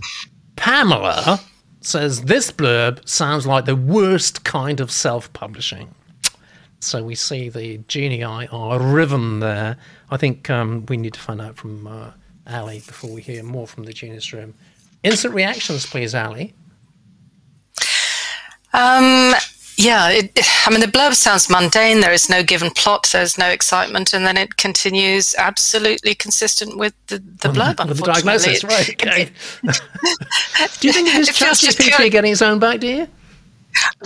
Pamela 0.57 1.41
says 1.81 2.23
this 2.23 2.51
blurb 2.51 3.07
sounds 3.09 3.47
like 3.47 3.65
the 3.65 3.77
worst 3.77 4.45
kind 4.45 4.81
of 4.81 4.91
self-publishing. 4.91 5.95
So 6.81 7.03
we 7.05 7.15
see 7.15 7.49
the 7.49 7.79
genii 7.89 8.23
are 8.23 8.81
riven 8.81 9.41
there. 9.41 9.77
I 10.11 10.17
think 10.17 10.51
um, 10.51 10.85
we 10.87 10.97
need 10.97 11.15
to 11.15 11.21
find 11.21 11.41
out 11.41 11.57
from 11.57 11.87
uh, 11.87 12.11
Ali 12.47 12.83
before 12.87 13.11
we 13.11 13.23
hear 13.23 13.43
more 13.43 13.67
from 13.67 13.85
the 13.85 13.93
Genius 13.93 14.33
Room. 14.33 14.55
Instant 15.03 15.35
reactions, 15.35 15.87
please, 15.87 16.15
Ali. 16.15 16.55
Um, 18.73 19.35
yeah, 19.77 20.09
it, 20.09 20.39
I 20.67 20.71
mean, 20.71 20.81
the 20.81 20.87
blurb 20.87 21.15
sounds 21.15 21.51
mundane. 21.51 22.01
There 22.01 22.13
is 22.13 22.31
no 22.31 22.43
given 22.43 22.71
plot. 22.71 23.09
There's 23.13 23.37
no 23.37 23.49
excitement, 23.49 24.15
and 24.15 24.27
then 24.27 24.37
it 24.37 24.57
continues 24.57 25.35
absolutely 25.37 26.15
consistent 26.15 26.79
with 26.79 26.95
the, 27.09 27.19
the 27.19 27.49
blurb. 27.49 27.87
with 27.87 27.99
the 27.99 28.05
diagnosis, 28.05 28.65
right? 28.65 28.89
Okay. 29.07 29.31
do 30.81 30.89
you 30.89 30.93
think 30.93 31.09
it 31.09 31.17
is 31.17 31.29
ChatGPT 31.31 32.11
getting 32.11 32.33
its 32.33 32.43
own 32.43 32.59
back? 32.59 32.81
Do 32.81 32.87
you? 32.87 33.09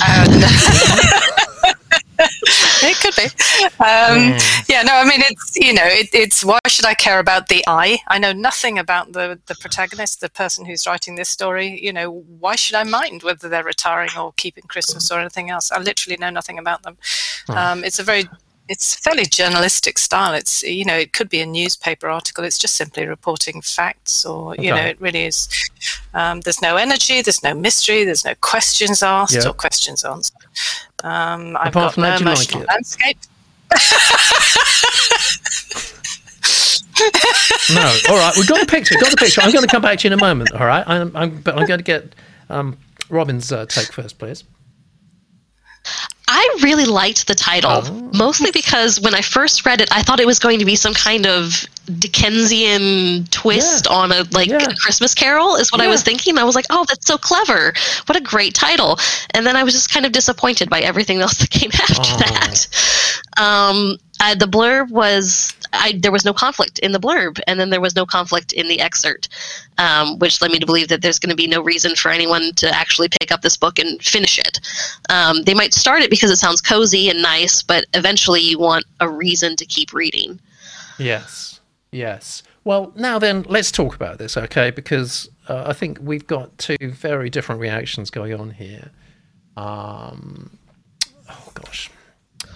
Um, 0.05 0.43
it 2.83 2.97
could 2.99 3.15
be. 3.17 3.25
Um, 3.83 4.37
yeah, 4.69 4.83
no, 4.83 4.95
I 4.95 5.05
mean, 5.05 5.21
it's, 5.23 5.57
you 5.57 5.73
know, 5.73 5.85
it, 5.85 6.09
it's 6.13 6.45
why 6.45 6.59
should 6.69 6.87
I 6.87 6.95
care 6.95 7.19
about 7.19 7.49
the 7.49 7.65
I? 7.67 8.01
I 8.09 8.19
know 8.19 8.33
nothing 8.33 8.79
about 8.79 9.13
the, 9.13 9.39
the 9.47 9.55
protagonist, 9.55 10.21
the 10.21 10.29
person 10.29 10.65
who's 10.65 10.87
writing 10.87 11.15
this 11.15 11.29
story. 11.29 11.81
You 11.81 11.93
know, 11.93 12.25
why 12.39 12.57
should 12.57 12.77
I 12.77 12.85
mind 12.85 13.23
whether 13.23 13.49
they're 13.49 13.65
retiring 13.65 14.11
or 14.19 14.33
keeping 14.37 14.65
Christmas 14.65 15.11
or 15.11 15.21
anything 15.21 15.51
else? 15.51 15.73
I 15.73 15.79
literally 15.79 16.17
know 16.19 16.31
nothing 16.31 16.59
about 16.59 16.83
them. 16.83 16.97
Um, 17.49 17.85
it's 17.85 17.99
a 17.99 18.03
very 18.03 18.29
it's 18.71 18.95
fairly 18.95 19.27
journalistic 19.27 19.99
style. 19.99 20.33
It's 20.33 20.63
you 20.63 20.85
know 20.85 20.95
it 20.95 21.13
could 21.13 21.29
be 21.29 21.41
a 21.41 21.47
newspaper 21.47 22.09
article. 22.09 22.45
It's 22.45 22.57
just 22.57 22.77
simply 22.77 23.05
reporting 23.05 23.61
facts, 23.61 24.25
or 24.25 24.55
you 24.57 24.71
know 24.71 24.77
it 24.87 24.99
really 25.01 25.25
is. 25.27 25.49
Um, 26.15 26.41
there's 26.43 26.63
no 26.63 26.77
energy. 26.77 27.21
There's 27.21 27.43
no 27.43 27.53
mystery. 27.53 28.05
There's 28.05 28.25
no 28.25 28.35
questions 28.41 29.03
asked 29.03 29.35
Yeah. 29.35 29.49
or 29.49 29.53
questions 29.55 30.05
answered. 30.05 30.37
Um, 31.03 31.57
I've 31.57 31.69
Apart 31.69 31.75
got 31.75 31.95
from 31.95 32.03
no 32.05 32.09
that, 32.11 32.21
like 32.21 32.23
emotional 32.23 32.63
it? 32.63 32.69
landscape. 32.69 33.19
No, 37.73 37.97
all 38.11 38.17
right, 38.17 38.33
we've 38.37 38.49
got 38.49 38.61
the 38.61 38.67
picture. 38.67 38.95
Got 39.01 39.11
the 39.13 39.17
picture. 39.17 39.41
I'm 39.41 39.53
going 39.53 39.65
to 39.65 39.71
come 39.71 39.83
back 39.83 39.99
to 40.01 40.09
you 40.09 40.13
in 40.13 40.19
a 40.19 40.23
moment. 40.23 40.53
All 40.53 40.67
right, 40.67 40.85
I'm, 40.87 41.15
I'm 41.17 41.41
but 41.41 41.57
I'm 41.57 41.67
going 41.67 41.79
to 41.79 41.85
get 41.85 42.15
um, 42.49 42.77
Robin's 43.09 43.53
uh, 43.53 43.67
take 43.67 43.93
first, 43.93 44.19
please. 44.19 44.45
I 46.33 46.57
really 46.63 46.85
liked 46.85 47.27
the 47.27 47.35
title, 47.35 47.83
Oh. 47.85 48.11
mostly 48.15 48.51
because 48.53 49.01
when 49.01 49.15
I 49.17 49.21
first 49.21 49.67
read 49.67 49.81
it, 49.81 49.89
I 49.93 50.03
thought 50.03 50.21
it 50.21 50.27
was 50.27 50.39
going 50.39 50.61
to 50.61 50.65
be 50.65 50.77
some 50.77 50.95
kind 50.95 51.27
of 51.27 51.67
Dickensian 51.99 53.25
twist 53.33 53.87
Yeah. 53.91 53.97
on 53.97 54.13
a 54.13 54.25
like 54.31 54.49
Yeah. 54.49 54.63
a 54.63 54.75
Christmas 54.77 55.13
Carol, 55.15 55.57
is 55.57 55.73
what 55.73 55.81
I 55.81 55.89
was 55.89 56.03
thinking. 56.03 56.39
I 56.39 56.45
was 56.45 56.55
like, 56.55 56.67
oh, 56.71 56.85
that's 56.89 57.05
so 57.07 57.19
clever! 57.19 57.75
What 58.07 58.17
a 58.17 58.21
great 58.21 58.55
title! 58.55 58.99
And 59.35 59.45
then 59.45 59.57
I 59.57 59.65
was 59.65 59.75
just 59.75 59.91
kind 59.91 60.07
of 60.07 60.13
disappointed 60.13 60.71
by 60.71 60.81
everything 60.81 61.21
else 61.21 61.35
that 61.39 61.51
came 61.51 61.71
after 61.75 62.01
Oh. 62.01 62.17
that. 62.19 62.67
Um, 63.37 63.97
uh, 64.21 64.35
the 64.35 64.47
blurb 64.47 64.91
was 64.91 65.55
I, 65.73 65.99
there 66.01 66.13
was 66.13 66.25
no 66.25 66.33
conflict 66.33 66.79
in 66.81 66.93
the 66.93 67.01
blurb, 67.01 67.41
and 67.47 67.59
then 67.59 67.71
there 67.71 67.81
was 67.81 67.97
no 67.97 68.05
conflict 68.05 68.53
in 68.53 68.69
the 68.69 68.81
excerpt, 68.81 69.29
um, 69.79 70.19
which 70.19 70.41
led 70.43 70.51
me 70.51 70.59
to 70.59 70.67
believe 70.67 70.89
that 70.89 71.03
there's 71.03 71.19
going 71.19 71.31
to 71.31 71.37
be 71.37 71.47
no 71.47 71.63
reason 71.63 71.95
for 71.95 72.11
anyone 72.11 72.53
to 72.57 72.69
actually 72.75 73.09
pick 73.09 73.33
up 73.33 73.43
this 73.43 73.57
book 73.57 73.79
and 73.79 74.03
finish 74.03 74.39
it. 74.39 74.61
Um, 75.09 75.43
they 75.43 75.55
might 75.55 75.73
start 75.73 76.03
it 76.03 76.11
because 76.11 76.31
it 76.31 76.37
sounds 76.37 76.61
cozy 76.61 77.09
and 77.09 77.23
nice, 77.23 77.63
but 77.63 77.85
eventually 77.95 78.41
you 78.41 78.59
want 78.59 78.85
a 79.01 79.09
reason 79.09 79.57
to 79.57 79.65
keep 79.65 79.93
reading. 79.93 80.41
Yes, 80.99 81.61
yes. 81.93 82.43
Well, 82.65 82.93
now 82.95 83.19
then, 83.19 83.47
let's 83.49 83.73
talk 83.73 83.95
about 83.95 84.19
this, 84.19 84.37
okay? 84.37 84.71
Because 84.71 85.31
uh, 85.49 85.65
I 85.67 85.73
think 85.73 85.99
we've 86.01 86.27
got 86.27 86.57
two 86.59 86.77
very 86.81 87.31
different 87.31 87.61
reactions 87.61 88.11
going 88.11 88.35
on 88.35 88.51
here. 88.51 88.91
Um, 89.57 90.59
oh 91.29 91.49
gosh, 91.55 91.91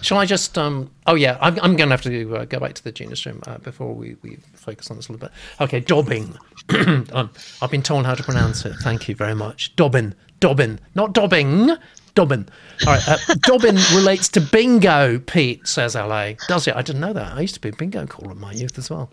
shall 0.05 0.17
I 0.17 0.25
just? 0.25 0.57
Um, 0.57 0.91
oh 1.07 1.15
yeah, 1.15 1.37
I'm, 1.41 1.59
I'm 1.61 1.75
going 1.75 1.89
to 1.89 1.93
have 1.93 2.01
to 2.03 2.35
uh, 2.35 2.45
go 2.45 2.59
back 2.59 2.73
to 2.73 2.83
the 2.83 2.91
genius 2.91 3.25
room 3.25 3.41
uh, 3.47 3.57
before 3.57 3.93
we, 3.93 4.15
we 4.21 4.37
focus 4.53 4.89
on 4.91 4.97
this 4.97 5.09
a 5.09 5.11
little 5.11 5.27
bit. 5.27 5.35
Okay, 5.59 5.79
Dobbing. 5.79 6.37
um, 7.13 7.29
I've 7.61 7.71
been 7.71 7.83
told 7.83 8.05
how 8.05 8.15
to 8.15 8.23
pronounce 8.23 8.65
it. 8.65 8.75
Thank 8.81 9.07
you 9.07 9.15
very 9.15 9.35
much. 9.35 9.75
Dobbin, 9.75 10.15
Dobbin, 10.39 10.79
not 10.93 11.13
Dobbing. 11.13 11.71
Dobbin. 12.13 12.47
All 12.87 12.93
right. 12.93 13.07
Uh, 13.07 13.17
Dobbin 13.39 13.75
relates 13.93 14.29
to 14.29 14.41
bingo, 14.41 15.19
Pete, 15.19 15.67
says 15.67 15.95
LA. 15.95 16.33
Does 16.47 16.67
it? 16.67 16.75
I 16.75 16.81
didn't 16.81 17.01
know 17.01 17.13
that. 17.13 17.33
I 17.33 17.41
used 17.41 17.55
to 17.55 17.61
be 17.61 17.69
a 17.69 17.73
bingo 17.73 18.05
caller 18.05 18.31
in 18.31 18.39
my 18.39 18.53
youth 18.53 18.77
as 18.77 18.89
well. 18.89 19.11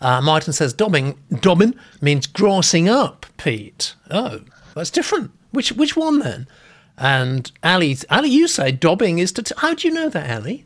Uh, 0.00 0.20
Martin 0.20 0.52
says 0.52 0.72
dobbing, 0.72 1.16
dobbin 1.40 1.78
means 2.00 2.26
grossing 2.26 2.88
up, 2.88 3.26
Pete. 3.36 3.94
Oh, 4.10 4.40
that's 4.74 4.90
different. 4.90 5.30
Which 5.52 5.72
which 5.72 5.96
one 5.96 6.18
then? 6.18 6.48
And 6.98 7.50
Ali, 7.62 7.96
Ali, 8.10 8.28
you 8.30 8.46
say 8.48 8.70
dobbing 8.72 9.18
is 9.18 9.32
to. 9.32 9.42
T- 9.42 9.54
How 9.58 9.74
do 9.74 9.88
you 9.88 9.94
know 9.94 10.08
that, 10.08 10.30
Ali? 10.30 10.64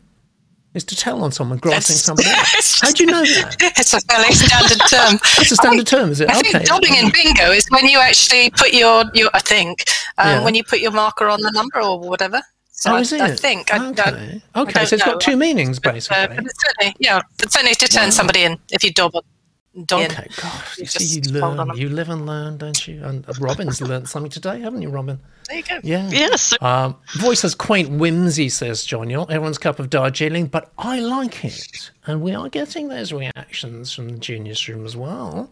Is 0.75 0.83
to 0.83 0.95
tell 0.95 1.23
on 1.23 1.31
someone 1.31 1.59
grossing 1.59 1.93
somebody 1.97 2.29
else. 2.29 2.79
How 2.81 2.91
do 2.91 3.03
you 3.03 3.09
know 3.09 3.23
that? 3.25 3.55
It's 3.77 3.91
a 3.91 4.01
fairly 4.01 4.31
standard 4.33 4.77
term. 4.87 5.15
it's 5.41 5.51
a 5.51 5.55
standard 5.55 5.87
term, 5.87 6.11
is 6.11 6.21
it? 6.21 6.29
I 6.29 6.37
okay. 6.37 6.51
think 6.51 6.65
dobbing 6.65 6.93
in 6.93 7.09
bingo 7.11 7.51
is 7.51 7.65
when 7.71 7.87
you 7.87 7.99
actually 7.99 8.51
put 8.51 8.71
your, 8.71 9.05
your 9.15 9.31
I 9.33 9.39
think, 9.39 9.85
um, 10.19 10.27
Yeah. 10.27 10.43
when 10.43 10.53
you 10.53 10.63
put 10.63 10.79
your 10.79 10.91
marker 10.91 11.27
on 11.27 11.41
the 11.41 11.49
number 11.51 11.81
or 11.81 11.99
whatever. 11.99 12.39
So 12.71 12.91
Oh, 12.91 12.97
I? 12.97 12.99
I 12.99 13.35
think. 13.35 13.73
I, 13.73 13.89
okay. 13.89 14.41
I, 14.53 14.81
I 14.81 14.85
so 14.85 14.95
it's 14.95 15.03
got 15.03 15.19
two 15.19 15.35
meanings, 15.35 15.79
But, 15.79 15.89
uh, 15.89 15.93
basically. 15.93 16.35
but 16.35 16.45
it's 16.45 16.63
certainly, 16.63 16.95
yeah, 16.99 17.21
it's 17.39 17.53
certainly 17.53 17.73
to 17.75 17.87
turn 17.87 18.11
somebody 18.11 18.43
in 18.43 18.59
if 18.71 18.83
you 18.83 18.93
dob, 18.93 19.13
dob 19.13 19.25
in. 19.73 19.83
Okay, 19.83 20.27
God, 20.41 20.63
you 20.77 20.81
You 20.81 20.85
see, 20.85 21.19
you 21.19 21.31
learn, 21.31 21.77
you 21.77 21.89
live 21.89 22.09
and 22.09 22.25
learn, 22.25 22.57
don't 22.57 22.87
you? 22.87 23.03
And 23.03 23.27
uh, 23.29 23.33
Robin's 23.39 23.81
learned 23.89 24.09
something 24.09 24.31
today, 24.31 24.59
haven't 24.59 24.81
you, 24.81 24.89
Robin? 24.89 25.19
There 25.47 25.57
you 25.57 25.63
go. 25.63 25.79
Yeah. 25.83 26.09
Yes. 26.09 26.53
Um, 26.61 26.95
voice 27.17 27.41
has 27.43 27.55
quaint 27.55 27.89
whimsy, 27.89 28.49
says 28.49 28.83
John. 28.85 29.09
You're 29.09 29.23
everyone's 29.23 29.57
cup 29.57 29.79
of 29.79 29.89
Darjeeling, 29.89 30.47
but 30.47 30.71
I 30.77 30.99
like 30.99 31.45
it. 31.45 31.91
And 32.07 32.21
we 32.21 32.33
are 32.33 32.49
getting 32.49 32.87
those 32.89 33.13
reactions 33.13 33.93
from 33.93 34.09
the 34.09 34.17
Genius 34.17 34.67
Room 34.67 34.85
as 34.85 34.95
well. 34.95 35.51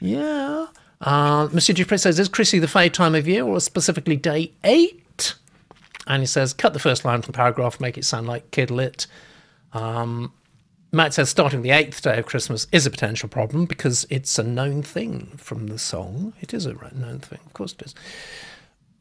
Yeah. 0.00 0.66
Uh, 1.00 1.48
Monsieur 1.52 1.74
Dupre 1.74 1.98
says, 1.98 2.18
Is 2.18 2.28
Chrissy 2.28 2.58
the 2.58 2.66
fave 2.66 2.92
time 2.92 3.14
of 3.14 3.26
year 3.28 3.44
or 3.44 3.60
specifically 3.60 4.16
day 4.16 4.52
eight? 4.64 5.34
And 6.06 6.22
he 6.22 6.26
says, 6.26 6.52
Cut 6.52 6.72
the 6.72 6.78
first 6.78 7.04
line 7.04 7.22
from 7.22 7.32
the 7.32 7.36
paragraph, 7.36 7.80
make 7.80 7.96
it 7.98 8.04
sound 8.04 8.26
like 8.26 8.50
kid 8.50 8.70
lit. 8.70 9.06
Um, 9.72 10.32
Matt 10.94 11.12
says, 11.12 11.28
Starting 11.28 11.62
the 11.62 11.70
eighth 11.70 12.00
day 12.02 12.18
of 12.18 12.26
Christmas 12.26 12.66
is 12.70 12.86
a 12.86 12.90
potential 12.90 13.28
problem 13.28 13.66
because 13.66 14.06
it's 14.10 14.38
a 14.38 14.44
known 14.44 14.82
thing 14.82 15.32
from 15.36 15.66
the 15.66 15.78
song. 15.78 16.32
It 16.40 16.54
is 16.54 16.66
a 16.66 16.74
known 16.94 17.18
thing, 17.18 17.40
of 17.44 17.52
course 17.52 17.72
it 17.72 17.82
is. 17.82 17.94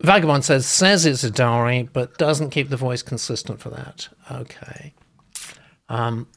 Vagabond 0.01 0.43
says 0.43 0.65
says 0.65 1.05
it's 1.05 1.23
a 1.23 1.31
dowry, 1.31 1.87
but 1.93 2.17
doesn't 2.17 2.49
keep 2.49 2.69
the 2.69 2.77
voice 2.77 3.01
consistent 3.01 3.61
for 3.61 3.69
that. 3.69 4.09
Okay. 4.29 4.93
Um, 5.87 6.27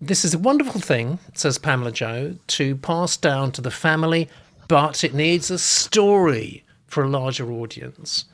this 0.00 0.24
is 0.24 0.34
a 0.34 0.38
wonderful 0.38 0.80
thing, 0.80 1.18
says 1.34 1.58
Pamela 1.58 1.92
Joe, 1.92 2.36
to 2.48 2.76
pass 2.76 3.16
down 3.16 3.52
to 3.52 3.60
the 3.60 3.70
family, 3.70 4.28
but 4.68 5.04
it 5.04 5.12
needs 5.14 5.50
a 5.50 5.58
story 5.58 6.64
for 6.86 7.04
a 7.04 7.08
larger 7.08 7.52
audience. 7.52 8.24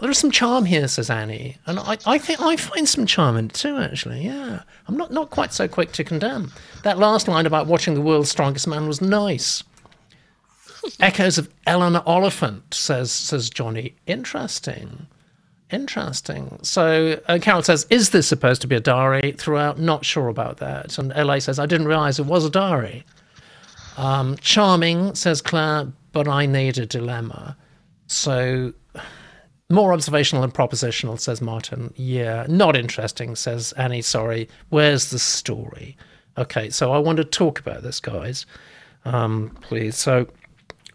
There 0.00 0.10
is 0.10 0.18
some 0.18 0.30
charm 0.30 0.64
here, 0.64 0.88
says 0.88 1.10
Annie, 1.10 1.58
and 1.66 1.78
I, 1.78 1.98
I 2.06 2.16
think 2.16 2.40
I 2.40 2.56
find 2.56 2.88
some 2.88 3.04
charm 3.04 3.36
in 3.36 3.46
it 3.46 3.54
too. 3.54 3.76
Actually, 3.76 4.24
yeah, 4.24 4.62
I'm 4.88 4.96
not 4.96 5.12
not 5.12 5.28
quite 5.30 5.52
so 5.52 5.68
quick 5.68 5.92
to 5.92 6.04
condemn. 6.04 6.52
That 6.84 6.98
last 6.98 7.28
line 7.28 7.44
about 7.44 7.66
watching 7.66 7.94
the 7.94 8.00
world's 8.00 8.30
strongest 8.30 8.66
man 8.66 8.88
was 8.88 9.02
nice. 9.02 9.62
Echoes 11.00 11.36
of 11.36 11.50
Eleanor 11.66 12.02
Oliphant, 12.06 12.72
says 12.72 13.12
says 13.12 13.50
Johnny. 13.50 13.94
Interesting. 14.06 15.06
Interesting. 15.70 16.58
So 16.62 17.20
uh, 17.28 17.38
Carol 17.40 17.62
says, 17.62 17.86
"Is 17.90 18.10
this 18.10 18.26
supposed 18.26 18.62
to 18.62 18.66
be 18.66 18.76
a 18.76 18.80
diary?" 18.80 19.32
Throughout, 19.32 19.78
not 19.78 20.06
sure 20.06 20.28
about 20.28 20.56
that. 20.56 20.96
And 20.98 21.14
La 21.14 21.38
says, 21.38 21.58
"I 21.58 21.66
didn't 21.66 21.88
realise 21.88 22.18
it 22.18 22.26
was 22.26 22.46
a 22.46 22.50
diary." 22.50 23.04
Um, 23.98 24.38
charming, 24.38 25.14
says 25.14 25.42
Claire, 25.42 25.92
but 26.12 26.26
I 26.26 26.46
need 26.46 26.78
a 26.78 26.86
dilemma. 26.86 27.56
So 28.06 28.72
more 29.70 29.92
observational 29.92 30.42
and 30.42 30.52
propositional, 30.52 31.18
says 31.18 31.40
Martin. 31.40 31.94
Yeah, 31.96 32.44
not 32.48 32.76
interesting, 32.76 33.36
says 33.36 33.72
Annie. 33.72 34.02
Sorry. 34.02 34.48
Where's 34.68 35.10
the 35.10 35.18
story? 35.18 35.96
Okay, 36.36 36.70
so 36.70 36.92
I 36.92 36.98
want 36.98 37.18
to 37.18 37.24
talk 37.24 37.58
about 37.58 37.82
this, 37.82 38.00
guys. 38.00 38.46
Um, 39.04 39.56
please. 39.62 39.96
So 39.96 40.26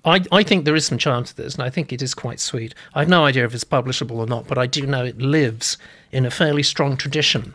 I, 0.04 0.24
I 0.32 0.44
think 0.44 0.66
there 0.66 0.76
is 0.76 0.86
some 0.86 0.98
charm 0.98 1.24
to 1.24 1.36
this, 1.36 1.56
and 1.56 1.64
I 1.64 1.70
think 1.70 1.92
it 1.92 2.02
is 2.02 2.14
quite 2.14 2.40
sweet. 2.40 2.76
I 2.94 3.00
have 3.00 3.10
no 3.10 3.26
idea 3.26 3.46
if 3.46 3.54
it's 3.54 3.64
publishable 3.64 4.18
or 4.18 4.28
not, 4.28 4.48
but 4.48 4.58
I 4.58 4.68
do 4.68 4.86
know 4.86 5.04
it 5.04 5.18
lives 5.18 5.78
in 6.12 6.26
a 6.26 6.32
fairly 6.32 6.64
strong 6.64 6.96
tradition 6.96 7.54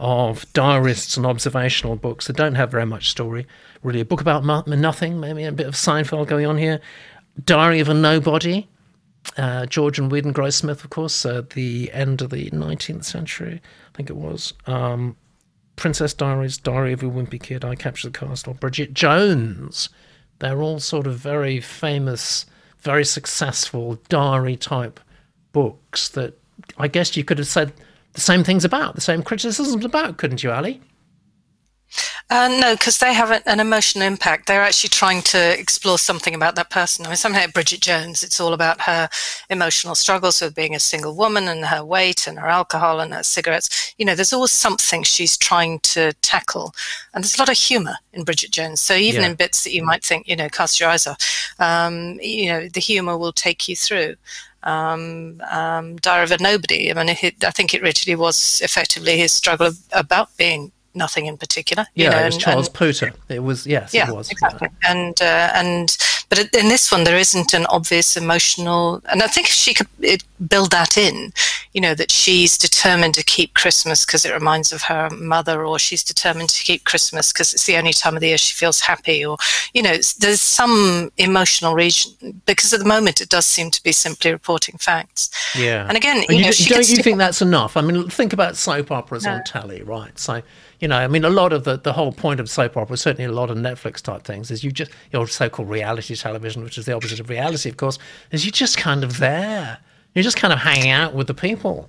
of 0.00 0.52
diarists 0.52 1.16
and 1.16 1.24
observational 1.24 1.94
books 1.94 2.26
that 2.26 2.36
don't 2.36 2.56
have 2.56 2.72
very 2.72 2.86
much 2.86 3.10
story. 3.10 3.46
Really, 3.84 4.00
a 4.00 4.04
book 4.04 4.20
about 4.20 4.44
nothing, 4.44 5.20
maybe 5.20 5.44
a 5.44 5.52
bit 5.52 5.66
of 5.66 5.74
Seinfeld 5.74 6.26
going 6.26 6.46
on 6.46 6.58
here. 6.58 6.80
Diary 7.44 7.78
of 7.78 7.88
a 7.88 7.94
Nobody, 7.94 8.68
uh, 9.36 9.66
George 9.66 9.98
and 9.98 10.10
Weedon 10.10 10.34
Grossmith, 10.34 10.84
of 10.84 10.90
course, 10.90 11.24
uh, 11.24 11.42
the 11.54 11.90
end 11.92 12.22
of 12.22 12.30
the 12.30 12.50
19th 12.50 13.04
century, 13.04 13.60
I 13.92 13.96
think 13.96 14.10
it 14.10 14.16
was. 14.16 14.52
Um, 14.66 15.16
Princess 15.76 16.12
Diaries, 16.14 16.58
Diary 16.58 16.92
of 16.92 17.02
a 17.02 17.06
Wimpy 17.06 17.40
Kid, 17.40 17.64
I 17.64 17.74
Captured 17.74 18.12
the 18.12 18.18
Castle, 18.18 18.54
Bridget 18.54 18.94
Jones. 18.94 19.88
They're 20.38 20.62
all 20.62 20.80
sort 20.80 21.06
of 21.06 21.16
very 21.16 21.60
famous, 21.60 22.46
very 22.80 23.04
successful 23.04 24.00
diary 24.08 24.56
type 24.56 25.00
books 25.52 26.08
that 26.10 26.38
I 26.76 26.88
guess 26.88 27.16
you 27.16 27.24
could 27.24 27.38
have 27.38 27.46
said 27.46 27.72
the 28.12 28.20
same 28.20 28.44
things 28.44 28.64
about, 28.64 28.94
the 28.94 29.00
same 29.00 29.22
criticisms 29.22 29.84
about, 29.84 30.18
couldn't 30.18 30.42
you, 30.42 30.50
Ali? 30.50 30.80
Uh, 32.34 32.48
no, 32.48 32.72
because 32.74 32.96
they 32.96 33.12
have 33.12 33.30
an, 33.30 33.42
an 33.44 33.60
emotional 33.60 34.06
impact. 34.06 34.46
They're 34.46 34.62
actually 34.62 34.88
trying 34.88 35.20
to 35.22 35.60
explore 35.60 35.98
something 35.98 36.34
about 36.34 36.54
that 36.54 36.70
person. 36.70 37.04
I 37.04 37.10
mean, 37.10 37.16
something 37.16 37.38
like 37.38 37.52
Bridget 37.52 37.82
Jones, 37.82 38.22
it's 38.24 38.40
all 38.40 38.54
about 38.54 38.80
her 38.80 39.10
emotional 39.50 39.94
struggles 39.94 40.40
with 40.40 40.54
being 40.54 40.74
a 40.74 40.80
single 40.80 41.14
woman 41.14 41.46
and 41.46 41.66
her 41.66 41.84
weight 41.84 42.26
and 42.26 42.38
her 42.38 42.46
alcohol 42.46 43.00
and 43.00 43.12
her 43.12 43.22
cigarettes. 43.22 43.94
You 43.98 44.06
know, 44.06 44.14
there's 44.14 44.32
always 44.32 44.50
something 44.50 45.02
she's 45.02 45.36
trying 45.36 45.80
to 45.80 46.14
tackle. 46.22 46.74
And 47.12 47.22
there's 47.22 47.36
a 47.36 47.42
lot 47.42 47.50
of 47.50 47.58
humor 47.58 47.96
in 48.14 48.24
Bridget 48.24 48.50
Jones. 48.50 48.80
So 48.80 48.94
even 48.94 49.20
Yeah. 49.24 49.28
in 49.28 49.34
bits 49.34 49.64
that 49.64 49.74
you 49.74 49.84
might 49.84 50.02
think, 50.02 50.26
you 50.26 50.34
know, 50.34 50.48
cast 50.48 50.80
your 50.80 50.88
eyes 50.88 51.06
off, 51.06 51.18
um, 51.58 52.18
you 52.22 52.46
know, 52.46 52.66
the 52.66 52.80
humor 52.80 53.18
will 53.18 53.32
take 53.34 53.68
you 53.68 53.76
through. 53.76 54.16
um, 54.64 55.42
um, 55.50 55.96
Diary 55.96 56.22
of 56.22 56.30
a 56.30 56.38
Nobody. 56.40 56.88
I 56.90 56.94
mean, 56.94 57.16
it, 57.20 57.44
I 57.44 57.50
think 57.50 57.74
it 57.74 57.82
really 57.82 58.14
was 58.14 58.60
effectively 58.64 59.18
his 59.18 59.32
struggle 59.32 59.72
about 59.92 60.34
being 60.36 60.70
nothing 60.94 61.26
in 61.26 61.36
particular. 61.36 61.86
Yeah, 61.94 62.10
know, 62.10 62.18
it 62.18 62.24
was 62.26 62.34
and- 62.34 62.42
Charles 62.42 62.68
and- 62.68 62.76
Pooter. 62.76 63.14
It 63.28 63.42
was 63.42 63.66
yes, 63.66 63.92
yeah, 63.94 64.08
it 64.08 64.14
was. 64.14 64.30
exactly. 64.30 64.68
And 64.86 65.20
uh, 65.20 65.50
and 65.54 65.96
but 66.28 66.38
in 66.54 66.68
this 66.68 66.90
one, 66.90 67.04
there 67.04 67.18
isn't 67.18 67.52
an 67.52 67.66
obvious 67.66 68.16
emotional, 68.16 69.02
and 69.10 69.22
I 69.22 69.26
think 69.26 69.48
if 69.48 69.52
she 69.52 69.74
could 69.74 69.88
it, 70.00 70.24
build 70.48 70.70
that 70.70 70.96
in, 70.96 71.32
you 71.74 71.80
know, 71.80 71.94
that 71.94 72.10
she's 72.10 72.56
determined 72.56 73.14
to 73.14 73.24
keep 73.24 73.54
Christmas 73.54 74.06
because 74.06 74.24
it 74.24 74.32
reminds 74.32 74.72
of 74.72 74.82
her 74.82 75.10
mother, 75.10 75.64
or 75.64 75.78
she's 75.78 76.02
determined 76.02 76.48
to 76.50 76.64
keep 76.64 76.84
Christmas 76.84 77.32
because 77.32 77.52
it's 77.52 77.66
the 77.66 77.76
only 77.76 77.92
time 77.92 78.14
of 78.14 78.20
the 78.20 78.28
year 78.28 78.38
she 78.38 78.54
feels 78.54 78.80
happy, 78.80 79.24
or 79.24 79.36
you 79.74 79.82
know, 79.82 79.96
there's 80.20 80.40
some 80.40 81.12
emotional 81.18 81.74
region 81.74 82.12
because 82.46 82.72
at 82.72 82.80
the 82.80 82.86
moment 82.86 83.20
it 83.20 83.28
does 83.28 83.44
seem 83.44 83.70
to 83.70 83.82
be 83.82 83.92
simply 83.92 84.32
reporting 84.32 84.78
facts. 84.78 85.30
Yeah. 85.54 85.86
And 85.86 85.96
again, 85.96 86.24
you 86.28 86.36
you 86.36 86.42
know, 86.42 86.52
don't 86.66 86.88
you 86.88 86.96
think 87.02 87.18
that's 87.18 87.42
enough? 87.42 87.76
I 87.76 87.80
mean, 87.82 88.08
think 88.08 88.32
about 88.32 88.56
soap 88.56 88.90
operas 88.90 89.26
on 89.26 89.44
telly, 89.44 89.82
right? 89.82 90.18
So, 90.18 90.42
you 90.82 90.88
know, 90.88 90.96
I 90.96 91.06
mean, 91.06 91.24
a 91.24 91.30
lot 91.30 91.52
of 91.52 91.62
the, 91.62 91.78
the 91.78 91.92
whole 91.92 92.10
point 92.10 92.40
of 92.40 92.50
soap 92.50 92.76
opera, 92.76 92.96
certainly 92.96 93.24
a 93.24 93.32
lot 93.32 93.50
of 93.50 93.56
Netflix 93.56 94.02
type 94.02 94.24
things, 94.24 94.50
is 94.50 94.64
you 94.64 94.72
just, 94.72 94.90
your 95.12 95.28
so 95.28 95.48
called 95.48 95.70
reality 95.70 96.16
television, 96.16 96.64
which 96.64 96.76
is 96.76 96.86
the 96.86 96.92
opposite 96.92 97.20
of 97.20 97.30
reality, 97.30 97.68
of 97.70 97.76
course, 97.76 98.00
is 98.32 98.44
you're 98.44 98.50
just 98.50 98.76
kind 98.76 99.04
of 99.04 99.18
there. 99.18 99.78
You're 100.12 100.24
just 100.24 100.36
kind 100.36 100.52
of 100.52 100.58
hanging 100.58 100.90
out 100.90 101.14
with 101.14 101.28
the 101.28 101.34
people. 101.34 101.88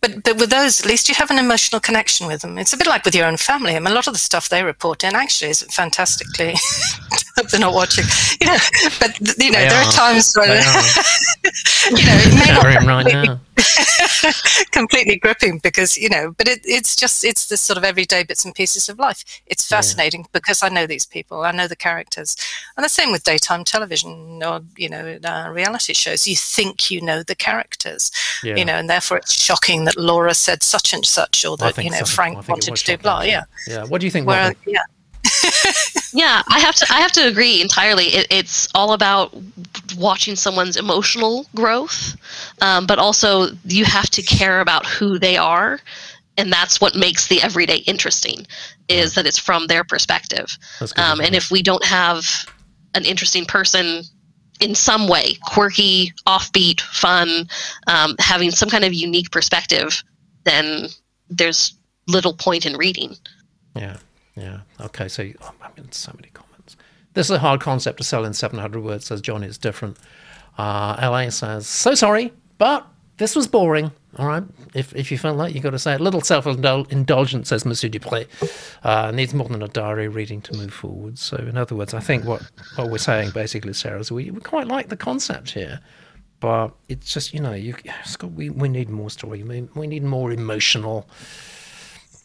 But 0.00 0.22
but 0.24 0.38
with 0.38 0.50
those, 0.50 0.80
at 0.80 0.86
least 0.86 1.08
you 1.08 1.14
have 1.16 1.30
an 1.30 1.38
emotional 1.38 1.80
connection 1.80 2.26
with 2.26 2.42
them. 2.42 2.58
It's 2.58 2.72
a 2.72 2.76
bit 2.76 2.86
like 2.86 3.04
with 3.04 3.14
your 3.14 3.26
own 3.26 3.36
family. 3.36 3.74
I 3.76 3.78
mean, 3.78 3.88
a 3.92 3.94
lot 3.94 4.06
of 4.06 4.12
the 4.12 4.18
stuff 4.18 4.48
they 4.48 4.62
report 4.62 5.04
in 5.04 5.14
actually 5.14 5.50
isn't 5.50 5.72
fantastically. 5.72 6.54
they're 7.50 7.60
not 7.60 7.74
watching, 7.74 8.04
you 8.40 8.46
know. 8.46 8.56
But 9.00 9.18
you 9.38 9.50
know, 9.50 9.58
They 9.60 9.68
there 9.68 9.82
are. 9.82 9.84
are 9.86 9.92
times 9.92 10.32
when 10.36 10.48
you 11.90 12.04
know 12.06 12.18
it 12.24 12.34
may 12.34 12.52
not 12.54 12.64
right 12.64 13.26
now. 13.26 13.40
completely 14.72 15.16
gripping 15.16 15.58
because 15.58 15.96
you 15.96 16.08
know 16.08 16.32
but 16.36 16.48
it, 16.48 16.60
it's 16.64 16.96
just 16.96 17.24
it's 17.24 17.46
the 17.48 17.56
sort 17.56 17.76
of 17.76 17.84
everyday 17.84 18.22
bits 18.24 18.44
and 18.44 18.54
pieces 18.54 18.88
of 18.88 18.98
life 18.98 19.24
it's 19.46 19.66
fascinating 19.66 20.26
because 20.32 20.62
i 20.62 20.68
know 20.68 20.86
these 20.86 21.06
people 21.06 21.42
i 21.42 21.52
know 21.52 21.66
the 21.68 21.76
characters 21.76 22.36
and 22.76 22.84
the 22.84 22.88
same 22.88 23.12
with 23.12 23.22
daytime 23.24 23.64
television 23.64 24.42
or 24.44 24.60
you 24.76 24.88
know 24.88 25.18
uh, 25.24 25.48
reality 25.52 25.94
shows 25.94 26.26
you 26.26 26.34
think 26.36 26.90
you 26.90 27.00
know 27.00 27.22
the 27.22 27.34
characters 27.34 28.10
Yeah. 28.42 28.56
you 28.56 28.64
know 28.64 28.74
and 28.74 28.90
therefore 28.90 29.18
it's 29.18 29.32
shocking 29.32 29.73
that 29.82 29.96
laura 29.96 30.32
said 30.32 30.62
such 30.62 30.94
and 30.94 31.04
such 31.04 31.44
or 31.44 31.56
that 31.56 31.76
you 31.82 31.90
know 31.90 31.98
so. 31.98 32.04
Frank 32.04 32.48
wanted 32.48 32.76
to 32.76 32.84
do 32.84 32.96
blah 32.98 33.22
yeah 33.22 33.42
Yeah. 33.66 33.84
What 33.86 34.00
do 34.00 34.06
you 34.06 34.12
think, 34.12 34.28
where 34.28 34.54
yeah 34.66 34.84
Yeah, 36.14 36.44
I 36.48 36.60
have 36.60 36.76
to. 36.76 36.86
I 36.90 37.00
have 37.00 37.10
to 37.12 37.26
agree 37.26 37.60
entirely. 37.60 38.04
It, 38.04 38.28
it's 38.30 38.68
all 38.72 38.92
about 38.92 39.34
watching 39.98 40.36
someone's 40.36 40.76
emotional 40.76 41.44
growth, 41.56 42.16
um, 42.62 42.86
but 42.86 43.00
also 43.00 43.48
you 43.64 43.84
have 43.84 44.08
to 44.10 44.22
care 44.22 44.60
about 44.60 44.86
who 44.86 45.18
they 45.18 45.36
are, 45.36 45.80
and 46.38 46.52
that's 46.52 46.80
what 46.80 46.94
makes 46.94 47.26
the 47.26 47.42
everyday 47.42 47.78
interesting. 47.78 48.46
Is 48.88 49.16
that 49.16 49.26
it's 49.26 49.40
from 49.40 49.66
their 49.66 49.82
perspective, 49.82 50.56
um, 50.96 51.20
and 51.20 51.34
if 51.34 51.50
we 51.50 51.62
don't 51.62 51.84
have 51.84 52.48
an 52.94 53.04
interesting 53.04 53.44
person 53.44 54.04
in 54.60 54.74
some 54.74 55.08
way, 55.08 55.34
quirky, 55.46 56.12
offbeat, 56.26 56.80
fun, 56.80 57.48
um, 57.86 58.14
having 58.18 58.50
some 58.50 58.68
kind 58.68 58.84
of 58.84 58.94
unique 58.94 59.30
perspective, 59.30 60.02
then 60.44 60.88
there's 61.28 61.74
little 62.06 62.34
point 62.34 62.66
in 62.66 62.76
reading. 62.76 63.16
Yeah, 63.74 63.96
yeah. 64.36 64.60
Okay, 64.80 65.08
so 65.08 65.28
oh, 65.42 65.52
I 65.60 65.68
mean, 65.76 65.90
so 65.92 66.12
many 66.14 66.28
comments. 66.32 66.76
This 67.14 67.26
is 67.26 67.32
a 67.32 67.38
hard 67.38 67.60
concept 67.60 67.98
to 67.98 68.04
sell 68.04 68.24
in 68.24 68.34
700 68.34 68.82
words, 68.82 69.06
says 69.06 69.20
John. 69.20 69.42
It's 69.42 69.58
different. 69.58 69.96
Uh, 70.56 70.96
LA 71.02 71.30
says, 71.30 71.66
so 71.66 71.94
sorry, 71.94 72.32
but 72.58 72.86
this 73.16 73.34
was 73.34 73.46
boring. 73.46 73.90
All 74.18 74.26
right. 74.26 74.44
If, 74.74 74.94
if 74.94 75.10
you 75.10 75.18
felt 75.18 75.36
like 75.36 75.54
you've 75.54 75.62
got 75.64 75.70
to 75.70 75.78
say 75.78 75.94
it. 75.94 76.00
Little 76.00 76.20
self 76.20 76.46
indulgence, 76.46 77.48
says 77.48 77.64
Monsieur 77.64 77.90
Dupré. 77.90 78.26
Uh, 78.82 79.10
needs 79.10 79.34
more 79.34 79.48
than 79.48 79.62
a 79.62 79.68
diary 79.68 80.08
reading 80.08 80.40
to 80.42 80.56
move 80.56 80.72
forward. 80.72 81.18
So, 81.18 81.36
in 81.36 81.56
other 81.56 81.74
words, 81.74 81.94
I 81.94 82.00
think 82.00 82.24
what, 82.24 82.42
what 82.76 82.90
we're 82.90 82.98
saying 82.98 83.30
basically, 83.30 83.72
Sarah, 83.72 84.00
is 84.00 84.12
we, 84.12 84.30
we 84.30 84.40
quite 84.40 84.68
like 84.68 84.88
the 84.88 84.96
concept 84.96 85.50
here. 85.50 85.80
But 86.40 86.74
it's 86.88 87.12
just, 87.12 87.32
you 87.32 87.40
know, 87.40 87.52
you, 87.52 87.74
we, 88.34 88.50
we 88.50 88.68
need 88.68 88.90
more 88.90 89.10
story. 89.10 89.42
We, 89.42 89.62
we 89.74 89.86
need 89.86 90.04
more 90.04 90.30
emotional 90.30 91.08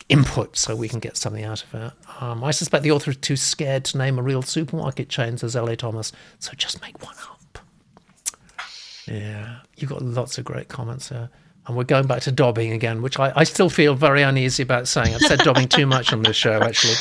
input 0.10 0.58
so 0.58 0.76
we 0.76 0.90
can 0.90 1.00
get 1.00 1.16
something 1.16 1.46
out 1.46 1.64
of 1.64 1.74
it. 1.76 1.94
Um, 2.20 2.44
I 2.44 2.52
suspect 2.52 2.84
the 2.84 2.92
author 2.92 3.12
is 3.12 3.18
too 3.18 3.36
scared 3.36 3.86
to 3.86 3.98
name 3.98 4.20
a 4.20 4.22
real 4.24 4.42
supermarket 4.42 5.08
chain, 5.08 5.38
says 5.38 5.56
L.A. 5.56 5.76
Thomas, 5.76 6.12
so 6.40 6.52
just 6.54 6.82
make 6.82 7.02
one 7.04 7.16
up. 7.32 7.60
Yeah, 9.08 9.60
you've 9.78 9.90
got 9.90 10.02
lots 10.02 10.38
of 10.38 10.46
great 10.46 10.68
comments 10.68 11.10
there. 11.10 11.30
And 11.70 11.78
we're 11.78 11.84
going 11.84 12.08
back 12.08 12.24
to 12.24 12.32
dobbing 12.32 12.72
again, 12.72 13.04
which 13.04 13.20
I, 13.20 13.32
I 13.36 13.44
still 13.44 13.70
feel 13.70 13.94
very 13.94 14.24
uneasy 14.24 14.64
about 14.64 14.88
saying. 14.88 15.14
I've 15.14 15.22
said 15.22 15.38
dobbing 15.42 15.68
too 15.68 15.86
much 15.86 16.12
on 16.12 16.24
this 16.24 16.36
show, 16.36 16.64
actually. 16.64 16.96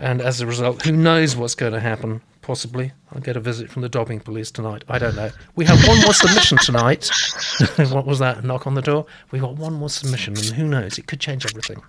And 0.00 0.20
as 0.20 0.40
a 0.40 0.48
result, 0.48 0.82
who 0.82 0.90
knows 0.90 1.36
what's 1.36 1.54
going 1.54 1.74
to 1.74 1.78
happen? 1.78 2.20
Possibly. 2.42 2.90
I'll 3.12 3.20
get 3.20 3.36
a 3.36 3.40
visit 3.40 3.70
from 3.70 3.82
the 3.82 3.88
dobbing 3.88 4.18
police 4.18 4.50
tonight. 4.50 4.82
I 4.88 4.98
don't 4.98 5.14
know. 5.14 5.30
We 5.54 5.64
have 5.66 5.86
one 5.86 6.00
more 6.00 6.12
submission 6.12 6.58
tonight. 6.58 7.08
what 7.92 8.04
was 8.04 8.18
that? 8.18 8.38
A 8.38 8.42
knock 8.44 8.66
on 8.66 8.74
the 8.74 8.82
door? 8.82 9.06
We've 9.30 9.40
got 9.40 9.54
one 9.54 9.74
more 9.74 9.88
submission, 9.88 10.36
and 10.36 10.46
who 10.46 10.66
knows? 10.66 10.98
It 10.98 11.06
could 11.06 11.20
change 11.20 11.46
everything. 11.46 11.80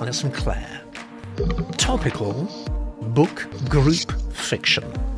And 0.00 0.08
it's 0.08 0.20
from 0.20 0.32
Claire. 0.32 0.80
Topical 1.76 2.32
book 3.14 3.46
group 3.68 4.10
fiction. 4.32 5.11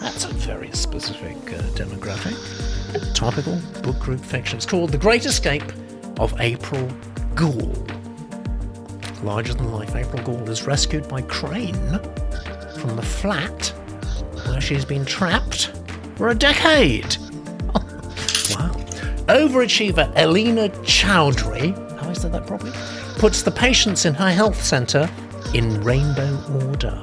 That's 0.00 0.24
a 0.24 0.28
very 0.28 0.70
specific 0.72 1.36
uh, 1.52 1.62
demographic. 1.74 2.34
Topical 3.14 3.60
book 3.82 3.98
group 3.98 4.20
fiction. 4.20 4.56
It's 4.56 4.66
called 4.66 4.90
The 4.90 4.98
Great 4.98 5.26
Escape 5.26 5.64
of 6.18 6.34
April 6.40 6.88
Gould. 7.34 7.92
Larger 9.22 9.54
than 9.54 9.72
life, 9.72 9.96
April 9.96 10.22
Gould 10.22 10.48
is 10.48 10.66
rescued 10.66 11.08
by 11.08 11.22
Crane 11.22 11.98
from 12.78 12.96
the 12.96 13.02
flat 13.02 13.68
where 14.46 14.60
she's 14.60 14.84
been 14.84 15.04
trapped 15.04 15.72
for 16.16 16.28
a 16.28 16.34
decade. 16.34 17.16
wow. 18.54 18.72
Overachiever 19.26 20.12
Elena 20.14 20.68
Chowdhury, 20.84 21.76
have 21.98 22.08
I 22.08 22.12
said 22.12 22.32
that 22.32 22.46
properly? 22.46 22.72
Puts 23.18 23.42
the 23.42 23.50
patients 23.50 24.04
in 24.04 24.14
her 24.14 24.30
health 24.30 24.62
centre 24.62 25.10
in 25.54 25.80
rainbow 25.82 26.40
order. 26.64 27.02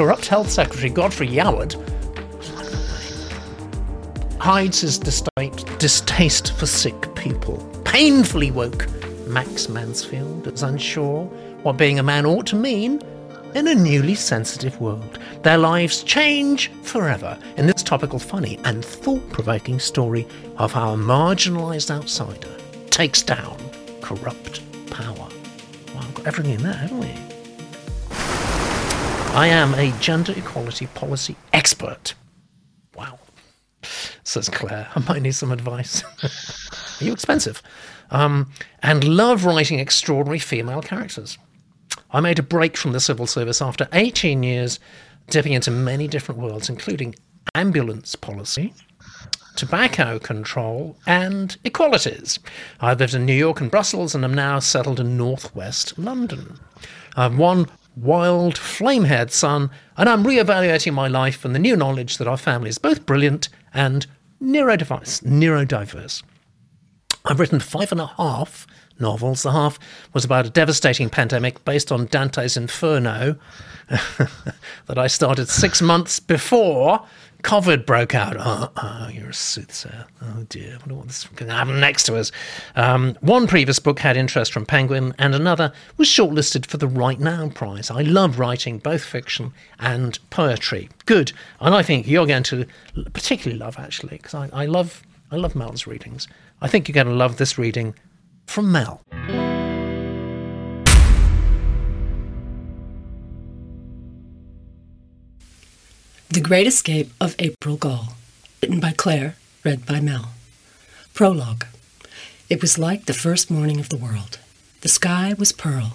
Corrupt 0.00 0.28
Health 0.28 0.50
Secretary 0.50 0.88
Godfrey 0.88 1.28
Yoward 1.28 1.76
hides 4.38 4.80
his 4.80 4.98
distaste, 4.98 5.78
distaste 5.78 6.54
for 6.54 6.64
sick 6.64 7.14
people. 7.14 7.58
Painfully 7.84 8.50
woke 8.50 8.86
Max 9.26 9.68
Mansfield 9.68 10.46
is 10.46 10.62
unsure 10.62 11.26
what 11.64 11.76
being 11.76 11.98
a 11.98 12.02
man 12.02 12.24
ought 12.24 12.46
to 12.46 12.56
mean 12.56 13.02
in 13.54 13.68
a 13.68 13.74
newly 13.74 14.14
sensitive 14.14 14.80
world. 14.80 15.18
Their 15.42 15.58
lives 15.58 16.02
change 16.02 16.72
forever 16.82 17.38
in 17.58 17.66
this 17.66 17.82
topical, 17.82 18.18
funny, 18.18 18.58
and 18.64 18.82
thought 18.82 19.28
provoking 19.28 19.78
story 19.78 20.26
of 20.56 20.72
how 20.72 20.94
a 20.94 20.96
marginalised 20.96 21.90
outsider 21.90 22.56
takes 22.88 23.22
down 23.22 23.58
corrupt 24.00 24.62
power. 24.90 25.28
Wow, 25.94 26.00
we've 26.00 26.14
got 26.14 26.26
everything 26.26 26.54
in 26.54 26.62
there, 26.62 26.72
haven't 26.72 27.00
we? 27.00 27.29
I 29.32 29.46
am 29.46 29.74
a 29.74 29.92
gender 30.00 30.34
equality 30.36 30.86
policy 30.88 31.36
expert. 31.52 32.14
Wow, 32.96 33.20
says 34.24 34.48
Claire. 34.48 34.88
I 34.94 35.00
might 35.08 35.22
need 35.22 35.36
some 35.36 35.52
advice. 35.52 36.02
Are 37.00 37.04
you 37.04 37.12
expensive? 37.12 37.62
Um, 38.10 38.50
and 38.82 39.04
love 39.04 39.44
writing 39.44 39.78
extraordinary 39.78 40.40
female 40.40 40.82
characters. 40.82 41.38
I 42.10 42.20
made 42.20 42.40
a 42.40 42.42
break 42.42 42.76
from 42.76 42.90
the 42.90 42.98
civil 42.98 43.26
service 43.26 43.62
after 43.62 43.88
18 43.92 44.42
years, 44.42 44.80
dipping 45.28 45.52
into 45.52 45.70
many 45.70 46.08
different 46.08 46.40
worlds, 46.40 46.68
including 46.68 47.14
ambulance 47.54 48.16
policy, 48.16 48.74
tobacco 49.54 50.18
control, 50.18 50.98
and 51.06 51.56
equalities. 51.62 52.40
I've 52.80 52.98
lived 52.98 53.14
in 53.14 53.26
New 53.26 53.32
York 53.32 53.60
and 53.60 53.70
Brussels 53.70 54.14
and 54.14 54.24
am 54.24 54.34
now 54.34 54.58
settled 54.58 54.98
in 54.98 55.16
northwest 55.16 55.96
London. 55.98 56.58
I've 57.16 57.38
one 57.38 57.68
wild, 57.96 58.56
flame 58.56 59.04
haired 59.04 59.30
son, 59.30 59.70
and 59.96 60.08
I'm 60.08 60.26
re 60.26 60.38
evaluating 60.38 60.94
my 60.94 61.08
life 61.08 61.44
and 61.44 61.54
the 61.54 61.58
new 61.58 61.76
knowledge 61.76 62.18
that 62.18 62.28
our 62.28 62.36
family 62.36 62.68
is 62.68 62.78
both 62.78 63.06
brilliant 63.06 63.48
and 63.74 64.06
neurodiverse. 64.42 65.22
neurodiverse. 65.22 66.22
I've 67.24 67.40
written 67.40 67.60
five 67.60 67.92
and 67.92 68.00
a 68.00 68.06
half 68.06 68.66
novels. 68.98 69.42
The 69.42 69.52
half 69.52 69.78
was 70.12 70.24
about 70.24 70.46
a 70.46 70.50
devastating 70.50 71.10
pandemic 71.10 71.64
based 71.64 71.92
on 71.92 72.06
Dante's 72.06 72.56
Inferno 72.56 73.36
that 73.88 74.98
I 74.98 75.06
started 75.06 75.48
six 75.48 75.82
months 75.82 76.20
before 76.20 77.04
COVID 77.42 77.86
broke 77.86 78.14
out. 78.14 78.36
Oh, 78.38 78.70
oh, 78.76 79.08
you're 79.12 79.30
a 79.30 79.34
soothsayer. 79.34 80.06
Oh 80.22 80.44
dear, 80.48 80.74
I 80.74 80.76
wonder 80.78 80.94
what 80.94 81.06
this 81.08 81.24
is 81.24 81.30
going 81.34 81.48
to 81.48 81.54
happen 81.54 81.80
next 81.80 82.04
to 82.04 82.16
us. 82.16 82.32
Um, 82.76 83.16
one 83.20 83.46
previous 83.46 83.78
book 83.78 83.98
had 83.98 84.16
interest 84.16 84.52
from 84.52 84.66
Penguin, 84.66 85.14
and 85.18 85.34
another 85.34 85.72
was 85.96 86.08
shortlisted 86.08 86.66
for 86.66 86.76
the 86.76 86.88
Right 86.88 87.18
Now 87.18 87.48
Prize. 87.48 87.90
I 87.90 88.02
love 88.02 88.38
writing 88.38 88.78
both 88.78 89.02
fiction 89.02 89.52
and 89.78 90.18
poetry. 90.30 90.88
Good, 91.06 91.32
and 91.60 91.74
I 91.74 91.82
think 91.82 92.06
you're 92.06 92.26
going 92.26 92.42
to 92.44 92.66
particularly 93.12 93.58
love 93.58 93.78
actually 93.78 94.16
because 94.16 94.34
I, 94.34 94.48
I 94.52 94.66
love 94.66 95.02
I 95.30 95.36
love 95.36 95.54
Mel's 95.54 95.86
readings. 95.86 96.28
I 96.60 96.68
think 96.68 96.88
you're 96.88 96.94
going 96.94 97.06
to 97.06 97.14
love 97.14 97.36
this 97.36 97.56
reading 97.56 97.94
from 98.46 98.72
Mel. 98.72 99.00
The 106.32 106.40
Great 106.40 106.68
Escape 106.68 107.10
of 107.20 107.34
April 107.40 107.76
Gall, 107.76 108.14
written 108.62 108.78
by 108.78 108.92
Claire, 108.92 109.34
read 109.64 109.84
by 109.84 109.98
Mel. 109.98 110.30
Prologue. 111.12 111.66
It 112.48 112.60
was 112.60 112.78
like 112.78 113.06
the 113.06 113.12
first 113.12 113.50
morning 113.50 113.80
of 113.80 113.88
the 113.88 113.96
world. 113.96 114.38
The 114.82 114.88
sky 114.88 115.34
was 115.36 115.50
pearl. 115.50 115.94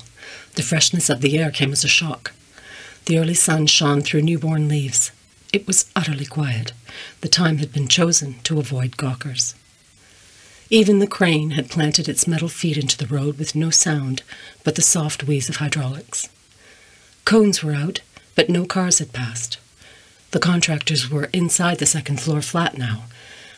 The 0.56 0.62
freshness 0.62 1.10
of 1.10 1.22
the 1.22 1.40
air 1.40 1.52
came 1.52 1.72
as 1.72 1.86
a 1.86 1.88
shock. 1.88 2.34
The 3.06 3.18
early 3.18 3.34
sun 3.34 3.68
shone 3.68 4.02
through 4.02 4.24
newborn 4.24 4.68
leaves. 4.68 5.14
It 5.54 5.66
was 5.68 5.90
utterly 5.96 6.26
quiet. 6.26 6.74
The 7.22 7.30
time 7.30 7.60
had 7.60 7.72
been 7.72 7.88
chosen 7.88 8.36
to 8.44 8.60
avoid 8.60 8.98
gawkers. 8.98 9.56
Even 10.70 11.00
the 11.00 11.08
crane 11.08 11.52
had 11.52 11.70
planted 11.70 12.10
its 12.10 12.28
metal 12.28 12.50
feet 12.50 12.76
into 12.76 12.98
the 12.98 13.08
road 13.08 13.40
with 13.40 13.56
no 13.56 13.70
sound 13.70 14.22
but 14.66 14.76
the 14.76 14.82
soft 14.82 15.24
wheeze 15.24 15.48
of 15.48 15.56
hydraulics. 15.56 16.28
Cones 17.24 17.64
were 17.64 17.74
out, 17.74 18.02
but 18.36 18.50
no 18.50 18.66
cars 18.66 19.00
had 19.00 19.14
passed. 19.14 19.60
The 20.36 20.42
contractors 20.42 21.10
were 21.10 21.30
inside 21.32 21.78
the 21.78 21.86
second 21.86 22.20
floor 22.20 22.42
flat 22.42 22.78
now. 22.78 23.06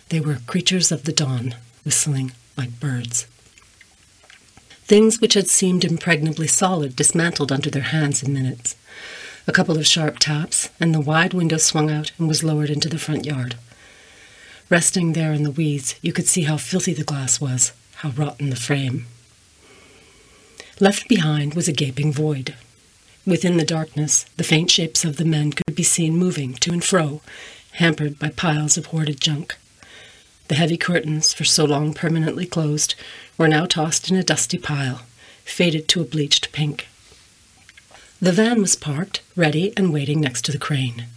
They 0.09 0.19
were 0.19 0.41
creatures 0.45 0.91
of 0.91 1.05
the 1.05 1.11
dawn, 1.11 1.55
whistling 1.83 2.33
like 2.55 2.79
birds. 2.79 3.25
Things 4.85 5.19
which 5.19 5.33
had 5.33 5.47
seemed 5.47 5.83
impregnably 5.83 6.45
solid 6.45 6.95
dismantled 6.95 7.51
under 7.51 7.71
their 7.71 7.81
hands 7.81 8.21
in 8.21 8.31
minutes. 8.31 8.75
A 9.47 9.51
couple 9.51 9.75
of 9.75 9.87
sharp 9.87 10.19
taps, 10.19 10.69
and 10.79 10.93
the 10.93 11.01
wide 11.01 11.33
window 11.33 11.57
swung 11.57 11.89
out 11.89 12.11
and 12.19 12.27
was 12.27 12.43
lowered 12.43 12.69
into 12.69 12.89
the 12.89 12.99
front 12.99 13.25
yard. 13.25 13.55
Resting 14.69 15.13
there 15.13 15.33
in 15.33 15.41
the 15.41 15.49
weeds, 15.49 15.95
you 16.03 16.13
could 16.13 16.27
see 16.27 16.43
how 16.43 16.57
filthy 16.57 16.93
the 16.93 17.03
glass 17.03 17.41
was, 17.41 17.71
how 17.95 18.09
rotten 18.09 18.51
the 18.51 18.55
frame. 18.55 19.07
Left 20.79 21.07
behind 21.09 21.55
was 21.55 21.67
a 21.67 21.73
gaping 21.73 22.13
void. 22.13 22.53
Within 23.27 23.57
the 23.57 23.65
darkness, 23.65 24.23
the 24.37 24.43
faint 24.45 24.71
shapes 24.71 25.03
of 25.03 25.17
the 25.17 25.25
men 25.25 25.51
could 25.51 25.75
be 25.75 25.83
seen 25.83 26.15
moving 26.15 26.53
to 26.53 26.71
and 26.71 26.81
fro, 26.81 27.19
hampered 27.73 28.17
by 28.17 28.29
piles 28.29 28.77
of 28.77 28.85
hoarded 28.85 29.19
junk. 29.19 29.57
The 30.47 30.55
heavy 30.55 30.77
curtains, 30.77 31.33
for 31.33 31.43
so 31.43 31.65
long 31.65 31.93
permanently 31.93 32.45
closed, 32.45 32.95
were 33.37 33.49
now 33.49 33.65
tossed 33.65 34.09
in 34.09 34.15
a 34.15 34.23
dusty 34.23 34.57
pile, 34.57 35.01
faded 35.43 35.89
to 35.89 35.99
a 35.99 36.05
bleached 36.05 36.53
pink. 36.53 36.87
The 38.21 38.31
van 38.31 38.61
was 38.61 38.77
parked, 38.77 39.19
ready 39.35 39.73
and 39.75 39.91
waiting 39.91 40.21
next 40.21 40.45
to 40.45 40.53
the 40.53 40.57
crane. 40.57 41.07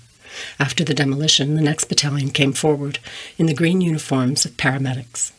After 0.59 0.83
the 0.83 0.95
demolition, 0.95 1.55
the 1.55 1.63
next 1.63 1.85
battalion 1.85 2.31
came 2.31 2.53
forward 2.53 2.99
in 3.39 3.47
the 3.47 3.55
green 3.55 3.81
uniforms 3.81 4.45
of 4.45 4.57
paramedics. 4.57 5.31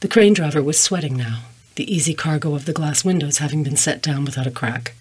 The 0.00 0.08
crane 0.08 0.34
driver 0.34 0.62
was 0.62 0.78
sweating 0.78 1.16
now, 1.16 1.44
the 1.76 1.90
easy 1.90 2.12
cargo 2.12 2.54
of 2.54 2.66
the 2.66 2.74
glass 2.74 3.02
windows 3.02 3.38
having 3.38 3.62
been 3.62 3.76
set 3.76 4.02
down 4.02 4.26
without 4.26 4.46
a 4.46 4.50
crack. 4.50 4.92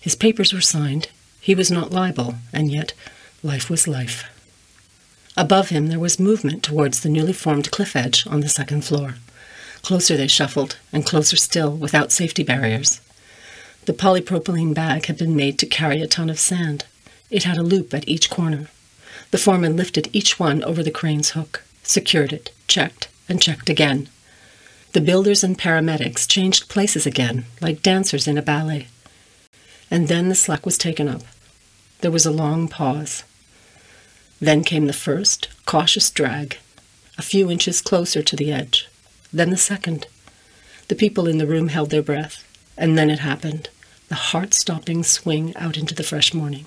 His 0.00 0.14
papers 0.14 0.52
were 0.52 0.60
signed. 0.60 1.08
He 1.40 1.54
was 1.54 1.70
not 1.70 1.92
liable, 1.92 2.36
and 2.52 2.70
yet 2.70 2.92
life 3.42 3.68
was 3.68 3.88
life. 3.88 4.24
Above 5.36 5.68
him 5.68 5.86
there 5.86 6.00
was 6.00 6.18
movement 6.18 6.62
towards 6.62 7.00
the 7.00 7.08
newly 7.08 7.32
formed 7.32 7.70
cliff 7.70 7.94
edge 7.94 8.26
on 8.26 8.40
the 8.40 8.48
second 8.48 8.84
floor. 8.84 9.14
Closer 9.82 10.16
they 10.16 10.26
shuffled, 10.26 10.76
and 10.92 11.06
closer 11.06 11.36
still, 11.36 11.76
without 11.76 12.12
safety 12.12 12.42
barriers. 12.42 13.00
The 13.86 13.92
polypropylene 13.92 14.74
bag 14.74 15.06
had 15.06 15.16
been 15.16 15.36
made 15.36 15.58
to 15.60 15.66
carry 15.66 16.02
a 16.02 16.06
ton 16.06 16.28
of 16.28 16.38
sand. 16.38 16.84
It 17.30 17.44
had 17.44 17.56
a 17.56 17.62
loop 17.62 17.94
at 17.94 18.08
each 18.08 18.28
corner. 18.28 18.68
The 19.30 19.38
foreman 19.38 19.76
lifted 19.76 20.10
each 20.12 20.38
one 20.38 20.64
over 20.64 20.82
the 20.82 20.90
crane's 20.90 21.30
hook, 21.30 21.62
secured 21.82 22.32
it, 22.32 22.50
checked, 22.66 23.08
and 23.28 23.40
checked 23.40 23.68
again. 23.68 24.08
The 24.92 25.00
builders 25.00 25.44
and 25.44 25.58
paramedics 25.58 26.26
changed 26.26 26.68
places 26.68 27.06
again, 27.06 27.44
like 27.60 27.82
dancers 27.82 28.26
in 28.26 28.36
a 28.36 28.42
ballet. 28.42 28.88
And 29.90 30.08
then 30.08 30.28
the 30.28 30.34
slack 30.34 30.66
was 30.66 30.78
taken 30.78 31.08
up. 31.08 31.22
There 32.00 32.10
was 32.10 32.26
a 32.26 32.30
long 32.30 32.68
pause. 32.68 33.24
Then 34.40 34.62
came 34.62 34.86
the 34.86 34.92
first, 34.92 35.48
cautious 35.66 36.10
drag, 36.10 36.58
a 37.16 37.22
few 37.22 37.50
inches 37.50 37.80
closer 37.80 38.22
to 38.22 38.36
the 38.36 38.52
edge. 38.52 38.88
Then 39.32 39.50
the 39.50 39.56
second. 39.56 40.06
The 40.88 40.94
people 40.94 41.26
in 41.26 41.38
the 41.38 41.46
room 41.46 41.68
held 41.68 41.90
their 41.90 42.02
breath, 42.02 42.44
and 42.76 42.96
then 42.96 43.10
it 43.10 43.18
happened 43.18 43.68
the 44.08 44.14
heart 44.14 44.54
stopping 44.54 45.04
swing 45.04 45.54
out 45.56 45.76
into 45.76 45.94
the 45.94 46.02
fresh 46.02 46.32
morning. 46.32 46.66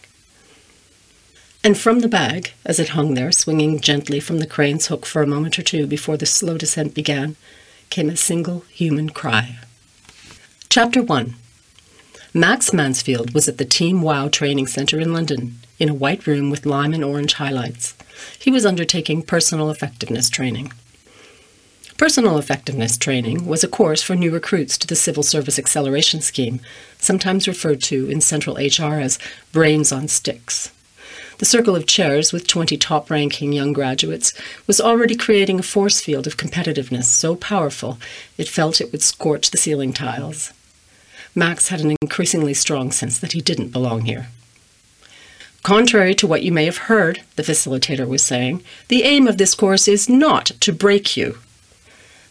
And 1.64 1.78
from 1.78 2.00
the 2.00 2.08
bag, 2.08 2.54
as 2.66 2.80
it 2.80 2.90
hung 2.90 3.14
there, 3.14 3.32
swinging 3.32 3.80
gently 3.80 4.20
from 4.20 4.40
the 4.40 4.48
crane's 4.48 4.88
hook 4.88 5.06
for 5.06 5.22
a 5.22 5.28
moment 5.28 5.60
or 5.60 5.64
two 5.64 5.86
before 5.86 6.18
the 6.18 6.26
slow 6.26 6.58
descent 6.58 6.94
began, 6.94 7.36
came 7.90 8.10
a 8.10 8.18
single 8.18 8.62
human 8.70 9.10
cry. 9.10 9.60
Chapter 10.70 11.04
1 11.04 11.36
Max 12.34 12.72
Mansfield 12.72 13.34
was 13.34 13.50
at 13.50 13.58
the 13.58 13.66
Team 13.66 14.02
WOW 14.02 14.30
training 14.30 14.66
centre 14.66 15.02
in 15.02 15.12
London, 15.12 15.60
in 15.80 15.90
a 15.90 15.94
white 15.94 16.26
room 16.26 16.50
with 16.50 16.66
lime 16.66 16.94
and 16.94 17.04
orange 17.04 17.34
highlights. 17.34 17.94
He 18.40 18.50
was 18.50 18.66
undertaking 18.66 19.24
personal 19.24 19.70
effectiveness 19.70 20.30
training. 20.30 20.72
Personal 21.98 22.38
effectiveness 22.38 22.98
training 22.98 23.46
was 23.46 23.66
a 23.66 23.68
course 23.68 24.02
for 24.02 24.16
new 24.16 24.32
recruits 24.32 24.78
to 24.78 24.88
the 24.88 24.96
Civil 24.96 25.24
Service 25.24 25.60
Acceleration 25.60 26.22
Scheme, 26.22 26.62
sometimes 26.98 27.50
referred 27.50 27.82
to 27.82 28.10
in 28.10 28.22
Central 28.22 28.56
HR 28.56 29.02
as 29.02 29.20
Brains 29.52 29.92
on 29.92 30.08
Sticks. 30.08 30.72
The 31.40 31.46
circle 31.46 31.76
of 31.76 31.86
chairs 31.86 32.32
with 32.32 32.48
20 32.48 32.78
top 32.78 33.12
ranking 33.12 33.52
young 33.52 33.74
graduates 33.74 34.34
was 34.68 34.80
already 34.80 35.18
creating 35.18 35.60
a 35.60 35.64
force 35.64 36.00
field 36.00 36.28
of 36.28 36.38
competitiveness 36.38 37.06
so 37.06 37.36
powerful 37.36 38.00
it 38.38 38.48
felt 38.48 38.80
it 38.80 38.94
would 38.94 39.02
scorch 39.02 39.52
the 39.52 39.58
ceiling 39.58 39.92
tiles. 39.92 40.54
Max 41.34 41.70
had 41.70 41.82
an 41.82 41.96
increasingly 42.02 42.54
strong 42.54 42.92
sense 42.92 43.18
that 43.20 43.32
he 43.32 43.42
didn't 43.42 43.70
belong 43.70 44.02
here. 44.02 44.28
Contrary 45.64 46.16
to 46.16 46.28
what 46.28 46.44
you 46.44 46.52
may 46.52 46.66
have 46.66 46.90
heard, 46.90 47.22
the 47.36 47.44
facilitator 47.44 48.08
was 48.08 48.24
saying, 48.24 48.64
the 48.88 49.04
aim 49.04 49.28
of 49.28 49.38
this 49.38 49.54
course 49.54 49.88
is 49.88 50.10
not 50.10 50.46
to 50.60 50.74
break 50.74 51.16
you. 51.16 51.38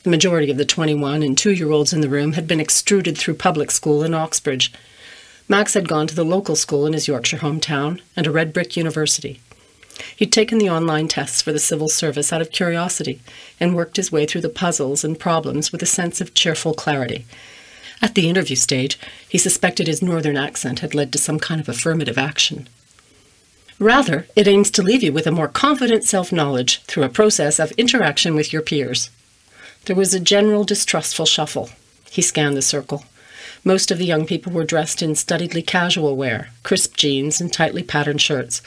The 0.02 0.10
majority 0.10 0.50
of 0.50 0.56
the 0.56 0.64
21 0.64 1.22
and 1.22 1.38
2 1.38 1.52
year 1.52 1.70
olds 1.70 1.92
in 1.92 2.00
the 2.00 2.08
room 2.08 2.32
had 2.32 2.48
been 2.48 2.60
extruded 2.60 3.16
through 3.16 3.34
public 3.34 3.70
school 3.70 4.02
in 4.02 4.14
Oxbridge. 4.14 4.72
Max 5.48 5.74
had 5.74 5.88
gone 5.88 6.06
to 6.06 6.14
the 6.14 6.24
local 6.24 6.56
school 6.56 6.86
in 6.86 6.92
his 6.92 7.06
Yorkshire 7.06 7.38
hometown 7.38 8.00
and 8.16 8.26
a 8.26 8.30
red 8.30 8.52
brick 8.52 8.76
university. 8.76 9.40
He'd 10.16 10.32
taken 10.32 10.58
the 10.58 10.70
online 10.70 11.08
tests 11.08 11.42
for 11.42 11.52
the 11.52 11.58
civil 11.58 11.88
service 11.88 12.32
out 12.32 12.40
of 12.40 12.50
curiosity 12.50 13.20
and 13.58 13.76
worked 13.76 13.96
his 13.96 14.10
way 14.10 14.26
through 14.26 14.40
the 14.40 14.48
puzzles 14.48 15.04
and 15.04 15.18
problems 15.18 15.70
with 15.70 15.82
a 15.82 15.86
sense 15.86 16.20
of 16.20 16.34
cheerful 16.34 16.72
clarity, 16.72 17.26
at 18.02 18.14
the 18.14 18.28
interview 18.28 18.56
stage, 18.56 18.98
he 19.28 19.36
suspected 19.38 19.86
his 19.86 20.02
northern 20.02 20.36
accent 20.36 20.80
had 20.80 20.94
led 20.94 21.12
to 21.12 21.18
some 21.18 21.38
kind 21.38 21.60
of 21.60 21.68
affirmative 21.68 22.16
action. 22.16 22.68
Rather, 23.78 24.26
it 24.36 24.48
aims 24.48 24.70
to 24.70 24.82
leave 24.82 25.02
you 25.02 25.12
with 25.12 25.26
a 25.26 25.32
more 25.32 25.48
confident 25.48 26.04
self 26.04 26.32
knowledge 26.32 26.82
through 26.82 27.02
a 27.02 27.08
process 27.08 27.58
of 27.58 27.72
interaction 27.72 28.34
with 28.34 28.52
your 28.52 28.62
peers. 28.62 29.10
There 29.86 29.96
was 29.96 30.14
a 30.14 30.20
general 30.20 30.64
distrustful 30.64 31.26
shuffle. 31.26 31.70
He 32.10 32.22
scanned 32.22 32.56
the 32.56 32.62
circle. 32.62 33.04
Most 33.64 33.90
of 33.90 33.98
the 33.98 34.06
young 34.06 34.26
people 34.26 34.52
were 34.52 34.64
dressed 34.64 35.02
in 35.02 35.14
studiedly 35.14 35.66
casual 35.66 36.16
wear, 36.16 36.48
crisp 36.62 36.96
jeans 36.96 37.40
and 37.40 37.52
tightly 37.52 37.82
patterned 37.82 38.22
shirts, 38.22 38.62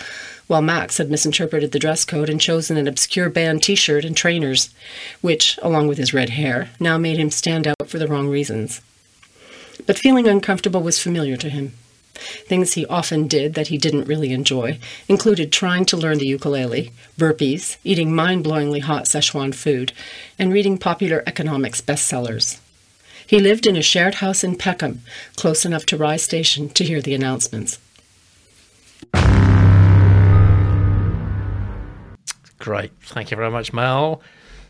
while 0.45 0.61
Max 0.61 0.97
had 0.97 1.10
misinterpreted 1.10 1.72
the 1.72 1.80
dress 1.80 2.05
code 2.05 2.30
and 2.30 2.39
chosen 2.39 2.77
an 2.77 2.88
obscure 2.88 3.30
band 3.30 3.64
t 3.64 3.73
shirt 3.73 4.05
and 4.05 4.15
trainers, 4.15 4.69
which, 5.22 5.57
along 5.64 5.88
with 5.88 5.97
his 5.97 6.14
red 6.14 6.30
hair, 6.31 6.69
now 6.80 6.97
made 6.99 7.18
him 7.18 7.31
stand 7.31 7.68
out 7.68 7.88
for 7.88 7.97
the 7.97 8.07
wrong 8.07 8.30
reasons. 8.30 8.81
But 9.85 9.99
feeling 9.99 10.27
uncomfortable 10.27 10.81
was 10.81 11.01
familiar 11.01 11.38
to 11.38 11.49
him. 11.49 11.73
Things 12.15 12.73
he 12.73 12.85
often 12.85 13.27
did 13.27 13.53
that 13.55 13.68
he 13.68 13.77
didn't 13.77 14.07
really 14.07 14.31
enjoy 14.31 14.80
included 15.07 15.51
trying 15.51 15.84
to 15.85 15.97
learn 15.97 16.19
the 16.19 16.27
ukulele, 16.27 16.91
burpees, 17.18 17.77
eating 17.84 18.15
mind 18.15 18.45
blowingly 18.45 18.81
hot 18.81 19.05
Szechuan 19.05 19.53
food, 19.53 19.91
and 20.38 20.53
reading 20.53 20.77
popular 20.77 21.23
economics 21.26 21.81
bestsellers. 21.81 22.60
He 23.26 23.39
lived 23.39 23.65
in 23.65 23.76
a 23.76 23.81
shared 23.81 24.15
house 24.15 24.43
in 24.43 24.57
Peckham, 24.57 25.01
close 25.35 25.65
enough 25.65 25.85
to 25.88 25.97
Rye 25.97 26.18
Station 26.18 26.69
to 26.69 26.84
hear 26.84 27.01
the 27.01 27.15
announcements. 27.15 27.80
Great. 32.60 32.91
Thank 33.01 33.31
you 33.31 33.38
very 33.38 33.51
much, 33.51 33.73
Mel. 33.73 34.22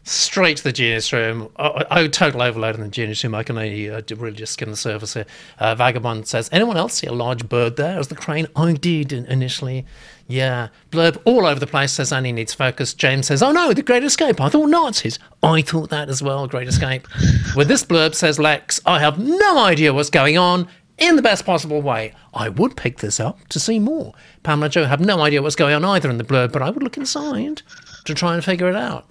Straight 0.03 0.57
to 0.57 0.63
the 0.63 0.71
genius 0.71 1.11
room. 1.13 1.49
Oh, 1.57 1.83
oh 1.89 2.07
total 2.07 2.41
overload 2.41 2.75
in 2.75 2.81
the 2.81 2.87
genius 2.89 3.23
room. 3.23 3.35
I 3.35 3.43
can 3.43 3.57
only 3.57 3.89
uh, 3.89 4.01
really 4.15 4.35
just 4.35 4.53
skim 4.53 4.69
the 4.69 4.77
surface 4.77 5.13
here. 5.13 5.25
Uh, 5.59 5.75
Vagabond 5.75 6.27
says, 6.27 6.49
anyone 6.51 6.77
else 6.77 6.95
see 6.95 7.07
a 7.07 7.13
large 7.13 7.47
bird 7.47 7.77
there 7.77 7.97
as 7.97 8.09
the 8.09 8.15
crane? 8.15 8.47
I 8.55 8.73
did 8.73 9.11
initially. 9.13 9.85
Yeah. 10.27 10.69
Blurb 10.91 11.21
all 11.25 11.45
over 11.45 11.59
the 11.59 11.67
place 11.67 11.93
says 11.93 12.11
Annie 12.11 12.31
needs 12.31 12.53
focus. 12.53 12.93
James 12.93 13.27
says, 13.27 13.41
oh 13.41 13.51
no, 13.51 13.73
the 13.73 13.81
Great 13.81 14.03
Escape. 14.03 14.39
I 14.41 14.49
thought 14.49 14.69
Nazis. 14.69 15.19
I 15.41 15.61
thought 15.61 15.89
that 15.89 16.09
as 16.09 16.21
well, 16.21 16.47
Great 16.47 16.67
Escape. 16.67 17.07
With 17.55 17.67
this 17.67 17.83
blurb 17.83 18.15
says 18.15 18.39
Lex, 18.39 18.81
I 18.85 18.99
have 18.99 19.19
no 19.19 19.57
idea 19.59 19.93
what's 19.93 20.09
going 20.09 20.37
on 20.37 20.67
in 20.97 21.15
the 21.15 21.21
best 21.21 21.45
possible 21.45 21.81
way. 21.81 22.13
I 22.33 22.49
would 22.49 22.77
pick 22.77 22.99
this 22.99 23.19
up 23.19 23.47
to 23.49 23.59
see 23.59 23.79
more. 23.79 24.13
Pamela 24.43 24.69
Joe 24.69 24.85
have 24.85 25.01
no 25.01 25.21
idea 25.21 25.41
what's 25.41 25.55
going 25.55 25.73
on 25.73 25.83
either 25.85 26.09
in 26.09 26.17
the 26.17 26.23
blurb, 26.23 26.51
but 26.51 26.61
I 26.61 26.69
would 26.69 26.83
look 26.83 26.97
inside 26.97 27.61
to 28.05 28.13
try 28.13 28.33
and 28.33 28.43
figure 28.43 28.69
it 28.69 28.75
out. 28.75 29.07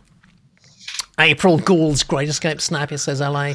April 1.19 1.59
Gould's 1.59 2.03
Great 2.03 2.29
Escape 2.29 2.61
Snappy 2.61 2.97
says 2.97 3.21
LA. 3.21 3.55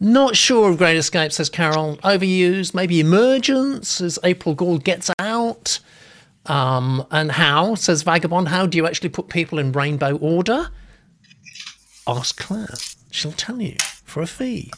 Not 0.00 0.36
sure 0.36 0.70
of 0.70 0.78
Great 0.78 0.96
Escape, 0.96 1.32
says 1.32 1.48
Carol. 1.48 1.96
Overused, 1.98 2.74
maybe 2.74 3.00
emergence 3.00 4.00
as 4.00 4.18
April 4.24 4.54
Gould 4.54 4.84
gets 4.84 5.10
out. 5.18 5.78
Um, 6.46 7.06
and 7.10 7.32
how, 7.32 7.74
says 7.74 8.02
Vagabond, 8.02 8.48
how 8.48 8.66
do 8.66 8.76
you 8.76 8.86
actually 8.86 9.08
put 9.08 9.28
people 9.28 9.58
in 9.58 9.72
rainbow 9.72 10.16
order? 10.16 10.68
Ask 12.06 12.38
Claire. 12.38 12.74
She'll 13.10 13.32
tell 13.32 13.60
you 13.60 13.76
for 14.04 14.22
a 14.22 14.26
fee. 14.26 14.70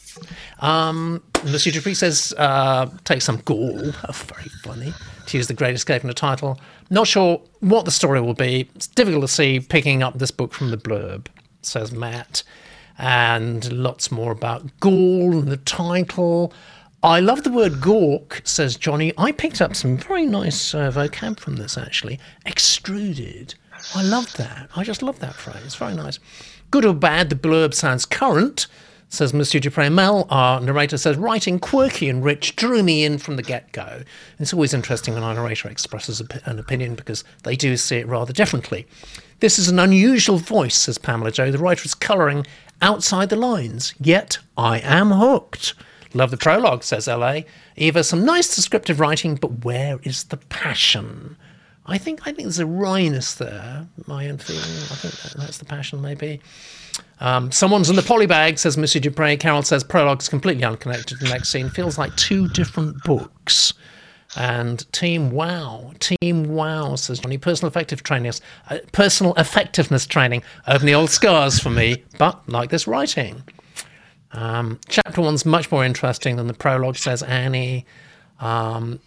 Um, 0.59 1.21
Monsieur 1.43 1.71
Dupree 1.71 1.93
says, 1.93 2.33
uh, 2.37 2.89
take 3.03 3.21
some 3.21 3.37
gall. 3.45 3.91
Oh, 4.07 4.11
very 4.11 4.49
funny 4.63 4.93
to 5.27 5.37
use 5.37 5.47
the 5.47 5.53
Great 5.53 5.75
Escape 5.75 6.01
in 6.01 6.07
the 6.07 6.13
title. 6.13 6.59
Not 6.89 7.07
sure 7.07 7.41
what 7.59 7.85
the 7.85 7.91
story 7.91 8.19
will 8.21 8.33
be. 8.33 8.69
It's 8.75 8.87
difficult 8.87 9.21
to 9.21 9.27
see 9.27 9.59
picking 9.59 10.01
up 10.01 10.17
this 10.17 10.31
book 10.31 10.53
from 10.53 10.71
the 10.71 10.77
blurb, 10.77 11.27
says 11.61 11.91
Matt. 11.91 12.43
And 12.97 13.71
lots 13.71 14.11
more 14.11 14.31
about 14.31 14.79
gall 14.79 15.39
and 15.39 15.47
the 15.47 15.57
title. 15.57 16.53
I 17.01 17.21
love 17.21 17.43
the 17.43 17.51
word 17.51 17.79
gawk, 17.79 18.41
says 18.43 18.75
Johnny. 18.75 19.13
I 19.17 19.31
picked 19.31 19.61
up 19.61 19.73
some 19.75 19.95
very 19.95 20.25
nice 20.25 20.73
uh, 20.73 20.91
vocab 20.91 21.39
from 21.39 21.55
this, 21.55 21.77
actually. 21.77 22.19
Extruded. 22.45 23.55
I 23.95 24.03
love 24.03 24.33
that. 24.33 24.69
I 24.75 24.83
just 24.83 25.01
love 25.01 25.19
that 25.19 25.35
phrase. 25.35 25.75
Very 25.75 25.93
nice. 25.93 26.19
Good 26.71 26.83
or 26.83 26.93
bad, 26.93 27.29
the 27.29 27.35
blurb 27.35 27.73
sounds 27.73 28.05
current, 28.05 28.67
says 29.09 29.33
Monsieur 29.33 29.59
Dupre. 29.59 29.89
Mel, 29.89 30.27
our 30.29 30.61
narrator, 30.61 30.97
says 30.97 31.17
writing 31.17 31.59
quirky 31.59 32.09
and 32.09 32.23
rich 32.23 32.55
drew 32.55 32.83
me 32.83 33.03
in 33.03 33.17
from 33.17 33.35
the 33.35 33.43
get 33.43 33.71
go. 33.71 34.03
It's 34.39 34.53
always 34.53 34.73
interesting 34.73 35.15
when 35.15 35.23
our 35.23 35.33
narrator 35.33 35.67
expresses 35.67 36.21
an 36.45 36.59
opinion 36.59 36.95
because 36.95 37.23
they 37.43 37.55
do 37.55 37.75
see 37.75 37.97
it 37.97 38.07
rather 38.07 38.31
differently. 38.31 38.87
This 39.39 39.57
is 39.57 39.67
an 39.67 39.79
unusual 39.79 40.37
voice, 40.37 40.75
says 40.75 40.97
Pamela 40.97 41.31
Joe. 41.31 41.51
The 41.51 41.57
writer 41.57 41.85
is 41.85 41.95
colouring 41.95 42.45
outside 42.81 43.29
the 43.29 43.35
lines, 43.35 43.93
yet 43.99 44.37
I 44.57 44.79
am 44.79 45.11
hooked. 45.11 45.73
Love 46.13 46.31
the 46.31 46.37
prologue, 46.37 46.83
says 46.83 47.07
LA. 47.07 47.41
Eva, 47.75 48.03
some 48.03 48.25
nice 48.25 48.55
descriptive 48.55 48.99
writing, 48.99 49.35
but 49.35 49.63
where 49.63 49.99
is 50.03 50.25
the 50.25 50.37
passion? 50.37 51.37
I 51.85 51.97
think 51.97 52.21
I 52.21 52.25
think 52.25 52.39
there's 52.39 52.59
a 52.59 52.65
wryness 52.65 53.37
there. 53.37 53.87
My 54.05 54.29
own 54.29 54.37
feeling. 54.37 54.61
I 54.61 54.95
think 54.95 55.13
that, 55.21 55.33
that's 55.37 55.57
the 55.57 55.65
passion, 55.65 56.01
maybe. 56.01 56.41
Um, 57.19 57.51
someone's 57.51 57.89
in 57.89 57.95
the 57.95 58.01
polybag, 58.01 58.57
says 58.57 58.77
Monsieur 58.77 59.01
Dupre. 59.01 59.37
Carol 59.37 59.61
says 59.63 59.83
prologue's 59.83 60.29
completely 60.29 60.63
unconnected 60.63 61.17
to 61.19 61.25
the 61.25 61.29
next 61.29 61.49
scene. 61.49 61.69
Feels 61.69 61.97
like 61.97 62.15
two 62.15 62.47
different 62.49 63.03
books. 63.03 63.73
And 64.35 64.89
Team 64.91 65.31
Wow, 65.31 65.91
Team 65.99 66.53
Wow, 66.53 66.95
says 66.95 67.19
Johnny. 67.19 67.37
Personal 67.37 67.69
effective 67.69 68.03
training, 68.03 68.31
uh, 68.69 68.77
personal 68.91 69.33
effectiveness 69.35 70.05
training. 70.05 70.43
Open 70.67 70.85
the 70.85 70.93
old 70.93 71.09
scars 71.09 71.59
for 71.59 71.71
me, 71.71 72.03
but 72.17 72.47
like 72.47 72.69
this 72.69 72.87
writing. 72.87 73.43
Um, 74.31 74.79
chapter 74.87 75.21
one's 75.21 75.45
much 75.45 75.71
more 75.71 75.83
interesting 75.83 76.35
than 76.35 76.45
the 76.47 76.53
prologue, 76.53 76.97
says 76.97 77.23
Annie. 77.23 77.85
Um, 78.39 78.99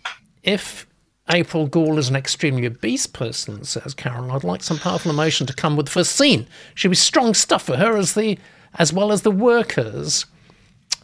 if 0.43 0.87
April 1.33 1.67
Gould 1.67 1.99
is 1.99 2.11
an 2.11 2.17
extremely 2.17 2.67
obese 2.67 3.07
person, 3.07 3.65
says 3.65 3.95
Carol, 3.95 4.31
I'd 4.33 4.45
like 4.45 4.63
some 4.63 4.79
powerful 4.79 5.11
emotion 5.11 5.47
to 5.47 5.55
come 5.55 5.77
with 5.77 5.87
the 5.87 5.93
first 5.93 6.15
scene. 6.15 6.47
Should 6.75 6.91
be 6.91 6.97
strong 6.97 7.33
stuff 7.33 7.65
for 7.65 7.77
her 7.77 7.97
as 7.97 8.15
the 8.15 8.39
as 8.75 8.93
well 8.93 9.13
as 9.13 9.23
the 9.23 9.31
workers. 9.31 10.27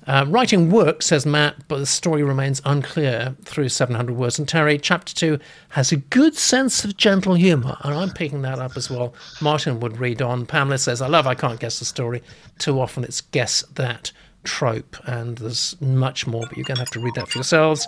Uh, 0.06 0.24
writing 0.26 0.70
works, 0.70 1.06
says 1.06 1.26
Matt, 1.26 1.68
but 1.68 1.78
the 1.78 1.86
story 1.86 2.22
remains 2.22 2.62
unclear 2.64 3.36
through 3.44 3.68
700 3.68 4.16
words. 4.16 4.38
And 4.38 4.48
Terry, 4.48 4.78
chapter 4.78 5.14
2 5.14 5.38
has 5.70 5.92
a 5.92 5.96
good 5.96 6.34
sense 6.34 6.82
of 6.82 6.96
gentle 6.96 7.34
humour, 7.34 7.76
and 7.82 7.92
I'm 7.92 8.10
picking 8.10 8.40
that 8.40 8.58
up 8.58 8.74
as 8.78 8.88
well. 8.88 9.12
Martin 9.42 9.80
would 9.80 9.98
read 9.98 10.22
on. 10.22 10.46
Pamela 10.46 10.78
says, 10.78 11.02
I 11.02 11.08
love 11.08 11.26
I 11.26 11.34
can't 11.34 11.60
guess 11.60 11.78
the 11.78 11.84
story. 11.84 12.22
Too 12.58 12.80
often 12.80 13.04
it's 13.04 13.20
guess 13.20 13.60
that 13.74 14.12
trope, 14.44 14.96
and 15.04 15.36
there's 15.36 15.78
much 15.82 16.26
more, 16.26 16.46
but 16.46 16.56
you're 16.56 16.64
going 16.64 16.76
to 16.76 16.82
have 16.82 16.90
to 16.92 17.00
read 17.00 17.14
that 17.16 17.28
for 17.28 17.36
yourselves. 17.36 17.86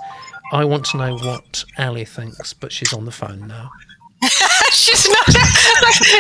I 0.53 0.65
want 0.65 0.85
to 0.87 0.97
know 0.97 1.17
what 1.17 1.65
Ali 1.79 2.05
thinks, 2.05 2.53
but 2.53 2.73
she's 2.73 2.93
on 2.93 3.05
the 3.05 3.13
phone 3.13 3.47
now. 3.47 3.71
she's 4.73 5.09
not. 5.09 5.29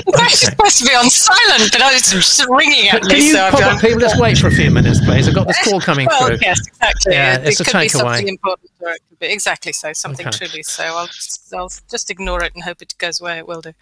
Like, 0.06 0.30
she's 0.30 0.40
supposed 0.40 0.78
to 0.78 0.84
be 0.86 0.94
on 0.94 1.10
silent, 1.10 1.70
but 1.70 1.82
I 1.82 1.92
was 1.92 2.02
just 2.02 2.46
ringing 2.48 2.88
at 2.88 3.02
Can 3.02 3.08
me. 3.08 3.26
You 3.26 3.32
so 3.32 3.50
pop 3.50 3.60
up, 3.60 3.80
people, 3.80 4.00
just 4.00 4.18
wait 4.18 4.38
for 4.38 4.46
a 4.46 4.50
few 4.50 4.70
minutes, 4.70 5.04
please. 5.04 5.28
I've 5.28 5.34
got 5.34 5.46
this 5.46 5.62
call 5.64 5.80
coming 5.80 6.06
well, 6.06 6.28
through. 6.28 6.38
Yes, 6.40 6.66
exactly. 6.66 7.12
Yeah, 7.12 7.38
it, 7.38 7.48
it's 7.48 7.60
it 7.60 7.68
a 7.68 7.70
could 7.70 7.80
be 7.80 7.88
something 7.88 8.28
important, 8.28 8.70
or 8.80 8.90
it 8.90 9.02
could 9.08 9.18
be 9.18 9.26
exactly 9.26 9.72
so, 9.72 9.92
something 9.92 10.26
okay. 10.26 10.46
truly 10.46 10.62
so. 10.62 10.84
I'll 10.84 11.06
just, 11.08 11.52
I'll 11.52 11.70
just 11.90 12.10
ignore 12.10 12.42
it 12.42 12.54
and 12.54 12.64
hope 12.64 12.80
it 12.80 12.94
goes 12.96 13.20
away. 13.20 13.38
It 13.38 13.46
will 13.46 13.60
do. 13.60 13.74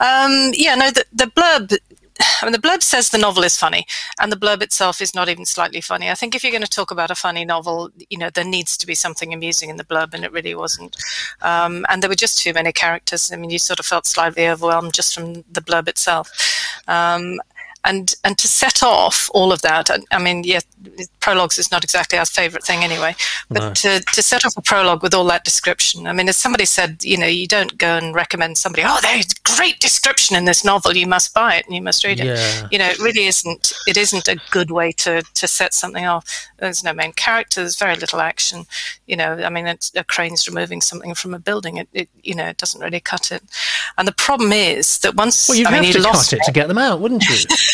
Um, 0.00 0.50
yeah, 0.54 0.74
no, 0.74 0.90
the, 0.90 1.04
the 1.12 1.26
blurb 1.26 1.78
I 2.42 2.44
mean, 2.44 2.52
the 2.52 2.58
blurb 2.58 2.82
says 2.82 3.10
the 3.10 3.18
novel 3.18 3.44
is 3.44 3.56
funny, 3.56 3.86
and 4.20 4.30
the 4.30 4.36
blurb 4.36 4.62
itself 4.62 5.00
is 5.00 5.14
not 5.14 5.28
even 5.28 5.44
slightly 5.44 5.80
funny. 5.80 6.10
I 6.10 6.14
think 6.14 6.34
if 6.34 6.42
you're 6.42 6.52
going 6.52 6.62
to 6.62 6.68
talk 6.68 6.90
about 6.90 7.10
a 7.10 7.14
funny 7.14 7.44
novel, 7.44 7.90
you 8.10 8.18
know, 8.18 8.30
there 8.30 8.44
needs 8.44 8.76
to 8.78 8.86
be 8.86 8.94
something 8.94 9.32
amusing 9.32 9.70
in 9.70 9.76
the 9.76 9.84
blurb, 9.84 10.14
and 10.14 10.24
it 10.24 10.32
really 10.32 10.54
wasn't. 10.54 10.96
Um, 11.42 11.84
and 11.88 12.02
there 12.02 12.10
were 12.10 12.14
just 12.14 12.38
too 12.38 12.52
many 12.52 12.72
characters. 12.72 13.32
I 13.32 13.36
mean, 13.36 13.50
you 13.50 13.58
sort 13.58 13.80
of 13.80 13.86
felt 13.86 14.06
slightly 14.06 14.48
overwhelmed 14.48 14.94
just 14.94 15.14
from 15.14 15.44
the 15.50 15.62
blurb 15.62 15.88
itself. 15.88 16.30
Um, 16.86 17.40
and 17.84 18.14
and 18.24 18.38
to 18.38 18.48
set 18.48 18.82
off 18.82 19.30
all 19.34 19.52
of 19.52 19.62
that 19.62 19.88
i 20.10 20.18
mean 20.18 20.42
yeah 20.44 20.60
prologues 21.20 21.58
is 21.58 21.70
not 21.70 21.84
exactly 21.84 22.18
our 22.18 22.26
favorite 22.26 22.64
thing 22.64 22.82
anyway 22.82 23.14
but 23.48 23.60
no. 23.60 23.72
to, 23.72 24.00
to 24.12 24.22
set 24.22 24.44
off 24.44 24.56
a 24.56 24.62
prologue 24.62 25.02
with 25.02 25.14
all 25.14 25.24
that 25.24 25.44
description 25.44 26.06
i 26.06 26.12
mean 26.12 26.28
as 26.28 26.36
somebody 26.36 26.64
said 26.64 27.02
you 27.04 27.16
know 27.16 27.26
you 27.26 27.46
don't 27.46 27.78
go 27.78 27.96
and 27.96 28.14
recommend 28.14 28.58
somebody 28.58 28.82
oh 28.84 28.98
there's 29.02 29.32
great 29.56 29.78
description 29.80 30.36
in 30.36 30.44
this 30.44 30.64
novel 30.64 30.96
you 30.96 31.06
must 31.06 31.34
buy 31.34 31.56
it 31.56 31.66
and 31.66 31.74
you 31.74 31.82
must 31.82 32.04
read 32.04 32.20
it. 32.20 32.26
Yeah. 32.26 32.68
you 32.70 32.78
know 32.78 32.88
it 32.88 32.98
really 32.98 33.26
isn't 33.26 33.72
it 33.86 33.96
isn't 33.96 34.28
a 34.28 34.36
good 34.50 34.70
way 34.70 34.92
to 34.92 35.22
to 35.22 35.46
set 35.46 35.74
something 35.74 36.06
off. 36.06 36.48
There's 36.58 36.84
no 36.84 36.92
main 36.92 37.12
character 37.12 37.60
there's 37.60 37.78
very 37.78 37.96
little 37.96 38.20
action. 38.20 38.66
You 39.06 39.16
know 39.16 39.34
i 39.44 39.50
mean 39.50 39.66
it's 39.66 39.92
a 39.94 40.04
crane's 40.04 40.48
removing 40.48 40.80
something 40.80 41.14
from 41.14 41.34
a 41.34 41.38
building 41.38 41.76
it, 41.76 41.88
it 41.92 42.08
you 42.22 42.34
know 42.34 42.46
it 42.46 42.56
doesn't 42.56 42.80
really 42.80 43.00
cut 43.00 43.30
it. 43.30 43.42
And 43.98 44.08
the 44.08 44.12
problem 44.12 44.52
is 44.52 44.98
that 44.98 45.14
once 45.14 45.48
well 45.48 45.58
you'd 45.58 45.66
I 45.66 45.72
have 45.72 45.82
mean, 45.82 45.92
to 45.92 46.02
cut 46.02 46.32
it 46.32 46.42
to 46.44 46.52
get 46.52 46.68
them 46.68 46.78
out 46.78 47.00
wouldn't 47.00 47.24
you 47.28 47.36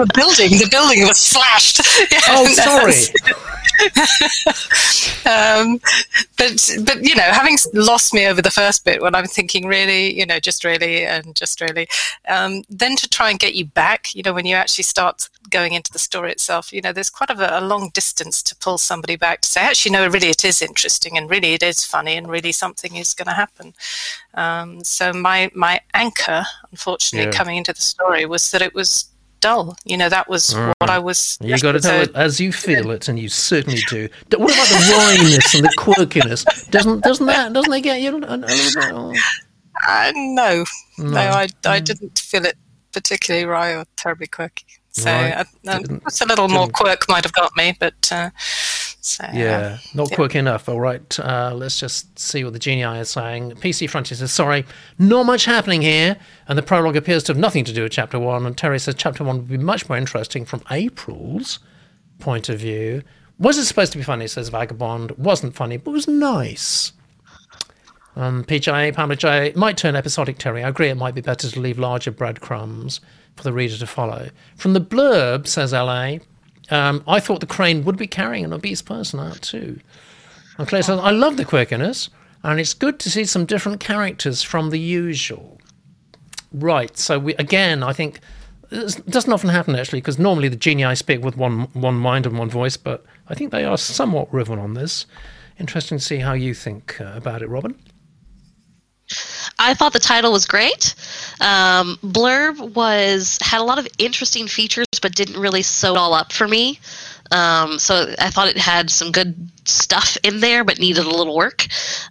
the 0.00 0.12
building, 0.14 0.50
the 0.58 0.68
building 0.70 1.06
was 1.06 1.18
slashed. 1.18 1.80
Oh, 2.32 2.46
sorry. 2.46 2.92
um, 5.26 5.80
but 6.36 6.70
but 6.84 7.02
you 7.02 7.14
know, 7.14 7.22
having 7.22 7.56
lost 7.72 8.12
me 8.12 8.26
over 8.26 8.42
the 8.42 8.50
first 8.50 8.84
bit, 8.84 9.00
when 9.00 9.14
I'm 9.14 9.26
thinking 9.26 9.66
really, 9.66 10.16
you 10.16 10.26
know, 10.26 10.38
just 10.38 10.64
really 10.64 11.04
and 11.06 11.34
just 11.34 11.60
really, 11.60 11.88
um, 12.28 12.62
then 12.68 12.96
to 12.96 13.08
try 13.08 13.30
and 13.30 13.38
get 13.38 13.54
you 13.54 13.64
back, 13.64 14.14
you 14.14 14.22
know, 14.22 14.32
when 14.32 14.46
you 14.46 14.54
actually 14.54 14.84
start 14.84 15.28
going 15.50 15.72
into 15.72 15.90
the 15.92 15.98
story 15.98 16.30
itself, 16.30 16.72
you 16.72 16.80
know, 16.80 16.92
there's 16.92 17.10
quite 17.10 17.30
a, 17.30 17.58
a 17.58 17.62
long 17.62 17.90
distance 17.90 18.42
to 18.44 18.56
pull 18.56 18.78
somebody 18.78 19.16
back 19.16 19.40
to 19.42 19.48
say, 19.48 19.62
actually, 19.62 19.92
no, 19.92 20.06
really, 20.08 20.28
it 20.28 20.44
is 20.44 20.62
interesting 20.62 21.16
and 21.16 21.30
really, 21.30 21.54
it 21.54 21.62
is 21.62 21.84
funny 21.84 22.16
and 22.16 22.28
really 22.28 22.52
something 22.52 22.96
is 22.96 23.14
going 23.14 23.28
to 23.28 23.34
happen. 23.34 23.74
Um, 24.34 24.84
so 24.84 25.12
my 25.12 25.50
my 25.54 25.80
anchor, 25.94 26.44
unfortunately, 26.70 27.30
yeah. 27.30 27.38
coming 27.38 27.56
into 27.56 27.72
the 27.72 27.82
story 27.82 28.26
was 28.26 28.50
that 28.50 28.62
it 28.62 28.74
was 28.74 29.10
dull. 29.40 29.76
You 29.84 29.96
know, 29.96 30.08
that 30.08 30.28
was 30.28 30.54
right. 30.54 30.74
what 30.78 30.90
I 30.90 30.98
was. 30.98 31.38
You 31.40 31.58
got 31.58 31.72
to 31.72 31.80
tell 31.80 32.02
it 32.02 32.14
as 32.14 32.40
you 32.40 32.52
feel 32.52 32.90
it, 32.90 33.08
and 33.08 33.18
you 33.18 33.28
certainly 33.28 33.80
do. 33.88 34.08
What 34.36 34.52
about 34.52 34.68
the 34.68 34.94
wryness 34.94 35.54
and 35.54 35.64
the 35.64 35.74
quirkiness? 35.76 36.70
Doesn't 36.70 37.02
doesn't 37.02 37.26
that 37.26 37.52
doesn't 37.52 37.70
they 37.70 37.80
get 37.80 38.00
you 38.00 38.10
a, 38.10 38.16
a 38.16 38.36
little 38.36 38.38
bit? 38.38 38.76
Oh. 38.92 39.14
Uh, 39.86 40.12
no, 40.14 40.64
no, 40.98 41.10
no, 41.10 41.20
I 41.20 41.48
I 41.64 41.80
mm. 41.80 41.84
didn't 41.84 42.18
feel 42.18 42.44
it 42.44 42.56
particularly 42.92 43.46
wry 43.46 43.74
or 43.74 43.84
terribly 43.96 44.26
quirky. 44.26 44.66
So 44.92 45.10
right. 45.10 45.46
uh, 45.66 45.78
a 45.78 46.26
little 46.26 46.48
more 46.48 46.68
quirk 46.68 47.08
might 47.08 47.24
have 47.24 47.32
got 47.32 47.52
me, 47.56 47.76
but 47.78 48.10
uh, 48.10 48.30
so, 49.00 49.26
yeah, 49.32 49.78
not 49.94 50.10
yeah. 50.10 50.16
quick 50.16 50.34
enough. 50.34 50.68
All 50.68 50.78
right, 50.78 51.20
uh, 51.20 51.52
let's 51.54 51.80
just 51.80 52.18
see 52.18 52.44
what 52.44 52.52
the 52.52 52.58
genii 52.58 52.98
is 52.98 53.10
saying. 53.10 53.52
PC 53.52 53.88
Frontier 53.88 54.16
says, 54.16 54.30
"Sorry, 54.30 54.66
not 54.98 55.24
much 55.24 55.46
happening 55.46 55.82
here," 55.82 56.16
and 56.48 56.58
the 56.58 56.62
prologue 56.62 56.96
appears 56.96 57.22
to 57.24 57.32
have 57.32 57.38
nothing 57.38 57.64
to 57.64 57.72
do 57.72 57.82
with 57.82 57.92
chapter 57.92 58.18
one. 58.18 58.44
And 58.44 58.56
Terry 58.56 58.78
says, 58.78 58.94
"Chapter 58.96 59.24
one 59.24 59.36
would 59.38 59.48
be 59.48 59.56
much 59.56 59.88
more 59.88 59.96
interesting 59.96 60.44
from 60.44 60.62
April's 60.70 61.60
point 62.18 62.48
of 62.48 62.58
view." 62.58 63.02
Was 63.38 63.56
it 63.56 63.64
supposed 63.64 63.92
to 63.92 63.98
be 63.98 64.04
funny? 64.04 64.26
Says 64.26 64.50
Vagabond. 64.50 65.12
Wasn't 65.12 65.54
funny, 65.54 65.78
but 65.78 65.92
was 65.92 66.06
nice. 66.06 66.92
Um, 68.16 68.44
PJ, 68.44 68.94
Pamela 68.94 69.16
J, 69.16 69.46
it 69.46 69.56
might 69.56 69.78
turn 69.78 69.96
episodic, 69.96 70.36
Terry. 70.36 70.62
I 70.62 70.68
agree 70.68 70.88
it 70.88 70.96
might 70.96 71.14
be 71.14 71.22
better 71.22 71.48
to 71.48 71.60
leave 71.60 71.78
larger 71.78 72.10
breadcrumbs 72.10 73.00
for 73.36 73.44
the 73.44 73.52
reader 73.52 73.78
to 73.78 73.86
follow. 73.86 74.28
From 74.56 74.74
the 74.74 74.80
blurb, 74.80 75.46
says 75.46 75.72
LA, 75.72 76.18
um, 76.70 77.02
I 77.06 77.20
thought 77.20 77.40
the 77.40 77.46
crane 77.46 77.84
would 77.84 77.96
be 77.96 78.06
carrying 78.06 78.44
an 78.44 78.52
obese 78.52 78.82
person 78.82 79.20
out 79.20 79.42
too. 79.42 79.80
And 80.58 80.68
Claire 80.68 80.82
says, 80.82 80.98
I 80.98 81.10
love 81.10 81.36
the 81.36 81.44
quirkiness, 81.44 82.10
and 82.42 82.60
it's 82.60 82.74
good 82.74 82.98
to 83.00 83.10
see 83.10 83.24
some 83.24 83.46
different 83.46 83.80
characters 83.80 84.42
from 84.42 84.70
the 84.70 84.78
usual. 84.78 85.58
Right, 86.52 86.96
so 86.98 87.18
we 87.18 87.34
again, 87.34 87.82
I 87.82 87.92
think 87.92 88.20
it 88.70 89.04
doesn't 89.08 89.32
often 89.32 89.50
happen 89.50 89.74
actually, 89.74 90.00
because 90.00 90.18
normally 90.18 90.48
the 90.48 90.56
genii 90.56 90.94
speak 90.96 91.24
with 91.24 91.36
one 91.36 91.62
one 91.72 91.96
mind 91.96 92.26
and 92.26 92.38
one 92.38 92.50
voice, 92.50 92.76
but 92.76 93.04
I 93.28 93.34
think 93.34 93.52
they 93.52 93.64
are 93.64 93.78
somewhat 93.78 94.32
riven 94.32 94.58
on 94.58 94.74
this. 94.74 95.06
Interesting 95.58 95.98
to 95.98 96.04
see 96.04 96.18
how 96.18 96.32
you 96.32 96.54
think 96.54 97.00
uh, 97.00 97.12
about 97.14 97.42
it, 97.42 97.48
Robin. 97.48 97.74
I 99.58 99.74
thought 99.74 99.92
the 99.92 99.98
title 99.98 100.32
was 100.32 100.46
great. 100.46 100.94
Um, 101.40 101.98
Blurb 102.02 102.74
was 102.74 103.38
had 103.42 103.60
a 103.60 103.64
lot 103.64 103.78
of 103.78 103.86
interesting 103.98 104.46
features, 104.48 104.86
but 105.00 105.14
didn't 105.14 105.40
really 105.40 105.62
sew 105.62 105.94
it 105.94 105.98
all 105.98 106.14
up 106.14 106.32
for 106.32 106.46
me. 106.46 106.78
Um, 107.30 107.78
so 107.78 108.12
I 108.18 108.30
thought 108.30 108.48
it 108.48 108.58
had 108.58 108.90
some 108.90 109.12
good 109.12 109.50
stuff 109.64 110.16
in 110.24 110.40
there, 110.40 110.64
but 110.64 110.78
needed 110.78 111.06
a 111.06 111.10
little 111.10 111.36
work. 111.36 111.66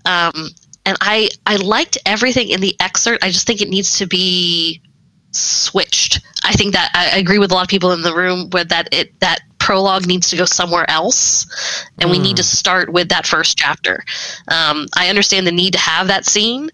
Um, 0.05 0.49
and 0.85 0.97
I 1.01 1.29
I 1.45 1.57
liked 1.57 1.97
everything 2.05 2.49
in 2.49 2.61
the 2.61 2.75
excerpt. 2.79 3.23
I 3.23 3.29
just 3.29 3.45
think 3.45 3.61
it 3.61 3.69
needs 3.69 3.97
to 3.99 4.07
be 4.07 4.81
switched. 5.31 6.21
I 6.43 6.53
think 6.53 6.73
that 6.73 6.91
I 6.93 7.17
agree 7.17 7.37
with 7.37 7.51
a 7.51 7.53
lot 7.53 7.63
of 7.63 7.69
people 7.69 7.91
in 7.91 8.01
the 8.01 8.15
room 8.15 8.49
with 8.51 8.69
that 8.69 8.89
it 8.93 9.19
that 9.19 9.39
prologue 9.59 10.07
needs 10.07 10.29
to 10.29 10.37
go 10.37 10.45
somewhere 10.45 10.89
else, 10.89 11.45
and 11.99 12.09
mm. 12.09 12.11
we 12.13 12.19
need 12.19 12.37
to 12.37 12.43
start 12.43 12.91
with 12.91 13.09
that 13.09 13.27
first 13.27 13.57
chapter. 13.57 14.03
Um, 14.47 14.87
I 14.95 15.09
understand 15.09 15.45
the 15.45 15.51
need 15.51 15.73
to 15.73 15.79
have 15.79 16.07
that 16.07 16.25
scene, 16.25 16.69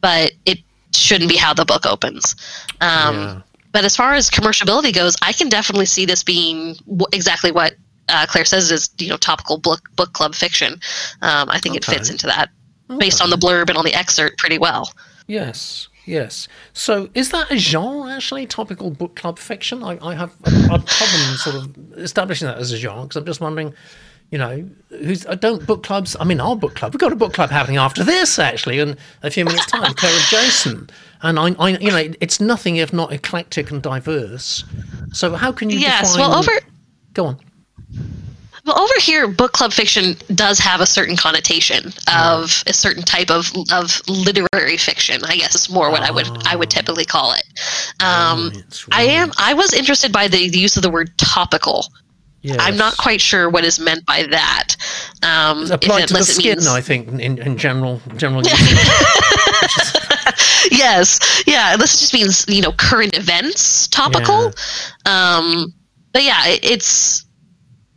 but 0.00 0.32
it 0.46 0.58
shouldn't 0.94 1.28
be 1.28 1.36
how 1.36 1.52
the 1.52 1.64
book 1.64 1.86
opens. 1.86 2.36
Um, 2.80 3.16
yeah. 3.16 3.40
But 3.72 3.84
as 3.84 3.96
far 3.96 4.14
as 4.14 4.30
commerciality 4.30 4.92
goes, 4.92 5.16
I 5.22 5.32
can 5.32 5.48
definitely 5.48 5.86
see 5.86 6.04
this 6.04 6.22
being 6.22 6.74
w- 6.86 7.06
exactly 7.12 7.52
what 7.52 7.74
uh, 8.08 8.26
Claire 8.28 8.44
says 8.44 8.70
is 8.70 8.90
you 8.98 9.08
know 9.08 9.16
topical 9.16 9.58
book 9.58 9.80
book 9.96 10.12
club 10.12 10.34
fiction. 10.34 10.74
Um, 11.22 11.48
I 11.48 11.58
think 11.58 11.76
okay. 11.76 11.78
it 11.78 11.84
fits 11.84 12.10
into 12.10 12.26
that 12.26 12.50
okay. 12.90 12.98
based 12.98 13.22
on 13.22 13.30
the 13.30 13.36
blurb 13.36 13.68
and 13.68 13.78
on 13.78 13.84
the 13.84 13.94
excerpt 13.94 14.38
pretty 14.38 14.58
well. 14.58 14.92
Yes, 15.26 15.88
yes. 16.06 16.48
So 16.72 17.08
is 17.14 17.30
that 17.30 17.50
a 17.50 17.56
genre 17.56 18.10
actually? 18.10 18.46
Topical 18.46 18.90
book 18.90 19.14
club 19.14 19.38
fiction? 19.38 19.84
I, 19.84 19.98
I 20.04 20.14
have 20.14 20.34
a 20.44 20.78
problem 20.78 21.36
sort 21.36 21.56
of 21.56 21.98
establishing 21.98 22.48
that 22.48 22.58
as 22.58 22.72
a 22.72 22.76
genre 22.76 23.02
because 23.02 23.16
I'm 23.16 23.26
just 23.26 23.40
wondering 23.40 23.74
you 24.30 24.38
know, 24.38 24.68
who's 24.90 25.26
uh, 25.26 25.34
don't 25.34 25.66
book 25.66 25.82
clubs. 25.82 26.16
I 26.18 26.24
mean, 26.24 26.40
our 26.40 26.54
book 26.54 26.74
club. 26.74 26.92
We've 26.94 27.00
got 27.00 27.12
a 27.12 27.16
book 27.16 27.32
club 27.34 27.50
happening 27.50 27.78
after 27.78 28.04
this, 28.04 28.38
actually, 28.38 28.78
in 28.78 28.96
a 29.22 29.30
few 29.30 29.44
minutes' 29.44 29.66
time. 29.66 29.92
Claire 29.96 30.12
and 30.12 30.24
Jason, 30.24 30.90
and 31.22 31.38
I, 31.38 31.54
I, 31.58 31.68
you 31.78 31.90
know, 31.90 32.12
it's 32.20 32.40
nothing 32.40 32.76
if 32.76 32.92
not 32.92 33.12
eclectic 33.12 33.70
and 33.70 33.82
diverse. 33.82 34.64
So, 35.12 35.34
how 35.34 35.50
can 35.50 35.68
you? 35.70 35.78
Yes. 35.78 36.12
Define... 36.12 36.30
Well, 36.30 36.38
over. 36.38 36.52
Go 37.14 37.26
on. 37.26 37.38
Well, 38.66 38.78
over 38.78 38.92
here, 39.00 39.26
book 39.26 39.52
club 39.52 39.72
fiction 39.72 40.16
does 40.34 40.58
have 40.58 40.80
a 40.80 40.86
certain 40.86 41.16
connotation 41.16 41.92
of 42.14 42.62
a 42.66 42.72
certain 42.72 43.02
type 43.02 43.30
of 43.30 43.50
of 43.72 44.00
literary 44.06 44.76
fiction. 44.76 45.24
I 45.24 45.38
guess 45.38 45.56
is 45.56 45.70
more 45.70 45.90
what 45.90 46.02
I 46.02 46.10
would 46.12 46.28
I 46.46 46.54
would 46.54 46.70
typically 46.70 47.04
call 47.04 47.32
it. 47.32 47.44
Um, 48.00 48.52
right. 48.52 48.86
I 48.92 49.02
am 49.04 49.32
I 49.38 49.54
was 49.54 49.72
interested 49.72 50.12
by 50.12 50.28
the, 50.28 50.50
the 50.50 50.58
use 50.58 50.76
of 50.76 50.82
the 50.82 50.90
word 50.90 51.16
topical 51.18 51.86
Yes. 52.42 52.58
I'm 52.60 52.76
not 52.76 52.96
quite 52.96 53.20
sure 53.20 53.50
what 53.50 53.64
is 53.64 53.78
meant 53.78 54.06
by 54.06 54.26
that. 54.30 54.76
Um, 55.22 55.62
it's 55.62 55.70
applied 55.70 56.08
to 56.08 56.14
the 56.14 56.24
skin, 56.24 56.56
means... 56.56 56.66
I 56.66 56.80
think, 56.80 57.08
in, 57.08 57.38
in 57.38 57.58
general. 57.58 58.00
general 58.16 58.42
yes, 60.70 61.42
yeah. 61.46 61.76
This 61.76 62.00
just 62.00 62.14
means 62.14 62.46
you 62.48 62.62
know 62.62 62.72
current 62.72 63.16
events, 63.16 63.86
topical. 63.88 64.52
Yeah. 65.06 65.36
Um, 65.36 65.74
but 66.12 66.24
yeah, 66.24 66.46
it, 66.46 66.64
it's 66.64 67.26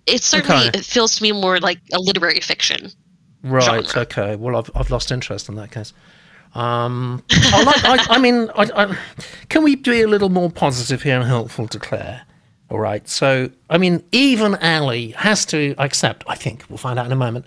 it 0.06 0.24
certainly 0.24 0.68
okay. 0.68 0.80
it 0.80 0.86
feels 0.86 1.16
to 1.16 1.24
me 1.24 1.32
more 1.32 1.60
like 1.60 1.80
a 1.94 2.00
literary 2.00 2.42
fiction. 2.42 2.92
Right. 3.44 3.64
Genre. 3.64 4.02
Okay. 4.02 4.36
Well, 4.36 4.58
I've 4.58 4.70
I've 4.76 4.92
lost 4.92 5.12
interest 5.12 5.48
in 5.48 5.56
that 5.56 5.72
case. 5.72 5.94
Um, 6.56 7.24
I, 7.32 7.64
like, 7.64 7.84
I, 7.84 8.16
I 8.16 8.20
mean, 8.20 8.50
I, 8.56 8.70
I, 8.76 8.98
can 9.50 9.64
we 9.64 9.76
be 9.76 10.02
a 10.02 10.08
little 10.08 10.30
more 10.30 10.52
positive 10.52 11.02
here 11.02 11.16
and 11.16 11.26
helpful 11.26 11.68
to 11.68 11.80
Claire? 11.80 12.24
All 12.74 12.80
right. 12.80 13.08
So, 13.08 13.52
I 13.70 13.78
mean, 13.78 14.04
even 14.12 14.56
Ali 14.56 15.12
has 15.12 15.46
to 15.46 15.76
accept, 15.78 16.24
I 16.26 16.34
think, 16.34 16.66
we'll 16.70 16.80
find 16.80 16.98
out 16.98 17.06
in 17.06 17.12
a 17.12 17.16
moment, 17.16 17.46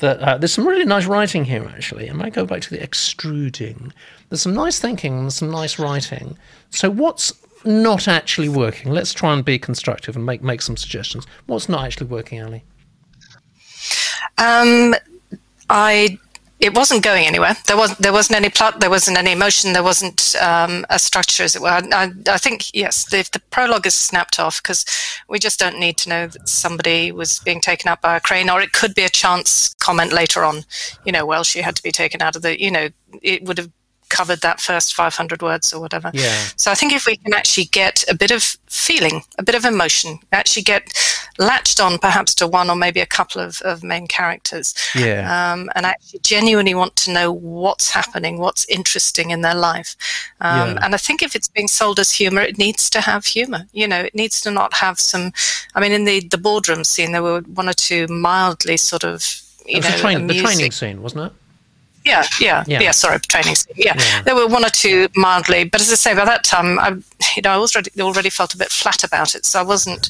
that 0.00 0.20
uh, 0.20 0.36
there's 0.36 0.52
some 0.52 0.68
really 0.68 0.84
nice 0.84 1.06
writing 1.06 1.46
here, 1.46 1.64
actually. 1.74 2.10
I 2.10 2.12
might 2.12 2.34
go 2.34 2.44
back 2.44 2.60
to 2.60 2.70
the 2.70 2.82
extruding. 2.82 3.90
There's 4.28 4.42
some 4.42 4.52
nice 4.52 4.78
thinking 4.78 5.18
and 5.18 5.32
some 5.32 5.50
nice 5.50 5.78
writing. 5.78 6.36
So, 6.68 6.90
what's 6.90 7.32
not 7.64 8.06
actually 8.06 8.50
working? 8.50 8.92
Let's 8.92 9.14
try 9.14 9.32
and 9.32 9.42
be 9.42 9.58
constructive 9.58 10.14
and 10.14 10.26
make, 10.26 10.42
make 10.42 10.60
some 10.60 10.76
suggestions. 10.76 11.26
What's 11.46 11.70
not 11.70 11.82
actually 11.86 12.08
working, 12.08 12.42
Ali? 12.42 12.62
Um, 14.36 14.94
I 15.70 16.18
it 16.58 16.74
wasn't 16.74 17.02
going 17.02 17.26
anywhere. 17.26 17.54
There 17.66 17.76
wasn't 17.76 17.98
there 17.98 18.12
wasn't 18.12 18.36
any 18.36 18.48
plot. 18.48 18.80
There 18.80 18.90
wasn't 18.90 19.18
any 19.18 19.32
emotion. 19.32 19.74
There 19.74 19.82
wasn't 19.82 20.34
um, 20.40 20.86
a 20.88 20.98
structure, 20.98 21.42
as 21.42 21.54
it 21.54 21.60
were. 21.60 21.68
I, 21.68 22.10
I 22.28 22.38
think 22.38 22.74
yes, 22.74 23.04
the, 23.04 23.28
the 23.32 23.40
prologue 23.50 23.86
is 23.86 23.94
snapped 23.94 24.40
off 24.40 24.62
because 24.62 24.84
we 25.28 25.38
just 25.38 25.58
don't 25.58 25.78
need 25.78 25.98
to 25.98 26.08
know 26.08 26.26
that 26.26 26.48
somebody 26.48 27.12
was 27.12 27.40
being 27.40 27.60
taken 27.60 27.88
out 27.88 28.00
by 28.00 28.16
a 28.16 28.20
crane, 28.20 28.48
or 28.48 28.60
it 28.60 28.72
could 28.72 28.94
be 28.94 29.04
a 29.04 29.10
chance 29.10 29.74
comment 29.74 30.12
later 30.12 30.44
on. 30.44 30.62
You 31.04 31.12
know, 31.12 31.26
well, 31.26 31.44
she 31.44 31.60
had 31.60 31.76
to 31.76 31.82
be 31.82 31.92
taken 31.92 32.22
out 32.22 32.36
of 32.36 32.42
the. 32.42 32.60
You 32.60 32.70
know, 32.70 32.88
it 33.22 33.44
would 33.44 33.58
have 33.58 33.70
covered 34.08 34.40
that 34.40 34.60
first 34.60 34.94
500 34.94 35.42
words 35.42 35.72
or 35.72 35.80
whatever. 35.80 36.10
Yeah. 36.14 36.36
So 36.56 36.70
I 36.70 36.74
think 36.74 36.92
if 36.92 37.06
we 37.06 37.16
can 37.16 37.34
actually 37.34 37.66
get 37.66 38.04
a 38.08 38.14
bit 38.14 38.30
of 38.30 38.42
feeling, 38.66 39.22
a 39.38 39.42
bit 39.42 39.54
of 39.54 39.64
emotion, 39.64 40.18
actually 40.32 40.62
get 40.62 40.92
latched 41.38 41.80
on 41.80 41.98
perhaps 41.98 42.34
to 42.36 42.46
one 42.46 42.70
or 42.70 42.76
maybe 42.76 43.00
a 43.00 43.06
couple 43.06 43.40
of, 43.40 43.60
of 43.62 43.82
main 43.82 44.06
characters. 44.06 44.74
Yeah. 44.94 45.52
Um, 45.52 45.70
and 45.74 45.86
actually 45.86 46.20
genuinely 46.20 46.74
want 46.74 46.96
to 46.96 47.12
know 47.12 47.32
what's 47.32 47.90
happening, 47.90 48.38
what's 48.38 48.64
interesting 48.68 49.30
in 49.30 49.42
their 49.42 49.54
life. 49.54 49.96
Um, 50.40 50.74
yeah. 50.74 50.78
And 50.82 50.94
I 50.94 50.98
think 50.98 51.22
if 51.22 51.34
it's 51.34 51.48
being 51.48 51.68
sold 51.68 51.98
as 51.98 52.12
humor, 52.12 52.40
it 52.42 52.58
needs 52.58 52.88
to 52.90 53.00
have 53.00 53.26
humor. 53.26 53.66
You 53.72 53.88
know, 53.88 54.00
it 54.00 54.14
needs 54.14 54.40
to 54.42 54.50
not 54.50 54.74
have 54.74 54.98
some. 55.00 55.32
I 55.74 55.80
mean, 55.80 55.92
in 55.92 56.04
the, 56.04 56.20
the 56.20 56.38
boardroom 56.38 56.84
scene, 56.84 57.12
there 57.12 57.22
were 57.22 57.40
one 57.42 57.68
or 57.68 57.74
two 57.74 58.06
mildly 58.08 58.76
sort 58.76 59.04
of. 59.04 59.42
You 59.66 59.80
know, 59.80 59.90
the, 59.90 59.98
train, 59.98 60.26
the 60.28 60.40
training 60.40 60.70
scene, 60.70 61.02
wasn't 61.02 61.26
it? 61.26 61.32
Yeah, 62.06 62.24
yeah, 62.40 62.64
yeah, 62.66 62.80
yeah. 62.80 62.90
Sorry, 62.92 63.18
training. 63.18 63.56
Yeah. 63.74 63.94
yeah. 63.98 64.22
there 64.22 64.36
were 64.36 64.46
one 64.46 64.64
or 64.64 64.68
two 64.68 65.08
mildly, 65.16 65.64
but 65.64 65.80
as 65.80 65.90
I 65.90 65.96
say, 65.96 66.14
by 66.14 66.24
that 66.24 66.44
time, 66.44 66.78
I, 66.78 66.90
you 67.34 67.42
know, 67.42 67.50
I 67.50 67.56
already 67.56 67.90
already 68.00 68.30
felt 68.30 68.54
a 68.54 68.56
bit 68.56 68.70
flat 68.70 69.02
about 69.02 69.34
it, 69.34 69.44
so 69.44 69.58
I 69.58 69.62
wasn't, 69.62 70.08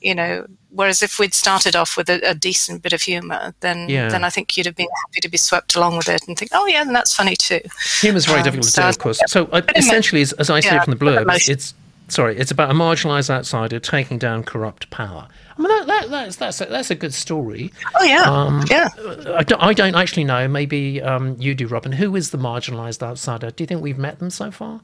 you 0.00 0.14
know. 0.14 0.46
Whereas 0.72 1.02
if 1.02 1.18
we'd 1.18 1.34
started 1.34 1.74
off 1.74 1.96
with 1.96 2.08
a, 2.08 2.20
a 2.28 2.34
decent 2.34 2.82
bit 2.82 2.92
of 2.92 3.02
humour, 3.02 3.54
then 3.60 3.88
yeah. 3.88 4.08
then 4.08 4.22
I 4.22 4.30
think 4.30 4.56
you'd 4.56 4.66
have 4.66 4.76
been 4.76 4.88
happy 5.06 5.20
to 5.20 5.28
be 5.28 5.38
swept 5.38 5.74
along 5.74 5.96
with 5.96 6.08
it 6.08 6.28
and 6.28 6.38
think, 6.38 6.50
oh 6.54 6.66
yeah, 6.66 6.82
and 6.82 6.94
that's 6.94 7.14
funny 7.14 7.34
too. 7.34 7.60
Humour's 8.00 8.26
very 8.26 8.38
um, 8.38 8.44
difficult 8.44 8.66
to 8.66 8.70
so 8.70 8.82
do, 8.82 8.88
of 8.88 8.98
course. 8.98 9.20
So 9.26 9.46
uh, 9.46 9.62
essentially, 9.74 10.22
as, 10.22 10.32
as 10.34 10.50
I 10.50 10.60
see 10.60 10.68
it 10.68 10.84
from 10.84 10.96
the 10.96 11.04
blurb, 11.04 11.48
it's 11.48 11.74
sorry, 12.08 12.36
it's 12.36 12.50
about 12.50 12.70
a 12.70 12.74
marginalised 12.74 13.30
outsider 13.30 13.80
taking 13.80 14.18
down 14.18 14.44
corrupt 14.44 14.90
power. 14.90 15.28
I 15.60 15.62
mean, 15.62 15.68
that, 15.68 15.86
that, 15.86 16.10
that's 16.10 16.36
that's 16.36 16.60
a, 16.62 16.66
that's 16.66 16.90
a 16.90 16.94
good 16.94 17.12
story. 17.12 17.70
Oh 17.94 18.04
yeah, 18.04 18.22
um, 18.22 18.64
yeah. 18.70 18.88
I 19.36 19.42
don't, 19.42 19.62
I 19.62 19.74
don't 19.74 19.94
actually 19.94 20.24
know. 20.24 20.48
Maybe 20.48 21.02
um, 21.02 21.36
you 21.38 21.54
do, 21.54 21.66
Robin. 21.66 21.92
Who 21.92 22.16
is 22.16 22.30
the 22.30 22.38
marginalised 22.38 23.02
outsider? 23.02 23.50
Do 23.50 23.62
you 23.62 23.66
think 23.66 23.82
we've 23.82 23.98
met 23.98 24.20
them 24.20 24.30
so 24.30 24.50
far? 24.50 24.80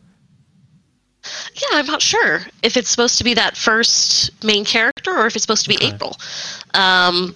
Yeah, 1.55 1.79
I'm 1.79 1.87
not 1.87 2.03
sure 2.03 2.43
if 2.63 2.77
it's 2.77 2.91
supposed 2.91 3.17
to 3.19 3.25
be 3.25 3.33
that 3.35 3.57
first 3.57 4.45
main 4.45 4.67
character 4.67 5.17
or 5.17 5.27
if 5.27 5.35
it's 5.35 5.45
supposed 5.45 5.63
to 5.63 5.71
be 5.71 5.77
okay. 5.77 5.95
April. 5.95 6.15
Um, 6.75 7.35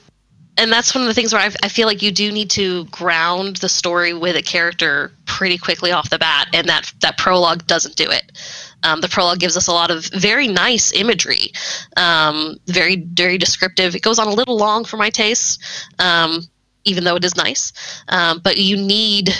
and 0.59 0.71
that's 0.71 0.95
one 0.95 1.01
of 1.03 1.09
the 1.09 1.15
things 1.15 1.33
where 1.33 1.41
I, 1.41 1.51
I, 1.63 1.69
feel 1.69 1.87
like 1.87 2.03
you 2.03 2.13
do 2.13 2.31
need 2.31 2.51
to 2.51 2.85
ground 2.87 3.57
the 3.57 3.69
story 3.69 4.13
with 4.13 4.37
a 4.37 4.43
character 4.43 5.13
pretty 5.25 5.57
quickly 5.57 5.93
off 5.93 6.11
the 6.11 6.19
bat, 6.19 6.49
and 6.53 6.69
that 6.69 6.93
that 7.01 7.17
prologue 7.17 7.67
doesn't 7.67 7.97
do 7.97 8.11
it. 8.11 8.31
Um, 8.83 9.01
the 9.01 9.09
prologue 9.09 9.41
gives 9.41 9.57
us 9.57 9.67
a 9.67 9.73
lot 9.73 9.91
of 9.91 10.07
very 10.07 10.49
nice 10.49 10.93
imagery, 10.93 11.53
um, 11.97 12.57
very 12.67 12.97
very 12.97 13.39
descriptive. 13.39 13.95
It 13.95 14.03
goes 14.03 14.19
on 14.19 14.27
a 14.27 14.33
little 14.33 14.57
long 14.57 14.85
for 14.85 14.97
my 14.97 15.11
taste, 15.11 15.63
um, 15.99 16.43
even 16.85 17.05
though 17.05 17.17
it 17.17 17.25
is 17.25 17.37
nice. 17.37 17.73
Um, 18.09 18.41
but 18.43 18.57
you 18.57 18.77
need, 18.77 19.31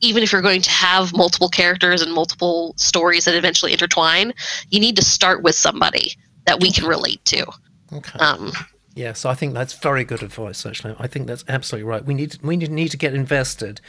even 0.00 0.22
if 0.22 0.32
you're 0.32 0.42
going 0.42 0.62
to 0.62 0.70
have 0.70 1.14
multiple 1.14 1.48
characters 1.48 2.02
and 2.02 2.12
multiple 2.12 2.74
stories 2.76 3.24
that 3.26 3.34
eventually 3.34 3.72
intertwine, 3.72 4.32
you 4.70 4.80
need 4.80 4.96
to 4.96 5.04
start 5.04 5.42
with 5.42 5.54
somebody 5.54 6.12
that 6.46 6.60
we 6.60 6.70
can 6.70 6.86
relate 6.86 7.24
to. 7.26 7.46
Okay. 7.92 8.18
Um, 8.18 8.52
yes, 8.94 9.24
I 9.24 9.34
think 9.34 9.54
that's 9.54 9.74
very 9.74 10.04
good 10.04 10.22
advice. 10.22 10.64
Actually, 10.64 10.96
I 10.98 11.06
think 11.06 11.26
that's 11.26 11.44
absolutely 11.48 11.88
right. 11.88 12.04
We 12.04 12.14
need 12.14 12.38
we 12.42 12.56
need 12.56 12.90
to 12.90 12.96
get 12.96 13.14
invested 13.14 13.80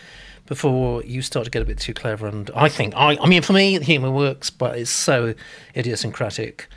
before 0.46 1.04
you 1.04 1.22
start 1.22 1.46
to 1.46 1.52
get 1.52 1.62
a 1.62 1.66
bit 1.66 1.80
too 1.80 1.94
clever. 1.94 2.28
And 2.28 2.52
I 2.56 2.70
think, 2.70 2.94
I, 2.96 3.18
I 3.22 3.28
mean, 3.28 3.42
for 3.42 3.54
me, 3.54 3.80
humour 3.80 4.12
works, 4.12 4.50
but 4.50 4.78
it's 4.78 4.92
so 4.92 5.34
idiosyncratic. 5.76 6.68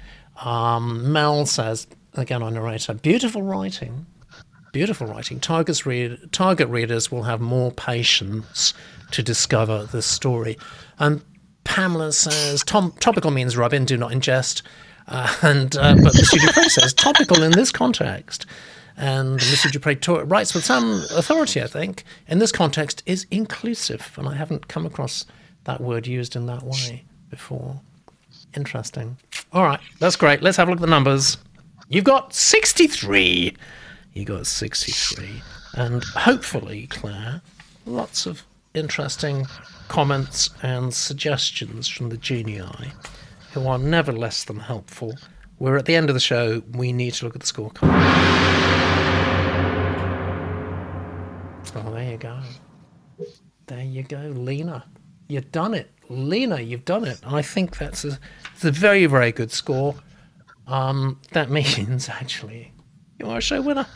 Um, 0.42 1.12
Mel 1.12 1.46
says, 1.46 1.86
again, 2.14 2.42
on 2.42 2.54
narrator, 2.54 2.94
beautiful 2.94 3.42
writing. 3.42 4.06
Beautiful 4.72 5.06
writing. 5.06 5.40
Target, 5.40 5.84
read, 5.86 6.18
target 6.32 6.68
readers 6.68 7.10
will 7.10 7.24
have 7.24 7.40
more 7.40 7.72
patience 7.72 8.74
to 9.10 9.22
discover 9.22 9.84
the 9.84 10.02
story. 10.02 10.58
And 10.98 11.22
Pamela 11.64 12.12
says 12.12 12.62
Tom, 12.64 12.92
topical 13.00 13.30
means 13.30 13.56
Robin, 13.56 13.84
do 13.84 13.96
not 13.96 14.12
ingest. 14.12 14.62
Uh, 15.06 15.34
and 15.42 15.76
uh, 15.76 15.94
but 15.94 16.14
Monsieur 16.14 16.38
Dupre 16.40 16.68
says 16.68 16.92
topical 16.92 17.42
in 17.42 17.52
this 17.52 17.72
context. 17.72 18.46
And 18.98 19.34
Monsieur 19.34 19.70
Dupre 19.70 20.24
writes 20.24 20.54
with 20.54 20.64
some 20.64 21.04
authority, 21.12 21.62
I 21.62 21.68
think, 21.68 22.02
in 22.26 22.40
this 22.40 22.50
context 22.50 23.02
is 23.06 23.26
inclusive. 23.30 24.12
And 24.16 24.28
I 24.28 24.34
haven't 24.34 24.66
come 24.66 24.84
across 24.84 25.24
that 25.64 25.80
word 25.80 26.06
used 26.06 26.34
in 26.34 26.46
that 26.46 26.64
way 26.64 27.04
before. 27.30 27.80
Interesting. 28.56 29.16
All 29.52 29.62
right, 29.62 29.80
that's 30.00 30.16
great. 30.16 30.42
Let's 30.42 30.56
have 30.56 30.66
a 30.66 30.72
look 30.72 30.78
at 30.78 30.82
the 30.82 30.88
numbers. 30.88 31.38
You've 31.88 32.04
got 32.04 32.34
63. 32.34 33.56
You 34.14 34.24
got 34.24 34.46
63. 34.46 35.42
And 35.74 36.02
hopefully, 36.04 36.88
Claire, 36.88 37.40
lots 37.86 38.26
of 38.26 38.42
interesting 38.74 39.46
comments 39.86 40.50
and 40.62 40.92
suggestions 40.92 41.86
from 41.86 42.08
the 42.08 42.16
genii, 42.16 42.62
who 43.52 43.66
are 43.66 43.78
never 43.78 44.12
less 44.12 44.44
than 44.44 44.58
helpful. 44.58 45.16
We're 45.58 45.76
at 45.76 45.86
the 45.86 45.94
end 45.94 46.10
of 46.10 46.14
the 46.14 46.20
show. 46.20 46.62
We 46.72 46.92
need 46.92 47.14
to 47.14 47.24
look 47.24 47.36
at 47.36 47.42
the 47.42 47.46
scorecard. 47.46 48.77
There 53.68 53.84
you 53.84 54.02
go, 54.02 54.32
Lena. 54.34 54.86
You've 55.28 55.52
done 55.52 55.74
it. 55.74 55.90
Lena, 56.08 56.58
you've 56.58 56.86
done 56.86 57.04
it. 57.04 57.20
I 57.22 57.42
think 57.42 57.76
that's 57.76 58.02
a, 58.02 58.18
it's 58.54 58.64
a 58.64 58.70
very, 58.70 59.04
very 59.04 59.30
good 59.30 59.52
score. 59.52 59.94
Um, 60.66 61.20
that 61.32 61.50
means, 61.58 62.08
actually, 62.08 62.72
you 63.18 63.28
are 63.28 63.36
a 63.36 63.40
show 63.42 63.60
winner. 63.60 63.86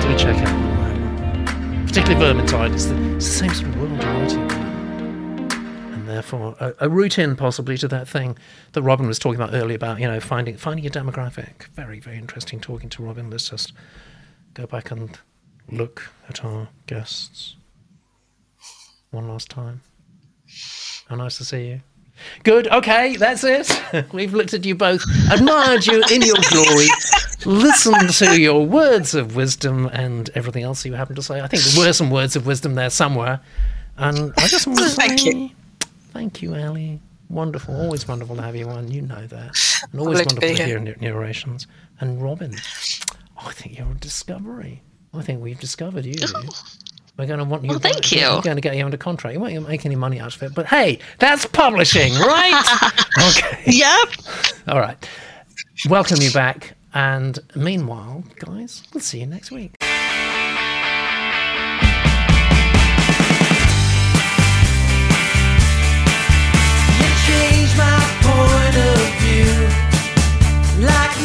Do 0.00 0.18
check 0.18 0.36
out 0.36 1.86
particularly 1.86 2.42
Vermintide. 2.42 2.74
It's 2.74 2.86
the, 2.86 3.14
it's 3.14 3.28
the 3.28 3.32
same 3.32 3.54
sort 3.54 3.68
of 3.68 3.80
world. 3.80 4.02
And 4.02 4.45
therefore, 6.16 6.56
a, 6.58 6.74
a 6.80 6.88
route 6.88 7.18
in 7.18 7.36
possibly 7.36 7.76
to 7.76 7.86
that 7.88 8.08
thing 8.08 8.38
that 8.72 8.82
Robin 8.82 9.06
was 9.06 9.18
talking 9.18 9.40
about 9.40 9.54
earlier 9.54 9.76
about, 9.76 10.00
you 10.00 10.06
know, 10.06 10.18
finding 10.18 10.56
finding 10.56 10.86
a 10.86 10.90
demographic. 10.90 11.64
Very, 11.74 12.00
very 12.00 12.16
interesting 12.16 12.58
talking 12.58 12.88
to 12.90 13.02
Robin. 13.02 13.28
Let's 13.28 13.50
just 13.50 13.74
go 14.54 14.66
back 14.66 14.90
and 14.90 15.18
look 15.70 16.10
at 16.28 16.42
our 16.42 16.68
guests 16.86 17.56
one 19.10 19.28
last 19.28 19.50
time. 19.50 19.82
How 21.08 21.16
nice 21.16 21.36
to 21.36 21.44
see 21.44 21.68
you. 21.68 21.80
Good. 22.44 22.66
Okay, 22.68 23.16
that's 23.16 23.44
it. 23.44 23.70
We've 24.12 24.32
looked 24.32 24.54
at 24.54 24.64
you 24.64 24.74
both, 24.74 25.02
admired 25.30 25.86
you 25.86 26.02
in 26.10 26.22
your 26.22 26.38
glory, 26.50 26.88
listened 27.44 28.08
to 28.14 28.40
your 28.40 28.64
words 28.64 29.14
of 29.14 29.36
wisdom 29.36 29.90
and 29.92 30.30
everything 30.34 30.62
else 30.62 30.86
you 30.86 30.94
happen 30.94 31.14
to 31.16 31.22
say. 31.22 31.42
I 31.42 31.46
think 31.46 31.62
there 31.62 31.86
were 31.86 31.92
some 31.92 32.10
words 32.10 32.34
of 32.36 32.46
wisdom 32.46 32.74
there 32.74 32.88
somewhere. 32.88 33.40
And 33.98 34.32
I 34.38 34.46
just 34.48 34.66
want 34.66 34.78
to 34.78 34.88
say 34.88 35.08
Thank 35.08 35.26
you. 35.26 35.50
Thank 36.16 36.40
you, 36.42 36.54
Ali. 36.54 37.00
Wonderful. 37.28 37.74
Uh, 37.74 37.82
always 37.84 38.08
wonderful 38.08 38.36
to 38.36 38.42
have 38.42 38.56
you 38.56 38.68
on. 38.68 38.90
You 38.90 39.02
know 39.02 39.26
that. 39.26 39.56
And 39.92 40.00
always 40.00 40.20
to 40.20 40.24
wonderful 40.26 40.40
to 40.40 40.54
here. 40.54 40.66
hear 40.66 40.78
new- 40.78 40.96
narrations. 41.00 41.66
And 42.00 42.22
Robin, 42.22 42.54
I 43.38 43.52
think 43.52 43.78
you're 43.78 43.90
a 43.90 43.94
discovery. 43.94 44.82
I 45.12 45.22
think 45.22 45.42
we've 45.42 45.58
discovered 45.58 46.04
you. 46.04 46.14
Oh. 46.34 46.42
We're 47.18 47.26
going 47.26 47.38
to 47.38 47.44
want 47.44 47.64
you. 47.64 47.70
Well, 47.70 47.78
thank 47.78 48.12
you. 48.12 48.20
We're 48.20 48.42
going 48.42 48.56
to 48.56 48.60
get 48.60 48.76
you 48.76 48.84
under 48.84 48.96
contract. 48.96 49.34
You 49.34 49.40
won't 49.40 49.68
make 49.68 49.86
any 49.86 49.96
money 49.96 50.20
out 50.20 50.34
of 50.36 50.42
it, 50.42 50.54
but 50.54 50.66
hey, 50.66 50.98
that's 51.18 51.46
publishing, 51.46 52.12
right? 52.14 52.92
okay. 53.30 53.62
Yep. 53.66 54.08
All 54.68 54.80
right. 54.80 55.08
Welcome 55.88 56.20
you 56.20 56.30
back. 56.30 56.74
And 56.92 57.38
meanwhile, 57.54 58.24
guys, 58.38 58.82
we'll 58.92 59.00
see 59.00 59.20
you 59.20 59.26
next 59.26 59.50
week. 59.50 59.76
change 67.36 67.72
my 67.76 67.98
point 68.26 68.76
of 68.90 69.00
view. 69.22 69.54
Like 70.90 71.15